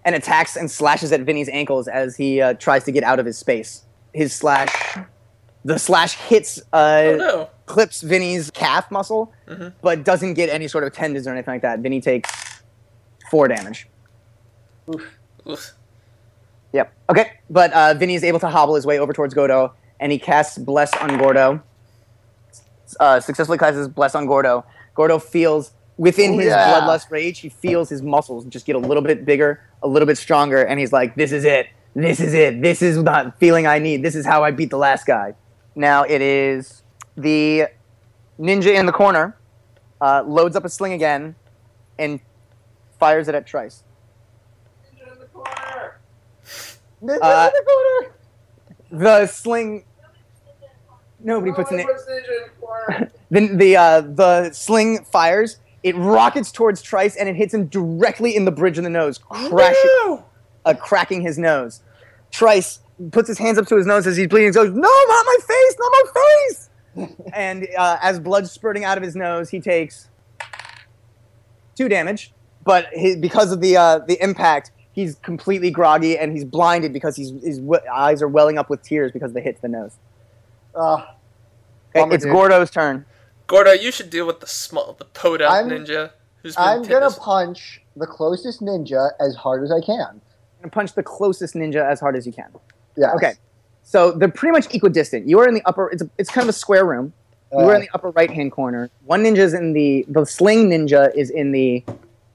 and 0.06 0.16
attacks 0.16 0.56
and 0.56 0.70
slashes 0.70 1.12
at 1.12 1.22
Vinny's 1.22 1.50
ankles 1.50 1.88
as 1.88 2.16
he 2.16 2.42
uh, 2.42 2.54
tries 2.54 2.84
to 2.86 2.92
get 2.92 3.04
out 3.04 3.20
of 3.20 3.26
his 3.26 3.38
space. 3.38 3.84
His 4.14 4.34
slash, 4.34 4.98
the 5.66 5.78
slash 5.80 6.14
hits, 6.16 6.60
uh, 6.74 7.02
Oh 7.04 7.16
no. 7.18 7.50
clips 7.66 8.02
Vinny's 8.02 8.50
calf 8.52 8.90
muscle, 8.92 9.34
Mhm. 9.48 9.74
but 9.82 10.04
doesn't 10.04 10.34
get 10.36 10.50
any 10.50 10.68
sort 10.68 10.84
of 10.84 10.94
tendons 10.94 11.28
or 11.28 11.32
anything 11.32 11.54
like 11.56 11.62
that. 11.62 11.80
Vinny 11.80 12.02
takes 12.02 12.30
four 13.32 13.48
damage. 13.48 13.88
Oof. 14.90 15.74
Yep. 16.74 16.94
Okay. 17.10 17.32
But 17.50 17.72
uh, 17.74 17.94
Vinny 17.96 18.16
is 18.16 18.24
able 18.24 18.40
to 18.40 18.50
hobble 18.50 18.76
his 18.76 18.86
way 18.86 19.00
over 19.00 19.14
towards 19.14 19.34
Gordo, 19.34 19.74
and 20.00 20.12
he 20.12 20.20
casts 20.20 20.58
Bless 20.58 20.94
on 20.98 21.18
Gordo. 21.18 21.62
Uh, 23.00 23.20
successfully 23.20 23.58
casts 23.58 23.88
Bless 23.90 24.16
on 24.16 24.26
Gordo. 24.28 24.64
Gordo 24.98 25.20
feels 25.20 25.74
within 25.98 26.34
his 26.34 26.48
yeah. 26.48 26.74
bloodlust 26.74 27.12
rage, 27.12 27.38
he 27.40 27.50
feels 27.50 27.88
his 27.88 28.02
muscles 28.02 28.46
just 28.46 28.66
get 28.66 28.76
a 28.76 28.80
little 28.80 29.04
bit 29.04 29.26
bigger, 29.26 29.62
a 29.84 29.88
little 29.88 30.08
bit 30.08 30.18
stronger, 30.18 30.64
and 30.64 30.80
he's 30.80 30.92
like, 30.92 31.16
"This 31.16 31.32
is 31.32 31.46
it. 31.46 31.68
This 31.94 32.20
is 32.20 32.34
it. 32.34 32.64
This 32.64 32.82
is 32.82 33.04
the 33.04 33.32
feeling 33.40 33.68
I 33.68 33.78
need. 33.78 34.02
This 34.04 34.16
is 34.16 34.26
how 34.26 34.44
I 34.44 34.50
beat 34.50 34.72
the 34.72 34.78
last 34.78 35.06
guy." 35.06 35.36
Now 35.76 36.02
it 36.02 36.20
is 36.22 36.82
the 37.16 37.68
ninja 38.40 38.74
in 38.76 38.88
the 38.88 38.92
corner 38.92 39.38
uh, 40.02 40.24
loads 40.26 40.56
up 40.56 40.66
a 40.66 40.70
sling 40.70 40.94
again 40.94 41.36
and 42.00 42.20
fires 43.00 43.28
it 43.28 43.36
at 43.36 43.46
Trice. 43.46 43.84
Ninja 44.84 45.14
in 45.14 45.20
the 45.20 45.26
corner. 45.28 46.00
Ninja 47.04 47.20
Uh, 47.22 47.52
in 47.54 47.54
the 47.54 47.72
corner. 47.72 48.14
The 49.06 49.28
sling. 49.28 49.86
Nobody 51.20 51.52
puts 51.52 51.72
in 51.72 51.80
it. 51.80 51.88
Then 53.30 53.58
the 53.58 53.76
uh, 53.76 54.02
the 54.02 54.52
sling 54.54 55.04
fires. 55.04 55.60
It 55.84 55.96
rockets 55.98 56.52
towards 56.52 56.82
Trice 56.82 57.16
and 57.18 57.28
it 57.28 57.36
hits 57.36 57.54
him 57.54 57.68
directly 57.68 58.36
in 58.36 58.46
the 58.46 58.52
bridge 58.52 58.78
of 58.78 58.84
the 58.84 58.90
nose, 58.90 59.18
crashing, 59.18 60.24
uh, 60.66 60.74
cracking 60.74 61.22
his 61.22 61.38
nose. 61.38 61.82
Trice 62.32 62.80
puts 63.12 63.28
his 63.28 63.38
hands 63.38 63.58
up 63.58 63.68
to 63.68 63.76
his 63.76 63.86
nose 63.86 64.08
as 64.08 64.18
he's 64.18 64.28
bleeding. 64.28 64.48
and 64.48 64.56
Goes, 64.56 64.70
"No, 64.72 64.80
not 64.82 65.26
my 65.26 65.38
face, 65.46 65.76
not 65.80 65.92
my 65.92 66.04
face!" 66.14 66.70
and 67.34 67.68
uh, 67.78 67.98
as 68.02 68.20
blood's 68.20 68.52
spurting 68.52 68.84
out 68.86 68.98
of 68.98 69.04
his 69.04 69.16
nose, 69.16 69.50
he 69.50 69.60
takes 69.60 70.10
two 71.76 71.90
damage. 71.90 72.34
But 72.64 72.88
he, 72.94 73.16
because 73.16 73.52
of 73.52 73.62
the 73.62 73.78
uh, 73.78 74.00
the 74.00 74.22
impact, 74.22 74.72
he's 74.94 75.16
completely 75.16 75.70
groggy 75.70 76.18
and 76.18 76.32
he's 76.32 76.44
blinded 76.44 76.92
because 76.92 77.16
he's, 77.16 77.30
his 77.44 77.60
w- 77.60 77.82
eyes 77.94 78.22
are 78.22 78.28
welling 78.28 78.58
up 78.58 78.70
with 78.70 78.82
tears 78.82 79.12
because 79.12 79.32
they 79.34 79.42
hit 79.42 79.62
the 79.62 79.68
nose. 79.68 79.96
Uh, 80.78 81.06
Okay, 81.92 82.02
Bummer, 82.02 82.16
it's 82.16 82.24
dude. 82.26 82.34
Gordo's 82.34 82.70
turn. 82.70 83.06
Gordo, 83.48 83.72
you 83.72 83.92
should 83.92 84.10
deal 84.10 84.28
with 84.28 84.40
the 84.42 84.48
small, 84.48 84.96
the 85.00 85.06
podunk 85.06 85.50
I'm- 85.52 85.70
ninja 85.70 86.12
who's 86.44 86.56
been 86.56 86.64
I'm 86.66 86.84
gonna 86.84 87.10
punch 87.10 87.82
the 87.96 88.06
closest 88.06 88.62
ninja 88.62 89.12
as 89.20 89.36
hard 89.36 89.64
as 89.64 89.72
I 89.72 89.82
can. 89.82 90.22
and 90.62 90.72
punch 90.72 90.94
the 90.94 91.04
closest 91.04 91.56
ninja 91.56 91.84
as 91.84 92.00
hard 92.00 92.16
as 92.16 92.26
you 92.26 92.34
can. 92.34 92.52
Yeah. 92.96 93.14
Okay. 93.14 93.34
So 93.84 94.12
they're 94.12 94.28
pretty 94.28 94.52
much 94.52 94.74
equidistant. 94.74 95.28
You 95.28 95.40
are 95.40 95.48
in 95.48 95.54
the 95.54 95.62
upper. 95.66 95.90
It's 95.90 96.02
a, 96.02 96.10
it's 96.18 96.30
kind 96.30 96.44
of 96.44 96.50
a 96.50 96.54
square 96.54 96.84
room. 96.86 97.14
You 97.54 97.60
are 97.60 97.76
in 97.76 97.82
the 97.82 97.90
upper 97.94 98.10
right 98.10 98.30
hand 98.30 98.52
corner. 98.52 98.90
One 99.06 99.24
ninja 99.24 99.38
is 99.38 99.54
in 99.54 99.74
the 99.74 100.06
the 100.10 100.26
sling 100.26 100.70
ninja 100.70 101.16
is 101.16 101.30
in 101.30 101.52
the 101.54 101.84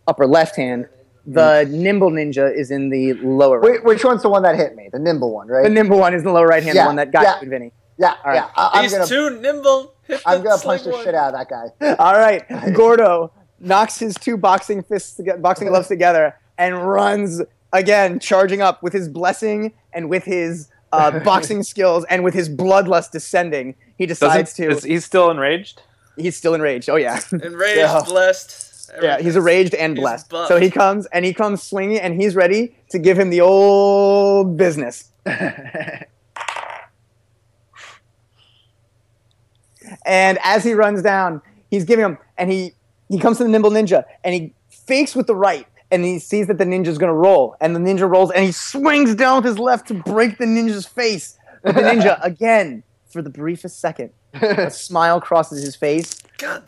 upper 0.09 0.27
left 0.27 0.57
hand. 0.57 0.89
The 1.27 1.69
nimble 1.71 2.11
ninja 2.11 2.53
is 2.57 2.71
in 2.71 2.89
the 2.89 3.13
lower. 3.15 3.61
right. 3.61 3.85
Which 3.85 4.05
one's 4.05 4.23
the 4.23 4.31
one 4.31 4.43
that 4.45 4.57
hit 4.57 4.75
me? 4.75 4.89
The 4.91 4.99
nimble 4.99 5.33
one, 5.33 5.49
right? 5.49 5.63
The 5.65 5.69
nimble 5.69 5.99
one 5.99 6.15
is 6.15 6.23
in 6.23 6.27
the 6.27 6.33
lower 6.33 6.47
right 6.47 6.63
hand. 6.63 6.75
Yeah, 6.75 6.85
the 6.85 6.89
one 6.89 6.97
that 6.97 7.13
got 7.13 7.23
yeah. 7.23 7.41
you, 7.43 7.49
Vinny. 7.51 7.73
Yeah, 8.03 8.09
All 8.25 8.31
right. 8.31 8.35
yeah. 8.35 8.51
I, 8.57 8.79
am 8.79 8.83
He's 8.83 8.93
gonna, 8.93 9.07
too 9.07 9.41
nimble. 9.41 9.95
Hit 10.07 10.21
I'm 10.27 10.43
gonna 10.43 10.61
punch 10.61 10.83
sling 10.83 10.97
the 10.99 11.03
shit 11.05 11.15
out 11.15 11.33
of 11.35 11.39
that 11.49 11.49
guy. 11.81 11.95
All 11.99 12.15
right, 12.19 12.45
Gordo 12.75 13.33
knocks 13.61 13.99
his 13.99 14.15
two 14.17 14.37
boxing 14.37 14.83
fists, 14.83 15.19
toge- 15.19 15.41
boxing 15.41 15.69
gloves 15.69 15.89
together, 15.89 16.35
and 16.59 16.87
runs 16.87 17.41
again, 17.73 18.19
charging 18.19 18.61
up 18.61 18.83
with 18.83 18.93
his 18.93 19.09
blessing 19.09 19.73
and 19.93 20.11
with 20.11 20.25
his 20.25 20.69
uh, 20.93 21.19
boxing 21.25 21.63
skills 21.63 22.05
and 22.11 22.25
with 22.25 22.35
his 22.35 22.49
bloodlust 22.51 23.13
descending. 23.13 23.75
He 23.97 24.05
decides 24.07 24.53
Doesn't, 24.55 24.71
to. 24.71 24.77
is 24.79 24.85
he 24.85 24.99
still 25.01 25.31
enraged? 25.31 25.81
He's 26.17 26.37
still 26.37 26.53
enraged. 26.55 26.91
Oh 26.91 26.97
yeah. 26.97 27.21
Enraged, 27.33 27.79
Yeah. 27.79 28.03
blessed. 28.05 28.91
Yeah, 29.01 29.21
he's 29.21 29.37
enraged 29.37 29.75
and 29.75 29.97
He's 29.97 30.03
blessed. 30.03 30.29
buffed. 30.29 30.49
So 30.49 30.59
he 30.61 30.71
comes 30.71 31.07
and 31.07 31.25
he 31.25 31.33
comes 31.33 31.63
swinging 31.63 31.99
and 31.99 32.21
he's 32.21 32.35
ready 32.37 32.77
to 32.91 32.99
give 32.99 33.19
him 33.19 33.31
the 33.31 33.41
old 33.41 34.59
business. 34.59 35.11
And 40.05 40.39
as 40.43 40.65
he 40.65 40.75
runs 40.75 41.03
down, 41.03 41.43
he's 41.71 41.85
giving 41.85 42.05
him, 42.05 42.19
and 42.39 42.51
he 42.51 42.75
he 43.09 43.19
comes 43.19 43.39
to 43.39 43.45
the 43.45 43.51
nimble 43.51 43.71
ninja, 43.71 44.05
and 44.25 44.35
he 44.35 44.55
fakes 44.71 45.15
with 45.15 45.27
the 45.27 45.37
right, 45.37 45.67
and 45.91 46.05
he 46.05 46.19
sees 46.19 46.47
that 46.47 46.59
the 46.59 46.65
ninja's 46.65 46.99
gonna 46.99 47.15
roll, 47.15 47.57
and 47.61 47.75
the 47.77 47.81
ninja 47.81 48.09
rolls, 48.09 48.31
and 48.31 48.45
he 48.45 48.53
swings 48.53 49.15
down 49.15 49.37
with 49.37 49.45
his 49.45 49.59
left 49.59 49.89
to 49.89 49.95
break 49.95 50.39
the 50.39 50.45
ninja's 50.45 50.87
face. 50.87 51.39
But 51.63 51.75
the 51.75 51.83
ninja 51.83 52.19
again, 52.25 52.83
for 53.07 53.23
the 53.23 53.31
briefest 53.31 53.81
second, 53.81 54.11
a 54.35 54.71
smile 54.71 55.21
crosses 55.21 55.63
his 55.63 55.77
face, 55.77 56.21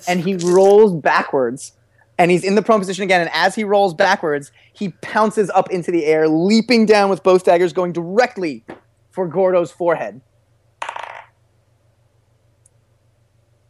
and 0.06 0.20
he 0.20 0.36
rolls 0.36 0.93
backwards. 0.93 1.73
And 2.16 2.31
he's 2.31 2.44
in 2.44 2.55
the 2.55 2.62
prone 2.62 2.78
position 2.78 3.02
again, 3.02 3.23
and 3.23 3.31
as 3.32 3.56
he 3.56 3.65
rolls 3.65 3.93
backwards, 3.93 4.52
he 4.73 4.90
pounces 5.01 5.51
up 5.51 5.73
into 5.73 5.90
the 5.90 6.05
air, 6.05 6.28
leaping 6.28 6.86
down 6.86 7.11
with 7.11 7.24
both 7.24 7.43
daggers, 7.43 7.73
going 7.73 7.93
directly 7.93 8.65
for 9.11 9.27
Gordo's 9.27 9.73
forehead. 9.73 10.20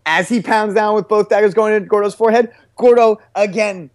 As 0.06 0.28
he 0.28 0.42
pounds 0.42 0.74
down 0.74 0.94
with 0.94 1.08
both 1.08 1.28
daggers 1.28 1.54
going 1.54 1.72
into 1.74 1.88
Gordo's 1.88 2.14
forehead, 2.14 2.52
Gordo 2.76 3.20
again, 3.34 3.90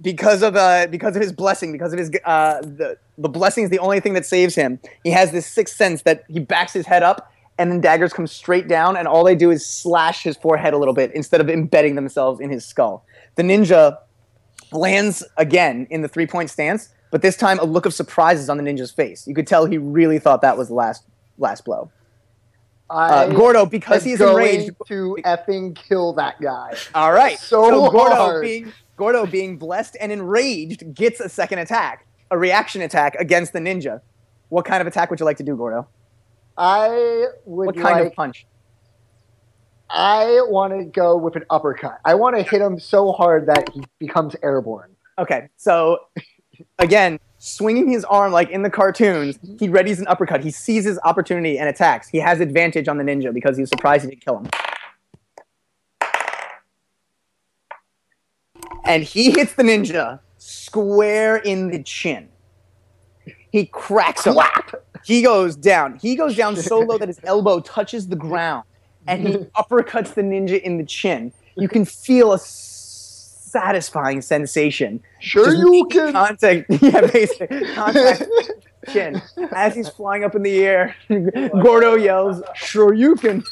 because 0.00 0.42
of 0.42 0.56
uh, 0.56 0.86
because 0.88 1.16
of 1.16 1.22
his 1.22 1.32
blessing, 1.32 1.72
because 1.72 1.92
of 1.92 1.98
his 1.98 2.10
uh, 2.24 2.60
the 2.60 2.98
the 3.16 3.28
blessing 3.28 3.64
is 3.64 3.70
the 3.70 3.78
only 3.78 4.00
thing 4.00 4.14
that 4.14 4.26
saves 4.26 4.54
him. 4.54 4.78
He 5.04 5.10
has 5.10 5.32
this 5.32 5.46
sixth 5.46 5.76
sense 5.76 6.02
that 6.02 6.24
he 6.28 6.38
backs 6.38 6.72
his 6.72 6.86
head 6.86 7.02
up, 7.02 7.32
and 7.58 7.72
then 7.72 7.80
daggers 7.80 8.12
come 8.12 8.26
straight 8.26 8.68
down, 8.68 8.96
and 8.96 9.08
all 9.08 9.24
they 9.24 9.34
do 9.34 9.50
is 9.50 9.66
slash 9.66 10.22
his 10.22 10.36
forehead 10.36 10.74
a 10.74 10.78
little 10.78 10.94
bit 10.94 11.12
instead 11.14 11.40
of 11.40 11.48
embedding 11.48 11.94
themselves 11.94 12.40
in 12.40 12.50
his 12.50 12.64
skull. 12.64 13.04
The 13.34 13.42
ninja 13.42 13.98
lands 14.72 15.24
again 15.36 15.86
in 15.90 16.02
the 16.02 16.08
three 16.08 16.26
point 16.26 16.50
stance, 16.50 16.90
but 17.10 17.22
this 17.22 17.36
time 17.36 17.58
a 17.58 17.64
look 17.64 17.86
of 17.86 17.94
surprise 17.94 18.38
is 18.38 18.48
on 18.48 18.56
the 18.56 18.62
ninja's 18.62 18.90
face. 18.90 19.26
You 19.26 19.34
could 19.34 19.46
tell 19.46 19.66
he 19.66 19.78
really 19.78 20.18
thought 20.18 20.42
that 20.42 20.56
was 20.56 20.68
the 20.68 20.74
last 20.74 21.04
last 21.38 21.64
blow. 21.64 21.90
Uh, 22.90 23.28
Gordo, 23.28 23.66
because 23.66 24.02
he's 24.02 24.20
enraged, 24.20 24.72
to 24.86 25.16
effing 25.24 25.74
kill 25.74 26.12
that 26.14 26.40
guy. 26.40 26.74
all 26.94 27.12
right. 27.12 27.38
So 27.48 27.90
Gordo 27.90 28.40
being 28.40 28.72
Gordo 28.96 29.26
being 29.26 29.58
blessed 29.58 29.96
and 30.00 30.10
enraged 30.10 30.94
gets 30.94 31.20
a 31.20 31.28
second 31.28 31.58
attack, 31.58 32.06
a 32.30 32.38
reaction 32.38 32.82
attack 32.82 33.14
against 33.16 33.52
the 33.52 33.58
ninja. 33.58 34.00
What 34.48 34.64
kind 34.64 34.80
of 34.80 34.86
attack 34.86 35.10
would 35.10 35.20
you 35.20 35.26
like 35.26 35.36
to 35.38 35.42
do, 35.42 35.56
Gordo? 35.56 35.86
I 36.56 37.26
would 37.44 37.66
What 37.66 37.74
kind 37.76 38.00
like, 38.00 38.06
of 38.06 38.14
punch? 38.14 38.46
I 39.90 40.42
want 40.48 40.76
to 40.78 40.84
go 40.84 41.16
with 41.16 41.36
an 41.36 41.44
uppercut. 41.48 41.98
I 42.04 42.14
want 42.14 42.36
to 42.36 42.42
hit 42.42 42.60
him 42.60 42.78
so 42.78 43.12
hard 43.12 43.46
that 43.46 43.68
he 43.72 43.82
becomes 43.98 44.34
airborne. 44.42 44.94
Okay, 45.18 45.48
so 45.56 45.98
again, 46.78 47.18
swinging 47.38 47.88
his 47.88 48.04
arm 48.04 48.32
like 48.32 48.50
in 48.50 48.62
the 48.62 48.70
cartoons, 48.70 49.38
he 49.58 49.68
readies 49.68 49.98
an 49.98 50.06
uppercut. 50.08 50.42
He 50.42 50.50
seizes 50.50 50.98
opportunity 51.04 51.58
and 51.58 51.68
attacks. 51.68 52.08
He 52.08 52.18
has 52.18 52.40
advantage 52.40 52.88
on 52.88 52.98
the 52.98 53.04
ninja 53.04 53.32
because 53.32 53.56
he's 53.56 53.68
surprised 53.68 54.04
he 54.04 54.10
didn't 54.10 54.24
kill 54.24 54.38
him. 54.38 54.48
And 58.84 59.02
he 59.02 59.30
hits 59.30 59.54
the 59.54 59.62
ninja 59.62 60.20
square 60.38 61.36
in 61.36 61.68
the 61.70 61.82
chin. 61.82 62.28
He 63.50 63.66
cracks 63.66 64.24
him. 64.24 64.36
He 65.04 65.22
goes 65.22 65.56
down. 65.56 65.98
He 66.00 66.16
goes 66.16 66.36
down 66.36 66.56
so 66.56 66.80
low 66.80 66.98
that 66.98 67.08
his 67.08 67.20
elbow 67.24 67.60
touches 67.60 68.08
the 68.08 68.16
ground, 68.16 68.64
and 69.06 69.26
he 69.26 69.34
uppercuts 69.56 70.14
the 70.14 70.22
ninja 70.22 70.60
in 70.60 70.78
the 70.78 70.84
chin. 70.84 71.32
You 71.56 71.68
can 71.68 71.84
feel 71.84 72.32
a 72.32 72.38
satisfying 73.48 74.20
sensation. 74.20 75.00
Sure 75.20 75.44
Just 75.46 75.58
you 75.58 75.88
can. 75.90 76.12
Contact, 76.12 76.66
yeah, 76.82 77.00
basically 77.00 77.66
contact 77.74 78.28
chin. 78.92 79.20
As 79.52 79.74
he's 79.74 79.88
flying 79.88 80.24
up 80.24 80.34
in 80.34 80.42
the 80.42 80.64
air, 80.64 80.94
Gordo 81.08 81.96
yells, 81.96 82.42
"Sure 82.54 82.92
you 82.92 83.16
can!" 83.16 83.42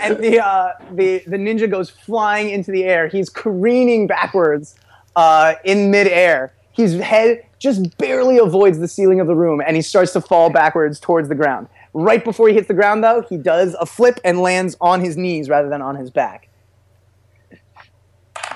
and 0.00 0.18
the 0.18 0.40
uh, 0.42 0.72
the 0.92 1.22
the 1.26 1.36
ninja 1.36 1.70
goes 1.70 1.90
flying 1.90 2.50
into 2.50 2.70
the 2.70 2.84
air. 2.84 3.08
He's 3.08 3.28
careening 3.28 4.06
backwards 4.06 4.74
uh, 5.16 5.54
in 5.64 5.90
midair. 5.90 6.52
His 6.72 6.94
head 7.00 7.44
just 7.58 7.96
barely 7.98 8.38
avoids 8.38 8.78
the 8.78 8.88
ceiling 8.88 9.20
of 9.20 9.26
the 9.26 9.34
room, 9.34 9.60
and 9.66 9.74
he 9.74 9.82
starts 9.82 10.12
to 10.12 10.20
fall 10.20 10.50
backwards 10.50 11.00
towards 11.00 11.28
the 11.28 11.34
ground. 11.34 11.68
Right 11.92 12.22
before 12.22 12.48
he 12.48 12.54
hits 12.54 12.68
the 12.68 12.74
ground, 12.74 13.02
though, 13.02 13.22
he 13.28 13.36
does 13.36 13.74
a 13.80 13.86
flip 13.86 14.20
and 14.24 14.40
lands 14.40 14.76
on 14.80 15.00
his 15.00 15.16
knees 15.16 15.48
rather 15.48 15.68
than 15.68 15.82
on 15.82 15.96
his 15.96 16.10
back. 16.10 16.47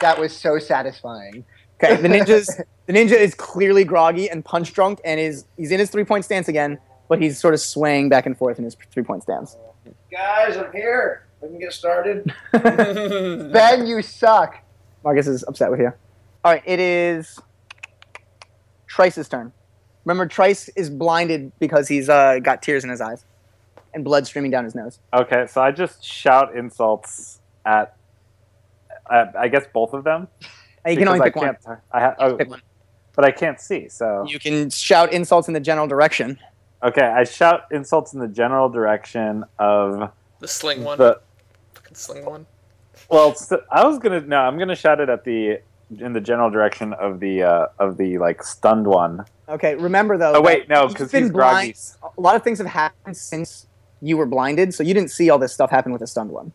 That 0.03 0.19
was 0.19 0.37
so 0.37 0.59
satisfying. 0.59 1.45
Okay, 1.83 2.01
the 2.01 2.09
ninja's 2.09 2.61
the 2.87 2.93
ninja 2.93 3.13
is 3.13 3.35
clearly 3.35 3.85
groggy 3.85 4.29
and 4.29 4.45
punch 4.45 4.73
drunk, 4.73 5.01
and 5.05 5.19
is 5.19 5.47
he's 5.57 5.71
in 5.71 5.81
his 5.81 5.91
three 5.91 6.05
point 6.05 6.25
stance 6.25 6.49
again, 6.49 6.79
but 7.09 7.21
he's 7.21 7.39
sort 7.39 7.55
of 7.55 7.61
swaying 7.61 8.09
back 8.09 8.27
and 8.27 8.37
forth 8.37 8.59
in 8.59 8.65
his 8.65 8.77
three 8.91 9.03
point 9.03 9.23
stance. 9.23 9.57
Guys, 10.11 10.57
I'm 10.57 10.71
here. 10.73 11.27
We 11.41 11.49
can 11.49 11.59
get 11.59 11.73
started. 11.73 12.33
Ben, 12.53 13.87
you 13.87 14.03
suck. 14.03 14.59
Marcus 15.03 15.27
is 15.27 15.43
upset 15.49 15.71
with 15.71 15.81
you. 15.81 15.93
All 16.45 16.53
right, 16.53 16.63
it 16.65 16.79
is 16.79 17.41
Trice's 18.87 19.29
turn. 19.29 19.53
Remember, 20.05 20.27
Trice 20.27 20.69
is 20.71 20.91
blinded 20.91 21.53
because 21.59 21.89
he's 21.89 22.09
uh, 22.09 22.39
got 22.41 22.63
tears 22.63 22.85
in 22.85 22.91
his 22.91 23.01
eyes 23.01 23.25
and 23.95 24.05
blood 24.05 24.27
streaming 24.27 24.51
down 24.51 24.65
his 24.65 24.75
nose. 24.75 24.99
Okay, 25.13 25.47
so 25.47 25.61
I 25.61 25.71
just 25.71 26.05
shout 26.05 26.57
insults 26.57 27.41
at, 27.65 27.97
at 29.11 29.35
I 29.37 29.49
guess 29.49 29.65
both 29.73 29.93
of 29.95 30.05
them. 30.05 30.29
Uh, 30.87 30.91
You 30.91 30.97
can 30.97 31.09
only 31.13 31.21
pick 31.21 31.37
I 31.37 31.41
one. 31.47 31.57
I 31.93 32.01
ha- 32.01 32.15
oh, 32.19 32.37
Pick 32.37 32.51
one. 32.51 32.63
but 33.15 33.25
I 33.25 33.31
can't 33.31 33.61
see. 33.61 33.89
So 33.89 34.25
You 34.29 34.39
can 34.39 34.71
shout 34.71 35.13
insults 35.13 35.49
in 35.49 35.55
the 35.55 35.61
general 35.61 35.87
direction. 35.87 36.39
okay, 36.83 37.03
I 37.07 37.25
shout 37.25 37.67
insults 37.71 38.13
in 38.15 38.21
the 38.21 38.29
general 38.29 38.69
direction 38.69 39.45
of 39.59 40.11
the 40.41 40.49
sling 40.49 40.83
one. 40.85 40.99
the. 40.99 41.21
Fucking 41.75 41.95
sling 41.95 42.25
one. 42.25 42.47
Well, 43.09 43.35
I 43.71 43.85
was 43.85 43.99
gonna 43.99 44.21
no, 44.23 44.39
I'm 44.39 44.59
gonna 44.59 44.77
shout 44.77 45.01
it 45.01 45.09
at 45.09 45.25
the 45.25 45.61
in 45.99 46.13
the 46.15 46.21
general 46.21 46.49
direction 46.51 46.93
of 46.95 47.21
the 47.21 47.43
uh, 47.43 47.67
of 47.79 47.97
the 47.99 48.19
like 48.19 48.43
stunned 48.43 48.87
one. 48.87 49.25
Okay, 49.49 49.75
remember 49.75 50.17
though. 50.17 50.35
Oh 50.35 50.41
wait, 50.41 50.69
no, 50.69 50.89
because 50.89 51.11
been 51.13 51.25
he's 51.25 51.31
groggy. 51.31 51.75
blind. 52.01 52.15
A 52.17 52.21
lot 52.21 52.37
of 52.37 52.43
things 52.43 52.59
have 52.59 52.67
happened 52.69 53.17
since 53.17 53.67
you 54.01 54.17
were 54.17 54.25
blinded, 54.27 54.73
so 54.75 54.83
you 54.83 54.95
didn't 54.95 55.11
see 55.11 55.29
all 55.31 55.39
this 55.39 55.53
stuff 55.53 55.71
happen 55.71 55.93
with 55.93 56.01
the 56.01 56.07
stunned 56.07 56.31
one. 56.31 56.53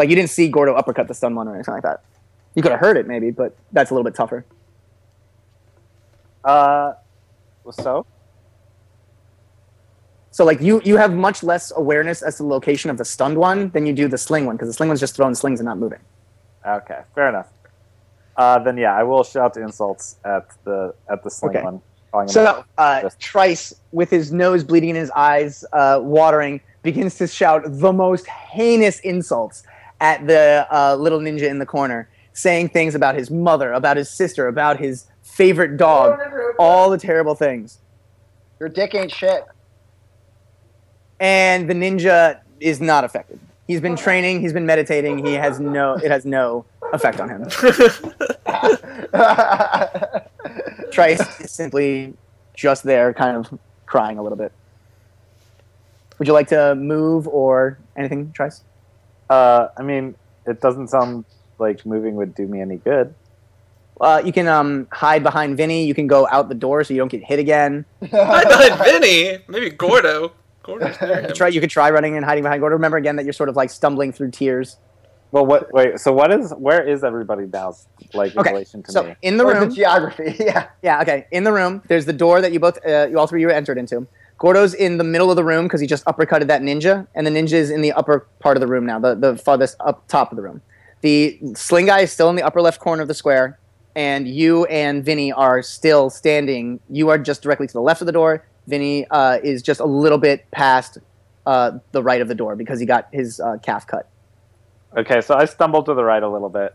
Like 0.00 0.08
you 0.08 0.16
didn't 0.16 0.30
see 0.30 0.48
Gordo 0.48 0.72
uppercut 0.74 1.08
the 1.08 1.14
stunned 1.14 1.36
one 1.36 1.46
or 1.46 1.54
anything 1.54 1.74
like 1.74 1.82
that. 1.82 2.02
You 2.54 2.62
could 2.62 2.70
have 2.72 2.80
heard 2.80 2.96
it 2.96 3.06
maybe, 3.06 3.30
but 3.30 3.54
that's 3.70 3.90
a 3.90 3.94
little 3.94 4.02
bit 4.02 4.14
tougher. 4.14 4.46
Uh, 6.42 6.94
so 7.70 8.06
So 10.30 10.46
like 10.46 10.62
you 10.62 10.80
you 10.86 10.96
have 10.96 11.12
much 11.12 11.42
less 11.42 11.70
awareness 11.76 12.22
as 12.22 12.38
to 12.38 12.44
the 12.44 12.48
location 12.48 12.88
of 12.90 12.96
the 12.96 13.04
stunned 13.04 13.36
one 13.36 13.68
than 13.74 13.84
you 13.84 13.92
do 13.92 14.08
the 14.08 14.16
sling 14.16 14.46
one 14.46 14.56
because 14.56 14.68
the 14.70 14.72
sling 14.72 14.88
one's 14.88 15.00
just 15.00 15.14
throwing 15.16 15.34
slings 15.34 15.60
and 15.60 15.66
not 15.66 15.76
moving. 15.76 15.98
okay, 16.66 17.00
fair 17.14 17.28
enough. 17.28 17.48
Uh, 18.36 18.58
then 18.58 18.78
yeah, 18.78 18.96
I 18.96 19.02
will 19.02 19.22
shout 19.22 19.52
the 19.52 19.62
insults 19.62 20.16
at 20.24 20.46
the 20.64 20.94
at 21.10 21.22
the 21.22 21.30
sling 21.30 21.56
Okay. 21.58 21.62
one. 21.62 22.28
So 22.28 22.64
uh, 22.78 23.02
Just- 23.02 23.20
Trice, 23.20 23.74
with 23.92 24.08
his 24.08 24.32
nose 24.32 24.64
bleeding 24.64 24.90
and 24.90 24.98
his 24.98 25.10
eyes 25.10 25.62
uh, 25.74 26.00
watering, 26.02 26.60
begins 26.82 27.16
to 27.18 27.26
shout 27.26 27.62
the 27.66 27.92
most 27.92 28.26
heinous 28.26 28.98
insults 29.00 29.62
at 30.00 30.26
the 30.26 30.66
uh, 30.70 30.96
little 30.96 31.20
ninja 31.20 31.48
in 31.48 31.58
the 31.58 31.66
corner, 31.66 32.08
saying 32.32 32.70
things 32.70 32.94
about 32.94 33.14
his 33.14 33.30
mother, 33.30 33.72
about 33.72 33.96
his 33.96 34.10
sister, 34.10 34.48
about 34.48 34.78
his 34.78 35.06
favorite 35.22 35.76
dog, 35.76 36.18
all 36.58 36.90
the 36.90 36.98
terrible 36.98 37.34
things. 37.34 37.78
Your 38.58 38.68
dick 38.68 38.94
ain't 38.94 39.12
shit. 39.12 39.44
And 41.18 41.68
the 41.68 41.74
ninja 41.74 42.40
is 42.60 42.80
not 42.80 43.04
affected. 43.04 43.38
He's 43.66 43.80
been 43.80 43.96
training. 43.96 44.40
He's 44.40 44.52
been 44.52 44.66
meditating. 44.66 45.24
He 45.24 45.34
has 45.34 45.60
no. 45.60 45.94
It 45.94 46.10
has 46.10 46.24
no 46.24 46.64
effect 46.92 47.20
on 47.20 47.28
him. 47.28 47.48
Trice 50.90 51.40
is 51.40 51.52
simply 51.52 52.14
just 52.54 52.82
there, 52.82 53.14
kind 53.14 53.36
of 53.36 53.58
crying 53.86 54.18
a 54.18 54.22
little 54.22 54.36
bit. 54.36 54.52
Would 56.18 56.26
you 56.26 56.34
like 56.34 56.48
to 56.48 56.74
move 56.74 57.28
or 57.28 57.78
anything, 57.96 58.32
Trice? 58.32 58.62
Uh, 59.30 59.68
I 59.78 59.82
mean, 59.82 60.16
it 60.46 60.60
doesn't 60.60 60.88
sound 60.88 61.24
like 61.58 61.86
moving 61.86 62.16
would 62.16 62.34
do 62.34 62.46
me 62.46 62.60
any 62.60 62.76
good. 62.78 63.14
Uh, 64.00 64.22
you 64.24 64.32
can 64.32 64.48
um, 64.48 64.88
hide 64.92 65.22
behind 65.22 65.56
Vinny. 65.56 65.86
You 65.86 65.94
can 65.94 66.06
go 66.06 66.26
out 66.30 66.48
the 66.48 66.54
door 66.54 66.84
so 66.84 66.92
you 66.94 66.98
don't 67.00 67.10
get 67.12 67.22
hit 67.22 67.38
again. 67.38 67.84
Hide 68.10 68.48
behind 68.48 68.78
Vinny. 68.84 69.38
Maybe 69.46 69.70
Gordo. 69.70 70.32
Gordo's 70.62 71.00
near 71.02 71.20
him. 71.20 71.32
Try. 71.34 71.48
You 71.48 71.60
could 71.60 71.70
try 71.70 71.90
running 71.90 72.16
and 72.16 72.24
hiding 72.24 72.42
behind 72.42 72.60
Gordo. 72.60 72.76
Remember 72.76 72.96
again 72.96 73.16
that 73.16 73.24
you're 73.24 73.34
sort 73.34 73.50
of 73.50 73.56
like 73.56 73.70
stumbling 73.70 74.12
through 74.12 74.30
tears. 74.32 74.78
Well, 75.32 75.46
what? 75.46 75.72
Wait. 75.72 76.00
So 76.00 76.12
what 76.14 76.32
is? 76.32 76.50
Where 76.52 76.82
is 76.82 77.04
everybody 77.04 77.46
now? 77.46 77.74
Like 78.14 78.32
in 78.34 78.40
Okay, 78.40 78.50
relation 78.52 78.82
to 78.84 78.92
So 78.92 79.02
me? 79.04 79.16
in 79.22 79.36
the 79.36 79.44
Or 79.44 79.52
room, 79.52 79.68
the 79.68 79.74
geography, 79.74 80.34
yeah. 80.40 80.68
yeah, 80.82 81.02
okay. 81.02 81.26
In 81.30 81.44
the 81.44 81.52
room, 81.52 81.82
there's 81.86 82.06
the 82.06 82.12
door 82.14 82.40
that 82.40 82.52
you 82.52 82.58
both, 82.58 82.78
uh, 82.86 83.06
you 83.10 83.18
all 83.18 83.26
three, 83.26 83.42
you 83.42 83.50
entered 83.50 83.78
into. 83.78 84.08
Gordo's 84.40 84.72
in 84.72 84.96
the 84.96 85.04
middle 85.04 85.28
of 85.28 85.36
the 85.36 85.44
room 85.44 85.66
because 85.66 85.82
he 85.82 85.86
just 85.86 86.02
uppercutted 86.06 86.46
that 86.46 86.62
ninja, 86.62 87.06
and 87.14 87.26
the 87.26 87.30
ninja 87.30 87.52
is 87.52 87.70
in 87.70 87.82
the 87.82 87.92
upper 87.92 88.26
part 88.38 88.56
of 88.56 88.62
the 88.62 88.66
room 88.66 88.86
now, 88.86 88.98
the, 88.98 89.14
the 89.14 89.36
farthest 89.36 89.76
up 89.80 90.08
top 90.08 90.32
of 90.32 90.36
the 90.36 90.42
room. 90.42 90.62
The 91.02 91.38
sling 91.54 91.86
guy 91.86 92.00
is 92.00 92.10
still 92.10 92.30
in 92.30 92.36
the 92.36 92.42
upper 92.42 92.62
left 92.62 92.80
corner 92.80 93.02
of 93.02 93.08
the 93.08 93.14
square, 93.14 93.58
and 93.94 94.26
you 94.26 94.64
and 94.64 95.04
Vinny 95.04 95.30
are 95.30 95.60
still 95.62 96.08
standing. 96.08 96.80
You 96.88 97.10
are 97.10 97.18
just 97.18 97.42
directly 97.42 97.66
to 97.66 97.72
the 97.72 97.82
left 97.82 98.00
of 98.00 98.06
the 98.06 98.12
door. 98.12 98.46
Vinny 98.66 99.06
uh, 99.10 99.40
is 99.42 99.60
just 99.60 99.78
a 99.78 99.84
little 99.84 100.16
bit 100.16 100.50
past 100.52 100.96
uh, 101.44 101.72
the 101.92 102.02
right 102.02 102.22
of 102.22 102.28
the 102.28 102.34
door 102.34 102.56
because 102.56 102.80
he 102.80 102.86
got 102.86 103.08
his 103.12 103.40
uh, 103.40 103.58
calf 103.62 103.86
cut. 103.86 104.08
Okay, 104.96 105.20
so 105.20 105.34
I 105.34 105.44
stumbled 105.44 105.84
to 105.84 105.94
the 105.94 106.04
right 106.04 106.22
a 106.22 106.28
little 106.28 106.48
bit. 106.48 106.74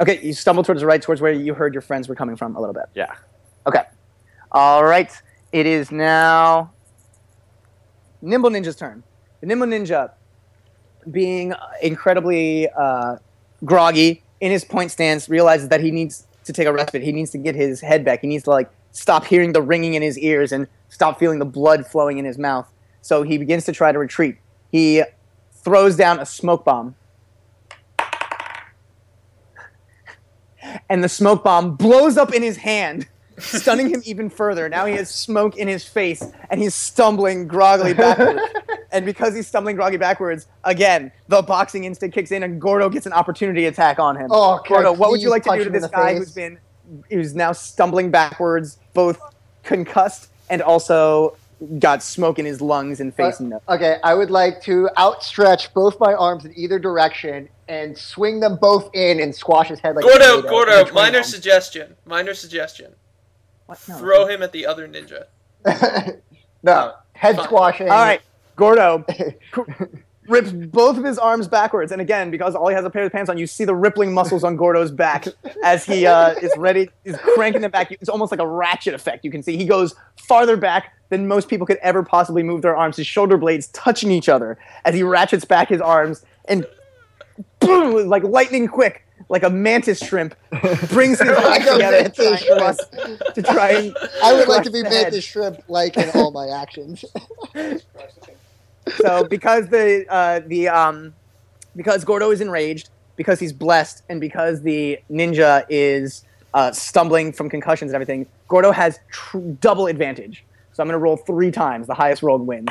Okay, 0.00 0.20
you 0.22 0.32
stumbled 0.32 0.64
towards 0.64 0.80
the 0.80 0.86
right, 0.86 1.02
towards 1.02 1.20
where 1.20 1.32
you 1.32 1.54
heard 1.54 1.74
your 1.74 1.82
friends 1.82 2.08
were 2.08 2.14
coming 2.14 2.36
from 2.36 2.54
a 2.54 2.60
little 2.60 2.74
bit. 2.74 2.84
Yeah. 2.94 3.14
Okay. 3.66 3.82
All 4.52 4.84
right. 4.84 5.10
It 5.50 5.66
is 5.66 5.90
now 5.90 6.72
Nimble 8.28 8.50
Ninja's 8.50 8.76
turn. 8.76 9.02
The 9.40 9.46
Nimble 9.46 9.66
Ninja, 9.66 10.12
being 11.10 11.54
incredibly 11.82 12.68
uh, 12.68 13.16
groggy 13.64 14.22
in 14.40 14.50
his 14.50 14.64
point 14.64 14.90
stance, 14.90 15.28
realizes 15.28 15.68
that 15.68 15.80
he 15.80 15.90
needs 15.90 16.26
to 16.44 16.52
take 16.52 16.66
a 16.66 16.72
respite. 16.72 17.02
He 17.02 17.12
needs 17.12 17.30
to 17.32 17.38
get 17.38 17.54
his 17.54 17.80
head 17.80 18.04
back. 18.04 18.20
He 18.20 18.26
needs 18.26 18.44
to 18.44 18.50
like 18.50 18.70
stop 18.92 19.24
hearing 19.24 19.52
the 19.52 19.62
ringing 19.62 19.94
in 19.94 20.02
his 20.02 20.18
ears 20.18 20.52
and 20.52 20.66
stop 20.88 21.18
feeling 21.18 21.38
the 21.38 21.44
blood 21.44 21.86
flowing 21.86 22.18
in 22.18 22.24
his 22.24 22.38
mouth. 22.38 22.70
So 23.02 23.22
he 23.22 23.36
begins 23.36 23.64
to 23.66 23.72
try 23.72 23.92
to 23.92 23.98
retreat. 23.98 24.38
He 24.70 25.02
throws 25.52 25.96
down 25.96 26.20
a 26.20 26.26
smoke 26.26 26.64
bomb. 26.64 26.94
And 30.88 31.04
the 31.04 31.08
smoke 31.08 31.44
bomb 31.44 31.76
blows 31.76 32.16
up 32.16 32.32
in 32.32 32.42
his 32.42 32.58
hand, 32.58 33.08
stunning 33.38 33.88
him 33.88 34.02
even 34.04 34.30
further. 34.30 34.68
Now 34.68 34.86
he 34.86 34.94
has 34.94 35.10
smoke 35.10 35.56
in 35.56 35.68
his 35.68 35.84
face, 35.84 36.22
and 36.50 36.60
he's 36.60 36.74
stumbling 36.74 37.46
groggily 37.46 37.94
backwards. 37.94 38.40
and 38.92 39.04
because 39.04 39.34
he's 39.34 39.46
stumbling 39.46 39.76
groggy 39.76 39.96
backwards, 39.96 40.46
again, 40.64 41.12
the 41.28 41.42
boxing 41.42 41.84
instinct 41.84 42.14
kicks 42.14 42.30
in, 42.30 42.42
and 42.42 42.60
Gordo 42.60 42.88
gets 42.88 43.06
an 43.06 43.12
opportunity 43.12 43.66
attack 43.66 43.98
on 43.98 44.16
him. 44.16 44.28
Oh, 44.30 44.60
can 44.64 44.76
Gordo, 44.76 44.92
what 44.92 45.10
would 45.10 45.20
you 45.20 45.30
like 45.30 45.42
to 45.44 45.56
do 45.56 45.64
to 45.64 45.70
this 45.70 45.86
guy 45.88 46.12
face? 46.12 46.18
who's 46.18 46.32
been 46.32 46.58
who's 47.10 47.34
now 47.34 47.52
stumbling 47.52 48.10
backwards, 48.10 48.78
both 48.92 49.18
concussed 49.62 50.28
and 50.50 50.62
also 50.62 51.36
got 51.78 52.02
smoke 52.02 52.38
in 52.38 52.44
his 52.44 52.60
lungs 52.60 53.00
and 53.00 53.14
face 53.14 53.40
and 53.40 53.52
uh, 53.52 53.56
nose? 53.56 53.62
Okay, 53.76 53.96
I 54.04 54.14
would 54.14 54.30
like 54.30 54.62
to 54.62 54.88
outstretch 54.96 55.72
both 55.74 55.98
my 55.98 56.14
arms 56.14 56.44
in 56.44 56.52
either 56.56 56.78
direction 56.78 57.48
and 57.68 57.96
swing 57.96 58.40
them 58.40 58.56
both 58.56 58.90
in 58.94 59.20
and 59.20 59.34
squash 59.34 59.68
his 59.68 59.80
head 59.80 59.96
like 59.96 60.04
a 60.04 60.08
Gordo, 60.08 60.42
tomato. 60.42 60.48
Gordo, 60.48 60.92
minor 60.92 61.18
them. 61.18 61.24
suggestion. 61.24 61.96
Minor 62.04 62.34
suggestion. 62.34 62.94
What? 63.66 63.80
No. 63.88 63.98
Throw 63.98 64.26
him 64.26 64.42
at 64.42 64.52
the 64.52 64.66
other 64.66 64.88
ninja. 64.88 65.26
no, 66.62 66.92
head 67.12 67.36
Fine. 67.36 67.44
squashing. 67.44 67.88
All 67.88 68.04
right, 68.04 68.20
Gordo 68.56 69.04
rips 70.28 70.52
both 70.52 70.96
of 70.96 71.04
his 71.04 71.18
arms 71.18 71.48
backwards, 71.48 71.92
and 71.92 72.00
again, 72.00 72.30
because 72.30 72.54
all 72.54 72.68
he 72.68 72.74
has 72.74 72.84
a 72.84 72.90
pair 72.90 73.04
of 73.04 73.12
pants 73.12 73.30
on, 73.30 73.38
you 73.38 73.46
see 73.46 73.64
the 73.64 73.74
rippling 73.74 74.12
muscles 74.12 74.44
on 74.44 74.56
Gordo's 74.56 74.90
back 74.90 75.26
as 75.64 75.84
he 75.84 76.06
uh, 76.06 76.30
is 76.34 76.52
ready, 76.56 76.88
is 77.04 77.16
cranking 77.16 77.62
them 77.62 77.70
back. 77.70 77.92
It's 77.92 78.08
almost 78.08 78.30
like 78.30 78.40
a 78.40 78.46
ratchet 78.46 78.94
effect. 78.94 79.24
You 79.24 79.30
can 79.30 79.42
see 79.42 79.56
he 79.56 79.66
goes 79.66 79.94
farther 80.16 80.56
back 80.56 80.92
than 81.10 81.28
most 81.28 81.48
people 81.48 81.66
could 81.66 81.78
ever 81.78 82.02
possibly 82.02 82.42
move 82.42 82.62
their 82.62 82.76
arms. 82.76 82.96
His 82.96 83.06
shoulder 83.06 83.36
blades 83.36 83.68
touching 83.68 84.10
each 84.10 84.28
other 84.28 84.58
as 84.84 84.94
he 84.94 85.02
ratchets 85.02 85.44
back 85.44 85.68
his 85.68 85.80
arms, 85.80 86.24
and 86.46 86.66
boom, 87.60 88.08
like 88.08 88.22
lightning 88.22 88.68
quick, 88.68 89.03
like 89.34 89.42
a 89.42 89.50
mantis 89.50 89.98
shrimp, 89.98 90.36
brings 90.90 91.18
his 91.18 91.28
arms 91.28 91.44
Like 91.44 91.62
together 91.66 92.04
to 92.04 92.10
try, 92.10 92.30
mantis 92.30 92.88
and 92.92 93.34
to 93.34 93.42
try 93.42 93.70
and. 93.72 93.96
I 94.22 94.32
would 94.32 94.46
like 94.46 94.62
to 94.62 94.70
be 94.70 94.80
the 94.82 94.88
head. 94.88 95.02
mantis 95.02 95.24
shrimp 95.24 95.60
like 95.66 95.96
in 95.96 96.08
all 96.14 96.30
my 96.30 96.46
actions. 96.50 97.04
so 98.98 99.24
because 99.24 99.66
the 99.70 100.06
uh, 100.08 100.40
the 100.46 100.68
um 100.68 101.14
because 101.74 102.04
Gordo 102.04 102.30
is 102.30 102.40
enraged, 102.40 102.90
because 103.16 103.40
he's 103.40 103.52
blessed, 103.52 104.04
and 104.08 104.20
because 104.20 104.62
the 104.62 105.00
ninja 105.10 105.64
is 105.68 106.24
uh, 106.54 106.70
stumbling 106.70 107.32
from 107.32 107.50
concussions 107.50 107.90
and 107.90 107.96
everything, 107.96 108.28
Gordo 108.46 108.70
has 108.70 109.00
tr- 109.10 109.38
double 109.60 109.88
advantage. 109.88 110.44
So 110.74 110.80
I'm 110.84 110.88
gonna 110.88 110.98
roll 110.98 111.16
three 111.16 111.50
times. 111.50 111.88
The 111.88 111.94
highest 111.94 112.22
rolled 112.22 112.46
wins. 112.46 112.68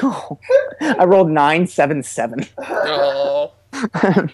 I 0.00 1.04
rolled 1.04 1.30
nine, 1.30 1.66
seven, 1.66 2.02
seven. 2.02 2.46
Oh. 2.58 3.52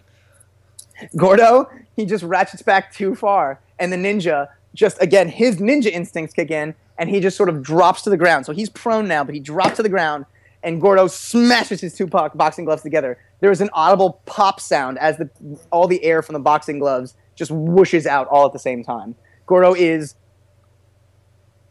Gordo, 1.16 1.70
he 1.96 2.06
just 2.06 2.24
ratchets 2.24 2.62
back 2.62 2.92
too 2.92 3.14
far, 3.14 3.60
and 3.78 3.92
the 3.92 3.96
ninja 3.96 4.48
just 4.74 5.00
again 5.00 5.28
his 5.28 5.58
ninja 5.58 5.86
instincts 5.86 6.34
kick 6.34 6.50
in, 6.50 6.74
and 6.98 7.08
he 7.08 7.20
just 7.20 7.36
sort 7.36 7.48
of 7.48 7.62
drops 7.62 8.02
to 8.02 8.10
the 8.10 8.16
ground. 8.16 8.46
So 8.46 8.52
he's 8.52 8.68
prone 8.70 9.08
now, 9.08 9.24
but 9.24 9.34
he 9.34 9.40
drops 9.40 9.76
to 9.76 9.82
the 9.82 9.88
ground, 9.88 10.26
and 10.62 10.80
Gordo 10.80 11.06
smashes 11.06 11.80
his 11.80 11.94
two 11.94 12.06
boxing 12.06 12.64
gloves 12.64 12.82
together. 12.82 13.18
There 13.40 13.50
is 13.50 13.60
an 13.60 13.70
audible 13.72 14.20
pop 14.26 14.60
sound 14.60 14.98
as 14.98 15.16
the 15.18 15.30
all 15.70 15.86
the 15.86 16.02
air 16.04 16.22
from 16.22 16.34
the 16.34 16.40
boxing 16.40 16.78
gloves 16.78 17.14
just 17.34 17.50
whooshes 17.50 18.06
out 18.06 18.28
all 18.28 18.46
at 18.46 18.52
the 18.52 18.58
same 18.58 18.84
time. 18.84 19.14
Gordo 19.46 19.74
is 19.74 20.14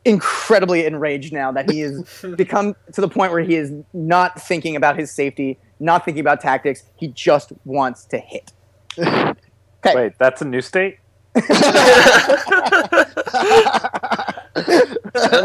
incredibly 0.05 0.85
enraged 0.85 1.33
now 1.33 1.51
that 1.51 1.69
he 1.69 1.79
has 1.81 2.25
become 2.35 2.75
to 2.93 3.01
the 3.01 3.07
point 3.07 3.31
where 3.31 3.41
he 3.41 3.55
is 3.55 3.71
not 3.93 4.41
thinking 4.41 4.75
about 4.75 4.97
his 4.97 5.11
safety, 5.11 5.57
not 5.79 6.05
thinking 6.05 6.21
about 6.21 6.41
tactics. 6.41 6.83
He 6.95 7.07
just 7.09 7.51
wants 7.65 8.05
to 8.05 8.17
hit. 8.17 8.51
Okay. 9.85 9.95
Wait, 9.95 10.13
that's 10.17 10.41
a 10.41 10.45
new 10.45 10.61
state? 10.61 10.97
Sounds 11.35 11.45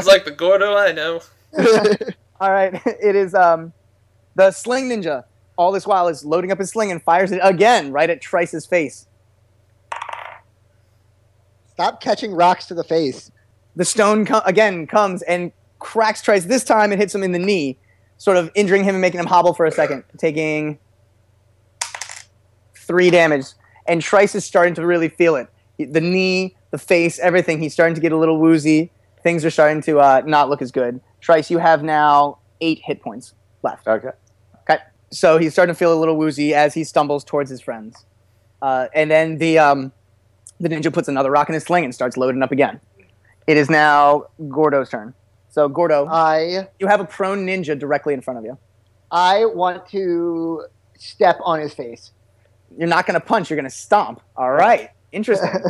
like 0.07 0.25
the 0.25 0.35
Gordo 0.37 0.77
I 0.77 0.93
know. 0.93 1.21
All 2.41 2.53
right, 2.53 2.81
it 2.87 3.17
is 3.17 3.35
um, 3.35 3.73
the 4.37 4.53
sling 4.53 4.89
ninja. 4.89 5.25
All 5.57 5.73
this 5.73 5.89
while 5.89 6.07
is 6.07 6.25
loading 6.25 6.53
up 6.53 6.61
his 6.61 6.71
sling 6.71 6.93
and 6.93 7.03
fires 7.03 7.33
it 7.33 7.41
again 7.43 7.91
right 7.91 8.09
at 8.09 8.21
Trice's 8.21 8.65
face. 8.65 9.09
Stop 11.73 12.01
catching 12.01 12.33
rocks 12.33 12.67
to 12.67 12.75
the 12.75 12.85
face. 12.85 13.33
The 13.79 13.85
stone 13.85 14.27
co- 14.27 14.43
again 14.45 14.89
comes 14.89 15.23
and 15.23 15.53
cracks 15.79 16.21
Trice. 16.21 16.47
This 16.47 16.65
time 16.65 16.93
it 16.93 16.99
hits 16.99 17.15
him 17.15 17.23
in 17.23 17.31
the 17.31 17.39
knee, 17.39 17.79
sort 18.17 18.37
of 18.37 18.51
injuring 18.57 18.83
him 18.83 18.97
and 18.97 19.01
making 19.01 19.21
him 19.21 19.27
hobble 19.27 19.55
for 19.55 19.67
a 19.67 19.71
second, 19.71 20.03
taking 20.17 20.81
three 22.75 23.09
damage. 23.09 23.47
And 23.87 24.03
Trice 24.03 24.35
is 24.35 24.45
starting 24.45 24.75
to 24.75 24.85
really 24.85 25.09
feel 25.09 25.37
it. 25.37 25.47
The 25.79 26.01
knee, 26.01 26.57
the 26.73 26.79
face, 26.79 27.21
everything. 27.21 27.61
He's 27.61 27.73
starting 27.73 27.95
to 27.95 28.01
get 28.01 28.11
a 28.11 28.17
little 28.17 28.41
woozy. 28.41 28.91
Things 29.23 29.45
are 29.45 29.51
starting 29.51 29.81
to 29.83 30.01
uh, 30.01 30.23
not 30.27 30.51
look 30.51 30.61
as 30.61 30.73
good. 30.73 31.01
Trice, 31.21 31.49
you 31.49 31.59
have 31.59 31.85
now 31.85 32.39
eight 32.61 32.81
hit 32.83 33.01
points 33.01 33.33
left. 33.63 33.87
Okay. 33.87 34.11
Okay. 34.63 34.79
So 35.13 35.39
he's 35.39 35.53
starting 35.53 35.73
to 35.73 35.79
feel 35.79 35.95
a 35.95 36.01
little 36.01 36.17
woozy 36.17 36.53
as 36.53 36.75
he 36.75 36.83
stumbles 36.83 37.23
towards 37.23 37.49
his 37.49 37.61
friends. 37.61 38.05
Uh, 38.61 38.89
and 38.93 39.09
then 39.09 39.39
the 39.39 39.61
um, 39.61 39.93
the 40.59 40.69
ninja 40.69 40.93
puts 40.93 41.07
another 41.07 41.31
rock 41.31 41.49
in 41.49 41.55
his 41.55 41.63
sling 41.63 41.85
and 41.85 41.95
starts 41.95 42.17
loading 42.17 42.43
up 42.43 42.51
again. 42.51 42.81
It 43.49 43.57
is 43.57 43.71
now 43.71 44.27
Gordo's 44.51 44.91
turn. 44.91 45.15
So 45.49 45.71
Gordo, 45.71 46.07
I 46.07 46.69
you 46.79 46.87
have 46.87 47.01
a 47.01 47.07
prone 47.07 47.47
ninja 47.47 47.77
directly 47.77 48.13
in 48.13 48.21
front 48.21 48.39
of 48.39 48.45
you. 48.45 48.59
I 49.11 49.47
want 49.47 49.89
to 49.89 50.67
step 50.99 51.39
on 51.43 51.59
his 51.59 51.73
face. 51.73 52.13
You're 52.77 52.89
not 52.89 53.07
going 53.07 53.19
to 53.19 53.25
punch. 53.25 53.49
You're 53.49 53.57
going 53.57 53.65
to 53.65 53.75
stomp. 53.75 54.21
All 54.37 54.51
right. 54.51 54.91
Interesting. 55.13 55.49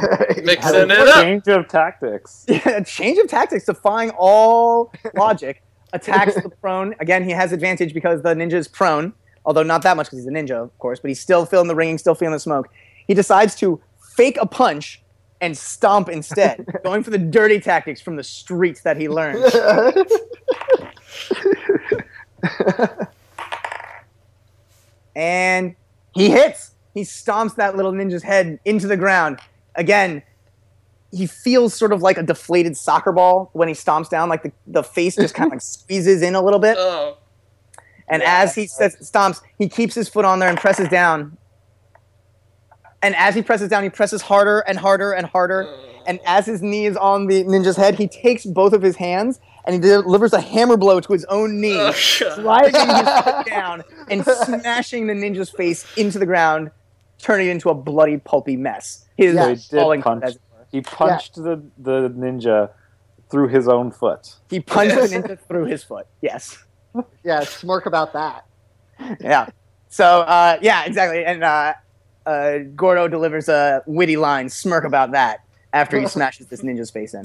Mixing 0.44 0.74
it 0.74 0.90
up. 0.90 1.22
Change 1.22 1.46
of 1.46 1.68
tactics. 1.68 2.46
Yeah, 2.48 2.80
change 2.84 3.16
of 3.18 3.28
tactics, 3.28 3.66
defying 3.66 4.10
all 4.10 4.92
logic. 5.14 5.62
Attacks 5.92 6.34
the 6.34 6.50
prone. 6.50 6.96
Again, 6.98 7.22
he 7.22 7.30
has 7.30 7.52
advantage 7.52 7.94
because 7.94 8.22
the 8.22 8.34
ninja 8.34 8.54
is 8.54 8.66
prone, 8.66 9.12
although 9.46 9.62
not 9.62 9.82
that 9.82 9.96
much 9.96 10.06
because 10.06 10.18
he's 10.18 10.26
a 10.26 10.32
ninja, 10.32 10.64
of 10.64 10.76
course. 10.80 10.98
But 10.98 11.10
he's 11.10 11.20
still 11.20 11.46
feeling 11.46 11.68
the 11.68 11.76
ringing, 11.76 11.96
still 11.96 12.16
feeling 12.16 12.32
the 12.32 12.40
smoke. 12.40 12.68
He 13.06 13.14
decides 13.14 13.54
to 13.56 13.80
fake 14.16 14.36
a 14.40 14.46
punch 14.46 15.00
and 15.40 15.56
stomp 15.56 16.08
instead, 16.08 16.66
going 16.84 17.02
for 17.02 17.10
the 17.10 17.18
dirty 17.18 17.60
tactics 17.60 18.00
from 18.00 18.16
the 18.16 18.24
streets 18.24 18.82
that 18.82 18.96
he 18.96 19.08
learned. 19.08 19.44
and 25.14 25.76
he 26.14 26.30
hits. 26.30 26.72
He 26.94 27.02
stomps 27.02 27.54
that 27.56 27.76
little 27.76 27.92
ninja's 27.92 28.22
head 28.22 28.58
into 28.64 28.86
the 28.86 28.96
ground. 28.96 29.38
Again, 29.74 30.22
he 31.12 31.26
feels 31.26 31.74
sort 31.74 31.92
of 31.92 32.02
like 32.02 32.18
a 32.18 32.22
deflated 32.22 32.76
soccer 32.76 33.12
ball 33.12 33.50
when 33.52 33.68
he 33.68 33.74
stomps 33.74 34.10
down. 34.10 34.28
Like 34.28 34.42
the, 34.42 34.52
the 34.66 34.82
face 34.82 35.16
just 35.16 35.34
kind 35.34 35.48
of 35.48 35.52
like 35.52 35.62
squeezes 35.62 36.22
in 36.22 36.34
a 36.34 36.42
little 36.42 36.58
bit. 36.58 36.76
Oh. 36.78 37.18
And 38.08 38.22
as 38.22 38.54
he 38.54 38.66
says, 38.66 38.96
stomps, 38.96 39.40
he 39.58 39.68
keeps 39.68 39.94
his 39.94 40.08
foot 40.08 40.24
on 40.24 40.38
there 40.38 40.48
and 40.48 40.58
presses 40.58 40.88
down. 40.88 41.36
And 43.02 43.14
as 43.16 43.34
he 43.34 43.42
presses 43.42 43.68
down, 43.68 43.82
he 43.84 43.90
presses 43.90 44.22
harder 44.22 44.60
and 44.60 44.78
harder 44.78 45.12
and 45.12 45.26
harder. 45.26 45.68
And 46.06 46.20
as 46.26 46.46
his 46.46 46.62
knee 46.62 46.86
is 46.86 46.96
on 46.96 47.26
the 47.26 47.44
ninja's 47.44 47.76
head, 47.76 47.94
he 47.96 48.08
takes 48.08 48.44
both 48.46 48.72
of 48.72 48.82
his 48.82 48.96
hands 48.96 49.40
and 49.64 49.74
he 49.74 49.80
delivers 49.80 50.32
a 50.32 50.40
hammer 50.40 50.76
blow 50.76 50.98
to 51.00 51.12
his 51.12 51.24
own 51.26 51.60
knee, 51.60 51.76
Oh, 51.78 51.92
God. 52.20 52.40
driving 52.40 52.74
his 52.74 53.08
foot 53.24 53.46
down 53.46 53.84
and 54.10 54.24
smashing 54.24 55.06
the 55.06 55.12
ninja's 55.12 55.50
face 55.50 55.86
into 55.96 56.18
the 56.18 56.26
ground, 56.26 56.70
turning 57.18 57.48
it 57.48 57.50
into 57.50 57.68
a 57.68 57.74
bloody, 57.74 58.16
pulpy 58.16 58.56
mess. 58.56 59.04
His 59.16 59.34
Yeah. 59.34 59.50
He 59.50 59.56
falling 59.56 60.02
punch. 60.02 60.36
He 60.72 60.80
punched 60.80 61.34
the, 61.36 61.62
the 61.78 62.08
ninja 62.10 62.70
through 63.30 63.48
his 63.48 63.68
own 63.68 63.90
foot. 63.90 64.36
He 64.50 64.60
punched 64.60 64.94
the 64.96 65.02
ninja 65.02 65.38
through 65.46 65.66
his 65.66 65.84
foot. 65.84 66.06
Yes. 66.22 66.64
yeah, 67.22 67.40
smirk 67.40 67.84
about 67.86 68.14
that. 68.14 68.46
Yeah. 69.20 69.48
So 69.90 70.22
uh, 70.22 70.58
yeah, 70.62 70.84
exactly. 70.84 71.24
And 71.24 71.44
uh, 71.44 71.74
uh, 72.28 72.58
Gordo 72.76 73.08
delivers 73.08 73.48
a 73.48 73.82
witty 73.86 74.18
line, 74.18 74.50
smirk 74.50 74.84
about 74.84 75.12
that 75.12 75.40
after 75.72 75.98
he 75.98 76.06
smashes 76.16 76.46
this 76.48 76.60
ninja's 76.60 76.90
face 76.90 77.14
in. 77.14 77.22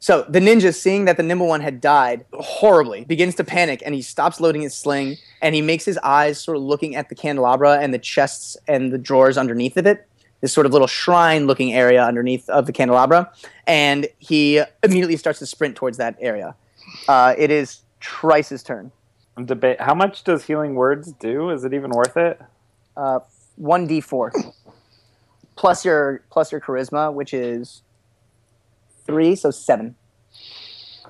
So 0.00 0.24
the 0.28 0.38
ninja, 0.38 0.72
seeing 0.74 1.06
that 1.06 1.16
the 1.16 1.22
nimble 1.22 1.48
one 1.48 1.60
had 1.60 1.80
died 1.80 2.24
horribly, 2.34 3.04
begins 3.04 3.34
to 3.36 3.44
panic 3.44 3.82
and 3.84 3.94
he 3.94 4.02
stops 4.02 4.38
loading 4.38 4.62
his 4.62 4.74
sling 4.74 5.16
and 5.42 5.54
he 5.54 5.62
makes 5.62 5.84
his 5.84 5.98
eyes 5.98 6.38
sort 6.38 6.56
of 6.56 6.62
looking 6.62 6.94
at 6.94 7.08
the 7.08 7.14
candelabra 7.14 7.78
and 7.78 7.92
the 7.92 7.98
chests 7.98 8.56
and 8.68 8.92
the 8.92 8.98
drawers 8.98 9.38
underneath 9.38 9.76
of 9.76 9.86
it. 9.86 10.06
This 10.40 10.52
sort 10.52 10.66
of 10.66 10.72
little 10.72 10.86
shrine 10.86 11.48
looking 11.48 11.72
area 11.72 12.04
underneath 12.04 12.48
of 12.48 12.66
the 12.66 12.72
candelabra. 12.72 13.32
And 13.66 14.06
he 14.18 14.62
immediately 14.84 15.16
starts 15.16 15.40
to 15.40 15.46
sprint 15.46 15.74
towards 15.74 15.96
that 15.96 16.16
area. 16.20 16.54
Uh, 17.08 17.34
it 17.36 17.50
is 17.50 17.80
Trice's 17.98 18.62
turn. 18.62 18.92
Debate. 19.44 19.80
How 19.80 19.94
much 19.94 20.22
does 20.22 20.44
healing 20.44 20.74
words 20.74 21.12
do? 21.12 21.50
Is 21.50 21.64
it 21.64 21.72
even 21.72 21.90
worth 21.90 22.16
it? 22.16 22.40
Uh, 22.96 23.20
1d4 23.60 24.52
plus 25.56 25.84
your 25.84 26.22
plus 26.30 26.52
your 26.52 26.60
charisma 26.60 27.12
which 27.12 27.34
is 27.34 27.82
3 29.06 29.34
so 29.34 29.50
7 29.50 29.94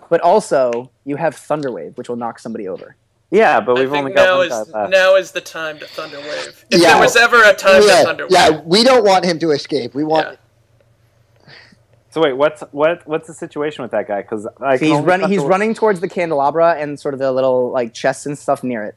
but 0.09 0.21
also 0.21 0.91
you 1.05 1.17
have 1.17 1.35
thunderwave 1.37 1.97
which 1.97 2.09
will 2.09 2.17
knock 2.17 2.39
somebody 2.39 2.67
over 2.67 2.97
Yeah, 3.31 3.61
but 3.61 3.75
we've 3.77 3.91
think 3.91 3.99
only 4.05 4.13
got 4.15 4.25
now 4.25 4.37
one 4.39 4.47
is 4.47 4.73
left. 4.73 4.91
now 4.91 5.15
is 5.17 5.33
the 5.33 5.43
time 5.43 5.79
to 5.81 5.85
thunderwave. 5.85 6.65
If 6.71 6.81
Yeah. 6.81 6.93
there 6.95 7.01
was 7.01 7.15
ever 7.17 7.43
a 7.43 7.53
time 7.53 7.83
yeah, 7.83 8.03
to 8.05 8.09
thunderwave, 8.09 8.31
yeah, 8.31 8.63
we 8.65 8.83
don't 8.85 9.05
want 9.05 9.27
him 9.27 9.39
to 9.41 9.51
escape. 9.51 9.95
We 9.95 10.03
want. 10.05 10.29
Yeah. 10.29 10.37
So 12.11 12.23
wait, 12.23 12.33
what's 12.33 12.63
what 12.71 13.07
what's 13.07 13.27
the 13.27 13.35
situation 13.35 13.83
with 13.83 13.91
that 13.91 14.09
guy? 14.09 14.23
Because 14.23 14.45
so 14.45 14.79
he's 14.79 14.99
running 15.01 15.29
he's 15.29 15.43
running 15.43 15.75
towards 15.75 16.01
the 16.01 16.09
candelabra 16.09 16.77
and 16.79 16.99
sort 16.99 17.13
of 17.13 17.21
the 17.21 17.31
little 17.31 17.71
like 17.71 17.93
chests 17.93 18.25
and 18.25 18.37
stuff 18.39 18.65
near 18.65 18.83
it 18.85 18.95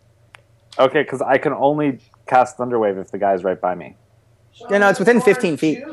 Okay, 0.79 1.03
because 1.03 1.21
I 1.21 1.37
can 1.37 1.51
only 1.51 1.99
cast 2.27 2.57
Thunderwave 2.57 2.99
if 2.99 3.11
the 3.11 3.17
guy's 3.17 3.43
right 3.43 3.59
by 3.59 3.75
me. 3.75 3.95
Yeah, 4.69 4.79
no, 4.79 4.89
it's 4.89 4.99
within 4.99 5.21
15 5.21 5.57
feet. 5.57 5.83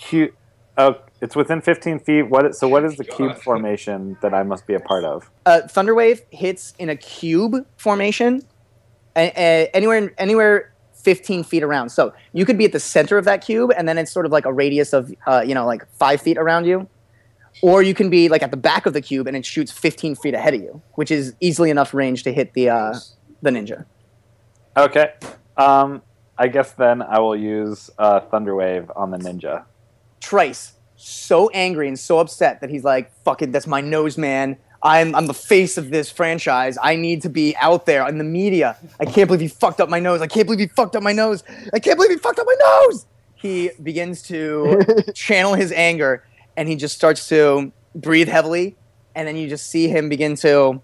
Cube. 0.00 0.32
Oh, 0.78 0.96
it's 1.20 1.34
within 1.34 1.60
15 1.62 2.00
feet. 2.00 2.22
What? 2.24 2.44
Is, 2.46 2.58
so 2.58 2.68
what 2.68 2.84
is 2.84 2.96
the 2.96 3.04
cube 3.04 3.36
formation 3.42 4.16
that 4.22 4.34
I 4.34 4.42
must 4.42 4.66
be 4.66 4.74
a 4.74 4.80
part 4.80 5.04
of? 5.04 5.30
uh, 5.46 5.62
thunderwave 5.66 6.20
hits 6.30 6.74
in 6.78 6.88
a 6.90 6.96
cube 6.96 7.66
formation 7.76 8.42
a- 9.16 9.32
a- 9.36 9.70
anywhere 9.74 10.12
anywhere 10.18 10.72
15 10.94 11.44
feet 11.44 11.62
around 11.62 11.88
so 11.90 12.12
you 12.32 12.44
could 12.44 12.58
be 12.58 12.64
at 12.64 12.72
the 12.72 12.80
center 12.80 13.16
of 13.16 13.24
that 13.24 13.44
cube 13.44 13.72
and 13.76 13.88
then 13.88 13.96
it's 13.96 14.10
sort 14.10 14.26
of 14.26 14.32
like 14.32 14.44
a 14.44 14.52
radius 14.52 14.92
of 14.92 15.14
uh, 15.26 15.42
you 15.46 15.54
know 15.54 15.64
like 15.64 15.86
five 15.92 16.20
feet 16.20 16.36
around 16.36 16.64
you 16.66 16.86
or 17.62 17.80
you 17.82 17.94
can 17.94 18.10
be 18.10 18.28
like 18.28 18.42
at 18.42 18.50
the 18.50 18.56
back 18.56 18.84
of 18.86 18.92
the 18.92 19.00
cube 19.00 19.26
and 19.28 19.36
it 19.36 19.46
shoots 19.46 19.70
15 19.70 20.16
feet 20.16 20.34
ahead 20.34 20.52
of 20.52 20.60
you 20.60 20.82
which 20.96 21.10
is 21.12 21.32
easily 21.40 21.70
enough 21.70 21.94
range 21.94 22.24
to 22.24 22.32
hit 22.32 22.52
the 22.54 22.68
uh, 22.68 22.98
the 23.40 23.50
ninja 23.50 23.84
Okay. 24.76 25.12
Um, 25.56 26.02
I 26.36 26.48
guess 26.48 26.72
then 26.72 27.00
I 27.02 27.18
will 27.18 27.36
use 27.36 27.90
uh, 27.98 28.20
Thunderwave 28.20 28.90
on 28.94 29.10
the 29.10 29.18
ninja. 29.18 29.64
Trice 30.20 30.74
so 30.96 31.50
angry 31.50 31.88
and 31.88 31.98
so 31.98 32.18
upset 32.18 32.60
that 32.60 32.70
he's 32.70 32.84
like, 32.84 33.12
"Fuck 33.24 33.42
it, 33.42 33.52
that's 33.52 33.66
my 33.66 33.80
nose, 33.80 34.18
man. 34.18 34.56
I'm 34.82 35.14
I'm 35.14 35.26
the 35.26 35.34
face 35.34 35.78
of 35.78 35.90
this 35.90 36.10
franchise. 36.10 36.76
I 36.82 36.96
need 36.96 37.22
to 37.22 37.30
be 37.30 37.56
out 37.56 37.86
there 37.86 38.06
in 38.06 38.18
the 38.18 38.24
media. 38.24 38.76
I 39.00 39.06
can't 39.06 39.28
believe 39.28 39.40
he 39.40 39.48
fucked 39.48 39.80
up 39.80 39.88
my 39.88 40.00
nose. 40.00 40.20
I 40.20 40.26
can't 40.26 40.46
believe 40.46 40.60
he 40.60 40.66
fucked 40.66 40.94
up 40.94 41.02
my 41.02 41.12
nose. 41.12 41.42
I 41.72 41.78
can't 41.78 41.96
believe 41.96 42.10
he 42.10 42.18
fucked 42.18 42.38
up 42.38 42.46
my 42.46 42.56
nose." 42.86 43.06
He 43.34 43.70
begins 43.82 44.22
to 44.22 44.82
channel 45.14 45.54
his 45.54 45.70
anger 45.72 46.24
and 46.56 46.68
he 46.68 46.74
just 46.74 46.96
starts 46.96 47.28
to 47.28 47.70
breathe 47.94 48.28
heavily 48.28 48.76
and 49.14 49.28
then 49.28 49.36
you 49.36 49.48
just 49.48 49.68
see 49.70 49.88
him 49.88 50.08
begin 50.08 50.36
to 50.36 50.80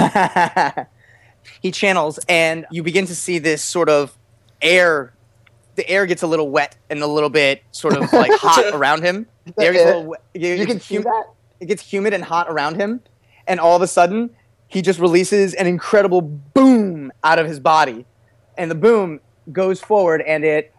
he 1.62 1.70
channels 1.70 2.18
and 2.28 2.66
you 2.70 2.82
begin 2.82 3.06
to 3.06 3.14
see 3.14 3.38
this 3.38 3.62
sort 3.62 3.88
of 3.88 4.16
air 4.62 5.12
the 5.76 5.88
air 5.88 6.04
gets 6.06 6.22
a 6.22 6.26
little 6.26 6.50
wet 6.50 6.76
and 6.90 7.00
a 7.02 7.06
little 7.06 7.30
bit 7.30 7.62
sort 7.72 7.96
of 7.96 8.12
like 8.12 8.30
hot 8.34 8.72
around 8.74 9.02
him 9.02 9.26
the 9.56 9.64
air 9.64 9.72
gets 9.72 9.84
a 9.84 9.86
little 9.86 10.04
wet. 10.06 10.22
You 10.34 10.54
it 10.54 10.66
can 10.66 10.76
gets 10.76 10.86
see 10.86 10.96
hum- 10.96 11.04
that. 11.04 11.24
it 11.60 11.66
gets 11.66 11.82
humid 11.90 12.12
and 12.12 12.24
hot 12.24 12.46
around 12.48 12.76
him 12.76 13.00
and 13.46 13.58
all 13.60 13.76
of 13.76 13.82
a 13.82 13.86
sudden 13.86 14.30
he 14.68 14.82
just 14.82 15.00
releases 15.00 15.54
an 15.54 15.66
incredible 15.66 16.20
boom 16.20 17.12
out 17.24 17.38
of 17.38 17.46
his 17.46 17.58
body 17.60 18.04
and 18.58 18.70
the 18.70 18.74
boom 18.74 19.20
goes 19.52 19.80
forward 19.80 20.22
and 20.22 20.44
it 20.44 20.72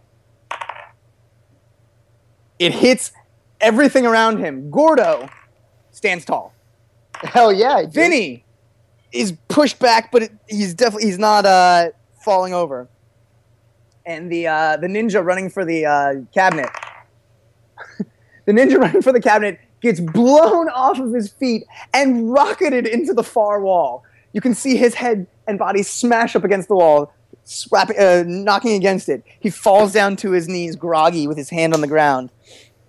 it 2.59 2.73
hits 2.73 3.11
everything 3.59 4.05
around 4.05 4.37
him 4.39 4.69
gordo 4.69 5.27
stands 5.91 6.23
tall 6.25 6.53
Hell 7.23 7.53
yeah, 7.53 7.85
Vinny 7.87 8.43
is 9.11 9.33
pushed 9.47 9.79
back, 9.79 10.11
but 10.11 10.23
it, 10.23 10.31
he's 10.47 10.73
definitely 10.73 11.07
he's 11.07 11.19
not 11.19 11.45
uh, 11.45 11.89
falling 12.23 12.53
over. 12.53 12.87
And 14.05 14.31
the 14.31 14.47
uh, 14.47 14.77
the 14.77 14.87
ninja 14.87 15.23
running 15.23 15.49
for 15.49 15.65
the 15.65 15.85
uh, 15.85 16.13
cabinet, 16.33 16.69
the 18.45 18.51
ninja 18.51 18.77
running 18.77 19.01
for 19.01 19.11
the 19.11 19.21
cabinet 19.21 19.59
gets 19.81 19.99
blown 19.99 20.69
off 20.69 20.99
of 20.99 21.13
his 21.13 21.31
feet 21.31 21.63
and 21.93 22.31
rocketed 22.31 22.87
into 22.87 23.13
the 23.13 23.23
far 23.23 23.61
wall. 23.61 24.03
You 24.33 24.41
can 24.41 24.53
see 24.55 24.77
his 24.77 24.93
head 24.93 25.27
and 25.47 25.59
body 25.59 25.83
smash 25.83 26.35
up 26.35 26.43
against 26.43 26.67
the 26.67 26.75
wall, 26.75 27.13
slapping, 27.43 27.99
uh, 27.99 28.23
knocking 28.25 28.73
against 28.73 29.09
it. 29.09 29.23
He 29.39 29.49
falls 29.49 29.91
down 29.91 30.15
to 30.17 30.31
his 30.31 30.47
knees, 30.47 30.75
groggy, 30.75 31.27
with 31.27 31.37
his 31.37 31.49
hand 31.49 31.73
on 31.73 31.81
the 31.81 31.87
ground. 31.87 32.31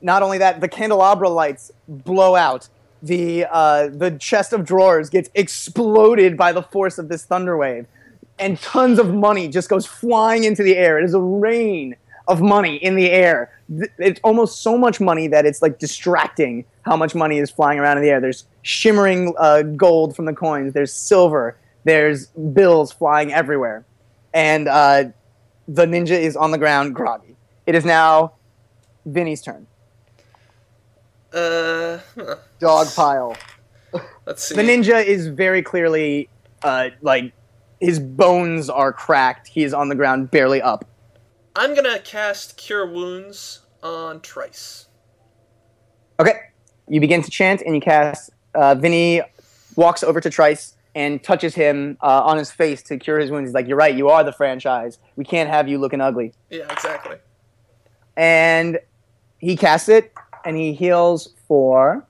Not 0.01 0.23
only 0.23 0.39
that, 0.39 0.61
the 0.61 0.69
candelabra 0.69 1.29
lights 1.29 1.73
blow 1.89 2.37
out. 2.37 2.69
The 3.03 3.47
uh, 3.51 3.89
the 3.89 4.13
chest 4.13 4.53
of 4.53 4.65
drawers 4.65 5.11
gets 5.11 5.29
exploded 5.35 6.37
by 6.37 6.53
the 6.53 6.63
force 6.63 6.99
of 6.99 7.09
this 7.09 7.25
thunder 7.25 7.57
wave, 7.57 7.87
and 8.39 8.61
tons 8.61 8.99
of 8.99 9.13
money 9.13 9.49
just 9.49 9.69
goes 9.69 9.87
flying 9.87 10.45
into 10.45 10.63
the 10.63 10.77
air. 10.77 10.99
It 10.99 11.05
is 11.05 11.15
a 11.15 11.21
rain 11.21 11.97
of 12.29 12.41
money 12.41 12.77
in 12.77 12.95
the 12.95 13.11
air. 13.11 13.51
It's 13.99 14.21
almost 14.23 14.63
so 14.63 14.79
much 14.79 15.01
money 15.01 15.27
that 15.29 15.45
it's 15.45 15.63
like 15.63 15.81
distracting 15.81 16.65
how 16.83 16.97
much 16.97 17.15
money 17.15 17.39
is 17.39 17.51
flying 17.51 17.81
around 17.81 17.97
in 17.97 18.05
the 18.05 18.11
air. 18.11 18.21
There's 18.21 18.45
shimmering 18.63 19.35
uh, 19.37 19.63
gold 19.63 20.15
from 20.15 20.27
the 20.27 20.33
coins. 20.33 20.73
There's 20.73 20.93
silver. 20.93 21.57
There's 21.85 22.27
bills 22.29 22.93
flying 22.93 23.33
everywhere, 23.33 23.85
and 24.33 24.69
uh, 24.69 25.05
the 25.67 25.87
ninja 25.87 26.19
is 26.19 26.37
on 26.37 26.53
the 26.53 26.59
ground, 26.59 26.95
groggy. 26.95 27.35
It 27.67 27.75
is 27.75 27.85
now 27.85 28.35
Vinny's 29.05 29.43
turn. 29.43 29.67
Uh, 31.33 31.99
huh. 32.15 32.37
Dog 32.59 32.89
pile. 32.95 33.37
let's 34.27 34.45
see. 34.45 34.55
The 34.55 34.63
ninja 34.63 35.05
is 35.05 35.29
very 35.29 35.63
clearly 35.63 36.29
uh, 36.63 36.91
like 37.01 37.33
his 37.81 37.99
bones 37.99 38.71
are 38.71 38.93
cracked. 38.93 39.49
He 39.49 39.65
is 39.65 39.75
on 39.75 39.89
the 39.89 39.95
ground, 39.95 40.31
barely 40.31 40.63
up. 40.63 40.85
I'm 41.57 41.75
gonna 41.75 41.99
cast 41.99 42.57
Cure 42.57 42.87
Wounds 42.87 43.61
on 43.83 44.21
Trice. 44.21 44.87
Okay, 46.21 46.35
you 46.89 47.01
begin 47.01 47.23
to 47.23 47.31
chant 47.31 47.63
and 47.63 47.75
you 47.75 47.81
cast. 47.81 48.31
Uh, 48.55 48.75
Vinny 48.75 49.23
walks 49.77 50.03
over 50.03 50.21
to 50.21 50.31
Trice 50.31 50.77
and 50.95 51.23
touches 51.23 51.55
him 51.55 51.97
uh, 52.03 52.23
on 52.23 52.37
his 52.37 52.51
face 52.51 52.83
to 52.85 52.99
cure 52.99 53.19
his 53.19 53.31
wounds. 53.31 53.49
He's 53.49 53.55
like, 53.55 53.67
"You're 53.67 53.77
right. 53.77 53.95
You 53.95 54.09
are 54.09 54.23
the 54.25 54.33
franchise. 54.33 54.99
We 55.17 55.25
can't 55.25 55.49
have 55.49 55.69
you 55.69 55.79
looking 55.79 56.01
ugly." 56.01 56.33
Yeah, 56.51 56.71
exactly. 56.71 57.17
And 58.17 58.79
he 59.39 59.57
casts 59.57 59.89
it 59.89 60.13
and 60.45 60.57
he 60.57 60.73
heals 60.73 61.35
for 61.47 62.07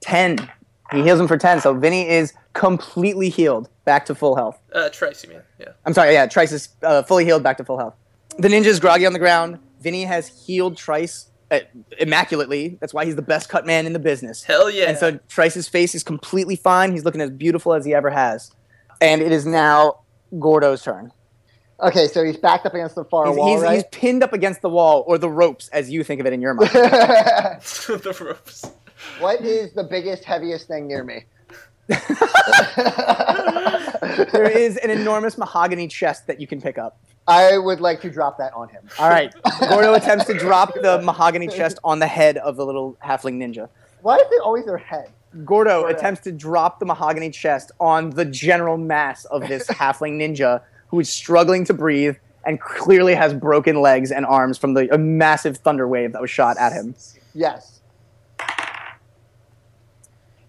ten. 0.00 0.50
He 0.90 1.02
heals 1.02 1.20
him 1.20 1.28
for 1.28 1.38
ten. 1.38 1.60
So 1.60 1.74
Vinny 1.74 2.08
is 2.08 2.34
completely 2.52 3.28
healed, 3.30 3.68
back 3.84 4.04
to 4.06 4.14
full 4.14 4.36
health. 4.36 4.60
Uh, 4.72 4.88
Trice, 4.90 5.24
you 5.24 5.30
mean? 5.30 5.40
Yeah. 5.58 5.68
I'm 5.86 5.94
sorry, 5.94 6.12
yeah, 6.12 6.26
Trice 6.26 6.52
is 6.52 6.68
uh, 6.82 7.02
fully 7.02 7.24
healed, 7.24 7.42
back 7.42 7.56
to 7.58 7.64
full 7.64 7.78
health. 7.78 7.94
The 8.38 8.48
ninja's 8.48 8.78
groggy 8.78 9.06
on 9.06 9.12
the 9.12 9.18
ground. 9.18 9.58
Vinny 9.80 10.04
has 10.04 10.28
healed 10.46 10.76
Trice 10.76 11.30
uh, 11.50 11.60
immaculately. 11.98 12.76
That's 12.80 12.94
why 12.94 13.04
he's 13.04 13.16
the 13.16 13.22
best 13.22 13.48
cut 13.48 13.66
man 13.66 13.86
in 13.86 13.92
the 13.92 13.98
business. 13.98 14.42
Hell 14.42 14.70
yeah. 14.70 14.84
And 14.84 14.98
so 14.98 15.18
Trice's 15.28 15.68
face 15.68 15.94
is 15.94 16.02
completely 16.02 16.56
fine. 16.56 16.92
He's 16.92 17.04
looking 17.04 17.20
as 17.20 17.30
beautiful 17.30 17.74
as 17.74 17.84
he 17.84 17.94
ever 17.94 18.10
has. 18.10 18.52
And 19.00 19.20
it 19.20 19.32
is 19.32 19.46
now 19.46 20.00
Gordo's 20.38 20.82
turn. 20.82 21.10
Okay, 21.82 22.06
so 22.06 22.22
he's 22.22 22.36
backed 22.36 22.64
up 22.64 22.74
against 22.74 22.94
the 22.94 23.04
far 23.04 23.26
He's, 23.26 23.36
wall, 23.36 23.48
he's, 23.48 23.60
right? 23.62 23.74
he's 23.74 23.84
pinned 23.90 24.22
up 24.22 24.32
against 24.32 24.62
the 24.62 24.68
wall 24.68 25.02
or 25.06 25.18
the 25.18 25.28
ropes, 25.28 25.68
as 25.68 25.90
you 25.90 26.04
think 26.04 26.20
of 26.20 26.26
it 26.26 26.32
in 26.32 26.40
your 26.40 26.54
mind. 26.54 26.70
the 26.72 28.16
ropes. 28.20 28.70
what 29.18 29.40
is 29.40 29.72
the 29.72 29.82
biggest, 29.82 30.22
heaviest 30.24 30.68
thing 30.68 30.86
near 30.86 31.02
me? 31.02 31.24
there 34.32 34.48
is 34.48 34.76
an 34.76 34.90
enormous 34.90 35.36
mahogany 35.36 35.88
chest 35.88 36.28
that 36.28 36.40
you 36.40 36.46
can 36.46 36.60
pick 36.60 36.78
up. 36.78 36.98
I 37.26 37.58
would 37.58 37.80
like 37.80 38.00
to 38.02 38.10
drop 38.10 38.38
that 38.38 38.52
on 38.54 38.68
him. 38.68 38.88
All 38.98 39.08
right. 39.08 39.34
Gordo 39.68 39.94
attempts 39.94 40.26
to 40.26 40.34
drop 40.34 40.74
the 40.74 41.00
mahogany 41.02 41.48
chest 41.48 41.78
on 41.82 41.98
the 41.98 42.06
head 42.06 42.36
of 42.38 42.56
the 42.56 42.64
little 42.64 42.96
halfling 43.04 43.38
ninja. 43.38 43.68
Why 44.02 44.16
is 44.16 44.26
it 44.30 44.40
always 44.42 44.64
their 44.64 44.78
head? 44.78 45.10
Gordo 45.44 45.82
Gordo. 45.82 45.96
attempts 45.96 46.20
to 46.22 46.32
drop 46.32 46.78
the 46.78 46.86
mahogany 46.86 47.30
chest 47.30 47.72
on 47.80 48.10
the 48.10 48.24
general 48.24 48.76
mass 48.76 49.24
of 49.26 49.48
this 49.48 49.66
halfling 49.68 50.18
ninja 50.18 50.60
who 50.92 51.00
is 51.00 51.08
struggling 51.10 51.64
to 51.64 51.74
breathe 51.74 52.16
and 52.46 52.60
clearly 52.60 53.14
has 53.14 53.34
broken 53.34 53.80
legs 53.80 54.12
and 54.12 54.24
arms 54.24 54.58
from 54.58 54.74
the 54.74 54.92
a 54.94 54.98
massive 54.98 55.56
thunder 55.56 55.88
wave 55.88 56.12
that 56.12 56.20
was 56.20 56.30
shot 56.30 56.56
at 56.58 56.72
him. 56.72 56.94
Yes. 57.34 57.80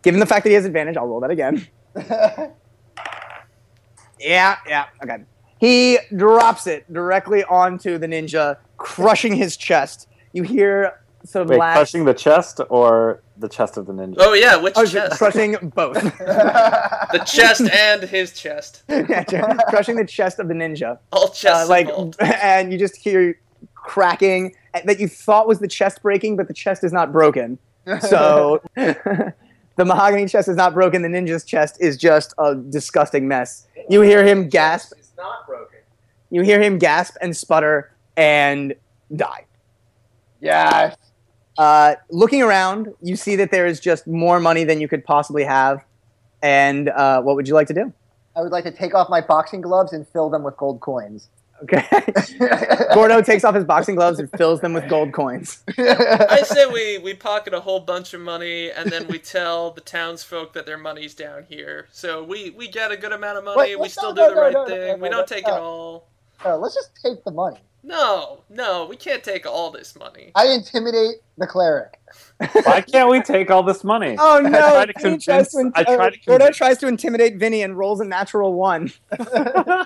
Given 0.04 0.20
the 0.20 0.26
fact 0.26 0.44
that 0.44 0.50
he 0.50 0.56
has 0.56 0.66
advantage, 0.66 0.98
I'll 0.98 1.08
roll 1.08 1.22
that 1.22 1.32
again. 1.32 1.68
Yeah, 4.24 4.58
yeah, 4.68 4.86
okay. 5.04 5.18
He 5.60 6.00
drops 6.16 6.68
it 6.68 6.92
directly 6.92 7.44
onto 7.44 7.98
the 7.98 8.08
ninja, 8.08 8.58
crushing 8.78 9.36
his 9.36 9.58
chest. 9.58 10.08
You 10.32 10.44
hear 10.44 11.02
some 11.26 11.48
Wait, 11.48 11.60
laugh. 11.60 11.76
crushing 11.76 12.06
the 12.06 12.14
chest 12.14 12.60
or 12.70 13.22
the 13.38 13.48
chest 13.50 13.78
of 13.78 13.86
the 13.86 13.94
ninja? 13.94 14.16
Oh 14.20 14.34
yeah, 14.34 14.56
which 14.58 14.74
Oh, 14.76 14.86
chest? 14.86 15.18
crushing 15.18 15.56
both. 15.76 15.94
the 16.18 17.24
chest 17.26 17.62
and 17.62 18.04
his 18.04 18.34
chest. 18.34 18.84
Yeah, 18.90 19.24
crushing 19.70 19.96
the 19.96 20.06
chest 20.06 20.40
of 20.40 20.48
the 20.48 20.54
ninja. 20.54 21.00
All 21.12 21.34
Uh, 21.46 21.66
like, 21.68 21.88
involved. 21.90 22.18
and 22.22 22.72
you 22.72 22.78
just 22.80 22.96
hear 22.96 23.40
cracking 23.76 24.56
that 24.86 25.00
you 25.00 25.08
thought 25.08 25.48
was 25.48 25.60
the 25.60 25.68
chest 25.68 26.02
breaking, 26.02 26.36
but 26.36 26.48
the 26.48 26.54
chest 26.54 26.84
is 26.84 26.92
not 26.94 27.12
broken. 27.12 27.58
So 28.00 28.62
the 28.76 29.34
mahogany 29.86 30.28
chest 30.28 30.48
is 30.48 30.56
not 30.56 30.74
broken. 30.74 31.02
The 31.02 31.10
ninja's 31.10 31.44
chest 31.44 31.78
is 31.82 31.98
just 31.98 32.34
a 32.38 32.56
disgusting 32.56 33.28
mess. 33.28 33.68
You 33.90 34.02
hear 34.02 34.26
him 34.26 34.48
gasp. 34.50 34.94
It's 34.98 35.12
not 35.18 35.46
broken. 35.48 35.80
You 36.30 36.42
hear 36.44 36.62
him 36.62 36.78
gasp 36.80 37.16
and 37.22 37.36
sputter 37.36 37.92
and 38.18 38.74
die. 39.16 39.46
yes. 40.42 40.96
Uh, 41.58 41.96
looking 42.10 42.42
around, 42.42 42.94
you 43.02 43.16
see 43.16 43.36
that 43.36 43.52
there 43.52 43.66
is 43.66 43.80
just 43.80 44.08
more 44.08 44.40
money 44.40 44.64
than 44.64 44.82
you 44.82 44.88
could 44.88 45.04
possibly 45.06 45.44
have. 45.44 45.84
And 46.42 46.90
uh, 46.90 47.22
what 47.22 47.36
would 47.36 47.48
you 47.48 47.54
like 47.54 47.68
to 47.68 47.74
do? 47.74 47.94
I 48.36 48.42
would 48.42 48.52
like 48.52 48.64
to 48.64 48.72
take 48.72 48.96
off 48.96 49.10
my 49.10 49.22
boxing 49.22 49.62
gloves 49.62 49.94
and 49.94 50.08
fill 50.08 50.30
them 50.30 50.44
with 50.44 50.58
gold 50.58 50.82
coins. 50.82 51.30
Okay. 51.62 51.84
Gordo 52.94 53.22
takes 53.22 53.44
off 53.44 53.56
his 53.56 53.64
boxing 53.64 53.96
gloves 53.96 54.20
and 54.20 54.30
fills 54.32 54.60
them 54.60 54.74
with 54.74 54.90
gold 54.90 55.14
coins. 55.14 55.64
I 55.78 56.42
say 56.44 56.66
we, 56.66 56.98
we 56.98 57.14
pocket 57.14 57.54
a 57.54 57.62
whole 57.62 57.80
bunch 57.80 58.14
of 58.14 58.20
money 58.20 58.70
and 58.72 58.92
then 58.92 59.08
we 59.08 59.20
tell 59.20 59.72
the 59.72 59.80
townsfolk 59.80 60.54
that 60.54 60.66
their 60.66 60.78
money's 60.78 61.14
down 61.14 61.46
here. 61.48 61.88
So 61.92 62.24
we, 62.24 62.50
we 62.50 62.68
get 62.68 62.92
a 62.92 62.98
good 62.98 63.14
amount 63.14 63.38
of 63.38 63.46
money. 63.46 63.58
Wait, 63.58 63.76
we 63.78 63.84
wait, 63.84 63.92
still 63.92 64.14
no, 64.14 64.28
do 64.28 64.30
the 64.30 64.36
no, 64.36 64.42
right 64.42 64.54
no, 64.54 64.64
no, 64.64 64.68
thing. 64.68 64.88
no, 64.88 64.96
we 64.96 65.10
don't 65.10 65.30
no, 65.30 65.36
take 65.36 65.48
it 65.48 65.54
all. 65.54 66.08
Uh, 66.44 66.58
let's 66.58 66.76
just 66.76 66.90
take 67.02 67.24
the 67.24 67.32
money. 67.32 67.60
No, 67.86 68.44
no, 68.50 68.86
we 68.86 68.96
can't 68.96 69.24
take 69.24 69.46
all 69.46 69.70
this 69.70 69.96
money. 69.98 70.32
I 70.36 70.48
intimidate 70.48 71.16
the 71.38 71.46
cleric. 71.46 72.00
Why 72.64 72.80
can't 72.82 73.10
we 73.10 73.22
take 73.22 73.52
all 73.52 73.62
this 73.64 73.84
money? 73.84 74.16
Oh 74.18 74.40
no! 74.40 74.58
I 74.58 74.72
try 74.72 74.86
to 74.86 74.94
Vinny 75.02 75.18
tries 75.18 75.50
to 75.52 75.58
convince- 75.58 75.74
I 75.76 75.84
try 75.96 76.10
to 76.12 76.18
Gordo 76.26 76.50
tries 76.52 76.78
to 76.78 76.88
intimidate 76.88 77.36
Vinny 77.38 77.62
and 77.62 77.78
rolls 77.78 78.00
a 78.00 78.06
natural 78.06 78.54
one. 78.54 78.92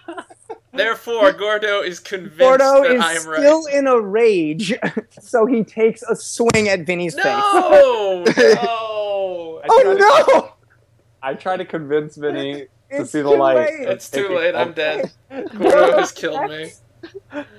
Therefore, 0.74 1.32
Gordo 1.34 1.82
is 1.82 2.00
convinced 2.00 2.38
Gordo 2.38 2.84
that 2.84 2.92
is 2.92 3.02
I 3.02 3.14
am 3.14 3.26
right. 3.28 3.40
still 3.40 3.66
in 3.66 3.88
a 3.88 4.00
rage, 4.00 4.74
so 5.20 5.46
he 5.48 5.64
takes 5.64 6.04
a 6.04 6.16
swing 6.16 6.70
at 6.70 6.82
Vinny's 6.86 7.16
face. 7.16 7.24
No! 7.26 8.24
Oh, 8.24 8.24
no! 8.28 9.62
I 9.64 9.68
try 9.68 9.84
to- 9.84 9.90
Oh 9.90 9.94
no! 10.36 10.54
I 11.24 11.34
try 11.34 11.58
to 11.58 11.66
convince 11.66 12.16
Vinny 12.16 12.68
to 12.92 13.06
see 13.08 13.22
the 13.22 13.30
light. 13.30 13.58
late. 13.58 13.88
It's 13.90 14.10
too 14.12 14.30
late. 14.30 14.54
I'm 14.54 14.74
dead. 14.74 15.12
Gordo 15.32 15.98
has 15.98 16.12
killed 16.12 16.48
me. 16.50 16.72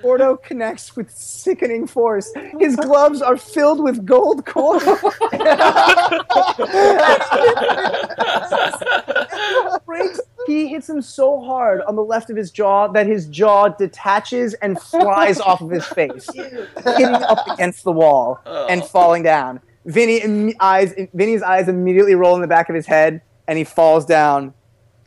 Gordo 0.01 0.37
connects 0.37 0.95
with 0.95 1.11
sickening 1.11 1.87
force. 1.87 2.31
His 2.59 2.75
gloves 2.75 3.21
are 3.21 3.37
filled 3.37 3.83
with 3.83 4.05
gold 4.05 4.45
coins. 4.45 4.83
breaks. 9.85 10.19
He 10.47 10.67
hits 10.67 10.89
him 10.89 11.01
so 11.01 11.41
hard 11.41 11.81
on 11.81 11.95
the 11.95 12.03
left 12.03 12.29
of 12.29 12.37
his 12.37 12.51
jaw 12.51 12.87
that 12.89 13.05
his 13.07 13.27
jaw 13.27 13.67
detaches 13.69 14.53
and 14.55 14.79
flies 14.79 15.39
off 15.39 15.61
of 15.61 15.69
his 15.69 15.85
face, 15.85 16.27
hitting 16.33 17.05
up 17.07 17.47
against 17.49 17.83
the 17.83 17.91
wall 17.91 18.39
and 18.45 18.81
Oh. 18.81 18.85
falling 18.85 19.23
down. 19.23 19.59
Vinny 19.85 20.55
eyes, 20.59 20.93
Vinny's 21.13 21.41
eyes 21.41 21.67
immediately 21.67 22.15
roll 22.15 22.35
in 22.35 22.41
the 22.41 22.47
back 22.47 22.69
of 22.69 22.75
his 22.75 22.85
head, 22.85 23.21
and 23.47 23.57
he 23.57 23.63
falls 23.63 24.05
down 24.05 24.53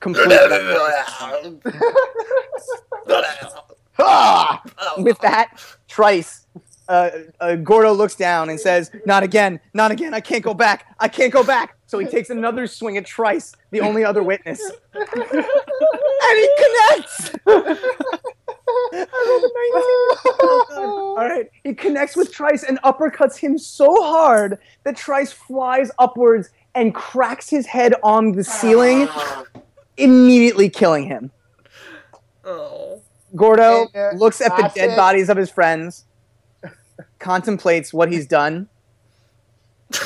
completely. 0.01 0.35
Ah! 4.97 5.01
With 5.01 5.19
that, 5.21 5.61
Trice, 5.89 6.47
uh, 6.89 7.11
uh, 7.41 7.57
Gordo 7.57 7.93
looks 7.93 8.15
down 8.15 8.51
and 8.51 8.59
says, 8.59 8.91
"Not 9.07 9.23
again, 9.23 9.61
not 9.75 9.91
again. 9.91 10.15
I 10.15 10.21
can't 10.21 10.43
go 10.43 10.55
back. 10.55 10.87
I 10.99 11.09
can't 11.09 11.33
go 11.33 11.45
back." 11.45 11.77
So 11.87 11.99
he 11.99 12.07
takes 12.07 12.31
another 12.31 12.67
swing 12.67 12.97
at 12.97 13.05
Trice, 13.07 13.53
the 13.71 13.81
only 13.81 14.05
other 14.05 14.23
witness, 14.23 14.61
and 14.95 15.09
he 15.11 16.49
connects. 16.59 17.31
I 17.47 19.07
rolled 19.27 19.45
a 19.45 19.51
19. 19.53 19.83
Oh, 20.75 21.17
All 21.19 21.29
right, 21.29 21.51
he 21.65 21.75
connects 21.75 22.17
with 22.17 22.33
Trice 22.33 22.63
and 22.63 22.81
uppercuts 22.83 23.37
him 23.37 23.59
so 23.59 24.03
hard 24.03 24.59
that 24.85 24.97
Trice 24.97 25.33
flies 25.33 25.91
upwards 25.99 26.51
and 26.75 26.95
cracks 26.95 27.49
his 27.51 27.67
head 27.67 27.95
on 28.03 28.33
the 28.33 28.45
ceiling, 28.45 29.09
immediately 29.97 30.71
killing 30.71 31.07
him. 31.07 31.31
Oh. 32.45 33.01
Gordo 33.35 33.89
And, 33.95 34.15
uh, 34.15 34.19
looks 34.19 34.41
at 34.41 34.55
the 34.57 34.63
dead 34.63 34.73
classic- 34.75 34.97
bodies 34.97 35.29
of 35.29 35.37
his 35.37 35.51
friends, 35.51 36.05
contemplates 37.19 37.93
what 37.93 38.11
he's 38.13 38.27
done, 38.27 38.69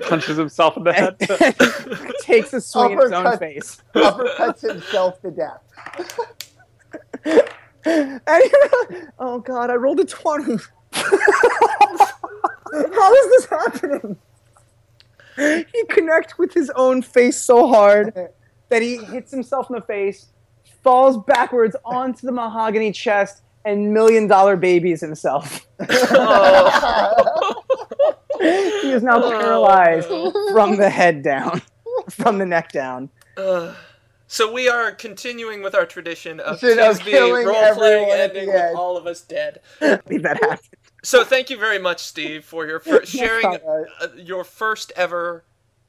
punches 0.00 0.36
himself 0.36 0.76
in 0.76 0.84
the 0.84 0.92
head. 0.92 1.18
takes 2.20 2.52
a 2.52 2.60
swing 2.60 2.92
at 2.94 3.02
his 3.04 3.12
own 3.12 3.26
Uppercut. 3.26 3.38
face. 3.40 3.82
Uppercuts 3.94 4.60
himself 4.68 5.20
to 5.22 5.30
death. 5.30 5.62
And 7.88 8.20
he- 8.26 9.02
oh 9.20 9.38
god, 9.38 9.70
I 9.70 9.74
rolled 9.74 10.00
a 10.00 10.04
20. 10.04 10.56
How 10.92 13.14
is 13.14 13.26
this 13.30 13.46
happening? 13.48 14.16
He 15.36 15.84
connects 15.88 16.36
with 16.36 16.52
his 16.52 16.68
own 16.70 17.00
face 17.02 17.40
so 17.40 17.68
hard 17.68 18.12
that 18.70 18.82
he 18.82 18.96
hits 18.96 19.30
himself 19.30 19.70
in 19.70 19.76
the 19.76 19.82
face, 19.82 20.26
falls 20.86 21.16
backwards 21.24 21.74
onto 21.84 22.24
the 22.24 22.30
mahogany 22.30 22.92
chest, 22.92 23.42
and 23.64 23.92
million 23.92 24.28
dollar 24.28 24.54
babies 24.54 25.00
himself. 25.00 25.66
Oh. 25.90 27.64
he 28.40 28.92
is 28.92 29.02
now 29.02 29.20
paralyzed 29.20 30.06
from 30.52 30.76
the 30.76 30.88
head 30.88 31.24
down, 31.24 31.60
from 32.08 32.38
the 32.38 32.46
neck 32.46 32.70
down. 32.70 33.10
Ugh. 33.36 33.74
so 34.28 34.52
we 34.52 34.68
are 34.68 34.92
continuing 34.92 35.60
with 35.60 35.74
our 35.74 35.86
tradition 35.86 36.38
of 36.38 36.60
Tradition 36.60 36.84
of 36.84 37.00
Tisby 37.00 37.10
killing 37.10 37.46
role 37.46 37.74
playing 37.74 38.08
everyone 38.08 38.20
ending 38.20 38.46
with 38.46 38.76
all 38.76 38.96
of 38.96 39.08
us 39.08 39.22
dead. 39.22 39.62
Leave 39.80 40.22
that 40.22 40.40
happen. 40.40 40.64
So 41.02 41.24
thank 41.24 41.50
you 41.50 41.58
very 41.58 41.80
much, 41.80 42.04
Steve, 42.04 42.44
for 42.44 42.64
your 42.64 42.78
fir- 42.78 43.04
sharing 43.04 43.46
uh, 43.46 43.86
your 44.14 44.44
first 44.44 44.92
ever 44.94 45.42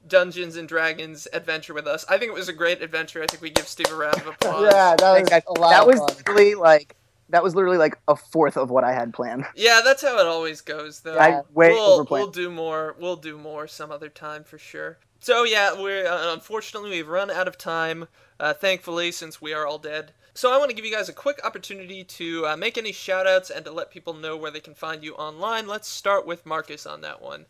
Dungeons 0.08 0.56
and 0.56 0.68
Dragons 0.68 1.28
adventure 1.34 1.74
with 1.74 1.88
us. 1.88 2.06
I 2.10 2.18
think 2.18 2.30
it 2.30 2.36
was 2.36 2.50
a 2.50 2.54
great 2.54 2.82
adventure. 2.82 3.22
I 3.24 3.28
think 3.28 3.42
we 3.42 3.50
give 3.50 3.68
Steve 3.68 3.92
a 3.92 3.96
round 3.96 4.18
of 4.18 4.28
applause. 4.28 4.64
Yeah, 4.72 4.96
that 4.98 5.20
was 5.22 5.30
That, 5.30 5.44
a 5.48 5.54
lot 5.54 5.70
that 5.72 5.82
of 5.82 5.88
was 5.88 6.00
fun. 6.00 6.08
literally 6.18 6.56
like 6.56 6.96
that 7.30 7.44
was 7.44 7.56
literally 7.56 7.78
like 7.78 7.98
a 8.08 8.16
fourth 8.16 8.56
of 8.58 8.70
what 8.70 8.84
I 8.84 8.94
had 8.94 9.14
planned. 9.14 9.46
Yeah, 9.56 9.82
that's 9.84 10.02
how 10.02 10.18
it 10.20 10.26
always 10.26 10.62
goes, 10.62 11.02
though. 11.02 11.18
I 11.20 11.42
way 11.54 11.70
we'll, 11.72 12.06
we'll 12.10 12.32
do 12.32 12.50
more. 12.50 12.96
We'll 13.00 13.18
do 13.18 13.38
more 13.38 13.68
some 13.68 13.92
other 13.92 14.10
time 14.10 14.44
for 14.44 14.58
sure. 14.58 14.98
So 15.20 15.44
yeah, 15.44 15.80
we're 15.80 16.08
uh, 16.08 16.34
unfortunately 16.34 16.92
we've 16.92 17.08
run 17.08 17.30
out 17.32 17.48
of 17.48 17.58
time. 17.58 18.08
Uh, 18.40 18.54
thankfully, 18.54 19.12
since 19.12 19.42
we 19.42 19.52
are 19.54 19.66
all 19.66 19.80
dead. 19.80 20.14
So 20.36 20.54
I 20.54 20.60
want 20.60 20.70
to 20.70 20.76
give 20.76 20.86
you 20.86 20.94
guys 20.94 21.10
a 21.10 21.14
quick 21.14 21.44
opportunity 21.44 22.04
to 22.04 22.46
uh, 22.46 22.56
make 22.56 22.78
any 22.78 22.92
shoutouts 22.92 23.50
and 23.50 23.66
to 23.66 23.72
let 23.72 23.90
people 23.90 24.14
know 24.14 24.38
where 24.38 24.52
they 24.52 24.60
can 24.60 24.76
find 24.76 25.04
you 25.04 25.16
online. 25.16 25.66
Let's 25.68 25.88
start 25.88 26.28
with 26.28 26.46
Marcus 26.46 26.86
on 26.86 27.02
that 27.02 27.20
one. 27.24 27.48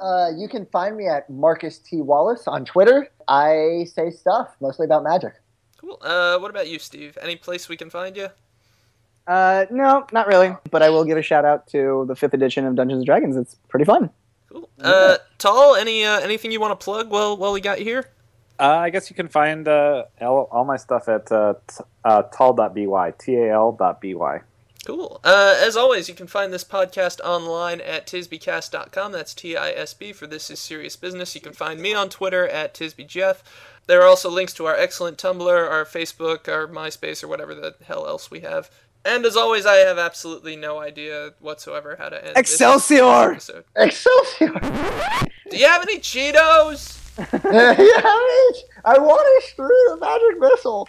Uh, 0.00 0.30
you 0.36 0.48
can 0.48 0.66
find 0.66 0.96
me 0.96 1.06
at 1.06 1.28
Marcus 1.30 1.78
T. 1.78 2.00
Wallace 2.00 2.48
on 2.48 2.64
Twitter. 2.64 3.08
I 3.28 3.86
say 3.92 4.10
stuff 4.10 4.56
mostly 4.60 4.84
about 4.84 5.04
magic. 5.04 5.34
Cool. 5.78 5.98
Uh, 6.00 6.38
what 6.38 6.50
about 6.50 6.68
you, 6.68 6.78
Steve? 6.78 7.16
Any 7.20 7.36
place 7.36 7.68
we 7.68 7.76
can 7.76 7.90
find 7.90 8.16
you? 8.16 8.28
Uh, 9.26 9.66
no, 9.70 10.06
not 10.12 10.26
really. 10.26 10.56
But 10.70 10.82
I 10.82 10.90
will 10.90 11.04
give 11.04 11.18
a 11.18 11.22
shout 11.22 11.44
out 11.44 11.66
to 11.68 12.04
the 12.08 12.16
fifth 12.16 12.34
edition 12.34 12.66
of 12.66 12.74
Dungeons 12.74 12.98
and 12.98 13.06
Dragons. 13.06 13.36
It's 13.36 13.56
pretty 13.68 13.84
fun. 13.84 14.10
Cool. 14.50 14.68
Uh, 14.80 15.18
Tal, 15.38 15.76
any 15.76 16.04
uh, 16.04 16.20
anything 16.20 16.50
you 16.52 16.60
want 16.60 16.78
to 16.78 16.84
plug 16.84 17.10
while 17.10 17.36
while 17.36 17.52
we 17.52 17.60
got 17.60 17.78
you 17.78 17.84
here? 17.84 18.04
Uh, 18.60 18.78
I 18.78 18.90
guess 18.90 19.10
you 19.10 19.16
can 19.16 19.28
find 19.28 19.66
uh, 19.66 20.04
all, 20.20 20.48
all 20.52 20.64
my 20.64 20.76
stuff 20.76 21.08
at 21.08 21.32
uh, 21.32 21.54
t- 21.66 21.82
uh, 22.04 22.22
tal.by, 22.22 23.12
T-A-L.by. 23.18 24.40
Cool. 24.84 25.20
Uh, 25.22 25.54
as 25.60 25.76
always, 25.76 26.08
you 26.08 26.14
can 26.14 26.26
find 26.26 26.52
this 26.52 26.64
podcast 26.64 27.20
online 27.20 27.80
at 27.80 28.06
tisbycast.com. 28.06 29.12
That's 29.12 29.32
T 29.32 29.56
I 29.56 29.70
S 29.70 29.94
B 29.94 30.12
for 30.12 30.26
This 30.26 30.50
Is 30.50 30.58
Serious 30.58 30.96
Business. 30.96 31.34
You 31.36 31.40
can 31.40 31.52
find 31.52 31.80
me 31.80 31.94
on 31.94 32.08
Twitter 32.08 32.48
at 32.48 32.74
tisbyjeff. 32.74 33.42
There 33.86 34.02
are 34.02 34.08
also 34.08 34.28
links 34.30 34.52
to 34.54 34.66
our 34.66 34.76
excellent 34.76 35.18
Tumblr, 35.18 35.48
our 35.70 35.84
Facebook, 35.84 36.48
our 36.48 36.66
MySpace, 36.66 37.22
or 37.22 37.28
whatever 37.28 37.54
the 37.54 37.74
hell 37.86 38.06
else 38.06 38.30
we 38.30 38.40
have. 38.40 38.70
And 39.04 39.24
as 39.24 39.36
always, 39.36 39.66
I 39.66 39.76
have 39.76 39.98
absolutely 39.98 40.54
no 40.56 40.80
idea 40.80 41.32
whatsoever 41.40 41.96
how 41.98 42.08
to 42.08 42.16
end 42.16 42.36
this 42.36 42.52
Excelsior! 42.52 43.32
episode. 43.32 43.64
Excelsior! 43.76 44.60
Do 45.50 45.56
you 45.56 45.66
have 45.66 45.82
any 45.82 45.98
Cheetos? 45.98 46.98
yeah, 47.18 47.72
Mitch, 47.74 48.62
I 48.84 48.98
want 48.98 49.42
to 49.42 49.48
stream 49.50 49.90
a 49.92 49.96
magic 49.98 50.40
missile. 50.40 50.88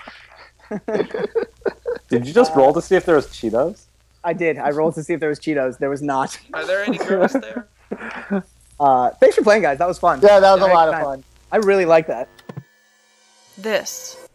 Did 2.09 2.27
you 2.27 2.33
just 2.33 2.55
roll 2.55 2.73
to 2.73 2.81
see 2.81 2.95
if 2.95 3.05
there 3.05 3.15
was 3.15 3.27
Cheetos? 3.27 3.85
I 4.23 4.33
did. 4.33 4.57
I 4.57 4.69
rolled 4.69 4.95
to 4.95 5.03
see 5.03 5.13
if 5.13 5.19
there 5.19 5.29
was 5.29 5.39
Cheetos. 5.39 5.77
There 5.77 5.89
was 5.89 6.01
not. 6.01 6.37
Are 6.53 6.65
there 6.65 6.83
any 6.83 6.97
girls 6.97 7.33
there? 7.33 7.67
Uh, 8.79 9.11
thanks 9.11 9.35
for 9.35 9.43
playing, 9.43 9.61
guys. 9.61 9.77
That 9.77 9.87
was 9.87 9.99
fun. 9.99 10.19
Yeah, 10.21 10.39
that 10.41 10.51
was 10.51 10.61
a 10.61 10.65
lot 10.65 10.89
of 10.89 10.95
I- 10.95 11.03
fun. 11.03 11.23
I 11.53 11.57
really 11.57 11.85
like 11.85 12.07
that. 12.07 12.27
This 13.57 14.27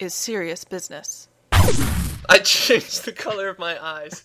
is 0.00 0.12
serious 0.14 0.64
business. 0.64 1.28
I 1.52 2.38
changed 2.42 3.04
the 3.04 3.12
color 3.12 3.48
of 3.48 3.58
my 3.60 3.80
eyes. 3.80 4.20